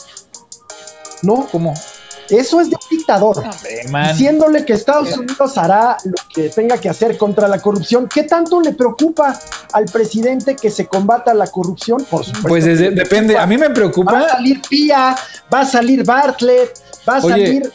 ¿no? 1.22 1.48
¿Cómo? 1.52 1.74
Eso 2.30 2.62
es 2.62 2.70
de 2.70 2.76
un 2.78 2.98
dictador. 2.98 3.44
Man. 3.90 4.08
Diciéndole 4.14 4.66
que 4.66 4.74
Estados 4.74 5.16
Unidos 5.18 5.58
hará 5.58 5.98
lo 6.06 6.14
que 6.34 6.50
tenga 6.50 6.78
que 6.78 6.90
hacer 6.90 7.18
contra 7.18 7.48
la 7.48 7.60
corrupción. 7.60 8.08
¿Qué 8.12 8.24
tanto 8.24 8.62
le 8.62 8.72
preocupa 8.74 9.38
al 9.74 9.86
presidente 9.86 10.56
que 10.56 10.72
se 10.72 10.88
combata 10.88 11.34
la 11.34 11.48
corrupción? 11.48 12.04
Por 12.10 12.24
supuesto. 12.26 12.48
Pues 12.48 12.64
desde- 12.66 12.92
depende. 12.92 13.34
preocupa. 13.36 13.44
A 13.44 13.46
mí 13.48 13.58
me 13.58 13.66
Va 13.68 13.72
a 13.72 13.74
preocupa. 13.74 14.30
salir 14.30 14.62
Pía, 14.68 15.16
va 15.54 15.60
a 15.62 15.66
salir 15.66 16.04
Bartlett, 16.06 16.80
va 17.08 17.18
a 17.18 17.20
Oye, 17.26 17.30
salir. 17.30 17.74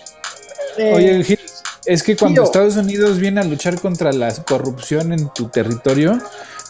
eh, 0.78 0.94
Oye, 0.94 1.24
Gil, 1.24 1.40
es 1.88 2.02
que 2.02 2.16
cuando 2.16 2.42
tío. 2.42 2.44
Estados 2.44 2.76
Unidos 2.76 3.18
viene 3.18 3.40
a 3.40 3.44
luchar 3.44 3.80
contra 3.80 4.12
la 4.12 4.32
corrupción 4.44 5.12
en 5.12 5.28
tu 5.30 5.48
territorio, 5.48 6.18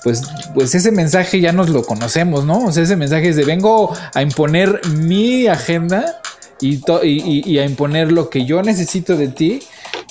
pues, 0.04 0.22
pues 0.54 0.74
ese 0.74 0.92
mensaje 0.92 1.40
ya 1.40 1.52
nos 1.52 1.68
lo 1.68 1.82
conocemos, 1.82 2.44
¿no? 2.44 2.64
O 2.64 2.72
sea, 2.72 2.84
ese 2.84 2.96
mensaje 2.96 3.28
es 3.28 3.36
de 3.36 3.44
vengo 3.44 3.94
a 4.14 4.22
imponer 4.22 4.80
mi 4.88 5.48
agenda 5.48 6.20
y, 6.60 7.58
a 7.58 7.64
imponer 7.64 8.12
lo 8.12 8.30
que 8.30 8.44
yo 8.44 8.62
necesito 8.62 9.16
de 9.16 9.28
ti. 9.28 9.60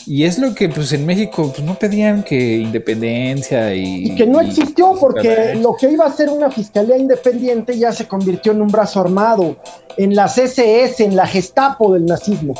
Y 0.05 0.24
es 0.24 0.39
lo 0.39 0.55
que 0.55 0.70
pues 0.70 0.93
en 0.93 1.05
México 1.05 1.51
pues, 1.53 1.66
no 1.68 1.76
pedían 1.76 2.24
que 2.24 2.58
independencia 2.58 3.76
y... 3.76 4.05
y 4.05 4.16
que 4.16 4.26
no 4.26 4.39
existió 4.39 4.95
porque 4.97 5.53
y- 5.55 5.60
lo 5.60 5.76
que 5.76 5.91
iba 5.91 6.05
a 6.05 6.14
ser 6.14 6.30
una 6.30 6.49
fiscalía 6.49 6.97
independiente 6.97 7.78
ya 7.78 7.91
se 7.91 8.08
convirtió 8.08 8.53
en 8.53 8.62
un 8.62 8.70
brazo 8.70 9.01
armado, 9.01 9.58
en 9.97 10.16
las 10.16 10.38
SS, 10.38 11.03
en 11.03 11.18
la 11.18 11.28
Gestapo 11.28 11.93
del 11.93 12.05
nazismo. 12.05 12.53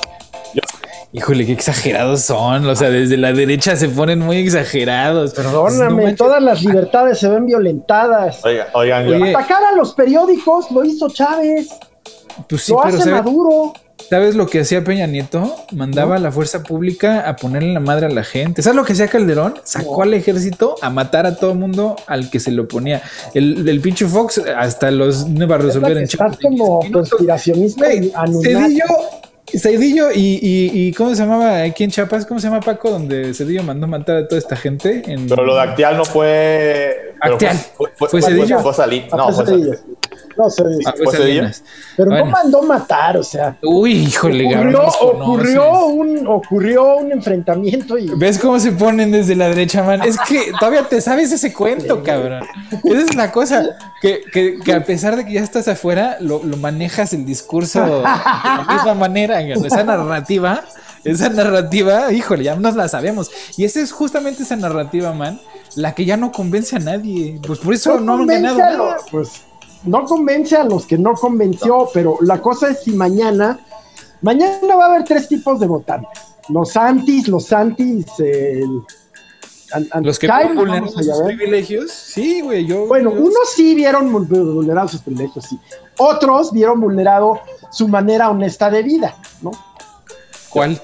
Híjole, 1.14 1.46
qué 1.46 1.54
exagerados 1.54 2.22
son. 2.22 2.66
O 2.68 2.76
sea, 2.76 2.90
desde 2.90 3.18
la 3.18 3.32
derecha 3.34 3.76
se 3.76 3.88
ponen 3.90 4.20
muy 4.20 4.38
exagerados. 4.38 5.34
Perdóname, 5.34 6.12
No 6.12 6.16
todas 6.16 6.42
las 6.44 6.62
libertades 6.64 7.18
se 7.20 7.30
ven 7.30 7.46
violentadas. 7.46 8.44
Oiga- 8.44 8.68
oigan, 8.74 9.08
Oye, 9.08 9.30
Atacar 9.34 9.64
a 9.72 9.76
los 9.76 9.94
periódicos 9.94 10.70
lo 10.72 10.84
hizo 10.84 11.10
Chávez, 11.10 11.70
Pues 12.50 12.62
sí, 12.64 12.72
lo 12.74 12.80
pero 12.82 12.96
hace 12.96 13.10
¿sabes? 13.10 13.24
Maduro. 13.24 13.74
¿Sabes 14.10 14.36
lo 14.36 14.46
que 14.48 14.60
hacía 14.62 14.84
Peña 14.84 15.08
Nieto? 15.08 15.56
Mandaba 15.72 16.18
a 16.18 16.20
la 16.20 16.32
fuerza 16.32 16.62
pública 16.62 17.28
a 17.28 17.36
ponerle 17.36 17.74
la 17.74 17.80
madre 17.80 18.06
a 18.06 18.10
la 18.10 18.24
gente. 18.24 18.62
¿Sabes 18.62 18.76
lo 18.76 18.86
que 18.86 18.94
hacía 18.94 19.08
Calderón? 19.08 19.56
Sacó 19.64 19.98
No. 19.98 20.04
al 20.04 20.14
ejército 20.14 20.76
a 20.82 20.90
matar 20.92 21.26
a 21.26 21.36
todo 21.36 21.56
mundo 21.56 21.96
al 22.06 22.30
que 22.30 22.40
se 22.40 22.52
lo 22.52 22.68
ponía. 22.68 23.02
El, 23.34 23.68
el 23.68 23.82
pinche 23.82 24.06
Fox 24.06 24.40
hasta 24.56 24.92
los 24.92 25.28
no 25.28 25.46
iba 25.46 25.56
a 25.56 25.58
resolver 25.60 25.98
en 25.98 26.04
Estás 26.04 26.38
como 26.42 26.82
Y 26.86 26.90
no- 26.90 27.00
conspiracionista. 27.00 27.86
Cedillo, 27.88 28.86
Cedillo 29.54 30.12
y, 30.12 30.40
y, 30.42 30.72
y 30.88 30.94
¿cómo 30.94 31.12
se 31.12 31.22
llamaba 31.22 31.62
aquí 31.64 31.84
en 31.84 31.92
Chiapas? 31.92 32.26
¿Cómo 32.26 32.40
se 32.40 32.48
llama 32.48 32.60
Paco? 32.62 32.90
Donde 32.92 33.34
Cedillo 33.34 33.64
mandó 33.64 33.88
matar 33.88 34.18
a 34.18 34.28
toda 34.28 34.40
esta 34.40 34.56
gente. 34.56 35.04
En... 35.08 35.28
pero 35.28 35.44
lo 35.46 35.56
de 35.56 35.62
Actial 35.62 35.96
no 35.98 36.04
fue. 36.06 37.14
Actial. 37.22 37.56
Fue, 37.76 37.88
fue, 37.96 38.10
¿Fue 38.10 38.22
fue- 38.22 38.32
Cedillo? 38.32 38.60
fue 38.60 38.74
Salí- 38.74 39.08
Ah, 39.12 39.18
No, 39.18 39.32
fue 39.32 39.46
fue 39.46 39.54
Cedillo. 39.54 39.72
No 40.38 40.50
sé, 40.50 40.64
Ah, 40.86 40.94
pero 40.96 42.10
Bueno. 42.10 42.26
no 42.26 42.32
mandó 42.32 42.62
matar, 42.64 43.18
o 43.18 43.24
sea. 43.24 43.58
Uy, 43.64 43.94
híjole, 43.94 44.46
Ocurrió, 44.56 44.88
ocurrió, 45.02 45.86
un, 45.88 46.28
ocurrió 46.28 46.98
un 46.98 47.12
enfrentamiento 47.12 47.98
y 47.98 48.10
¿Ves 48.16 48.38
cómo 48.40 48.60
se 48.60 48.72
ponen 48.72 49.12
desde 49.12 49.36
la 49.36 49.50
derecha, 49.50 49.84
man? 49.84 50.02
Es 50.04 50.18
que 50.28 50.52
todavía 50.60 50.84
te 50.88 51.02
sabes 51.02 51.32
ese 51.32 51.54
cuento, 51.54 52.04
cabrón. 52.04 52.44
Esa 52.84 53.02
es 53.02 53.16
la 53.16 53.32
cosa, 53.32 53.66
que, 54.02 54.22
que, 54.32 54.60
que 54.64 54.74
a 54.74 54.84
pesar 54.84 55.16
de 55.16 55.26
que 55.26 55.34
ya 55.34 55.42
estás 55.42 55.68
afuera, 55.68 56.18
lo, 56.20 56.44
lo 56.44 56.58
manejas 56.58 57.14
el 57.14 57.26
discurso 57.26 57.82
de 57.84 58.02
la 58.04 58.68
misma 58.70 58.94
manera, 58.94 59.42
esa 59.42 59.84
narrativa, 59.84 60.64
esa 61.04 61.30
narrativa, 61.30 62.12
híjole, 62.12 62.44
ya 62.44 62.56
nos 62.56 62.76
la 62.76 62.88
sabemos. 62.88 63.32
Y 63.56 63.66
esa 63.66 63.80
es 63.82 63.92
justamente 63.92 64.44
esa 64.44 64.56
narrativa, 64.56 65.14
man, 65.14 65.40
la 65.76 65.96
que 65.96 66.06
ya 66.06 66.18
no 66.18 66.32
convence 66.32 66.76
a 66.76 66.80
nadie. 66.80 67.40
Pues 67.46 67.60
por 67.60 67.74
eso 67.74 68.00
no, 68.00 68.16
han 68.16 68.28
ganado 68.28 68.58
nada. 68.58 68.98
pues, 69.10 69.30
no 69.88 70.06
convence 70.06 70.56
a 70.56 70.64
los 70.64 70.86
que 70.86 70.98
no 70.98 71.14
convenció, 71.14 71.90
pero 71.94 72.18
la 72.22 72.42
cosa 72.42 72.70
es 72.70 72.84
si 72.84 72.92
mañana, 72.92 73.60
mañana 74.22 74.76
va 74.76 74.86
a 74.86 74.90
haber 74.90 75.04
tres 75.04 75.28
tipos 75.28 75.60
de 75.60 75.68
votantes. 75.68 76.22
Los 76.50 76.76
antis, 76.78 77.28
los 77.28 77.52
antis, 77.52 78.06
el, 78.20 78.82
an- 79.74 79.88
an- 79.92 80.04
Los 80.04 80.18
que 80.20 80.28
a 81.12 81.14
sus 81.16 81.26
ver. 81.26 81.36
privilegios, 81.38 81.92
sí, 81.92 82.42
güey, 82.42 82.66
yo... 82.66 82.88
Bueno, 82.88 83.14
yo- 83.14 83.22
unos 83.22 83.50
sí 83.56 83.76
vieron 83.76 84.12
vul- 84.14 84.28
vulnerados 84.28 84.92
sus 84.92 85.02
privilegios, 85.02 85.46
sí. 85.46 85.60
Otros 85.98 86.52
vieron 86.54 86.80
vulnerado 86.80 87.40
su 87.72 87.88
manera 87.88 88.30
honesta 88.30 88.70
de 88.70 88.84
vida, 88.84 89.16
¿no? 89.42 89.52
¿Cuál? 90.50 90.82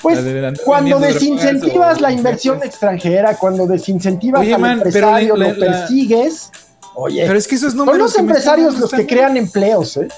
Pues 0.00 0.18
cuando 0.64 0.98
desincentivas 0.98 2.00
la 2.00 2.12
inversión 2.12 2.62
extranjera, 2.62 3.36
cuando 3.38 3.66
desincentivas 3.66 4.42
Oye, 4.42 4.54
al 4.54 4.60
man, 4.60 4.80
pero 4.82 4.86
empresario, 4.88 5.36
la- 5.36 5.48
lo 5.48 5.54
la- 5.54 5.66
persigues, 5.78 6.50
oye, 6.94 7.24
Pero 7.26 7.38
es 7.38 7.46
que 7.46 7.54
esos 7.54 7.72
son 7.72 7.86
números... 7.86 7.98
los 7.98 8.12
me 8.12 8.32
están 8.32 8.58
empresarios 8.58 8.78
los 8.78 8.90
que 8.90 9.06
crean 9.06 9.36
empleos, 9.36 9.96
¿eh? 9.96 10.08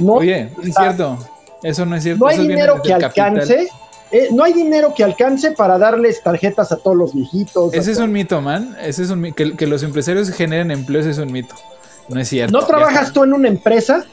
No, 0.00 0.14
Oye, 0.14 0.50
no 0.56 0.62
es 0.62 0.74
cierto. 0.74 1.18
Eso 1.62 1.86
no 1.86 1.96
es 1.96 2.02
cierto. 2.02 2.22
no 2.22 2.28
hay 2.28 2.36
eso 2.36 2.42
dinero 2.42 2.82
que 2.82 2.92
alcance, 2.92 3.68
eh, 4.12 4.28
no 4.30 4.44
hay 4.44 4.52
dinero 4.52 4.92
que 4.94 5.02
alcance 5.02 5.52
para 5.52 5.78
darles 5.78 6.22
tarjetas 6.22 6.70
a 6.70 6.76
todos 6.76 6.96
los 6.96 7.14
viejitos. 7.14 7.72
Ese 7.72 7.92
es 7.92 7.98
un 7.98 8.12
mito, 8.12 8.40
man. 8.40 8.76
Ese 8.80 9.02
es 9.02 9.10
un 9.10 9.32
que, 9.32 9.56
que 9.56 9.66
los 9.66 9.82
empresarios 9.82 10.30
generen 10.30 10.70
empleos 10.70 11.06
es 11.06 11.18
un 11.18 11.32
mito. 11.32 11.54
No 12.08 12.20
es 12.20 12.28
cierto. 12.28 12.56
¿No 12.56 12.64
trabajas 12.66 13.12
tú 13.12 13.24
en 13.24 13.32
una 13.32 13.48
empresa? 13.48 14.04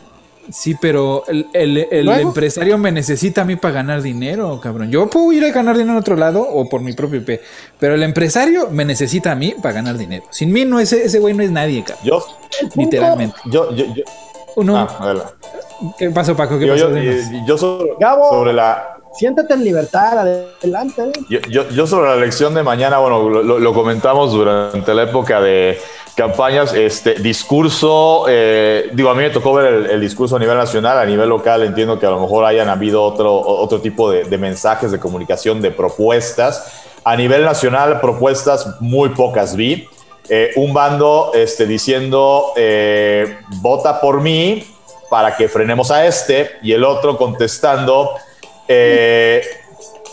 Sí, 0.51 0.75
pero 0.79 1.23
el, 1.27 1.47
el- 1.53 1.87
el 1.89 2.09
empresario 2.09 2.77
me 2.77 2.91
necesita 2.91 3.41
a 3.43 3.45
mí 3.45 3.55
para 3.55 3.75
ganar 3.75 4.01
dinero, 4.01 4.59
cabrón. 4.61 4.91
Yo 4.91 5.09
puedo 5.09 5.31
ir 5.31 5.45
a 5.45 5.51
ganar 5.51 5.75
dinero 5.77 5.93
en 5.93 5.99
otro 5.99 6.15
lado 6.17 6.41
o 6.41 6.67
por 6.67 6.81
mi 6.81 6.93
propio 6.93 7.23
pie. 7.23 7.41
Pero 7.79 7.95
el 7.95 8.03
empresario 8.03 8.69
me 8.69 8.83
necesita 8.85 9.31
a 9.31 9.35
mí 9.35 9.55
para 9.61 9.75
ganar 9.75 9.97
dinero. 9.97 10.25
Sin 10.31 10.51
mí, 10.51 10.65
no 10.65 10.79
ese, 10.79 11.05
ese 11.05 11.19
güey 11.19 11.33
no 11.33 11.43
es 11.43 11.51
nadie, 11.51 11.83
cabrón. 11.83 12.05
Yo, 12.05 12.25
Literalmente. 12.75 13.37
yo, 13.45 13.73
yo, 13.73 13.85
yo, 13.93 14.03
Uno, 14.57 14.77
ah, 14.77 14.97
adelante. 14.99 15.33
¿Qué 15.97 16.09
pasó, 16.11 16.35
Paco? 16.35 16.59
¿Qué 16.59 16.67
yo, 16.67 16.73
pasó? 16.73 16.89
yo, 16.97 17.11
yo 17.47 17.57
sobre, 17.57 17.89
Gabo. 17.99 18.29
sobre 18.29 18.53
la, 18.53 18.89
Siéntate 19.15 19.53
en 19.53 19.63
libertad, 19.63 20.19
adelante. 20.19 21.03
¿eh? 21.03 21.11
Yo, 21.29 21.39
yo- 21.49 21.69
yo 21.69 21.85
sobre 21.87 22.09
la 22.09 22.15
elección 22.15 22.53
de 22.55 22.63
mañana, 22.63 22.97
bueno, 22.97 23.29
lo 23.29 23.73
comentamos 23.73 24.31
durante 24.33 24.91
la 24.93 25.03
época 25.03 25.39
de 25.39 25.77
campañas, 26.15 26.73
este 26.73 27.15
discurso, 27.15 28.25
eh, 28.27 28.89
digo, 28.93 29.09
a 29.09 29.15
mí 29.15 29.21
me 29.21 29.29
tocó 29.29 29.53
ver 29.53 29.89
el, 29.91 30.01
discurso 30.01 30.35
a 30.35 30.39
nivel 30.39 30.57
nacional, 30.57 30.97
a 30.97 31.05
nivel 31.05 31.29
local 31.29 31.63
entiendo 31.63 31.99
que 31.99 32.05
a 32.05 32.09
lo 32.11 32.19
mejor 32.19 32.45
hayan 32.45 32.69
habido 32.69 33.03
otro, 33.03 33.33
otro 33.35 33.81
tipo 33.81 34.11
de, 34.11 34.23
de 34.23 34.37
mensajes, 34.37 34.91
de 34.91 34.99
comunicación, 34.99 35.61
de 35.61 35.71
propuestas. 35.71 36.83
A 37.03 37.15
nivel 37.15 37.43
nacional, 37.43 37.99
propuestas 37.99 38.79
muy 38.79 39.09
pocas 39.09 39.55
vi. 39.55 39.87
Eh, 40.29 40.51
un 40.55 40.73
bando 40.73 41.31
este, 41.33 41.65
diciendo, 41.65 42.53
eh, 42.55 43.39
vota 43.61 43.99
por 43.99 44.21
mí 44.21 44.65
para 45.09 45.35
que 45.35 45.49
frenemos 45.49 45.91
a 45.91 46.05
este, 46.05 46.51
y 46.61 46.71
el 46.71 46.85
otro 46.85 47.17
contestando, 47.17 48.11
eh, 48.67 49.43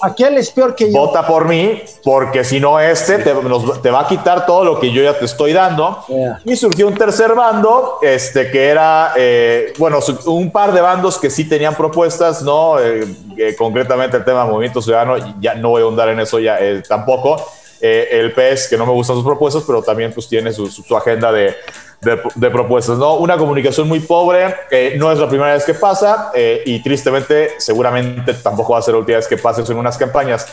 Aquel 0.02 0.36
es 0.38 0.50
peor 0.50 0.74
que 0.74 0.90
yo. 0.92 0.98
vota 0.98 1.26
por 1.26 1.46
mí, 1.46 1.82
porque 2.04 2.44
si 2.44 2.60
no 2.60 2.78
este 2.80 3.18
te, 3.18 3.34
nos- 3.34 3.80
te 3.82 3.90
va 3.90 4.00
a 4.00 4.08
quitar 4.08 4.46
todo 4.46 4.64
lo 4.64 4.80
que 4.80 4.90
yo 4.92 5.02
ya 5.02 5.18
te 5.18 5.24
estoy 5.24 5.52
dando. 5.52 5.98
Yeah. 6.08 6.40
Y 6.44 6.56
surgió 6.56 6.86
un 6.86 6.94
tercer 6.94 7.34
bando, 7.34 7.98
este, 8.02 8.50
que 8.50 8.68
era, 8.68 9.12
eh, 9.16 9.72
bueno, 9.78 9.98
un 10.26 10.50
par 10.50 10.72
de 10.72 10.80
bandos 10.80 11.18
que 11.18 11.30
sí 11.30 11.48
tenían 11.48 11.74
propuestas, 11.74 12.42
¿no? 12.42 12.78
Eh, 12.78 13.04
eh, 13.36 13.54
concretamente 13.56 14.16
el 14.16 14.24
tema 14.24 14.44
Movimiento 14.44 14.80
Ciudadano, 14.82 15.16
ya 15.40 15.54
no 15.54 15.70
voy 15.70 15.82
a 15.82 15.84
ahondar 15.84 16.08
en 16.10 16.20
eso 16.20 16.38
ya 16.38 16.58
eh, 16.60 16.82
tampoco. 16.88 17.36
Eh, 17.82 18.08
el 18.12 18.32
PES, 18.32 18.68
que 18.68 18.76
no 18.76 18.84
me 18.84 18.92
gustan 18.92 19.16
sus 19.16 19.24
propuestas, 19.24 19.62
pero 19.66 19.82
también 19.82 20.12
pues 20.12 20.28
tiene 20.28 20.52
su, 20.52 20.66
su- 20.66 20.82
su 20.82 20.96
agenda 20.96 21.32
de, 21.32 21.54
de- 22.02 22.20
de 22.34 22.50
propuestas, 22.50 22.98
¿no? 22.98 23.14
Una 23.16 23.38
comunicación 23.38 23.88
muy 23.88 24.00
pobre, 24.00 24.54
eh, 24.70 24.94
no 24.98 25.10
es 25.10 25.18
la 25.18 25.28
primera 25.28 25.54
vez 25.54 25.64
que 25.64 25.72
pasa 25.74 26.30
eh, 26.34 26.62
y 26.66 26.82
tristemente 26.82 27.52
seguramente 27.58 28.34
tampoco 28.34 28.74
va 28.74 28.80
a 28.80 28.82
ser 28.82 28.92
la 28.94 29.00
última 29.00 29.16
vez 29.16 29.26
que 29.26 29.38
pase 29.38 29.62
eso 29.62 29.72
en 29.72 29.78
unas 29.78 29.96
campañas. 29.96 30.46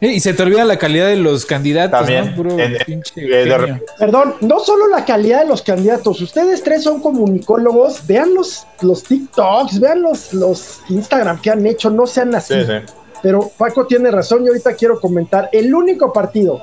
Eh, 0.00 0.08
y 0.08 0.20
se 0.20 0.34
te 0.34 0.42
olvida 0.42 0.64
la 0.64 0.78
calidad 0.78 1.06
de 1.08 1.16
los 1.16 1.46
candidatos, 1.46 1.98
También, 2.00 2.30
¿no? 2.30 2.36
Puro 2.36 2.58
en- 2.58 2.76
pinche 2.86 3.12
eh, 3.22 3.44
de 3.46 3.80
Perdón, 3.98 4.34
no 4.40 4.60
solo 4.60 4.88
la 4.88 5.04
calidad 5.04 5.40
de 5.42 5.48
los 5.48 5.60
candidatos, 5.62 6.20
ustedes 6.22 6.62
tres 6.62 6.82
son 6.84 7.00
comunicólogos, 7.00 8.06
vean 8.06 8.34
los, 8.34 8.66
los 8.80 9.02
TikToks, 9.04 9.80
vean 9.80 10.02
los, 10.02 10.32
los 10.34 10.80
Instagram 10.88 11.40
que 11.40 11.50
han 11.50 11.66
hecho, 11.66 11.90
no 11.90 12.06
sean 12.06 12.34
así. 12.34 12.54
Sí, 12.54 12.60
sí. 12.66 12.92
Pero 13.22 13.50
Paco 13.56 13.86
tiene 13.86 14.10
razón 14.10 14.44
y 14.44 14.48
ahorita 14.48 14.74
quiero 14.74 15.00
comentar, 15.00 15.48
el 15.52 15.74
único 15.74 16.12
partido 16.12 16.60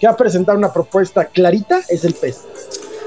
que 0.00 0.06
ha 0.06 0.16
presentado 0.16 0.58
una 0.58 0.72
propuesta 0.72 1.26
clarita 1.26 1.80
es 1.88 2.04
el 2.04 2.14
PES. 2.14 2.40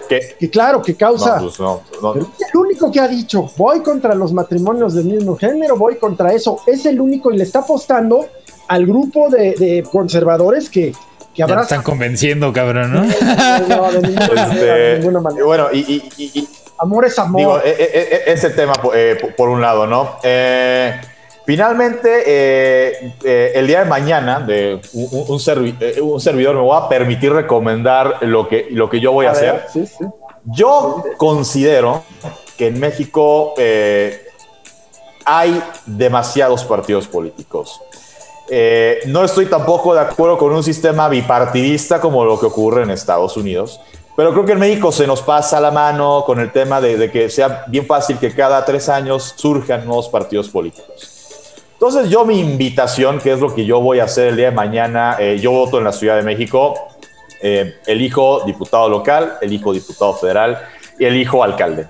Que, 0.08 0.36
Que 0.40 0.50
claro, 0.50 0.82
que 0.82 0.96
causa... 0.96 1.38
no, 1.38 1.44
pues 1.48 1.60
no, 1.60 1.82
no. 2.02 2.14
pero 2.14 2.26
es 2.40 2.48
el 2.54 2.60
único 2.60 2.92
que 2.92 3.00
ha 3.00 3.08
dicho, 3.08 3.50
voy 3.58 3.82
contra 3.82 4.14
los 4.16 4.32
matrimonios 4.34 4.94
del 4.94 5.06
mismo 5.06 5.36
género, 5.36 5.76
voy 5.78 5.96
contra 5.96 6.32
eso. 6.32 6.60
Es 6.68 6.86
el 6.86 7.02
único 7.02 7.32
y 7.32 7.38
le 7.38 7.44
está 7.44 7.60
apostando 7.60 8.28
al 8.68 8.86
grupo 8.86 9.30
de, 9.30 9.56
de 9.56 9.84
conservadores 9.92 10.70
que, 10.70 10.92
que 11.34 11.40
Ya 11.42 11.48
te 11.48 11.54
están 11.62 11.82
convenciendo, 11.84 12.54
cabrón, 12.54 12.94
¿no? 12.94 13.04
No, 13.68 13.92
de 13.92 14.02
ninguna 14.02 14.28
manera, 14.48 14.74
de 14.76 14.94
Este, 14.94 15.00
ninguna 15.00 15.20
manera. 15.22 15.46
bueno, 15.46 15.68
y, 15.74 15.80
y- 15.80 16.10
y- 16.18 16.40
y- 16.40 16.48
Amor 16.78 17.06
es 17.06 17.18
amor. 17.18 17.40
digo, 17.40 17.58
eh, 17.60 17.74
eh, 17.80 18.10
eh, 18.12 18.24
ese 18.28 18.50
tema 18.50 18.74
eh, 18.94 19.18
por- 19.20 19.34
por 19.36 19.50
un 19.50 19.62
lado, 19.62 19.88
¿no? 19.88 20.18
Eh, 20.24 20.94
finalmente, 21.46 22.24
eh, 22.26 23.14
eh, 23.24 23.52
el 23.56 23.68
día 23.68 23.80
de 23.80 23.86
mañana, 23.90 24.40
de 24.40 24.82
un, 24.94 25.08
un- 25.12 25.26
un 25.34 25.40
servi- 25.40 25.76
eh, 25.80 26.02
un 26.02 26.20
servidor 26.20 26.56
me 26.56 26.62
voy 26.62 26.78
a 26.78 26.88
permitir 26.90 27.32
recomendar 27.34 28.18
lo 28.22 28.48
que, 28.48 28.68
lo 28.72 28.90
que 28.90 29.00
yo 29.00 29.12
voy 29.12 29.26
a, 29.28 29.32
hacer. 29.32 29.54
ver, 29.54 29.66
sí, 29.72 29.86
sí. 29.88 30.06
Yo 30.46 31.04
considero 31.18 32.04
que 32.58 32.68
en 32.68 32.80
México 32.80 33.54
eh, 33.58 34.22
hay 35.26 35.62
demasiados 35.86 36.64
partidos 36.64 37.08
políticos. 37.08 37.82
Eh, 38.48 39.00
no 39.08 39.24
estoy 39.24 39.48
tampoco 39.48 39.96
de 39.96 40.02
acuerdo 40.02 40.38
con 40.38 40.54
un 40.54 40.64
sistema 40.64 41.10
bipartidista 41.10 42.00
como 42.00 42.24
lo 42.24 42.40
que 42.40 42.46
ocurre 42.46 42.84
en 42.84 42.92
Estados 42.92 43.36
Unidos, 43.38 43.82
pero 44.16 44.32
creo 44.34 44.46
que 44.46 44.52
en 44.52 44.60
México 44.60 44.92
se 44.92 45.08
nos 45.08 45.24
pasa 45.24 45.60
la 45.60 45.72
mano 45.72 46.24
con 46.28 46.40
el 46.40 46.52
tema 46.52 46.80
de, 46.80 46.96
de 46.96 47.10
que 47.12 47.30
sea 47.32 47.66
bien 47.68 47.88
fácil 47.88 48.20
que 48.20 48.34
cada 48.34 48.64
tres 48.64 48.88
años 48.88 49.34
surjan 49.36 49.84
nuevos 49.84 50.08
partidos 50.10 50.48
políticos. 50.50 51.15
Entonces 51.76 52.10
yo 52.10 52.24
mi 52.24 52.40
invitación, 52.40 53.20
que 53.20 53.34
es 53.34 53.42
lo 53.42 53.54
que 53.54 53.66
yo 53.66 53.82
voy 53.82 54.00
a 54.00 54.06
hacer 54.06 54.30
el 54.30 54.38
día 54.38 54.46
de 54.46 54.56
mañana, 54.56 55.18
eh, 55.20 55.38
yo 55.42 55.52
voto 55.52 55.78
en 55.78 55.84
la 55.84 55.92
Ciudad 55.92 56.16
de 56.16 56.22
México, 56.22 56.88
eh, 57.42 57.82
elijo 57.86 58.44
diputado 58.46 58.88
local, 58.88 59.38
elijo 59.42 59.74
diputado 59.74 60.14
federal 60.14 60.58
y 60.98 61.04
elijo 61.04 61.44
alcalde. 61.44 61.88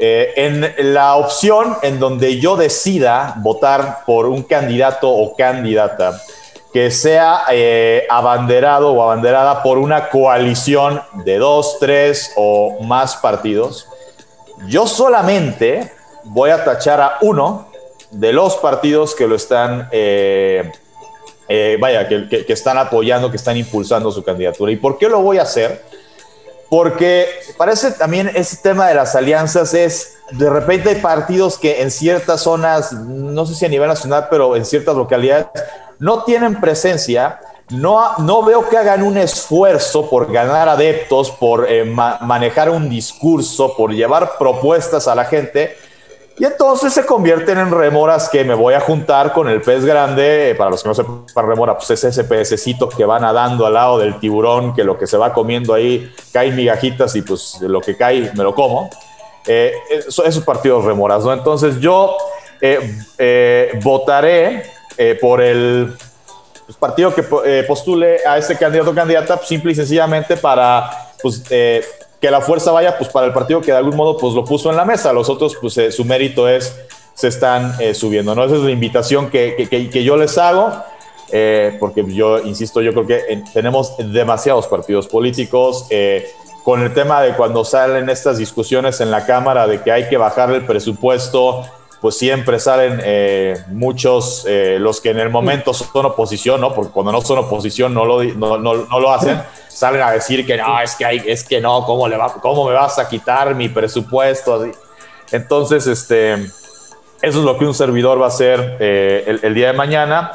Eh, 0.00 0.32
en 0.36 0.94
la 0.94 1.16
opción 1.16 1.76
en 1.82 2.00
donde 2.00 2.40
yo 2.40 2.56
decida 2.56 3.34
votar 3.38 3.98
por 4.06 4.26
un 4.26 4.44
candidato 4.44 5.10
o 5.10 5.36
candidata 5.36 6.18
que 6.72 6.90
sea 6.90 7.44
abanderado 8.08 8.92
o 8.92 9.02
abanderada 9.02 9.62
por 9.62 9.76
una 9.76 10.08
coalición 10.08 11.02
de 11.24 11.36
dos, 11.36 11.76
tres 11.80 12.32
o 12.36 12.78
más 12.82 13.16
partidos, 13.16 13.88
yo 14.68 14.86
solamente 14.86 15.92
voy 16.24 16.50
a 16.50 16.64
tachar 16.64 17.00
a 17.00 17.18
uno 17.20 17.67
de 18.10 18.32
los 18.32 18.56
partidos 18.56 19.14
que 19.14 19.26
lo 19.26 19.34
están, 19.36 19.88
eh, 19.92 20.70
eh, 21.48 21.76
vaya, 21.80 22.08
que, 22.08 22.44
están 22.48 22.78
apoyando, 22.78 23.30
que 23.30 23.36
están 23.36 23.56
impulsando 23.56 24.10
su 24.10 24.22
candidatura. 24.22 24.72
¿Y 24.72 24.76
por 24.76 24.98
qué 24.98 25.08
lo 25.08 25.20
voy 25.20 25.38
a 25.38 25.42
hacer? 25.42 25.82
Porque 26.68 27.26
parece 27.56 27.92
también 27.92 28.30
ese 28.34 28.58
tema 28.58 28.88
de 28.88 28.94
las 28.94 29.14
alianzas 29.14 29.72
es, 29.72 30.18
de 30.32 30.50
repente 30.50 30.90
hay 30.90 30.96
partidos 30.96 31.56
que 31.56 31.80
en 31.80 31.90
ciertas 31.90 32.42
zonas, 32.42 32.92
no 32.92 33.46
sé 33.46 33.54
si 33.54 33.64
a 33.64 33.68
nivel 33.70 33.88
nacional, 33.88 34.26
pero 34.30 34.54
en 34.54 34.66
ciertas 34.66 34.94
localidades, 34.94 35.46
no 35.98 36.24
tienen 36.24 36.60
presencia. 36.60 37.40
No, 37.70 38.16
no 38.18 38.42
veo 38.42 38.66
que 38.68 38.78
hagan 38.78 39.02
un 39.02 39.18
esfuerzo 39.18 40.08
por 40.08 40.32
ganar 40.32 40.70
adeptos, 40.70 41.30
por 41.30 41.70
eh, 41.70 41.84
ma- 41.84 42.18
manejar 42.22 42.70
un 42.70 42.88
discurso, 42.88 43.76
por 43.76 43.92
llevar 43.92 44.38
propuestas 44.38 45.06
a 45.06 45.14
la 45.14 45.26
gente. 45.26 45.76
Y 46.38 46.44
entonces 46.44 46.92
se 46.92 47.04
convierten 47.04 47.58
en 47.58 47.70
remoras 47.70 48.28
que 48.28 48.44
me 48.44 48.54
voy 48.54 48.74
a 48.74 48.80
juntar 48.80 49.32
con 49.32 49.48
el 49.48 49.60
pez 49.60 49.84
grande. 49.84 50.50
Eh, 50.50 50.54
Para 50.54 50.70
los 50.70 50.82
que 50.82 50.88
no 50.88 50.94
sepan 50.94 51.48
remora, 51.48 51.76
pues 51.76 51.90
es 51.90 52.04
ese 52.04 52.24
pececito 52.24 52.88
que 52.88 53.04
va 53.04 53.18
nadando 53.18 53.66
al 53.66 53.74
lado 53.74 53.98
del 53.98 54.18
tiburón, 54.20 54.72
que 54.74 54.84
lo 54.84 54.96
que 54.96 55.06
se 55.08 55.16
va 55.16 55.32
comiendo 55.32 55.74
ahí 55.74 56.12
caen 56.32 56.54
migajitas 56.54 57.16
y 57.16 57.22
pues 57.22 57.58
lo 57.60 57.80
que 57.80 57.96
cae 57.96 58.30
me 58.36 58.44
lo 58.44 58.54
como. 58.54 58.88
Eh, 59.46 59.72
eso- 60.06 60.24
esos 60.24 60.44
partidos 60.44 60.84
remoras, 60.84 61.24
¿no? 61.24 61.32
Entonces 61.32 61.80
yo 61.80 62.16
eh, 62.60 62.98
eh, 63.18 63.78
votaré 63.82 64.64
eh, 64.96 65.16
por 65.20 65.40
el 65.40 65.96
pues, 66.66 66.76
partido 66.76 67.14
que 67.14 67.22
po- 67.22 67.44
eh, 67.44 67.64
postule 67.66 68.18
a 68.26 68.36
este 68.38 68.56
candidato 68.56 68.90
o 68.90 68.94
candidata, 68.94 69.36
pues, 69.36 69.48
simple 69.48 69.72
y 69.72 69.74
sencillamente 69.74 70.36
para 70.36 70.90
pues, 71.22 71.42
eh, 71.50 71.82
que 72.20 72.30
la 72.30 72.40
fuerza 72.40 72.72
vaya 72.72 72.96
pues, 72.98 73.10
para 73.10 73.26
el 73.26 73.32
partido 73.32 73.60
que 73.60 73.70
de 73.72 73.78
algún 73.78 73.96
modo 73.96 74.16
pues, 74.16 74.34
lo 74.34 74.44
puso 74.44 74.70
en 74.70 74.76
la 74.76 74.84
mesa. 74.84 75.12
Los 75.12 75.28
otros, 75.28 75.56
pues 75.60 75.76
eh, 75.78 75.92
su 75.92 76.04
mérito 76.04 76.48
es, 76.48 76.76
se 77.14 77.28
están 77.28 77.74
eh, 77.80 77.94
subiendo. 77.94 78.34
¿no? 78.34 78.44
Esa 78.44 78.56
es 78.56 78.62
la 78.62 78.70
invitación 78.70 79.30
que, 79.30 79.68
que- 79.70 79.88
que- 79.90 80.04
yo 80.04 80.16
les 80.16 80.36
hago. 80.38 80.72
eh, 81.30 81.76
porque 81.78 82.04
yo 82.08 82.38
insisto, 82.38 82.80
yo 82.80 82.92
creo 82.92 83.06
que 83.06 83.42
tenemos 83.52 83.94
demasiados 83.98 84.66
partidos 84.66 85.06
políticos. 85.08 85.86
con 86.64 86.82
el 86.82 86.92
tema 86.92 87.22
de 87.22 87.32
cuando 87.34 87.64
salen 87.64 88.10
estas 88.10 88.36
discusiones 88.36 89.00
en 89.00 89.10
la 89.10 89.24
Cámara 89.24 89.66
de 89.66 89.80
que 89.80 89.90
hay 89.90 90.08
que 90.10 90.18
bajar 90.18 90.50
el 90.50 90.66
presupuesto, 90.66 91.64
pues 92.00 92.16
siempre 92.16 92.58
salen 92.60 93.00
eh, 93.02 93.56
muchos, 93.68 94.44
eh, 94.46 94.76
los 94.78 95.00
que 95.00 95.10
en 95.10 95.18
el 95.18 95.30
momento 95.30 95.74
son 95.74 96.06
oposición, 96.06 96.60
¿no? 96.60 96.72
Porque 96.74 96.92
cuando 96.92 97.10
no 97.12 97.20
son 97.20 97.38
oposición 97.38 97.92
no 97.92 98.04
lo, 98.04 98.22
no, 98.22 98.58
no- 98.58 98.86
no 98.86 99.00
lo 99.00 99.12
hacen, 99.12 99.42
salen 99.68 100.02
a 100.02 100.10
decir 100.12 100.46
que 100.46 100.56
no, 100.56 100.80
es 100.80 100.94
que, 100.94 101.04
hay, 101.04 101.22
es 101.26 101.42
que 101.44 101.60
no, 101.60 101.84
¿cómo, 101.84 102.06
le 102.08 102.16
va, 102.16 102.32
¿cómo 102.34 102.66
me 102.68 102.74
vas 102.74 102.98
a 102.98 103.08
quitar 103.08 103.54
mi 103.54 103.68
presupuesto? 103.68 104.54
Así. 104.62 104.70
Entonces, 105.32 105.86
este, 105.86 106.34
eso 106.34 106.94
es 107.20 107.34
lo 107.34 107.58
que 107.58 107.64
un 107.64 107.74
servidor 107.74 108.20
va 108.20 108.26
a 108.26 108.28
hacer 108.28 108.76
eh, 108.80 109.24
el, 109.26 109.40
el 109.42 109.54
día 109.54 109.68
de 109.68 109.72
mañana. 109.72 110.32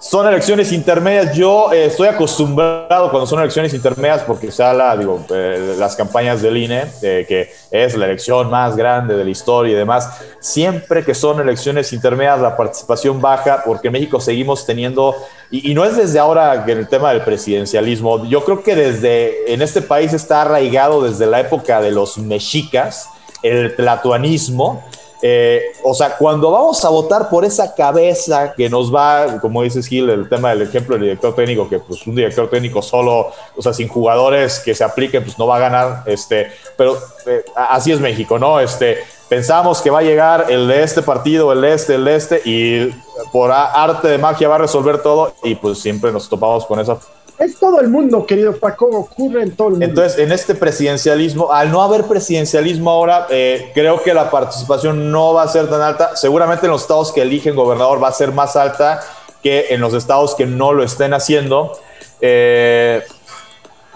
Son 0.00 0.28
elecciones 0.28 0.70
intermedias. 0.70 1.34
Yo 1.34 1.72
eh, 1.72 1.86
estoy 1.86 2.06
acostumbrado 2.06 3.10
cuando 3.10 3.26
son 3.26 3.40
elecciones 3.40 3.74
intermedias 3.74 4.22
porque 4.22 4.52
se 4.52 4.62
habla, 4.62 4.96
digo, 4.96 5.24
eh, 5.28 5.74
las 5.76 5.96
campañas 5.96 6.40
del 6.40 6.56
INE, 6.56 6.84
eh, 7.02 7.26
que 7.26 7.50
es 7.72 7.96
la 7.96 8.04
elección 8.04 8.48
más 8.48 8.76
grande 8.76 9.16
de 9.16 9.24
la 9.24 9.30
historia 9.30 9.72
y 9.72 9.74
demás. 9.74 10.08
Siempre 10.38 11.04
que 11.04 11.14
son 11.14 11.40
elecciones 11.40 11.92
intermedias, 11.92 12.38
la 12.38 12.56
participación 12.56 13.20
baja 13.20 13.62
porque 13.66 13.88
en 13.88 13.94
México 13.94 14.20
seguimos 14.20 14.64
teniendo, 14.64 15.16
y, 15.50 15.72
y 15.72 15.74
no 15.74 15.84
es 15.84 15.96
desde 15.96 16.20
ahora 16.20 16.64
que 16.64 16.70
el 16.70 16.86
tema 16.86 17.10
del 17.10 17.22
presidencialismo, 17.22 18.24
yo 18.26 18.44
creo 18.44 18.62
que 18.62 18.76
desde 18.76 19.52
en 19.52 19.62
este 19.62 19.82
país 19.82 20.12
está 20.12 20.42
arraigado 20.42 21.02
desde 21.02 21.26
la 21.26 21.40
época 21.40 21.80
de 21.80 21.90
los 21.90 22.18
mexicas, 22.18 23.08
el 23.42 23.74
platuanismo. 23.74 24.84
Eh, 25.20 25.72
o 25.82 25.94
sea, 25.94 26.16
cuando 26.16 26.50
vamos 26.50 26.84
a 26.84 26.88
votar 26.88 27.28
por 27.28 27.44
esa 27.44 27.74
cabeza 27.74 28.52
que 28.54 28.70
nos 28.70 28.94
va, 28.94 29.40
como 29.40 29.62
dices 29.62 29.86
Gil, 29.86 30.08
el 30.10 30.28
tema 30.28 30.50
del 30.50 30.62
ejemplo 30.62 30.94
del 30.94 31.02
director 31.04 31.34
técnico, 31.34 31.68
que 31.68 31.80
pues 31.80 32.06
un 32.06 32.14
director 32.14 32.48
técnico 32.48 32.82
solo, 32.82 33.32
o 33.56 33.62
sea, 33.62 33.72
sin 33.72 33.88
jugadores 33.88 34.60
que 34.60 34.74
se 34.74 34.84
apliquen, 34.84 35.24
pues 35.24 35.38
no 35.38 35.46
va 35.46 35.56
a 35.56 35.60
ganar, 35.60 36.02
este, 36.06 36.52
pero 36.76 36.96
eh, 37.26 37.44
así 37.54 37.90
es 37.90 38.00
México, 38.00 38.38
¿no? 38.38 38.60
Este, 38.60 38.98
pensamos 39.28 39.82
que 39.82 39.90
va 39.90 39.98
a 39.98 40.02
llegar 40.02 40.46
el 40.50 40.68
de 40.68 40.82
este 40.82 41.02
partido, 41.02 41.52
el 41.52 41.62
de 41.62 41.74
este, 41.74 41.94
el 41.96 42.04
de 42.04 42.14
este, 42.14 42.42
y 42.44 42.90
por 43.32 43.50
arte 43.50 44.08
de 44.08 44.18
magia 44.18 44.48
va 44.48 44.54
a 44.54 44.58
resolver 44.58 45.02
todo, 45.02 45.34
y 45.42 45.56
pues 45.56 45.80
siempre 45.80 46.12
nos 46.12 46.28
topamos 46.28 46.64
con 46.64 46.78
esa 46.78 46.96
Es 47.38 47.56
todo 47.56 47.80
el 47.80 47.88
mundo, 47.88 48.26
querido 48.26 48.56
Paco, 48.56 48.86
ocurre 48.86 49.42
en 49.42 49.54
todo 49.54 49.68
el 49.68 49.72
mundo. 49.74 49.86
entonces, 49.86 50.18
en 50.18 50.32
este 50.32 50.56
presidencialismo, 50.56 51.52
al 51.52 51.70
no 51.70 51.82
haber 51.82 52.04
presidencialismo 52.04 52.90
ahora, 52.90 53.26
eh, 53.30 53.70
creo 53.74 54.02
que 54.02 54.12
la 54.12 54.28
participación 54.28 55.12
no 55.12 55.34
va 55.34 55.42
a 55.42 55.48
ser 55.48 55.68
tan 55.70 55.80
alta. 55.80 56.16
Seguramente 56.16 56.66
en 56.66 56.72
los 56.72 56.82
estados 56.82 57.12
que 57.12 57.22
eligen 57.22 57.54
gobernador 57.54 58.02
va 58.02 58.08
a 58.08 58.12
ser 58.12 58.32
más 58.32 58.56
alta 58.56 59.00
que 59.42 59.66
en 59.70 59.80
los 59.80 59.94
estados 59.94 60.34
que 60.34 60.46
no 60.46 60.72
lo 60.72 60.82
estén 60.82 61.14
haciendo. 61.14 61.78
Eh, 62.20 63.04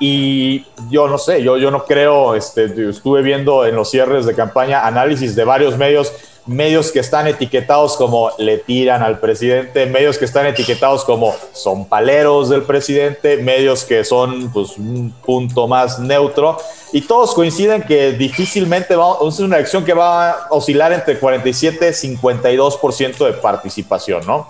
y 0.04 0.64
yo 0.90 1.06
no 1.06 1.16
sé, 1.16 1.44
yo, 1.44 1.56
yo 1.58 1.70
no 1.70 1.84
creo, 1.84 2.34
este, 2.34 2.64
estuve 2.90 3.22
viendo 3.22 3.64
en 3.64 3.76
los 3.76 3.88
cierres 3.88 4.26
de 4.26 4.34
campaña 4.34 4.84
análisis 4.84 5.36
de 5.36 5.44
varios 5.44 5.78
medios, 5.78 6.12
medios 6.44 6.90
que 6.90 6.98
están 6.98 7.28
etiquetados 7.28 7.96
como 7.96 8.32
le 8.36 8.58
tiran 8.58 9.00
al 9.04 9.20
presidente, 9.20 9.86
medios 9.86 10.18
que 10.18 10.24
están 10.24 10.44
etiquetados 10.46 11.04
como 11.04 11.32
son 11.52 11.84
paleros 11.88 12.48
del 12.48 12.62
presidente, 12.62 13.36
medios 13.36 13.84
que 13.84 14.02
son 14.02 14.50
pues, 14.52 14.76
un 14.76 15.14
punto 15.24 15.68
más 15.68 16.00
neutro, 16.00 16.56
y 16.92 17.02
todos 17.02 17.32
coinciden 17.32 17.82
que 17.82 18.10
difícilmente 18.10 18.96
va, 18.96 19.18
es 19.28 19.38
una 19.38 19.56
elección 19.58 19.84
que 19.84 19.94
va 19.94 20.30
a 20.32 20.46
oscilar 20.50 20.92
entre 20.92 21.16
47 21.16 21.90
y 22.02 22.16
52% 22.16 23.24
de 23.24 23.32
participación, 23.34 24.26
¿no? 24.26 24.48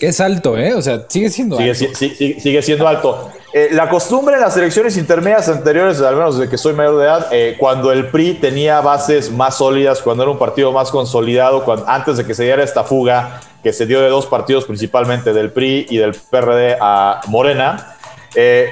Que 0.00 0.06
es 0.06 0.20
alto, 0.20 0.56
¿eh? 0.56 0.72
O 0.74 0.80
sea, 0.80 1.04
sigue 1.06 1.28
siendo 1.28 1.58
Sigue, 1.58 1.70
alto. 1.72 1.84
si- 1.94 2.14
si- 2.14 2.40
sigue 2.40 2.62
siendo 2.62 2.88
alto. 2.88 3.30
Eh, 3.52 3.70
la 3.72 3.88
costumbre 3.88 4.34
en 4.34 4.42
las 4.42 4.56
elecciones 4.58 4.98
intermedias 4.98 5.48
anteriores, 5.48 6.02
al 6.02 6.16
menos 6.16 6.36
desde 6.36 6.50
que 6.50 6.58
soy 6.58 6.74
mayor 6.74 6.98
de 6.98 7.04
edad, 7.04 7.28
eh, 7.30 7.56
cuando 7.58 7.90
el 7.92 8.08
PRI 8.08 8.34
tenía 8.34 8.82
bases 8.82 9.30
más 9.30 9.56
sólidas, 9.56 10.02
cuando 10.02 10.22
era 10.22 10.32
un 10.32 10.38
partido 10.38 10.70
más 10.70 10.90
consolidado, 10.90 11.64
antes 11.86 12.18
de 12.18 12.26
que 12.26 12.34
se 12.34 12.44
diera 12.44 12.62
esta 12.62 12.84
fuga 12.84 13.40
que 13.62 13.72
se 13.72 13.86
dio 13.86 14.00
de 14.02 14.08
dos 14.08 14.26
partidos 14.26 14.66
principalmente, 14.66 15.32
del 15.32 15.50
PRI 15.50 15.86
y 15.88 15.96
del 15.96 16.14
PRD 16.14 16.76
a 16.78 17.22
Morena, 17.28 17.96
eh, 18.34 18.68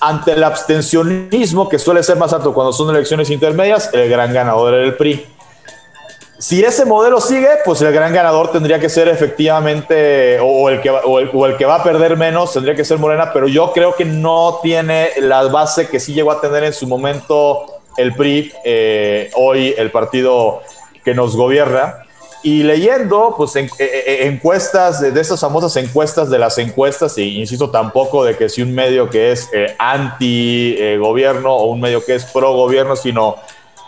ante 0.00 0.32
el 0.32 0.44
abstencionismo 0.44 1.68
que 1.68 1.80
suele 1.80 2.02
ser 2.04 2.16
más 2.16 2.32
alto 2.32 2.54
cuando 2.54 2.72
son 2.72 2.94
elecciones 2.94 3.28
intermedias, 3.30 3.90
el 3.92 4.08
gran 4.08 4.32
ganador 4.32 4.74
era 4.74 4.84
el 4.84 4.94
PRI. 4.94 5.33
Si 6.44 6.62
ese 6.62 6.84
modelo 6.84 7.22
sigue, 7.22 7.48
pues 7.64 7.80
el 7.80 7.90
gran 7.90 8.12
ganador 8.12 8.52
tendría 8.52 8.78
que 8.78 8.90
ser 8.90 9.08
efectivamente, 9.08 10.38
o 10.42 10.68
el, 10.68 10.82
que, 10.82 10.90
o 10.90 11.46
el, 11.46 11.56
que 11.56 11.64
va 11.64 11.76
a 11.76 11.82
perder 11.82 12.18
menos 12.18 12.52
tendría 12.52 12.74
que 12.74 12.84
ser 12.84 12.98
Morena, 12.98 13.32
pero 13.32 13.48
yo 13.48 13.72
creo 13.72 13.94
que 13.94 14.04
no 14.04 14.60
tiene 14.62 15.12
la 15.20 15.44
base 15.44 15.88
que 15.88 15.98
sí 15.98 16.12
llegó 16.12 16.30
a 16.32 16.42
tener 16.42 16.62
en 16.64 16.74
su 16.74 16.86
momento 16.86 17.64
el 17.96 18.14
PRI, 18.14 18.52
eh, 18.62 19.30
hoy 19.36 19.74
el 19.78 19.90
partido 19.90 20.60
que 21.02 21.14
nos 21.14 21.34
gobierna. 21.34 22.00
Y 22.42 22.62
leyendo, 22.62 23.32
pues, 23.38 23.56
en, 23.56 23.64
eh, 23.78 24.04
eh, 24.06 24.26
encuestas, 24.26 25.00
de, 25.00 25.18
esas 25.18 25.40
famosas 25.40 25.74
encuestas 25.76 26.28
de 26.28 26.38
las 26.38 26.58
encuestas, 26.58 27.16
y 27.16 27.40
insisto 27.40 27.70
tampoco 27.70 28.22
de 28.22 28.36
que 28.36 28.50
si 28.50 28.60
un 28.60 28.74
medio 28.74 29.08
que 29.08 29.32
es 29.32 29.48
anti-gobierno 29.78 31.54
o 31.54 31.70
un 31.70 31.80
medio 31.80 32.04
que 32.04 32.16
es 32.16 32.26
pro-gobierno, 32.26 32.96
sino 32.96 33.36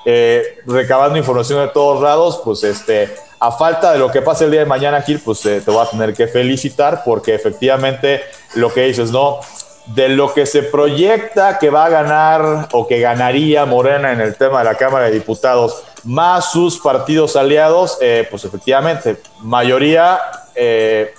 eh, 0.09 0.61
recabando 0.67 1.19
información 1.19 1.59
de 1.59 1.73
todos 1.73 2.01
lados, 2.01 2.41
pues 2.45 2.63
este, 2.63 3.13
a 3.41 3.51
falta 3.51 3.91
de 3.93 3.99
lo 3.99 4.09
que 4.09 4.23
pase 4.23 4.45
el 4.45 4.53
día 4.53 4.61
de 4.61 4.67
mañana, 4.67 5.03
Gil, 5.03 5.19
pues 5.19 5.45
eh, 5.47 5.61
te 5.61 5.69
voy 5.69 5.85
a 5.85 5.91
tener 5.91 6.15
que 6.15 6.29
felicitar 6.29 7.03
porque 7.05 7.35
efectivamente 7.35 8.23
lo 8.55 8.73
que 8.73 8.83
dices, 8.83 9.11
¿no? 9.11 9.41
De 9.87 10.09
lo 10.09 10.33
que 10.33 10.47
se 10.47 10.63
proyecta 10.63 11.59
que 11.59 11.71
va 11.71 11.87
a 11.87 11.89
ganar 11.89 12.69
o 12.71 12.87
que 12.87 13.01
ganaría 13.01 13.67
Morena 13.67 14.13
en 14.13 14.21
el 14.21 14.37
tema 14.37 14.61
de 14.61 14.67
la 14.67 14.77
Cámara 14.77 15.07
de 15.07 15.11
Diputados, 15.11 15.83
más 16.05 16.53
sus 16.53 16.79
partidos 16.79 17.35
aliados, 17.35 17.99
eh, 18.01 18.29
pues 18.31 18.45
efectivamente, 18.45 19.17
mayoría 19.41 20.21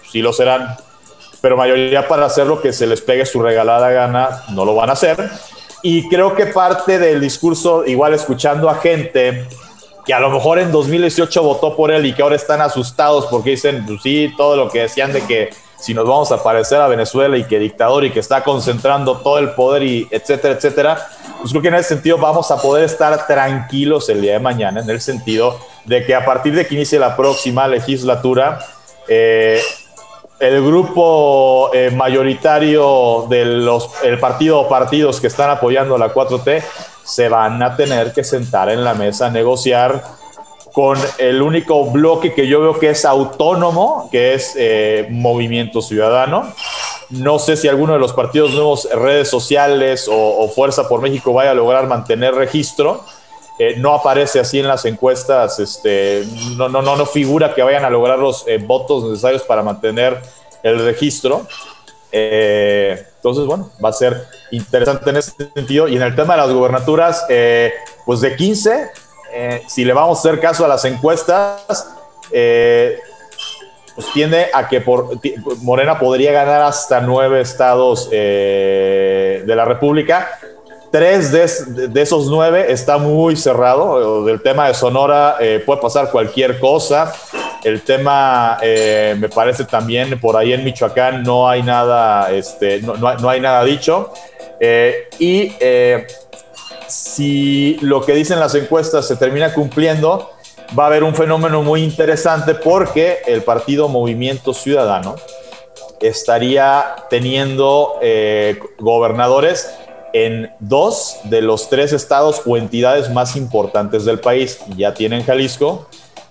sí 0.09 0.21
lo 0.21 0.31
serán, 0.31 0.77
pero 1.41 1.57
mayoría 1.57 2.07
para 2.07 2.25
hacer 2.25 2.47
lo 2.47 2.61
que 2.61 2.71
se 2.71 2.87
les 2.87 3.01
pegue 3.01 3.25
su 3.25 3.41
regalada 3.41 3.91
gana, 3.91 4.43
no 4.51 4.63
lo 4.63 4.75
van 4.75 4.91
a 4.91 4.93
hacer. 4.93 5.29
Y 5.83 6.07
creo 6.09 6.35
que 6.35 6.47
parte 6.47 6.99
del 6.99 7.21
discurso, 7.21 7.85
igual 7.85 8.13
escuchando 8.13 8.69
a 8.69 8.75
gente 8.75 9.47
que 10.05 10.13
a 10.13 10.19
lo 10.19 10.29
mejor 10.29 10.57
en 10.57 10.71
2018 10.71 11.43
votó 11.43 11.75
por 11.75 11.91
él 11.91 12.05
y 12.05 12.13
que 12.13 12.21
ahora 12.21 12.37
están 12.37 12.61
asustados 12.61 13.25
porque 13.27 13.51
dicen, 13.51 13.85
pues 13.85 14.01
sí, 14.01 14.33
todo 14.37 14.55
lo 14.55 14.69
que 14.69 14.81
decían 14.81 15.11
de 15.11 15.21
que 15.21 15.49
si 15.77 15.93
nos 15.93 16.07
vamos 16.07 16.31
a 16.31 16.41
parecer 16.41 16.81
a 16.81 16.87
Venezuela 16.87 17.37
y 17.37 17.43
que 17.43 17.59
dictador 17.59 18.05
y 18.05 18.11
que 18.11 18.21
está 18.21 18.43
concentrando 18.43 19.17
todo 19.17 19.37
el 19.37 19.51
poder 19.51 19.83
y 19.83 20.07
etcétera, 20.09 20.55
etcétera, 20.55 21.07
pues 21.39 21.51
creo 21.51 21.61
que 21.61 21.67
en 21.67 21.75
ese 21.75 21.89
sentido 21.89 22.17
vamos 22.17 22.49
a 22.51 22.61
poder 22.61 22.85
estar 22.85 23.27
tranquilos 23.27 24.09
el 24.09 24.21
día 24.21 24.33
de 24.33 24.39
mañana, 24.39 24.81
en 24.81 24.89
el 24.89 25.01
sentido 25.01 25.59
de 25.85 26.05
que 26.05 26.15
a 26.15 26.25
partir 26.25 26.55
de 26.55 26.65
que 26.65 26.75
inicie 26.75 26.97
la 26.97 27.15
próxima 27.15 27.67
legislatura, 27.67 28.59
eh, 29.07 29.61
el 30.39 30.63
grupo 30.63 31.71
eh, 31.73 31.89
mayoritario 31.91 33.25
del 33.29 33.67
el 34.03 34.19
partido 34.19 34.59
o 34.61 34.69
partidos 34.69 35.19
que 35.19 35.27
están 35.27 35.49
apoyando 35.49 35.97
la 35.97 36.13
4T 36.13 36.63
se 37.03 37.29
van 37.29 37.61
a 37.63 37.75
tener 37.75 38.13
que 38.13 38.23
sentar 38.23 38.69
en 38.69 38.83
la 38.83 38.93
mesa 38.93 39.27
a 39.27 39.29
negociar 39.29 40.03
con 40.73 40.97
el 41.17 41.41
único 41.41 41.85
bloque 41.85 42.33
que 42.33 42.47
yo 42.47 42.61
veo 42.61 42.77
que 42.77 42.91
es 42.91 43.03
autónomo, 43.03 44.09
que 44.11 44.35
es 44.35 44.53
eh, 44.55 45.07
Movimiento 45.09 45.81
Ciudadano. 45.81 46.53
No 47.09 47.39
sé 47.39 47.57
si 47.57 47.67
alguno 47.67 47.93
de 47.93 47.99
los 47.99 48.13
partidos 48.13 48.51
nuevos, 48.51 48.87
redes 48.91 49.29
sociales 49.29 50.07
o 50.11 50.47
Fuerza 50.49 50.87
por 50.87 51.01
México 51.01 51.33
vaya 51.33 51.51
a 51.51 51.55
lograr 51.55 51.87
mantener 51.87 52.35
registro 52.35 53.05
eh, 53.59 53.75
no 53.77 53.95
aparece 53.95 54.39
así 54.39 54.59
en 54.59 54.67
las 54.67 54.85
encuestas, 54.85 55.59
este, 55.59 56.23
no, 56.55 56.69
no, 56.69 56.83
no, 56.83 56.95
no 56.95 57.05
figura 57.07 57.55
que 57.55 57.63
vayan 57.63 57.85
a 57.85 57.89
lograr 57.89 58.19
los 58.19 58.47
eh, 58.47 58.59
votos 58.59 59.03
necesarios 59.05 59.41
para 59.41 59.63
mantener 59.63 60.21
el 60.61 60.79
registro. 60.85 61.47
Eh, 62.11 63.03
entonces, 63.15 63.45
bueno, 63.45 63.71
va 63.83 63.89
a 63.89 63.93
ser 63.93 64.27
interesante 64.51 65.09
en 65.09 65.17
ese 65.17 65.31
sentido. 65.55 65.87
Y 65.87 65.95
en 65.95 66.03
el 66.03 66.15
tema 66.15 66.35
de 66.35 66.41
las 66.41 66.51
gubernaturas, 66.51 67.25
pues 68.05 68.21
de 68.21 68.35
15, 68.35 68.91
si 69.67 69.83
le 69.83 69.93
vamos 69.93 70.19
a 70.19 70.21
hacer 70.21 70.39
caso 70.39 70.63
a 70.63 70.67
las 70.67 70.85
encuestas, 70.85 71.89
pues 72.29 74.13
tiende 74.13 74.47
a 74.53 74.67
que 74.67 74.81
por, 74.81 75.19
Morena 75.63 75.97
podría 75.97 76.31
ganar 76.31 76.61
hasta 76.61 77.01
nueve 77.01 77.41
estados 77.41 78.09
de 78.09 79.43
la 79.47 79.65
República 79.65 80.39
Tres 80.91 81.31
de, 81.31 82.01
esos 82.01 82.27
nueve 82.27 82.67
está 82.69 82.97
muy 82.97 83.35
cerrado. 83.35 84.23
Del 84.23 84.41
tema 84.41 84.67
de 84.67 84.73
Sonora 84.73 85.35
eh, 85.39 85.61
puede 85.65 85.81
pasar 85.81 86.09
cualquier 86.11 86.59
cosa. 86.59 87.13
El 87.63 87.81
tema, 87.81 88.57
eh, 88.61 89.15
me 89.19 89.27
parece 89.27 89.65
también 89.65 90.17
por 90.19 90.37
ahí 90.37 90.53
en 90.53 90.63
Michoacán 90.63 91.23
no 91.23 91.49
hay 91.49 91.61
nada, 91.61 92.31
este, 92.31 92.81
no, 92.81 93.29
hay 93.29 93.41
nada 93.41 93.65
dicho. 93.65 94.13
Eh, 94.59 95.09
y 95.19 95.51
si 96.87 97.77
lo 97.81 98.05
que 98.05 98.13
dicen 98.13 98.39
las 98.39 98.55
encuestas 98.55 99.07
se 99.07 99.17
termina 99.17 99.53
cumpliendo, 99.53 100.31
va 100.77 100.85
a 100.85 100.87
haber 100.87 101.03
un 101.03 101.15
fenómeno 101.15 101.63
muy 101.63 101.83
interesante 101.83 102.55
porque 102.55 103.19
el 103.27 103.41
partido 103.41 103.89
Movimiento 103.89 104.53
Ciudadano 104.53 105.15
estaría 105.99 106.95
teniendo 107.09 107.99
gobernadores 108.79 109.73
en 110.13 110.51
dos 110.59 111.17
de 111.23 111.41
los 111.41 111.69
tres 111.69 111.93
estados 111.93 112.41
o 112.45 112.57
entidades 112.57 113.09
más 113.11 113.35
importantes 113.35 114.05
del 114.05 114.19
país. 114.19 114.59
Ya 114.75 114.93
tienen 114.93 115.23
Jalisco. 115.23 115.87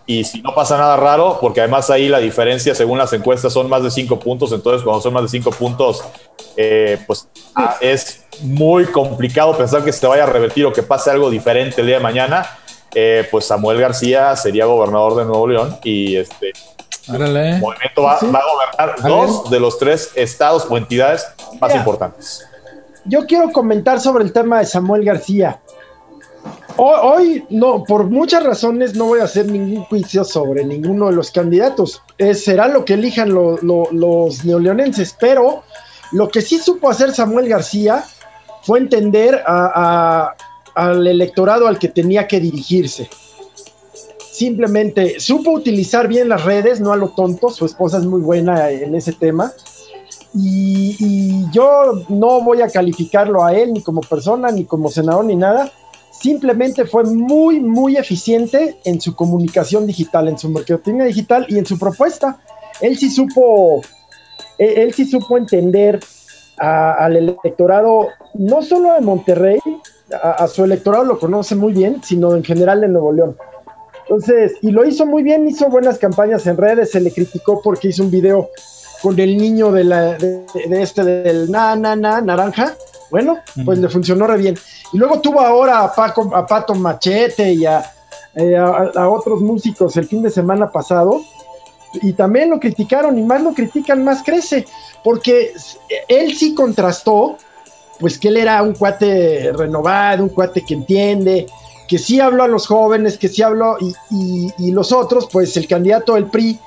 Y 0.08 0.22
si 0.22 0.40
no 0.40 0.54
pasa 0.54 0.78
nada 0.78 0.96
raro, 0.96 1.38
porque 1.40 1.60
además 1.60 1.90
ahí 1.90 2.08
la 2.08 2.18
diferencia 2.18 2.76
según 2.76 2.96
las 2.96 3.12
encuestas 3.12 3.52
son 3.52 3.68
más 3.68 3.82
de 3.82 3.90
cinco 3.90 4.20
puntos, 4.20 4.52
entonces 4.52 4.84
cuando 4.84 5.02
son 5.02 5.12
más 5.12 5.24
de 5.24 5.28
cinco 5.28 5.50
puntos, 5.50 6.04
eh, 6.56 6.98
pues 7.08 7.26
ah, 7.56 7.76
es 7.80 8.24
muy 8.40 8.86
complicado 8.86 9.58
pensar 9.58 9.84
que 9.84 9.92
se 9.92 10.06
vaya 10.06 10.22
a 10.22 10.26
revertir 10.26 10.64
o 10.64 10.72
que 10.72 10.84
pase 10.84 11.10
algo 11.10 11.28
diferente 11.28 11.80
el 11.80 11.88
día 11.88 11.96
de 11.96 12.02
mañana. 12.02 12.46
Eh, 12.94 13.26
pues 13.32 13.46
Samuel 13.46 13.80
García 13.80 14.36
sería 14.36 14.64
gobernador 14.64 15.16
de 15.16 15.24
Nuevo 15.24 15.48
León 15.48 15.76
y 15.82 16.16
este 16.16 16.52
movimiento 17.08 18.02
va, 18.02 18.14
a 18.14 18.20
gobernar 18.20 19.02
dos 19.02 19.50
de 19.50 19.60
los 19.60 19.76
tres 19.78 20.12
estados 20.14 20.66
o 20.70 20.76
entidades 20.76 21.26
más 21.60 21.74
importantes 21.74 22.46
yo 23.08 23.26
quiero 23.26 23.50
comentar 23.52 24.00
sobre 24.00 24.24
el 24.24 24.32
tema 24.32 24.58
de 24.58 24.66
Samuel 24.66 25.04
García. 25.04 25.60
Hoy, 26.78 27.44
no, 27.48 27.84
por 27.84 28.04
muchas 28.10 28.44
razones 28.44 28.94
no 28.94 29.06
voy 29.06 29.20
a 29.20 29.24
hacer 29.24 29.50
ningún 29.50 29.84
juicio 29.84 30.24
sobre 30.24 30.64
ninguno 30.64 31.06
de 31.06 31.12
los 31.12 31.30
candidatos. 31.30 32.02
será 32.34 32.68
lo 32.68 32.84
que 32.84 32.94
elijan 32.94 33.32
los 33.32 34.44
neoleonenses, 34.44 35.16
pero 35.18 35.62
lo 36.12 36.28
que 36.28 36.42
sí 36.42 36.58
supo 36.58 36.90
hacer 36.90 37.12
Samuel 37.12 37.48
García 37.48 38.04
fue 38.62 38.78
entender 38.78 39.42
al 39.46 41.06
electorado 41.06 41.66
al 41.66 41.78
que 41.78 41.88
tenía 41.88 42.28
que 42.28 42.40
dirigirse. 42.40 43.08
Simplemente 44.30 45.18
supo 45.18 45.52
utilizar 45.52 46.08
bien 46.08 46.28
las 46.28 46.44
redes, 46.44 46.78
no 46.80 46.92
a 46.92 46.96
lo 46.96 47.08
tonto, 47.08 47.48
su 47.48 47.64
esposa 47.64 47.96
es 47.96 48.04
muy 48.04 48.20
buena 48.20 48.68
en 48.70 48.94
ese 48.94 49.12
tema 49.12 49.50
y, 50.38 51.50
yo 51.52 52.04
no 52.08 52.42
voy 52.42 52.60
a 52.60 52.68
calificarlo 52.68 53.44
a 53.44 53.54
él 53.54 53.72
ni 53.72 53.82
como 53.82 54.00
persona, 54.00 54.50
ni 54.50 54.64
como 54.64 54.90
senador, 54.90 55.24
ni 55.24 55.36
nada. 55.36 55.70
Simplemente 56.10 56.84
fue 56.84 57.04
muy, 57.04 57.60
muy 57.60 57.96
eficiente 57.96 58.76
en 58.84 59.00
su 59.00 59.14
comunicación 59.14 59.86
digital, 59.86 60.28
en 60.28 60.38
su 60.38 60.50
marketing 60.50 61.04
digital 61.04 61.46
y 61.48 61.58
en 61.58 61.66
su 61.66 61.78
propuesta. 61.78 62.38
Él 62.80 62.96
sí 62.98 63.10
supo, 63.10 63.80
él, 64.58 64.92
sí 64.92 65.06
supo 65.06 65.38
entender 65.38 66.00
al 66.58 67.16
electorado, 67.16 68.08
no 68.34 68.62
solo 68.62 68.94
de 68.94 69.00
Monterrey, 69.00 69.60
a, 70.22 70.46
su 70.48 70.64
electorado 70.64 71.04
lo 71.04 71.18
conoce 71.18 71.54
muy 71.54 71.72
bien, 71.72 72.02
sino 72.02 72.34
en 72.34 72.44
general 72.44 72.80
de 72.80 72.88
Nuevo 72.88 73.12
León. 73.12 73.36
Entonces, 74.02 74.52
y 74.62 74.70
lo 74.70 74.86
hizo 74.86 75.04
muy 75.04 75.22
bien, 75.22 75.48
hizo 75.48 75.68
buenas 75.68 75.98
campañas 75.98 76.46
en 76.46 76.56
redes, 76.56 76.92
se 76.92 77.00
le 77.00 77.10
criticó 77.10 77.60
porque 77.62 77.88
hizo 77.88 78.04
un 78.04 78.10
video 78.10 78.50
con 79.02 79.18
el 79.18 79.36
niño 79.36 79.72
de, 79.72 79.84
la, 79.84 80.14
de, 80.14 80.44
este 80.70 81.04
del 81.04 81.50
na, 81.50 81.76
na, 81.76 81.96
na, 81.96 82.20
naranja, 82.20 82.74
bueno, 83.10 83.38
pues 83.64 83.78
le 83.78 83.88
funcionó 83.88 84.26
re 84.26 84.36
bien. 84.36 84.58
Y 84.92 84.98
luego 84.98 85.20
tuvo 85.20 85.40
ahora 85.40 85.82
a, 85.82 85.94
Paco, 85.94 86.34
a 86.34 86.46
Pato 86.46 86.74
Machete 86.74 87.52
y 87.52 87.64
eh, 87.64 88.56
a, 88.56 89.08
otros 89.08 89.40
músicos 89.40 89.96
el 89.96 90.06
fin 90.06 90.22
de 90.22 90.30
semana 90.30 90.70
pasado, 90.70 91.22
y 92.02 92.12
también 92.12 92.50
lo 92.50 92.60
criticaron, 92.60 93.18
y 93.18 93.22
más 93.22 93.42
lo 93.42 93.54
critican, 93.54 94.04
más 94.04 94.22
crece, 94.22 94.66
porque 95.02 95.52
él 96.08 96.36
sí 96.36 96.54
contrastó, 96.54 97.36
pues 97.98 98.18
que 98.18 98.28
él 98.28 98.36
era 98.36 98.62
un 98.62 98.74
cuate 98.74 99.52
renovado, 99.52 100.24
un 100.24 100.28
cuate 100.28 100.62
que 100.62 100.74
entiende, 100.74 101.46
que 101.88 101.98
sí 101.98 102.20
habló 102.20 102.42
a 102.42 102.48
los 102.48 102.66
jóvenes, 102.66 103.16
que 103.16 103.28
sí 103.28 103.42
habló, 103.42 103.78
y, 103.80 104.52
y 104.58 104.72
los 104.72 104.92
otros, 104.92 105.28
pues 105.32 105.56
el 105.56 105.66
candidato 105.66 106.14
del 106.14 106.26
PRI, 106.26 106.58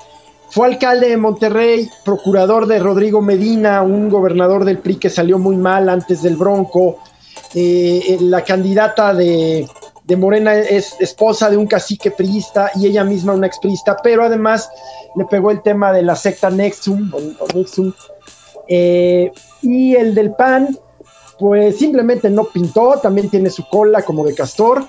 fue 0.50 0.66
alcalde 0.66 1.08
de 1.08 1.16
Monterrey, 1.16 1.88
procurador 2.04 2.66
de 2.66 2.80
Rodrigo 2.80 3.22
Medina, 3.22 3.82
un 3.82 4.08
gobernador 4.08 4.64
del 4.64 4.78
PRI 4.78 4.96
que 4.96 5.10
salió 5.10 5.38
muy 5.38 5.56
mal 5.56 5.88
antes 5.88 6.22
del 6.22 6.36
Bronco. 6.36 6.98
Eh, 7.54 8.02
eh, 8.08 8.18
la 8.20 8.42
candidata 8.42 9.14
de, 9.14 9.68
Morena 10.18 10.56
es 10.56 10.96
esposa 10.98 11.48
de 11.48 11.56
un 11.56 11.68
cacique 11.68 12.10
priista 12.10 12.72
y 12.74 12.86
ella 12.86 13.04
misma 13.04 13.32
una 13.32 13.46
expriista, 13.46 13.96
pero 14.02 14.24
además 14.24 14.68
le 15.14 15.24
pegó 15.26 15.52
el 15.52 15.62
tema 15.62 15.92
de 15.92 16.02
la 16.02 16.16
secta 16.16 16.50
Nexum. 16.50 17.12
Eh, 18.66 19.30
y 19.62 19.94
el 19.94 20.16
del 20.16 20.32
PAN, 20.32 20.76
pues 21.38 21.78
simplemente 21.78 22.28
no 22.28 22.44
pintó, 22.44 22.98
también 23.00 23.30
tiene 23.30 23.50
su 23.50 23.68
cola 23.68 24.02
como 24.02 24.24
de 24.24 24.34
castor. 24.34 24.84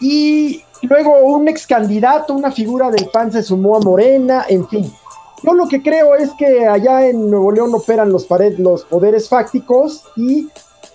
Y 0.00 0.62
Luego 0.82 1.20
un 1.20 1.48
ex 1.48 1.66
candidato, 1.66 2.34
una 2.34 2.52
figura 2.52 2.90
del 2.90 3.06
PAN 3.06 3.32
se 3.32 3.42
sumó 3.42 3.76
a 3.76 3.80
Morena, 3.80 4.46
en 4.48 4.68
fin. 4.68 4.92
Yo 5.42 5.52
lo 5.52 5.68
que 5.68 5.82
creo 5.82 6.14
es 6.14 6.30
que 6.38 6.66
allá 6.66 7.06
en 7.06 7.30
Nuevo 7.30 7.52
León 7.52 7.74
operan 7.74 8.10
los, 8.10 8.26
los 8.58 8.84
poderes 8.84 9.28
fácticos 9.28 10.04
y 10.16 10.48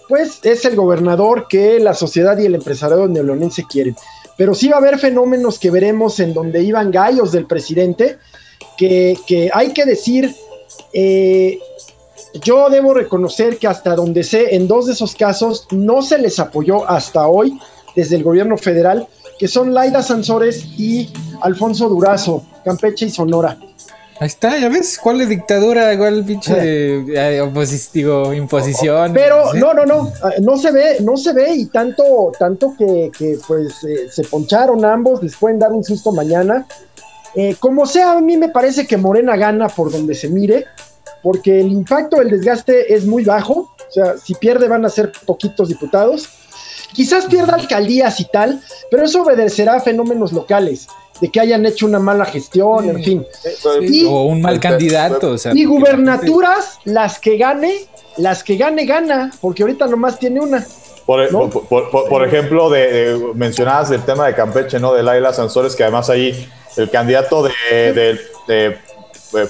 pues 0.08 0.40
es 0.44 0.66
el 0.66 0.76
gobernador 0.76 1.48
que 1.48 1.80
la 1.80 1.94
sociedad 1.94 2.38
y 2.38 2.46
el 2.46 2.56
empresariado 2.56 3.08
neoleonense 3.08 3.64
quieren. 3.70 3.96
Pero 4.36 4.54
sí 4.54 4.68
va 4.68 4.76
a 4.76 4.80
haber 4.80 5.00
fenómenos 5.00 5.58
que 5.58 5.72
veremos 5.72 6.20
en 6.20 6.34
donde 6.34 6.62
iban 6.64 6.92
gallos 6.92 7.32
del 7.32 7.46
presidente, 7.46 8.18
que, 8.78 9.50
hay 9.54 9.72
que 9.74 9.86
decir, 9.86 10.36
eh, 10.92 11.60
yo 12.42 12.70
debo 12.70 12.94
reconocer 12.94 13.58
que 13.58 13.68
hasta 13.68 13.96
donde 13.96 14.24
sé, 14.24 14.56
en 14.56 14.68
dos 14.68 14.88
de 14.88 14.94
esos 14.94 15.16
casos 15.16 15.68
no 15.72 16.02
se 16.02 16.18
les 16.18 16.40
apoyó 16.40 16.90
hasta 16.90 17.28
hoy 17.28 17.60
desde 17.96 18.16
el 18.16 18.24
gobierno 18.24 18.58
federal 18.58 19.08
que 19.42 19.48
son 19.48 19.74
Laida 19.74 20.04
Sansores 20.04 20.64
y 20.78 21.12
Alfonso 21.42 21.90
Durazo, 21.90 22.46
Campeche 22.64 23.08
y 23.08 23.10
Sonora. 23.10 23.58
Ahí 24.20 24.28
está, 24.28 24.56
ya 24.60 24.70
ves, 24.70 25.00
¿cuál 25.02 25.20
es 25.20 25.30
dictadura? 25.30 25.98
¿Cuál 25.98 26.24
pinche 26.24 26.54
eh, 26.60 27.52
digo, 27.92 28.34
imposición? 28.36 29.14
Pero 29.14 29.52
no, 29.56 29.74
no, 29.74 29.84
no, 29.84 30.14
ah, 30.22 30.34
no 30.42 30.58
se 30.58 30.72
ve, 30.72 30.98
no 31.00 31.18
se 31.18 31.34
ve 31.34 31.56
y 31.56 31.66
tanto, 31.66 32.32
tanto 32.38 32.76
que, 32.78 33.10
pues 33.48 33.84
eh, 33.84 34.12
se 34.12 34.24
poncharon 34.26 34.86
ambos, 34.86 35.24
les 35.24 35.36
pueden 35.36 35.58
dar 35.58 35.72
un 35.72 35.84
susto 35.84 36.12
mañana. 36.12 36.68
Eh, 37.34 37.56
como 37.60 37.88
sea, 37.88 38.12
a 38.12 38.22
mí 38.22 38.38
me 38.38 38.50
parece 38.50 38.86
que 38.86 38.96
Morena 38.96 39.36
gana 39.38 39.70
por 39.70 39.92
donde 39.92 40.14
se 40.14 40.30
mire, 40.30 40.68
porque 41.24 41.62
el 41.62 41.72
impacto 41.72 42.18
del 42.18 42.30
desgaste 42.30 42.94
es 42.94 43.08
muy 43.08 43.24
bajo, 43.24 43.72
o 43.90 43.92
sea, 43.92 44.20
si 44.20 44.36
pierde 44.36 44.68
van 44.68 44.86
a 44.86 44.90
ser 44.90 45.12
poquitos 45.26 45.68
diputados 45.68 46.30
Quizás 46.94 47.26
pierda 47.26 47.56
alcaldías 47.56 48.20
y 48.20 48.26
tal, 48.26 48.62
pero 48.90 49.06
eso 49.06 49.24
obedecerá 49.24 49.76
a 49.76 49.80
fenómenos 49.80 50.34
locales, 50.34 50.88
de 51.20 51.30
que 51.30 51.40
hayan 51.40 51.66
hecho 51.66 51.86
una 51.86 52.00
mala 52.00 52.26
gestión, 52.26 52.90
en 52.90 53.04
fin. 53.04 53.26
o 54.08 54.24
un 54.26 54.42
mal 54.42 54.60
candidato. 54.60 55.36
y 55.54 55.66
gubernaturas, 55.66 56.80
las 56.86 57.20
que 57.20 57.38
gane, 57.38 57.86
las 58.18 58.44
que 58.44 58.58
gane, 58.58 58.86
gana, 58.86 59.32
porque 59.40 59.64
ahorita 59.64 59.88
nomás 59.88 60.20
tiene 60.20 60.40
una. 60.40 60.66
Por, 61.06 62.26
ejemplo, 62.26 62.70
de, 62.70 63.32
mencionabas 63.36 63.92
el 63.92 64.02
tema 64.04 64.28
de 64.28 64.36
Campeche, 64.36 64.80
¿no? 64.80 64.94
De 64.94 65.04
Laila 65.04 65.34
Sansores, 65.34 65.76
que 65.76 65.84
además 65.84 66.10
ahí 66.10 66.48
el 66.78 66.90
candidato 66.90 67.44
de, 67.44 68.20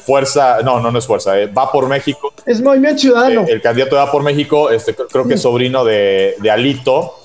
Fuerza, 0.05 0.59
no, 0.63 0.79
no, 0.79 0.91
no 0.91 0.99
es 0.99 1.07
Fuerza, 1.07 1.39
eh, 1.39 1.47
va 1.47 1.71
por 1.71 1.87
México. 1.87 2.33
Es 2.45 2.61
Movimiento 2.61 2.99
Ciudadano. 3.01 3.41
Eh, 3.41 3.53
el 3.53 3.61
candidato 3.61 3.95
va 3.95 4.11
por 4.11 4.21
México, 4.21 4.69
este, 4.69 4.93
creo 4.93 5.27
que 5.27 5.35
es 5.35 5.41
sobrino 5.41 5.83
de, 5.83 6.35
Alito. 6.51 7.15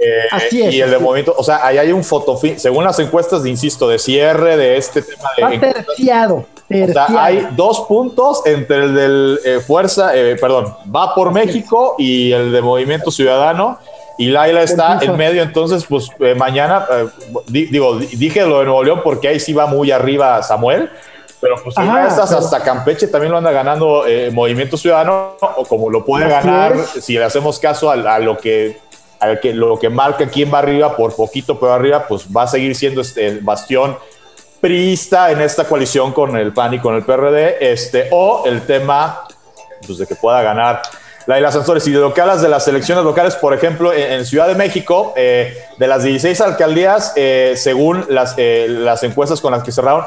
Eh, 0.00 0.22
así 0.30 0.62
es. 0.62 0.74
Y 0.74 0.80
el 0.80 0.90
de 0.90 0.98
movimiento, 0.98 1.34
o 1.36 1.44
sea, 1.44 1.64
ahí 1.64 1.76
hay 1.76 1.92
un 1.92 2.02
fotofin, 2.02 2.58
según 2.58 2.84
las 2.84 2.98
encuestas, 2.98 3.42
de, 3.42 3.50
insisto, 3.50 3.86
de 3.86 3.98
cierre 3.98 4.56
de 4.56 4.78
este 4.78 5.02
tema 5.02 5.28
de. 5.36 5.58
terciado, 5.58 6.46
O 6.70 6.92
sea, 6.92 7.06
hay 7.22 7.48
dos 7.52 7.80
puntos 7.82 8.40
entre 8.46 8.84
el 8.84 8.94
del 8.94 9.40
eh, 9.44 9.60
Fuerza, 9.60 10.16
eh, 10.16 10.36
perdón, 10.40 10.74
va 10.94 11.14
por 11.14 11.32
México 11.32 11.96
y 11.98 12.32
el 12.32 12.50
de 12.50 12.62
Movimiento 12.62 13.10
Ciudadano. 13.10 13.78
Y 14.16 14.28
Laila 14.28 14.62
está 14.62 14.98
en 15.00 15.16
medio, 15.16 15.42
entonces, 15.42 15.84
pues 15.88 16.10
mañana, 16.36 16.86
digo, 17.46 17.96
dije 17.96 18.44
lo 18.44 18.58
de 18.58 18.66
Nuevo 18.66 18.84
León 18.84 19.00
porque 19.02 19.28
ahí 19.28 19.40
sí 19.40 19.54
va 19.54 19.64
muy 19.64 19.90
arriba 19.90 20.42
Samuel, 20.42 20.90
pero 21.40 21.54
pues 21.64 21.78
hasta 21.78 22.62
Campeche 22.62 23.06
también 23.06 23.32
lo 23.32 23.38
anda 23.38 23.50
ganando 23.50 24.04
Movimiento 24.32 24.76
Ciudadano, 24.76 25.36
o 25.40 25.64
como 25.64 25.88
lo 25.88 26.04
puede 26.04 26.28
ganar, 26.28 26.76
si 27.00 27.14
le 27.14 27.24
hacemos 27.24 27.58
caso 27.58 27.90
a 27.90 28.18
lo 28.18 28.36
que 28.36 28.78
que 29.42 29.52
lo 29.52 29.78
que 29.78 29.88
marca 29.88 30.28
quién 30.28 30.52
va 30.52 30.58
arriba, 30.58 30.96
por 30.96 31.14
poquito 31.14 31.58
pero 31.58 31.72
arriba, 31.72 32.06
pues 32.08 32.26
va 32.34 32.42
a 32.42 32.46
seguir 32.46 32.74
siendo 32.74 33.00
este 33.00 33.26
el 33.26 33.40
bastión 33.40 33.96
priista 34.60 35.30
en 35.30 35.40
esta 35.40 35.64
coalición 35.64 36.12
con 36.12 36.36
el 36.36 36.52
PAN 36.52 36.74
y 36.74 36.78
con 36.78 36.94
el 36.94 37.02
PRD, 37.02 37.72
este, 37.72 38.08
o 38.10 38.44
el 38.46 38.62
tema 38.62 39.24
pues, 39.86 39.98
de 39.98 40.06
que 40.06 40.14
pueda 40.14 40.42
ganar 40.42 40.82
Laila 41.30 41.52
Sansores. 41.52 41.86
Y 41.86 41.92
de 41.92 42.00
lo 42.00 42.12
que 42.12 42.20
hablas 42.20 42.42
de 42.42 42.48
las 42.48 42.66
elecciones 42.66 43.04
locales, 43.04 43.36
por 43.36 43.54
ejemplo, 43.54 43.92
en, 43.92 44.26
Ciudad 44.26 44.48
de 44.48 44.56
México, 44.56 45.14
eh, 45.16 45.56
de 45.78 45.86
las 45.86 46.02
16 46.02 46.40
alcaldías, 46.40 47.12
eh, 47.14 47.54
según 47.56 48.04
las, 48.08 48.34
eh, 48.36 48.66
las 48.68 49.02
encuestas 49.04 49.40
con 49.40 49.52
las 49.52 49.62
que 49.62 49.70
cerraron, 49.72 50.04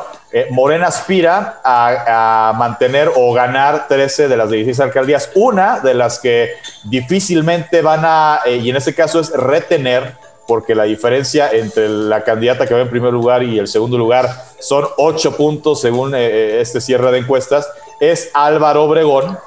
Morena 0.49 0.87
aspira 0.87 1.61
a, 1.63 2.53
mantener 2.57 3.09
o 3.15 3.33
ganar 3.33 3.87
13 3.87 4.27
de 4.27 4.35
las 4.35 4.49
16 4.49 4.79
alcaldías. 4.81 5.29
Una 5.35 5.79
de 5.79 5.93
las 5.93 6.19
que 6.19 6.55
difícilmente 6.83 7.81
van 7.81 8.01
a, 8.03 8.41
y 8.45 8.69
en 8.69 8.75
este 8.75 8.93
caso 8.93 9.19
es 9.19 9.29
retener, 9.31 10.15
porque 10.47 10.75
la 10.75 10.83
diferencia 10.83 11.51
entre 11.51 11.87
la 11.87 12.23
candidata 12.23 12.65
que 12.67 12.73
va 12.73 12.81
en 12.81 12.89
primer 12.89 13.13
lugar 13.13 13.43
y 13.43 13.59
el 13.59 13.67
segundo 13.67 13.97
lugar 13.97 14.29
son 14.59 14.85
8 14.97 15.37
puntos 15.37 15.79
según 15.79 16.13
este 16.15 16.81
cierre 16.81 17.11
de 17.11 17.19
encuestas, 17.19 17.69
es 17.99 18.29
Álvaro 18.33 18.83
Obregón, 18.83 19.37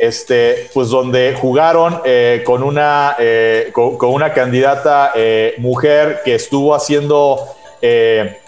este, 0.00 0.70
pues 0.72 0.88
donde 0.88 1.34
jugaron 1.38 2.00
eh, 2.04 2.42
con, 2.46 2.62
una, 2.62 3.16
eh, 3.18 3.70
con, 3.72 4.10
una 4.10 4.32
candidata 4.32 5.12
eh, 5.14 5.54
mujer 5.58 6.22
que 6.24 6.34
estuvo 6.34 6.74
haciendo, 6.74 7.54
se 7.82 8.38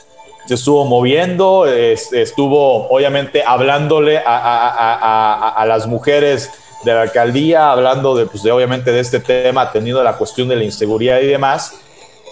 estuvo 0.49 0.85
moviendo, 0.87 1.67
estuvo 1.67 2.89
obviamente 2.89 3.45
hablándole 3.47 4.21
a, 4.25 5.65
las 5.67 5.87
mujeres 5.87 6.51
de 6.85 6.95
la 6.95 7.03
alcaldía, 7.03 7.71
hablando 7.71 8.17
de, 8.17 8.27
pues, 8.27 8.43
de, 8.43 8.51
obviamente 8.51 8.91
de 8.91 9.01
este 9.01 9.21
tema, 9.21 9.71
teniendo 9.71 10.03
la 10.03 10.17
cuestión 10.17 10.49
de 10.49 10.57
la 10.57 10.65
inseguridad 10.65 11.21
y 11.21 11.27
demás. 11.27 11.75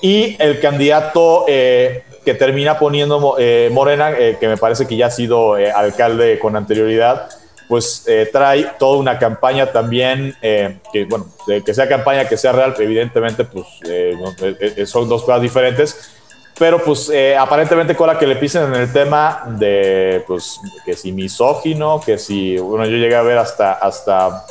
Y 0.03 0.37
el 0.43 0.61
candidato 0.61 1.45
que 1.47 2.35
termina 2.39 2.79
poniendo 2.79 3.37
Morena, 3.71 4.15
que 4.17 4.49
me 4.49 4.57
parece 4.57 4.87
que 4.87 4.97
ya 4.97 5.07
ha 5.07 5.11
sido 5.11 5.55
alcalde 5.55 6.39
con 6.39 6.57
anterioridad, 6.57 7.29
pues 7.71 8.03
eh, 8.09 8.29
trae 8.33 8.73
toda 8.81 8.99
una 8.99 9.17
campaña 9.17 9.71
también, 9.71 10.35
eh, 10.43 10.81
que 10.93 11.05
bueno, 11.05 11.29
que 11.47 11.73
sea 11.73 11.89
campaña, 11.89 12.29
que 12.29 12.37
sea 12.37 12.51
real, 12.51 12.75
evidentemente 12.77 13.45
pues 13.45 13.65
eh, 13.85 14.85
son 14.87 15.09
dos 15.09 15.23
cosas 15.23 15.41
diferentes, 15.41 16.11
pero 16.59 16.83
pues 16.83 17.13
aparentemente 17.39 17.95
con 17.95 18.09
la 18.09 18.19
que 18.19 18.27
le 18.27 18.35
pisen 18.35 18.65
en 18.65 18.75
el 18.75 18.93
tema 18.93 19.45
de 19.57 20.25
pues 20.27 20.59
que 20.85 20.97
si 20.97 21.13
misógino, 21.13 22.01
que 22.05 22.19
si, 22.19 22.59
bueno, 22.59 22.87
yo 22.87 22.97
llegué 22.97 23.15
a 23.15 23.23
ver 23.23 23.39
hasta, 23.39 23.75
hasta 23.75 24.47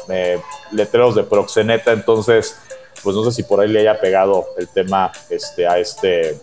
letreros 0.72 1.14
de 1.14 1.24
proxeneta, 1.24 1.92
entonces 1.92 2.58
pues 3.04 3.14
no 3.18 3.26
sé 3.26 3.34
si 3.34 3.44
por 3.44 3.60
ahí 3.60 3.68
le 3.68 3.82
haya 3.82 4.00
pegado 4.00 4.46
el 4.58 4.70
tema 4.70 5.12
este, 5.30 5.68
a, 5.68 5.78
este, 5.78 6.38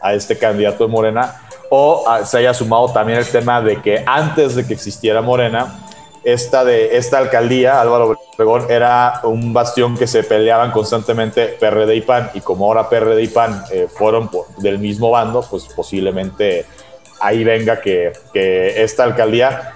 a 0.00 0.14
este 0.14 0.38
candidato 0.38 0.86
de 0.86 0.90
Morena 0.90 1.42
o 1.68 2.06
se 2.24 2.38
haya 2.38 2.54
sumado 2.54 2.90
también 2.90 3.18
el 3.18 3.28
tema 3.28 3.60
de 3.60 3.82
que 3.82 4.02
antes 4.06 4.54
de 4.54 4.66
que 4.66 4.72
existiera 4.72 5.20
Morena, 5.20 5.86
esta, 6.24 6.64
de, 6.64 6.96
esta 6.96 7.18
alcaldía, 7.18 7.80
Álvaro 7.80 8.16
Obregón, 8.34 8.66
era 8.70 9.20
un 9.24 9.52
bastión 9.52 9.96
que 9.96 10.06
se 10.06 10.22
peleaban 10.22 10.70
constantemente 10.70 11.56
PRD 11.58 11.96
y 11.96 12.00
PAN, 12.02 12.30
y 12.34 12.40
como 12.40 12.66
ahora 12.66 12.88
PRD 12.88 13.22
y 13.22 13.28
PAN 13.28 13.64
eh, 13.72 13.88
fueron 13.90 14.30
del 14.58 14.78
mismo 14.78 15.10
bando, 15.10 15.44
pues 15.48 15.64
posiblemente 15.74 16.66
ahí 17.20 17.44
venga 17.44 17.80
que, 17.80 18.12
esta 18.34 19.04
alcaldía 19.04 19.74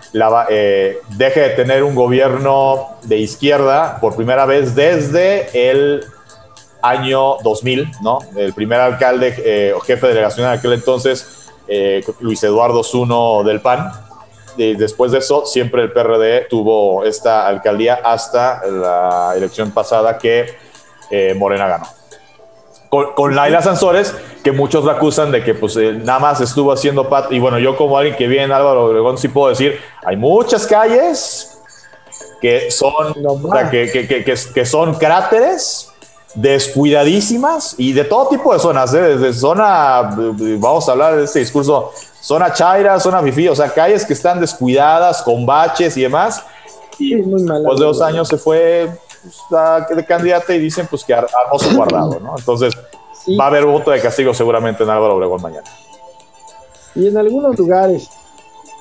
eh, 0.49 0.99
deje 1.11 1.41
de 1.41 1.51
tener 1.51 1.83
un 1.83 1.95
gobierno 1.95 2.89
de 3.03 3.19
izquierda 3.19 3.99
por 4.01 4.17
primera 4.17 4.47
vez 4.47 4.75
desde 4.75 5.71
el 5.71 6.05
año 6.83 7.37
2000, 7.43 7.91
¿no? 8.03 8.19
El 8.37 8.53
primer 8.53 8.81
alcalde 8.81 9.35
eh, 9.39 9.73
o 9.75 9.81
jefe 9.81 10.07
de 10.07 10.13
delegación 10.13 10.47
en 10.47 10.59
aquel 10.59 10.75
entonces, 10.75 11.41
Luis 12.21 12.45
Eduardo 12.45 12.85
Zuno 12.85 13.43
del 13.43 13.63
PAN, 13.63 13.91
y 14.57 14.75
después 14.75 15.13
de 15.13 15.19
eso, 15.19 15.47
siempre 15.47 15.83
el 15.83 15.93
PRD 15.93 16.47
tuvo 16.49 17.05
esta 17.05 17.47
alcaldía 17.47 18.01
hasta 18.05 18.65
la 18.67 19.33
elección 19.37 19.71
pasada 19.71 20.19
que 20.19 20.55
eh, 21.11 21.35
Morena 21.37 21.69
ganó. 21.69 21.87
Con, 22.89 23.35
Laila 23.35 23.61
Sansores, 23.61 24.15
que 24.45 24.53
muchos 24.53 24.85
la 24.85 24.93
acusan 24.93 25.33
de 25.33 25.43
que 25.43 25.55
pues 25.55 25.77
eh, 25.77 25.93
nada 25.93 26.21
más 26.21 26.41
estuvo 26.41 26.71
haciendo 26.71 27.09
pat. 27.09 27.33
Y 27.33 27.41
bueno, 27.41 27.59
yo 27.59 27.77
como 27.77 27.99
alguien 27.99 28.17
que 28.17 28.29
viene 28.29 28.45
en 28.45 28.53
Álvaro 28.53 28.85
Obregón 28.85 29.19
sí 29.19 29.27
puedo 29.27 29.49
decir, 29.49 29.81
hay 30.05 30.17
muchas 30.17 30.65
calles 30.67 31.59
que 32.41 32.71
son, 32.71 33.15
que, 33.71 34.65
son 34.65 34.95
cráteres 34.95 35.91
descuidadísimas 36.35 37.75
y 37.79 37.93
de 37.93 38.05
todo 38.05 38.29
tipo 38.29 38.53
de 38.53 38.61
zonas, 38.61 38.93
¿eh? 38.95 39.01
desde 39.01 39.33
zona, 39.33 40.15
vamos 40.59 40.89
a 40.89 40.93
hablar 40.93 41.17
de 41.17 41.25
este 41.25 41.41
discurso 41.41 41.93
zona 42.25 42.53
Chaira, 42.53 42.99
zona 42.99 43.23
Fifi, 43.23 43.49
o 43.49 43.55
sea, 43.55 43.69
calles 43.73 44.05
que 44.07 44.15
están 44.15 44.41
descuidadas, 44.41 45.23
con 45.23 45.45
baches 45.45 45.95
y 45.99 46.03
demás. 46.03 46.43
Y 46.99 47.17
después 47.17 47.79
de 47.79 47.85
dos 47.85 48.01
años 48.01 48.29
se 48.29 48.39
fue 48.39 48.91
pues, 49.23 49.97
de 49.97 50.05
candidata 50.07 50.55
y 50.55 50.59
dicen 50.59 50.87
pues 50.89 51.05
que 51.05 51.13
armó 51.13 51.59
su 51.59 51.75
guardado, 51.77 52.19
¿no? 52.21 52.35
Entonces 52.39 52.75
va 53.39 53.45
a 53.45 53.47
haber 53.49 53.67
voto 53.67 53.91
de 53.91 54.01
castigo 54.01 54.33
seguramente 54.33 54.85
en 54.85 54.91
Álvaro 54.91 55.17
Obregón 55.17 55.43
mañana. 55.43 55.69
Y 56.95 57.09
en 57.09 57.19
algunos 57.19 57.59
lugares. 57.59 58.09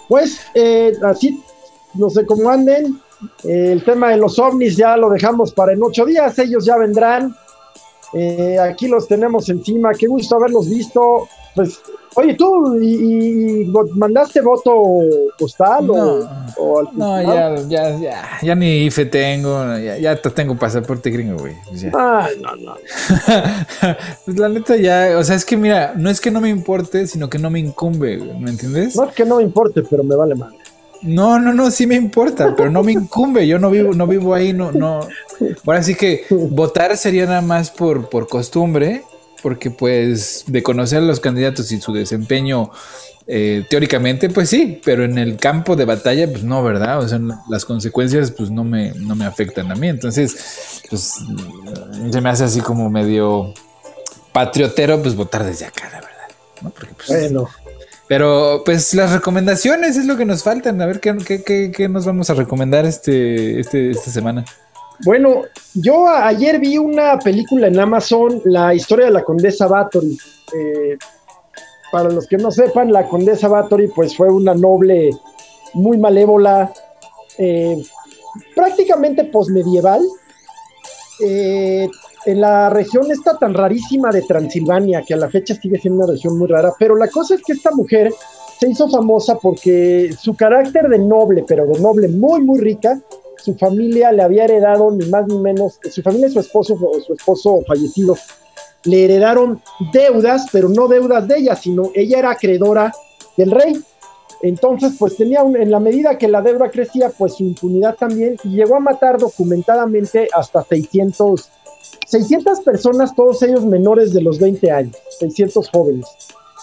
Pues 0.07 0.39
eh, 0.53 0.93
así, 1.03 1.43
no 1.95 2.09
sé 2.09 2.25
cómo 2.25 2.49
anden. 2.49 3.01
el 3.43 3.83
tema 3.83 4.09
de 4.09 4.17
los 4.17 4.37
ovnis 4.39 4.77
ya 4.77 4.95
lo 4.95 5.09
dejamos 5.09 5.51
para 5.53 5.73
en 5.73 5.83
ocho 5.83 6.05
días. 6.05 6.37
Ellos 6.39 6.63
ya 6.65 6.77
vendrán. 6.77 7.35
Eh, 8.13 8.57
aquí 8.59 8.87
los 8.87 9.07
tenemos 9.07 9.49
encima. 9.49 9.91
Qué 9.93 10.07
gusto 10.07 10.35
haberlos 10.35 10.69
visto. 10.69 11.27
Pues 11.55 11.81
Oye, 12.15 12.35
¿tú 12.35 12.75
y, 12.81 13.71
mandaste 13.95 14.41
voto 14.41 14.73
postal 15.37 15.87
no, 15.87 16.19
o, 16.57 16.83
No, 16.93 17.21
ya, 17.21 17.55
ya, 17.67 17.97
ya, 17.97 18.39
ya, 18.41 18.55
ni 18.55 18.85
IFE 18.85 19.05
tengo, 19.05 19.77
ya, 19.77 19.97
ya 19.97 20.21
tengo 20.21 20.55
pasaporte 20.55 21.09
gringo, 21.09 21.37
güey. 21.39 21.55
Pues 21.67 21.83
no, 21.91 22.55
no. 22.57 22.75
pues 24.25 24.37
la 24.37 24.49
neta 24.49 24.75
ya, 24.75 25.17
o 25.17 25.23
sea, 25.23 25.35
es 25.35 25.45
que 25.45 25.57
mira, 25.57 25.93
no 25.95 26.09
es 26.09 26.21
que 26.21 26.29
no 26.29 26.39
me 26.39 26.49
importe, 26.49 27.07
sino 27.07 27.29
que 27.29 27.39
no 27.39 27.49
me 27.49 27.59
incumbe, 27.59 28.17
¿me 28.17 28.51
entiendes? 28.51 28.95
No 28.95 29.05
es 29.05 29.15
que 29.15 29.25
no 29.25 29.37
me 29.37 29.43
importe, 29.43 29.81
pero 29.81 30.03
me 30.03 30.15
vale 30.15 30.35
mal. 30.35 30.53
No, 31.01 31.37
no, 31.39 31.53
no, 31.53 31.69
sí 31.69 31.85
me 31.85 31.95
importa, 31.95 32.55
pero 32.55 32.69
no 32.69 32.81
me 32.81 32.93
incumbe, 32.93 33.45
yo 33.45 33.59
no 33.59 33.69
vivo, 33.69 33.93
no 33.93 34.07
vivo 34.07 34.33
ahí, 34.33 34.53
no, 34.53 34.71
no. 34.71 35.01
Ahora 35.65 35.83
sí 35.83 35.95
que 35.95 36.25
votar 36.29 36.95
sería 36.95 37.25
nada 37.25 37.41
más 37.41 37.71
por, 37.71 38.07
por 38.09 38.27
costumbre 38.27 39.03
porque 39.43 39.69
pues 39.69 40.45
de 40.47 40.63
conocer 40.63 40.99
a 40.99 41.01
los 41.01 41.19
candidatos 41.19 41.71
y 41.71 41.79
su 41.79 41.93
desempeño 41.93 42.71
eh, 43.27 43.65
teóricamente 43.69 44.29
pues 44.29 44.49
sí, 44.49 44.81
pero 44.83 45.03
en 45.03 45.17
el 45.17 45.37
campo 45.37 45.75
de 45.75 45.85
batalla 45.85 46.27
pues 46.29 46.43
no, 46.43 46.63
¿verdad? 46.63 46.99
O 46.99 47.07
sea, 47.07 47.19
las 47.49 47.65
consecuencias 47.65 48.31
pues 48.31 48.49
no 48.49 48.63
me, 48.63 48.93
no 48.93 49.15
me 49.15 49.25
afectan 49.25 49.71
a 49.71 49.75
mí, 49.75 49.89
entonces 49.89 50.81
pues 50.89 51.19
se 52.11 52.21
me 52.21 52.29
hace 52.29 52.45
así 52.45 52.61
como 52.61 52.89
medio 52.89 53.53
patriotero 54.31 55.01
pues 55.01 55.15
votar 55.15 55.43
desde 55.43 55.65
acá, 55.65 55.89
la 55.91 56.01
verdad, 56.01 56.29
¿no? 56.61 56.69
Porque, 56.71 56.93
pues, 56.95 57.07
bueno. 57.19 57.49
Pero 58.07 58.63
pues 58.65 58.93
las 58.93 59.11
recomendaciones 59.11 59.95
es 59.95 60.05
lo 60.05 60.17
que 60.17 60.25
nos 60.25 60.43
faltan, 60.43 60.81
a 60.81 60.85
ver 60.85 60.99
qué, 60.99 61.15
qué, 61.45 61.71
qué, 61.71 61.89
nos 61.89 62.05
vamos 62.05 62.29
a 62.29 62.33
recomendar 62.33 62.85
este, 62.85 63.59
este, 63.59 63.91
esta 63.91 64.11
semana. 64.11 64.45
Bueno, 65.05 65.41
yo 65.73 66.07
ayer 66.07 66.59
vi 66.59 66.77
una 66.77 67.19
película 67.19 67.67
en 67.67 67.77
Amazon, 67.77 68.41
la 68.45 68.73
historia 68.73 69.07
de 69.07 69.11
la 69.11 69.23
condesa 69.23 69.67
Bathory. 69.67 70.17
Eh, 70.55 70.97
para 71.91 72.09
los 72.09 72.25
que 72.25 72.37
no 72.37 72.51
sepan, 72.51 72.91
la 72.91 73.07
condesa 73.07 73.49
Bathory 73.49 73.87
pues 73.89 74.15
fue 74.15 74.31
una 74.31 74.53
noble 74.53 75.11
muy 75.73 75.97
malévola, 75.97 76.71
eh, 77.37 77.83
prácticamente 78.55 79.25
posmedieval, 79.25 80.01
eh, 81.19 81.87
en 82.25 82.41
la 82.41 82.69
región 82.69 83.11
esta 83.11 83.37
tan 83.37 83.53
rarísima 83.53 84.09
de 84.09 84.21
Transilvania, 84.21 85.03
que 85.05 85.13
a 85.13 85.17
la 85.17 85.29
fecha 85.29 85.53
sigue 85.53 85.79
siendo 85.79 86.03
una 86.03 86.13
región 86.13 86.37
muy 86.37 86.47
rara, 86.47 86.73
pero 86.79 86.95
la 86.95 87.09
cosa 87.09 87.35
es 87.35 87.41
que 87.43 87.53
esta 87.53 87.71
mujer 87.71 88.13
se 88.59 88.69
hizo 88.69 88.89
famosa 88.89 89.37
porque 89.37 90.15
su 90.17 90.35
carácter 90.35 90.87
de 90.87 90.99
noble, 90.99 91.43
pero 91.45 91.67
de 91.67 91.79
noble 91.79 92.07
muy, 92.07 92.41
muy 92.41 92.59
rica, 92.59 93.01
su 93.43 93.55
familia 93.55 94.11
le 94.11 94.23
había 94.23 94.45
heredado 94.45 94.89
ni 94.91 95.05
más 95.07 95.27
ni 95.27 95.37
menos, 95.37 95.79
su 95.91 96.01
familia 96.01 96.27
y 96.27 96.31
su 96.31 96.39
esposo, 96.39 96.77
su 97.05 97.13
esposo 97.13 97.61
fallecido, 97.67 98.15
le 98.85 99.05
heredaron 99.05 99.61
deudas, 99.91 100.47
pero 100.51 100.69
no 100.69 100.87
deudas 100.87 101.27
de 101.27 101.39
ella, 101.39 101.55
sino 101.55 101.91
ella 101.93 102.19
era 102.19 102.31
acreedora 102.31 102.93
del 103.37 103.51
rey. 103.51 103.81
Entonces, 104.41 104.93
pues 104.99 105.15
tenía, 105.15 105.41
en 105.41 105.71
la 105.71 105.79
medida 105.79 106.17
que 106.17 106.27
la 106.27 106.41
deuda 106.41 106.69
crecía, 106.69 107.09
pues 107.17 107.35
su 107.35 107.43
impunidad 107.43 107.95
también, 107.95 108.37
y 108.43 108.49
llegó 108.49 108.75
a 108.75 108.81
matar 108.81 109.17
documentadamente 109.17 110.27
hasta 110.33 110.63
600, 110.63 111.49
600 112.07 112.59
personas, 112.61 113.15
todos 113.15 113.41
ellos 113.43 113.65
menores 113.65 114.13
de 114.13 114.21
los 114.21 114.39
20 114.39 114.71
años, 114.71 114.97
600 115.19 115.69
jóvenes, 115.69 116.07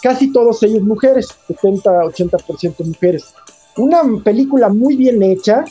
casi 0.03 0.31
todos 0.33 0.63
ellos 0.63 0.83
mujeres, 0.83 1.29
70, 1.49 1.91
80% 1.91 2.85
mujeres. 2.85 3.35
Una 3.79 4.03
película 4.23 4.69
muy 4.69 4.97
bien 4.97 5.23
hecha, 5.23 5.65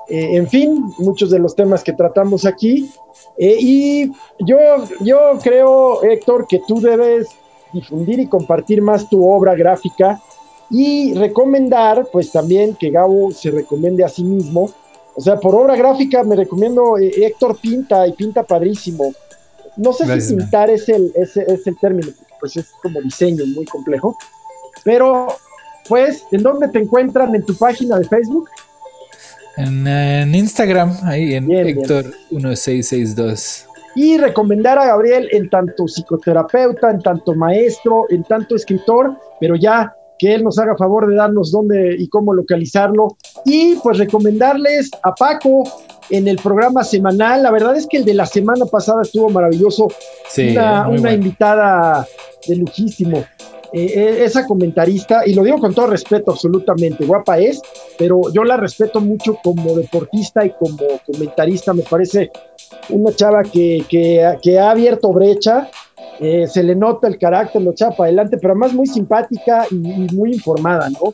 eh, 0.07 0.35
en 0.35 0.47
fin, 0.47 0.91
muchos 0.97 1.29
de 1.29 1.39
los 1.39 1.55
temas 1.55 1.83
que 1.83 1.93
tratamos 1.93 2.45
aquí. 2.45 2.89
Eh, 3.37 3.55
y 3.59 4.11
yo, 4.39 4.57
yo 5.01 5.37
creo, 5.41 6.03
Héctor, 6.03 6.47
que 6.47 6.61
tú 6.67 6.81
debes 6.81 7.27
difundir 7.71 8.19
y 8.19 8.27
compartir 8.27 8.81
más 8.81 9.07
tu 9.07 9.25
obra 9.25 9.55
gráfica 9.55 10.19
y 10.71 11.13
recomendar, 11.13 12.07
pues 12.11 12.31
también 12.31 12.75
que 12.75 12.89
Gabo 12.89 13.31
se 13.31 13.51
recomiende 13.51 14.03
a 14.05 14.09
sí 14.09 14.23
mismo. 14.23 14.71
O 15.13 15.21
sea, 15.21 15.37
por 15.37 15.53
obra 15.53 15.75
gráfica 15.75 16.23
me 16.23 16.37
recomiendo 16.37 16.97
eh, 16.97 17.11
Héctor 17.25 17.57
Pinta 17.57 18.07
y 18.07 18.13
pinta 18.13 18.43
padrísimo. 18.43 19.13
No 19.75 19.91
sé 19.91 20.21
si 20.21 20.35
pintar 20.35 20.69
es 20.69 20.87
el, 20.87 21.11
es, 21.15 21.35
el 21.35 21.77
término, 21.79 22.07
pues 22.39 22.55
es 22.55 22.71
como 22.81 23.01
diseño 23.01 23.45
muy 23.47 23.65
complejo. 23.65 24.15
Pero, 24.83 25.27
pues, 25.87 26.25
¿en 26.31 26.41
dónde 26.43 26.67
te 26.69 26.79
encuentran? 26.79 27.35
¿En 27.35 27.45
tu 27.45 27.55
página 27.55 27.99
de 27.99 28.05
Facebook? 28.05 28.49
En, 29.57 30.33
Instagram, 30.33 30.95
ahí 31.03 31.35
en 31.35 31.49
Héctor1662. 31.49 33.65
Y 33.95 34.17
recomendar 34.17 34.79
a 34.79 34.85
Gabriel 34.85 35.27
en 35.31 35.49
tanto 35.49 35.85
psicoterapeuta, 35.85 36.91
en 36.91 37.01
tanto 37.01 37.35
maestro, 37.35 38.05
en 38.09 38.23
tanto 38.23 38.55
escritor, 38.55 39.17
pero 39.39 39.57
ya 39.57 39.93
que 40.21 40.35
él 40.35 40.43
nos 40.43 40.59
haga 40.59 40.77
favor 40.77 41.07
de 41.07 41.15
darnos 41.15 41.51
dónde 41.51 41.95
y 41.97 42.07
cómo 42.07 42.31
localizarlo. 42.31 43.17
Y 43.43 43.77
pues 43.77 43.97
recomendarles 43.97 44.91
a 45.01 45.15
Paco 45.15 45.63
en 46.11 46.27
el 46.27 46.37
programa 46.37 46.83
semanal. 46.83 47.41
La 47.41 47.49
verdad 47.49 47.75
es 47.75 47.87
que 47.87 47.97
el 47.97 48.05
de 48.05 48.13
la 48.13 48.27
semana 48.27 48.67
pasada 48.67 49.01
estuvo 49.01 49.29
maravilloso. 49.29 49.87
una, 50.37 51.11
invitada 51.11 52.05
de 52.47 52.55
lujísimo. 52.55 53.17
Eh, 53.73 53.93
eh, 53.95 54.23
esa 54.23 54.45
comentarista, 54.45 55.25
y 55.25 55.33
lo 55.33 55.43
digo 55.43 55.57
con 55.57 55.73
todo 55.73 55.87
respeto, 55.87 56.31
absolutamente, 56.31 57.05
guapa 57.05 57.39
es, 57.39 57.59
pero 57.97 58.21
yo 58.31 58.43
la 58.43 58.57
respeto 58.57 58.99
mucho 58.99 59.37
como 59.41 59.73
deportista 59.73 60.45
y 60.45 60.51
como 60.51 60.85
comentarista. 61.03 61.73
Me 61.73 61.81
parece 61.81 62.29
una 62.89 63.11
chava 63.15 63.41
que, 63.41 63.85
que, 63.89 64.37
que 64.43 64.59
ha 64.59 64.69
abierto 64.69 65.11
brecha 65.13 65.67
eh, 66.19 66.47
se 66.47 66.63
le 66.63 66.75
nota 66.75 67.07
el 67.07 67.17
carácter, 67.17 67.61
lo 67.61 67.71
echa 67.71 67.89
para 67.91 68.07
adelante, 68.07 68.37
pero 68.37 68.53
además 68.53 68.73
muy 68.73 68.87
simpática 68.87 69.65
y, 69.71 69.75
muy 69.75 70.33
informada, 70.33 70.89
¿no? 70.89 71.13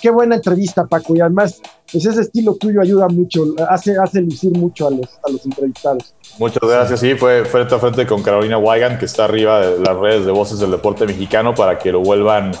Qué, 0.00 0.10
buena 0.10 0.36
entrevista, 0.36 0.84
Paco, 0.84 1.16
y 1.16 1.20
además, 1.20 1.62
pues 1.90 2.04
ese 2.04 2.20
estilo 2.20 2.54
tuyo 2.54 2.80
ayuda 2.80 3.08
mucho, 3.08 3.44
hace, 3.68 3.96
hace 3.96 4.20
lucir 4.20 4.52
mucho 4.52 4.88
a 4.88 4.90
los, 4.90 5.18
a 5.26 5.30
los 5.30 5.44
entrevistados. 5.46 6.14
Muchas 6.38 6.62
gracias, 6.62 7.00
sí, 7.00 7.14
fue 7.14 7.44
frente 7.46 7.74
a 7.74 7.78
frente 7.78 8.06
con 8.06 8.22
Carolina 8.22 8.58
Weigan, 8.58 8.98
que 8.98 9.06
está 9.06 9.24
arriba 9.24 9.60
de 9.60 9.78
las 9.78 9.96
redes 9.96 10.26
de 10.26 10.32
Voces 10.32 10.58
del 10.58 10.72
Deporte 10.72 11.06
Mexicano, 11.06 11.54
para 11.54 11.78
que 11.78 11.90
lo 11.90 12.00
vuelvan 12.00 12.52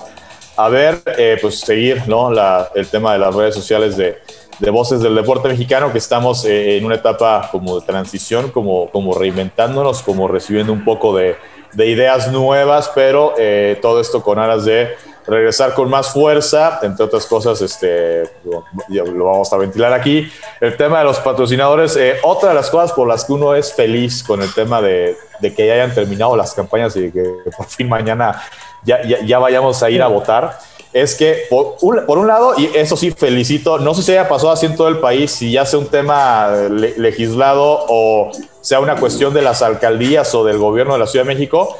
a 0.56 0.68
ver, 0.68 1.00
eh, 1.18 1.38
pues 1.40 1.60
seguir, 1.60 2.08
¿no? 2.08 2.30
La, 2.32 2.70
el 2.74 2.88
tema 2.88 3.12
de 3.12 3.20
las 3.20 3.34
redes 3.34 3.54
sociales 3.54 3.96
de, 3.96 4.16
de 4.58 4.70
Voces 4.70 5.00
del 5.00 5.14
Deporte 5.14 5.48
Mexicano, 5.48 5.92
que 5.92 5.98
estamos 5.98 6.44
eh, 6.44 6.76
en 6.76 6.84
una 6.84 6.96
etapa 6.96 7.48
como 7.52 7.78
de 7.78 7.86
transición, 7.86 8.50
como, 8.50 8.90
como 8.90 9.14
reinventándonos, 9.14 10.02
como 10.02 10.26
recibiendo 10.26 10.72
un 10.72 10.84
poco 10.84 11.16
de 11.16 11.36
de 11.72 11.86
ideas 11.86 12.30
nuevas, 12.30 12.90
pero 12.94 13.34
eh, 13.38 13.78
todo 13.80 14.00
esto 14.00 14.22
con 14.22 14.38
aras 14.38 14.64
de 14.64 14.96
regresar 15.28 15.74
con 15.74 15.90
más 15.90 16.12
fuerza, 16.12 16.80
entre 16.82 17.04
otras 17.04 17.26
cosas, 17.26 17.60
este, 17.60 18.24
lo, 18.44 19.24
vamos 19.24 19.52
a 19.52 19.58
ventilar 19.58 19.92
aquí. 19.92 20.30
El 20.60 20.76
tema 20.76 21.00
de 21.00 21.04
los 21.04 21.18
patrocinadores, 21.20 21.96
eh, 21.96 22.16
otra 22.22 22.50
de 22.50 22.54
las 22.54 22.70
cosas 22.70 22.92
por 22.92 23.06
las 23.06 23.24
que 23.24 23.32
uno 23.34 23.54
es 23.54 23.72
feliz 23.72 24.22
con 24.22 24.40
el 24.40 24.52
tema 24.54 24.80
de, 24.80 25.16
que 25.40 25.66
ya 25.66 25.74
hayan 25.74 25.94
terminado 25.94 26.34
las 26.34 26.54
campañas 26.54 26.96
y 26.96 27.12
que 27.12 27.22
por 27.56 27.66
fin 27.66 27.88
mañana 27.88 28.42
ya, 28.84 29.02
ya, 29.02 29.38
vayamos 29.38 29.82
a 29.82 29.90
ir 29.90 30.02
a 30.02 30.06
votar. 30.06 30.58
Es 30.92 31.14
que 31.14 31.44
por 31.50 31.76
un, 31.80 32.26
lado, 32.26 32.54
y 32.56 32.70
eso 32.74 32.96
sí 32.96 33.10
felicito, 33.10 33.78
no 33.78 33.94
sé 33.94 34.02
si 34.02 34.12
haya 34.12 34.28
pasado 34.28 34.52
así 34.52 34.66
en 34.66 34.76
todo 34.76 34.88
el 34.88 34.98
país, 34.98 35.30
si 35.30 35.52
ya 35.52 35.66
sea 35.66 35.78
un 35.78 35.86
tema 35.86 36.50
legislado 36.70 37.84
o 37.88 38.30
sea 38.60 38.80
una 38.80 38.96
cuestión 38.96 39.34
de 39.34 39.42
las 39.42 39.62
alcaldías 39.62 40.34
o 40.34 40.44
del 40.44 40.58
gobierno 40.58 40.94
de 40.94 41.00
la 41.00 41.06
Ciudad 41.06 41.24
de 41.26 41.34
México, 41.34 41.76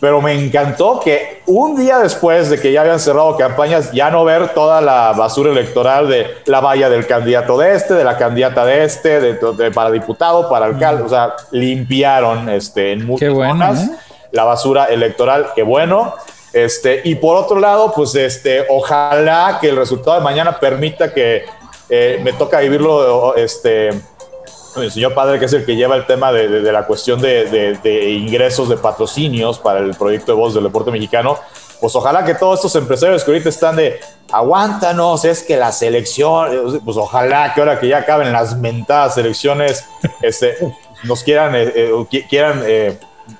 pero 0.00 0.20
me 0.20 0.32
encantó 0.32 1.00
que 1.00 1.42
un 1.46 1.76
día 1.76 1.98
después 1.98 2.50
de 2.50 2.60
que 2.60 2.72
ya 2.72 2.82
habían 2.82 3.00
cerrado 3.00 3.36
campañas, 3.36 3.92
ya 3.92 4.10
no 4.10 4.24
ver 4.24 4.50
toda 4.50 4.80
la 4.80 5.12
basura 5.12 5.50
electoral 5.50 6.08
de 6.08 6.26
la 6.46 6.60
valla 6.60 6.90
del 6.90 7.06
candidato 7.06 7.56
de 7.56 7.74
este, 7.74 7.94
de 7.94 8.04
la 8.04 8.16
candidata 8.16 8.64
de 8.64 8.84
este, 8.84 9.20
de, 9.20 9.70
para 9.70 9.90
diputado, 9.90 10.48
para 10.48 10.66
alcalde, 10.66 11.02
o 11.02 11.08
sea, 11.08 11.34
limpiaron 11.50 12.48
este, 12.48 12.92
en 12.92 13.06
muchas 13.06 13.32
zonas 13.32 13.84
¿eh? 13.84 13.90
la 14.32 14.44
basura 14.44 14.86
electoral, 14.86 15.48
qué 15.54 15.62
bueno. 15.62 16.14
Este, 16.56 17.02
y 17.04 17.16
por 17.16 17.36
otro 17.36 17.60
lado, 17.60 17.92
pues 17.94 18.14
este, 18.14 18.64
ojalá 18.70 19.58
que 19.60 19.68
el 19.68 19.76
resultado 19.76 20.16
de 20.16 20.24
mañana 20.24 20.58
permita 20.58 21.12
que 21.12 21.44
eh, 21.90 22.18
me 22.22 22.32
toca 22.32 22.60
vivirlo 22.60 23.34
este, 23.36 23.88
el 23.88 24.90
señor 24.90 25.12
padre, 25.12 25.38
que 25.38 25.44
es 25.44 25.52
el 25.52 25.66
que 25.66 25.76
lleva 25.76 25.96
el 25.96 26.06
tema 26.06 26.32
de, 26.32 26.48
la 26.72 26.86
cuestión 26.86 27.20
de, 27.20 28.08
ingresos 28.10 28.70
de 28.70 28.78
patrocinios 28.78 29.58
para 29.58 29.80
el 29.80 29.94
proyecto 29.96 30.32
de 30.32 30.38
voz 30.38 30.54
del 30.54 30.64
deporte 30.64 30.90
mexicano, 30.90 31.38
pues 31.78 31.94
ojalá 31.94 32.24
que 32.24 32.34
todos 32.34 32.60
estos 32.60 32.74
empresarios 32.76 33.22
que 33.22 33.32
ahorita 33.32 33.50
están 33.50 33.76
de 33.76 34.00
aguántanos, 34.32 35.26
es 35.26 35.42
que 35.42 35.58
la 35.58 35.72
selección, 35.72 36.80
pues 36.86 36.96
ojalá 36.96 37.52
que 37.52 37.60
ahora 37.60 37.78
que 37.78 37.88
ya 37.88 37.98
acaben 37.98 38.32
las 38.32 38.56
mentadas 38.56 39.18
elecciones, 39.18 39.84
este, 40.22 40.56
nos 41.04 41.22
quieran, 41.22 41.54
eh, 41.54 41.70
eh, 41.74 42.26
quieran 42.30 42.62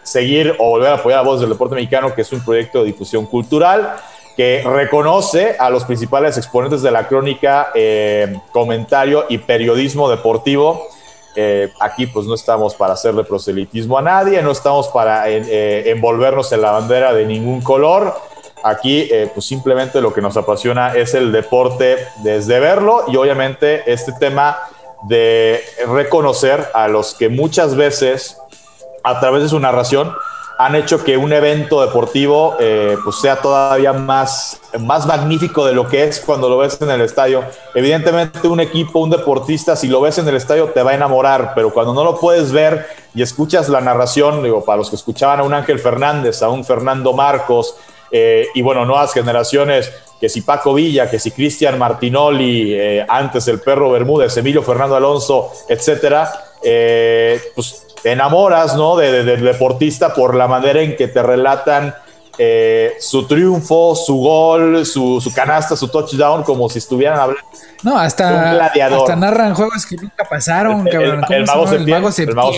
seguir 0.03 0.55
o 0.59 0.71
volver 0.71 0.91
a 0.91 0.95
apoyar 0.95 1.21
a 1.21 1.23
Voz 1.23 1.41
del 1.41 1.51
Deporte 1.51 1.75
Mexicano, 1.75 2.15
que 2.15 2.23
es 2.23 2.33
un 2.33 2.45
proyecto 2.45 2.81
de 2.81 2.87
difusión 2.87 3.27
cultural 3.27 3.97
que 4.37 4.63
reconoce 4.67 5.57
a 5.59 5.71
los 5.71 5.85
principales 5.85 6.37
exponentes 6.37 6.83
de 6.83 6.91
la 6.91 7.09
crónica, 7.09 7.71
eh, 7.75 8.39
comentario 8.53 9.25
y 9.31 9.39
periodismo 9.39 10.11
deportivo. 10.11 10.89
Eh, 11.35 11.73
aquí 11.81 12.07
pues 12.07 12.27
no 12.27 12.35
estamos 12.35 12.75
para 12.75 12.93
hacerle 12.93 13.25
proselitismo 13.25 13.97
a 13.99 14.03
nadie, 14.03 14.43
no 14.43 14.51
estamos 14.51 14.89
para 14.89 15.29
eh, 15.31 15.91
envolvernos 15.91 16.53
en 16.53 16.61
la 16.61 16.73
bandera 16.73 17.15
de 17.15 17.25
ningún 17.25 17.63
color. 17.63 18.15
Aquí 18.63 19.09
pues 19.33 19.47
simplemente 19.47 20.01
lo 20.01 20.13
que 20.13 20.21
nos 20.21 20.37
apasiona 20.37 20.95
es 20.95 21.15
el 21.15 21.31
deporte 21.31 21.99
desde 22.25 22.59
verlo 22.59 23.05
y 23.07 23.17
obviamente 23.17 23.91
este 23.91 24.13
tema 24.13 24.59
de 25.03 25.63
reconocer 25.87 26.69
a 26.75 26.89
los 26.89 27.15
que 27.15 27.29
muchas 27.29 27.77
veces 27.77 28.39
a 29.07 29.21
través 29.21 29.45
de 29.45 29.49
su 29.49 29.61
narración, 29.61 30.13
han 30.59 30.75
hecho 30.75 31.05
que 31.05 31.17
un 31.17 31.33
evento 31.33 31.83
deportivo 31.83 32.57
eh, 32.59 32.97
pues 33.05 33.17
sea 33.17 33.37
todavía 33.37 33.93
más, 33.93 34.61
más 34.81 35.07
magnífico 35.07 35.67
de 35.67 35.75
lo 35.75 35.87
que 35.87 36.05
es 36.05 36.19
cuando 36.21 36.49
lo 36.49 36.59
ves 36.59 36.81
en 36.81 36.91
el 36.91 37.03
estadio. 37.03 37.45
Evidentemente 37.75 38.49
un 38.49 38.61
equipo, 38.61 39.01
un 39.01 39.11
deportista, 39.11 39.77
si 39.77 39.87
lo 39.87 40.01
ves 40.01 40.19
en 40.19 40.27
el 40.27 40.35
estadio 40.35 40.71
te 40.71 40.83
va 40.83 40.93
a 40.93 40.95
enamorar, 40.95 41.53
pero 41.55 41.73
cuando 41.73 41.93
no 41.93 42.03
lo 42.05 42.19
puedes 42.19 42.53
ver 42.53 42.87
y 43.15 43.23
escuchas 43.23 43.69
la 43.69 43.81
narración, 43.81 44.43
digo, 44.43 44.65
para 44.65 44.79
los 44.79 44.89
que 44.89 44.97
escuchaban 44.97 45.41
a 45.41 45.43
un 45.43 45.53
Ángel 45.53 45.79
Fernández, 45.79 46.43
a 46.43 46.49
un 46.49 46.65
Fernando 46.65 47.13
Marcos, 47.13 47.77
eh, 48.11 48.49
y 48.55 48.63
bueno, 48.63 48.85
nuevas 48.87 49.13
generaciones, 49.13 49.93
que 50.19 50.31
si 50.31 50.41
Paco 50.41 50.73
Villa, 50.73 51.11
que 51.11 51.19
si 51.19 51.33
Cristian 51.33 51.79
Martinoli, 51.79 52.73
eh, 52.73 53.07
antes 53.07 53.47
el 53.49 53.61
perro 53.61 53.91
Bermúdez, 53.91 54.35
Emilio 54.39 54.63
Fernando 54.63 54.97
Alonso, 54.97 55.53
etcétera, 55.69 56.33
pues 57.55 57.86
te 58.07 58.13
enamoras, 58.13 58.77
¿no? 58.77 58.95
De, 58.95 59.25
del 59.25 59.43
deportista 59.43 60.15
por 60.15 60.37
la 60.37 60.47
manera 60.47 60.81
en 60.81 60.95
que 60.95 61.09
te 61.09 61.21
relatan 61.25 61.93
eh, 62.39 62.93
su 63.01 63.27
triunfo, 63.27 63.97
su 63.97 64.19
gol, 64.19 64.87
su, 64.87 65.21
canasta, 65.35 65.75
su 65.75 65.89
touchdown, 65.89 66.45
como 66.45 66.69
si 66.69 66.79
estuvieran 66.79 67.19
hablando. 67.19 67.43
No, 67.83 67.99
hasta, 67.99 68.63
hasta 68.63 69.17
narran 69.17 69.57
juegos 69.57 69.85
que 69.87 69.97
nunca 69.97 70.25
pasaron, 70.25 70.85
cabrón. 70.85 71.25
El, 71.31 71.47
mago 71.47 71.67
se, 71.67 72.23
el, 72.23 72.33
mago 72.37 72.53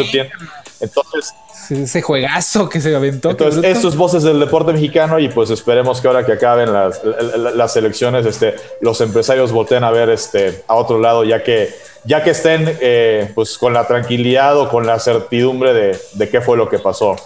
Entonces, 0.81 1.35
ese 1.71 2.03
juegazo 2.03 2.69
que 2.69 2.81
se 2.81 2.95
aventó. 2.95 3.31
Entonces, 3.31 3.65
estos 3.65 3.97
voces 3.97 4.23
del 4.23 4.39
deporte 4.39 4.73
mexicano 4.73 5.19
y 5.19 5.29
pues 5.29 5.51
esperemos 5.51 6.01
que 6.01 6.09
ahora 6.09 6.25
que 6.25 6.33
acaben 6.33 6.73
las, 6.73 7.01
las 7.55 7.77
elecciones, 7.77 8.25
este, 8.27 8.55
los 8.81 9.01
empresarios 9.01 9.53
volteen 9.53 9.85
a 9.85 9.91
ver 9.91 10.09
este, 10.11 10.63
a 10.69 10.75
otro 10.77 11.01
lado, 11.01 11.25
ya 11.25 11.43
que 11.43 11.69
ya 12.05 12.23
que 12.23 12.31
estén 12.31 12.65
eh, 12.81 13.31
pues 13.35 13.59
con 13.59 13.75
la 13.75 13.87
tranquilidad 13.87 14.59
o 14.59 14.69
con 14.69 14.87
la 14.87 14.99
certidumbre 14.99 15.75
de, 15.75 16.29
qué 16.29 16.41
fue 16.41 16.57
lo 16.57 16.69
que 16.69 16.79
pasó 16.79 17.17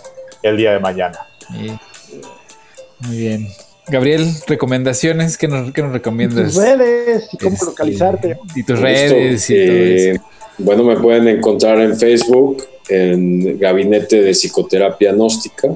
el 0.42 0.56
día 0.56 0.72
de 0.72 0.80
mañana. 0.80 1.26
Muy 1.50 3.16
bien. 3.16 3.48
Gabriel, 3.88 4.32
recomendaciones, 4.46 5.36
¿qué 5.36 5.48
nos, 5.48 5.72
qué 5.72 5.82
nos 5.82 5.92
recomiendas? 5.92 6.54
tus 6.54 6.56
redes 6.56 7.28
y 7.32 7.38
cómo 7.38 7.54
este, 7.54 7.66
localizarte. 7.66 8.38
Y 8.54 8.62
tus 8.62 8.78
redes 8.78 9.50
y 9.50 9.54
todo 9.54 9.76
eh, 9.76 10.20
Bueno, 10.58 10.84
me 10.84 10.96
pueden 10.96 11.28
encontrar 11.28 11.80
en 11.80 11.96
Facebook, 11.96 12.64
en 12.88 13.58
Gabinete 13.58 14.22
de 14.22 14.32
Psicoterapia 14.32 15.12
Gnóstica. 15.12 15.68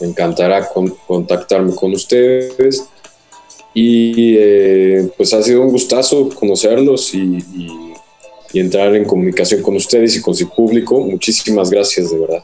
Me 0.00 0.08
encantará 0.08 0.68
contactarme 1.06 1.74
con 1.74 1.92
ustedes. 1.92 2.84
Y 3.74 4.36
eh, 4.38 5.08
pues 5.16 5.34
ha 5.34 5.42
sido 5.42 5.62
un 5.62 5.70
gustazo 5.70 6.30
conocerlos 6.30 7.14
y 7.14 7.38
y 8.56 8.60
entrar 8.60 8.94
en 8.94 9.04
comunicación 9.04 9.62
con 9.62 9.76
ustedes 9.76 10.16
y 10.16 10.22
con 10.22 10.34
su 10.34 10.48
público. 10.48 11.00
Muchísimas 11.00 11.70
gracias, 11.70 12.10
de 12.10 12.18
verdad. 12.18 12.42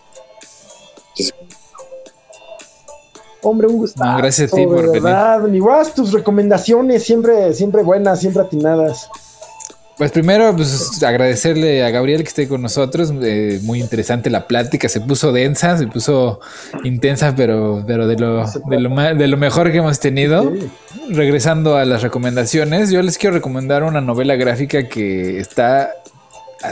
Hombre, 3.44 3.66
un 3.66 3.78
gusto. 3.78 4.00
gracias 4.18 4.52
a 4.52 4.56
ti 4.56 4.64
por 4.64 4.92
verdad. 4.92 5.42
venir. 5.42 5.62
tus 5.96 6.12
recomendaciones 6.12 7.02
siempre, 7.02 7.52
siempre 7.54 7.82
buenas, 7.82 8.20
siempre 8.20 8.42
atinadas. 8.42 9.08
Pues 10.02 10.10
primero, 10.10 10.56
pues 10.56 11.00
agradecerle 11.04 11.84
a 11.84 11.90
Gabriel 11.90 12.22
que 12.22 12.28
esté 12.28 12.48
con 12.48 12.60
nosotros. 12.60 13.12
Eh, 13.22 13.60
muy 13.62 13.80
interesante 13.80 14.30
la 14.30 14.48
plática. 14.48 14.88
Se 14.88 15.00
puso 15.00 15.30
densa, 15.30 15.78
se 15.78 15.86
puso 15.86 16.40
intensa, 16.82 17.36
pero, 17.36 17.84
pero 17.86 18.08
de, 18.08 18.16
lo, 18.16 18.44
de, 18.68 18.80
lo, 18.80 18.90
de 19.14 19.28
lo 19.28 19.36
mejor 19.36 19.70
que 19.70 19.78
hemos 19.78 20.00
tenido. 20.00 20.52
Regresando 21.08 21.76
a 21.76 21.84
las 21.84 22.02
recomendaciones, 22.02 22.90
yo 22.90 23.00
les 23.00 23.16
quiero 23.16 23.36
recomendar 23.36 23.84
una 23.84 24.00
novela 24.00 24.34
gráfica 24.34 24.88
que 24.88 25.38
está 25.38 25.92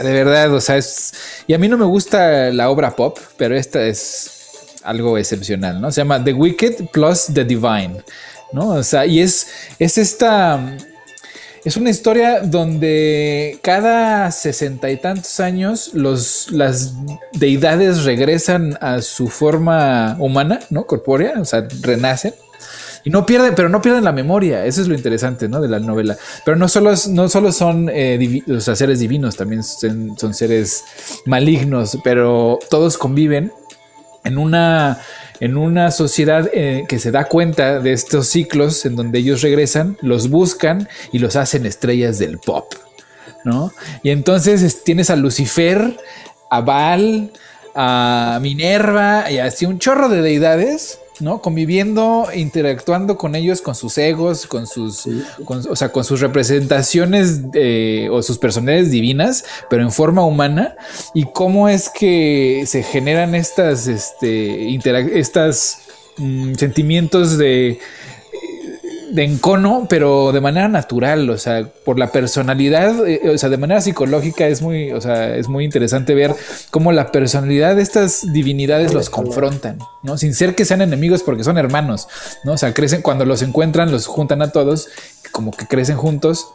de 0.03 0.11
verdad, 0.11 0.53
o 0.53 0.59
sea, 0.59 0.75
es. 0.75 1.13
Y 1.47 1.53
a 1.53 1.57
mí 1.57 1.69
no 1.69 1.77
me 1.77 1.85
gusta 1.85 2.51
la 2.51 2.69
obra 2.69 2.97
pop, 2.97 3.17
pero 3.37 3.55
esta 3.55 3.81
es 3.81 4.49
algo 4.83 5.17
excepcional, 5.17 5.79
¿no? 5.79 5.89
Se 5.89 6.01
llama 6.01 6.21
The 6.21 6.33
Wicked 6.33 6.87
plus 6.91 7.27
The 7.33 7.45
Divine, 7.45 8.03
¿no? 8.51 8.71
O 8.71 8.83
sea, 8.83 9.05
y 9.05 9.21
es, 9.21 9.47
es 9.79 9.97
esta 9.97 10.75
es 11.63 11.77
una 11.77 11.89
historia 11.89 12.41
donde 12.41 13.59
cada 13.61 14.31
sesenta 14.31 14.89
y 14.89 14.97
tantos 14.97 15.39
años 15.39 15.91
los, 15.93 16.51
las 16.51 16.93
deidades 17.33 18.03
regresan 18.03 18.77
a 18.81 19.01
su 19.01 19.27
forma 19.27 20.15
humana, 20.19 20.59
¿no? 20.69 20.85
Corpórea, 20.85 21.33
o 21.39 21.45
sea, 21.45 21.67
renacen. 21.81 22.33
Y 23.03 23.09
no 23.09 23.25
pierden, 23.25 23.55
pero 23.55 23.69
no 23.69 23.81
pierden 23.81 24.03
la 24.03 24.11
memoria. 24.11 24.65
Eso 24.65 24.81
es 24.81 24.87
lo 24.87 24.93
interesante, 24.93 25.47
¿no? 25.49 25.61
De 25.61 25.67
la 25.67 25.79
novela. 25.79 26.17
Pero 26.45 26.57
no 26.57 26.67
solo, 26.67 26.93
no 27.09 27.29
solo 27.29 27.51
son 27.51 27.89
eh, 27.91 28.43
seres 28.59 28.99
divinos, 28.99 29.35
también 29.35 29.63
son, 29.63 30.17
son 30.17 30.33
seres 30.33 30.83
malignos, 31.25 31.97
pero 32.03 32.59
todos 32.69 32.97
conviven 32.97 33.51
en 34.23 34.37
una 34.37 34.99
en 35.41 35.57
una 35.57 35.91
sociedad 35.91 36.49
eh, 36.53 36.85
que 36.87 36.99
se 36.99 37.11
da 37.11 37.25
cuenta 37.25 37.79
de 37.79 37.91
estos 37.91 38.27
ciclos 38.27 38.85
en 38.85 38.95
donde 38.95 39.19
ellos 39.19 39.41
regresan, 39.41 39.97
los 40.01 40.29
buscan 40.29 40.87
y 41.11 41.19
los 41.19 41.35
hacen 41.35 41.65
estrellas 41.65 42.19
del 42.19 42.37
pop, 42.37 42.73
¿no? 43.43 43.73
Y 44.03 44.11
entonces 44.11 44.83
tienes 44.83 45.09
a 45.09 45.15
Lucifer, 45.15 45.97
a 46.49 46.61
Baal, 46.61 47.31
a 47.73 48.39
Minerva 48.41 49.31
y 49.31 49.39
así 49.39 49.65
un 49.65 49.79
chorro 49.79 50.09
de 50.09 50.21
deidades 50.21 50.99
¿no? 51.21 51.41
Conviviendo, 51.41 52.27
interactuando 52.33 53.17
con 53.17 53.35
ellos, 53.35 53.61
con 53.61 53.75
sus 53.75 53.97
egos, 53.97 54.47
con 54.47 54.67
sus, 54.67 55.07
o 55.47 55.75
sea, 55.75 55.91
con 55.91 56.03
sus 56.03 56.19
representaciones 56.19 57.41
eh, 57.53 58.09
o 58.11 58.21
sus 58.21 58.37
personalidades 58.37 58.91
divinas, 58.91 59.45
pero 59.69 59.83
en 59.83 59.91
forma 59.91 60.25
humana, 60.25 60.75
y 61.13 61.25
cómo 61.25 61.69
es 61.69 61.89
que 61.89 62.63
se 62.67 62.83
generan 62.83 63.35
estas, 63.35 63.87
este, 63.87 64.75
estas 65.17 65.81
mm, 66.17 66.55
sentimientos 66.55 67.37
de 67.37 67.79
de 69.11 69.23
encono, 69.25 69.87
pero 69.89 70.31
de 70.31 70.39
manera 70.39 70.69
natural, 70.69 71.29
o 71.29 71.37
sea, 71.37 71.67
por 71.83 71.99
la 71.99 72.11
personalidad, 72.11 73.07
eh, 73.07 73.29
o 73.33 73.37
sea, 73.37 73.49
de 73.49 73.57
manera 73.57 73.81
psicológica 73.81 74.47
es 74.47 74.61
muy, 74.61 74.91
o 74.91 75.01
sea, 75.01 75.35
es 75.35 75.49
muy 75.49 75.65
interesante 75.65 76.15
ver 76.15 76.33
cómo 76.69 76.91
la 76.93 77.11
personalidad 77.11 77.75
de 77.75 77.81
estas 77.81 78.31
divinidades 78.31 78.93
los 78.93 79.09
confrontan, 79.09 79.79
¿no? 80.01 80.17
Sin 80.17 80.33
ser 80.33 80.55
que 80.55 80.63
sean 80.63 80.81
enemigos 80.81 81.23
porque 81.23 81.43
son 81.43 81.57
hermanos, 81.57 82.07
¿no? 82.45 82.53
O 82.53 82.57
sea, 82.57 82.73
crecen, 82.73 83.01
cuando 83.01 83.25
los 83.25 83.41
encuentran, 83.41 83.91
los 83.91 84.07
juntan 84.07 84.41
a 84.41 84.51
todos, 84.51 84.87
como 85.31 85.51
que 85.51 85.67
crecen 85.67 85.97
juntos. 85.97 86.47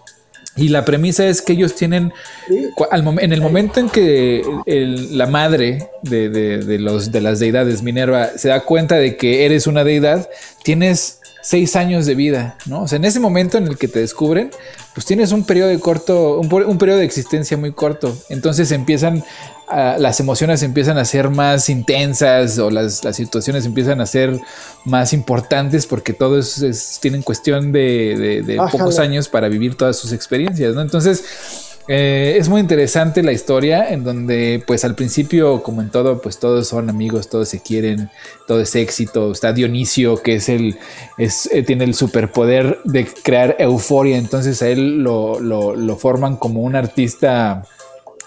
Y 0.57 0.71
la 0.71 0.87
premisa 0.87 1.27
es 1.27 1.43
que 1.43 1.53
ellos 1.53 1.75
tienen, 1.75 2.15
en 2.49 3.33
el 3.35 3.43
momento 3.43 3.79
en 3.79 3.91
que 3.91 4.43
la 4.65 5.27
madre 5.27 5.91
de, 6.03 6.79
los, 6.81 7.13
de 7.13 7.21
las 7.21 7.39
deidades, 7.39 7.83
Minerva, 7.83 8.31
se 8.39 8.49
da 8.49 8.61
cuenta 8.61 8.97
de 8.97 9.19
que 9.19 9.45
eres 9.45 9.67
una 9.67 9.85
deidad, 9.85 10.31
tienes 10.63 11.21
seis 11.47 11.77
años 11.77 12.07
de 12.07 12.17
vida, 12.17 12.57
¿no? 12.67 12.83
O 12.83 12.89
sea, 12.89 12.97
en 12.97 13.05
ese 13.05 13.21
momento 13.21 13.57
en 13.57 13.69
el 13.69 13.79
que 13.79 13.87
te 13.87 14.01
descubren, 14.01 14.51
pues 14.95 15.07
tienes 15.07 15.31
un 15.31 15.45
periodo 15.45 15.69
de 15.69 15.79
corto, 15.79 16.41
un, 16.41 16.53
un 16.53 16.77
periodo 16.77 16.99
de 16.99 17.05
existencia 17.05 17.57
muy 17.57 17.71
corto. 17.71 18.19
Entonces 18.31 18.73
empiezan, 18.73 19.23
las 19.71 20.19
emociones 20.19 20.65
empiezan 20.65 20.99
a 20.99 21.05
ser 21.05 21.31
más 21.31 21.69
intensas 21.69 22.59
o 22.59 22.69
las, 22.69 23.05
las, 23.05 23.15
situaciones 23.15 23.65
empiezan 23.65 24.01
a 24.01 24.07
ser 24.07 24.41
más 24.85 25.13
importantes 25.13 25.87
porque 25.87 26.13
todos 26.13 26.99
tienen 27.01 27.23
cuestión 27.23 27.71
de, 27.71 28.43
de, 28.45 28.57
pocos 28.73 28.99
años 28.99 29.29
para 29.29 29.49
vivir 29.49 29.77
todas 29.77 29.97
sus 29.97 30.13
experiencias, 30.13 30.75
¿no? 30.75 30.81
Entonces, 30.81 31.76
eh, 31.89 32.37
es 32.39 32.49
muy 32.49 32.61
interesante 32.61 33.23
la 33.23 33.33
historia 33.33 33.89
en 33.91 34.03
donde 34.03 34.63
pues 34.67 34.85
al 34.85 34.95
principio 34.95 35.63
como 35.63 35.83
en 35.83 35.91
todo 35.91 36.21
pues 36.21 36.39
todos 36.39 36.67
son 36.67 36.91
amigos, 36.91 37.29
todos 37.29 37.49
se 37.49 37.61
quieren, 37.63 38.11
todo 38.47 38.61
es 38.61 38.75
éxito, 38.75 39.31
está 39.31 39.53
Dionisio 39.53 40.23
que 40.23 40.37
es 40.37 40.49
el, 40.49 40.79
es, 41.17 41.49
eh, 41.53 41.63
tiene 41.63 41.85
el 41.85 41.95
superpoder 41.95 42.81
de 42.85 43.07
crear 43.07 43.57
euforia, 43.59 44.19
entonces 44.19 44.63
a 44.63 44.69
él 44.69 45.03
lo, 45.03 45.39
lo, 45.41 45.97
forman 45.97 46.37
como 46.37 46.63
un 46.63 46.77
artista 46.77 47.63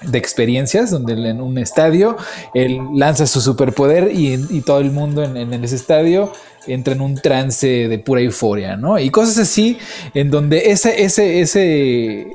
de 0.01 0.17
experiencias, 0.17 0.91
donde 0.91 1.13
en 1.13 1.41
un 1.41 1.57
estadio 1.57 2.15
él 2.53 2.79
lanza 2.95 3.27
su 3.27 3.41
superpoder 3.41 4.11
y, 4.13 4.61
todo 4.61 4.79
el 4.79 4.91
mundo 4.91 5.23
en, 5.23 5.35
en, 5.35 5.63
ese 5.63 5.75
estadio 5.75 6.31
entra 6.67 6.93
en 6.93 7.01
un 7.01 7.15
trance 7.15 7.67
de 7.67 7.99
pura 7.99 8.21
euforia, 8.21 8.77
¿no? 8.77 8.97
Y 8.99 9.09
cosas 9.09 9.37
así, 9.37 9.77
en 10.13 10.29
donde 10.31 10.71
ese, 10.71 11.03
ese, 11.03 11.41
ese, 11.41 12.27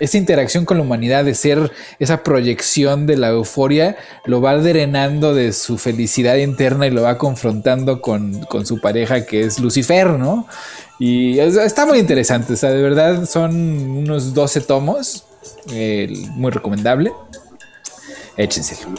esa 0.00 0.18
interacción 0.18 0.64
con 0.64 0.76
la 0.76 0.82
humanidad, 0.82 1.24
de 1.24 1.34
ser 1.34 1.72
esa 1.98 2.22
proyección 2.22 3.06
de 3.06 3.16
la 3.16 3.28
euforia, 3.28 3.96
lo 4.24 4.40
va 4.40 4.56
drenando 4.56 5.34
de 5.34 5.52
su 5.52 5.78
felicidad 5.78 6.36
interna 6.36 6.86
y 6.86 6.90
lo 6.90 7.02
va 7.02 7.18
confrontando 7.18 8.00
con, 8.00 8.46
su 8.64 8.80
pareja 8.80 9.24
que 9.24 9.42
es 9.42 9.58
Lucifer, 9.58 10.10
¿no? 10.10 10.46
Y 10.98 11.38
está 11.38 11.86
muy 11.86 11.98
interesante, 11.98 12.54
o 12.54 12.56
sea, 12.56 12.70
de 12.70 12.82
verdad 12.82 13.24
son 13.26 13.52
unos 13.54 14.34
12 14.34 14.62
tomos, 14.62 15.24
muy 16.36 16.50
recomendable. 16.50 17.12
Échenselo. 18.36 18.94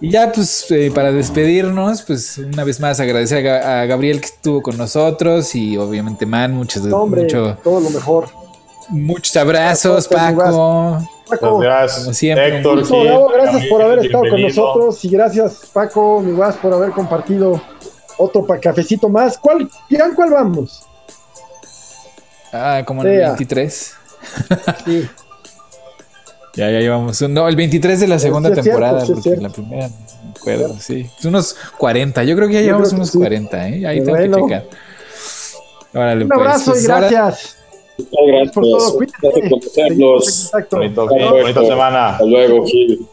Y 0.00 0.10
ya, 0.10 0.30
pues, 0.30 0.70
eh, 0.70 0.92
para 0.94 1.10
despedirnos, 1.10 2.02
pues, 2.02 2.38
una 2.38 2.62
vez 2.62 2.78
más 2.78 3.00
agradecer 3.00 3.48
a, 3.48 3.84
Gabriel 3.86 4.20
que 4.20 4.26
estuvo 4.26 4.62
con 4.62 4.76
nosotros 4.76 5.54
y 5.56 5.76
obviamente 5.76 6.24
Man, 6.24 6.54
muchas 6.54 6.84
mucho, 6.84 7.58
todo 7.64 7.80
lo 7.80 7.90
mejor. 7.90 8.28
Muchos 8.90 9.36
abrazos, 9.36 10.08
Paco. 10.08 10.98
Paco. 11.28 11.58
Gracias, 11.58 12.00
como 12.00 12.14
siempre. 12.14 12.56
Héctor, 12.58 13.32
gracias 13.34 13.66
por 13.66 13.82
haber 13.82 13.98
estado 14.00 14.24
con 14.30 14.40
nosotros 14.40 15.04
y 15.04 15.08
gracias, 15.10 15.60
Paco, 15.72 16.20
mi 16.20 16.32
guas, 16.32 16.56
por 16.56 16.72
haber 16.72 16.90
compartido 16.90 17.60
otro 18.16 18.46
cafecito 18.60 19.08
más. 19.08 19.38
¿Cuál, 19.38 19.68
cuál 20.14 20.30
vamos? 20.30 20.86
Ah, 22.52 22.82
como 22.86 23.02
el 23.02 23.18
23. 23.18 23.94
Sí. 24.84 25.08
ya, 26.54 26.70
ya 26.70 26.80
llevamos. 26.80 27.22
No, 27.22 27.48
el 27.48 27.56
23 27.56 28.00
de 28.00 28.08
la 28.08 28.18
segunda 28.18 28.52
temporada, 28.52 29.04
porque 29.06 29.36
la 29.36 29.48
primera, 29.48 29.88
no 29.88 29.94
me 30.24 30.30
acuerdo, 30.30 30.76
sí. 30.80 31.08
Unos 31.24 31.56
40, 31.78 32.24
yo 32.24 32.34
creo 32.36 32.48
que 32.48 32.54
ya 32.54 32.60
llevamos 32.62 32.92
unos 32.92 33.12
40, 33.12 33.68
¿eh? 33.68 33.86
Ahí 33.86 34.02
tengo 34.02 34.16
que 34.18 34.30
checar. 34.30 34.64
Órale, 35.94 36.24
Un 36.24 36.32
abrazo 36.32 36.70
y 36.70 36.74
pues, 36.74 36.86
gracias. 36.86 37.57
Muchas 37.98 38.26
gracias. 38.26 38.54
por 38.54 38.64
todo. 38.64 38.94
Cuídate. 38.96 39.18
Gracias 39.22 39.50
por 39.50 39.60
conocernos. 39.60 40.50
Bonito, 40.70 41.06
bonita 41.06 41.64
semana. 41.64 42.08
Hasta 42.10 42.24
luego, 42.24 42.66
Gil. 42.66 43.06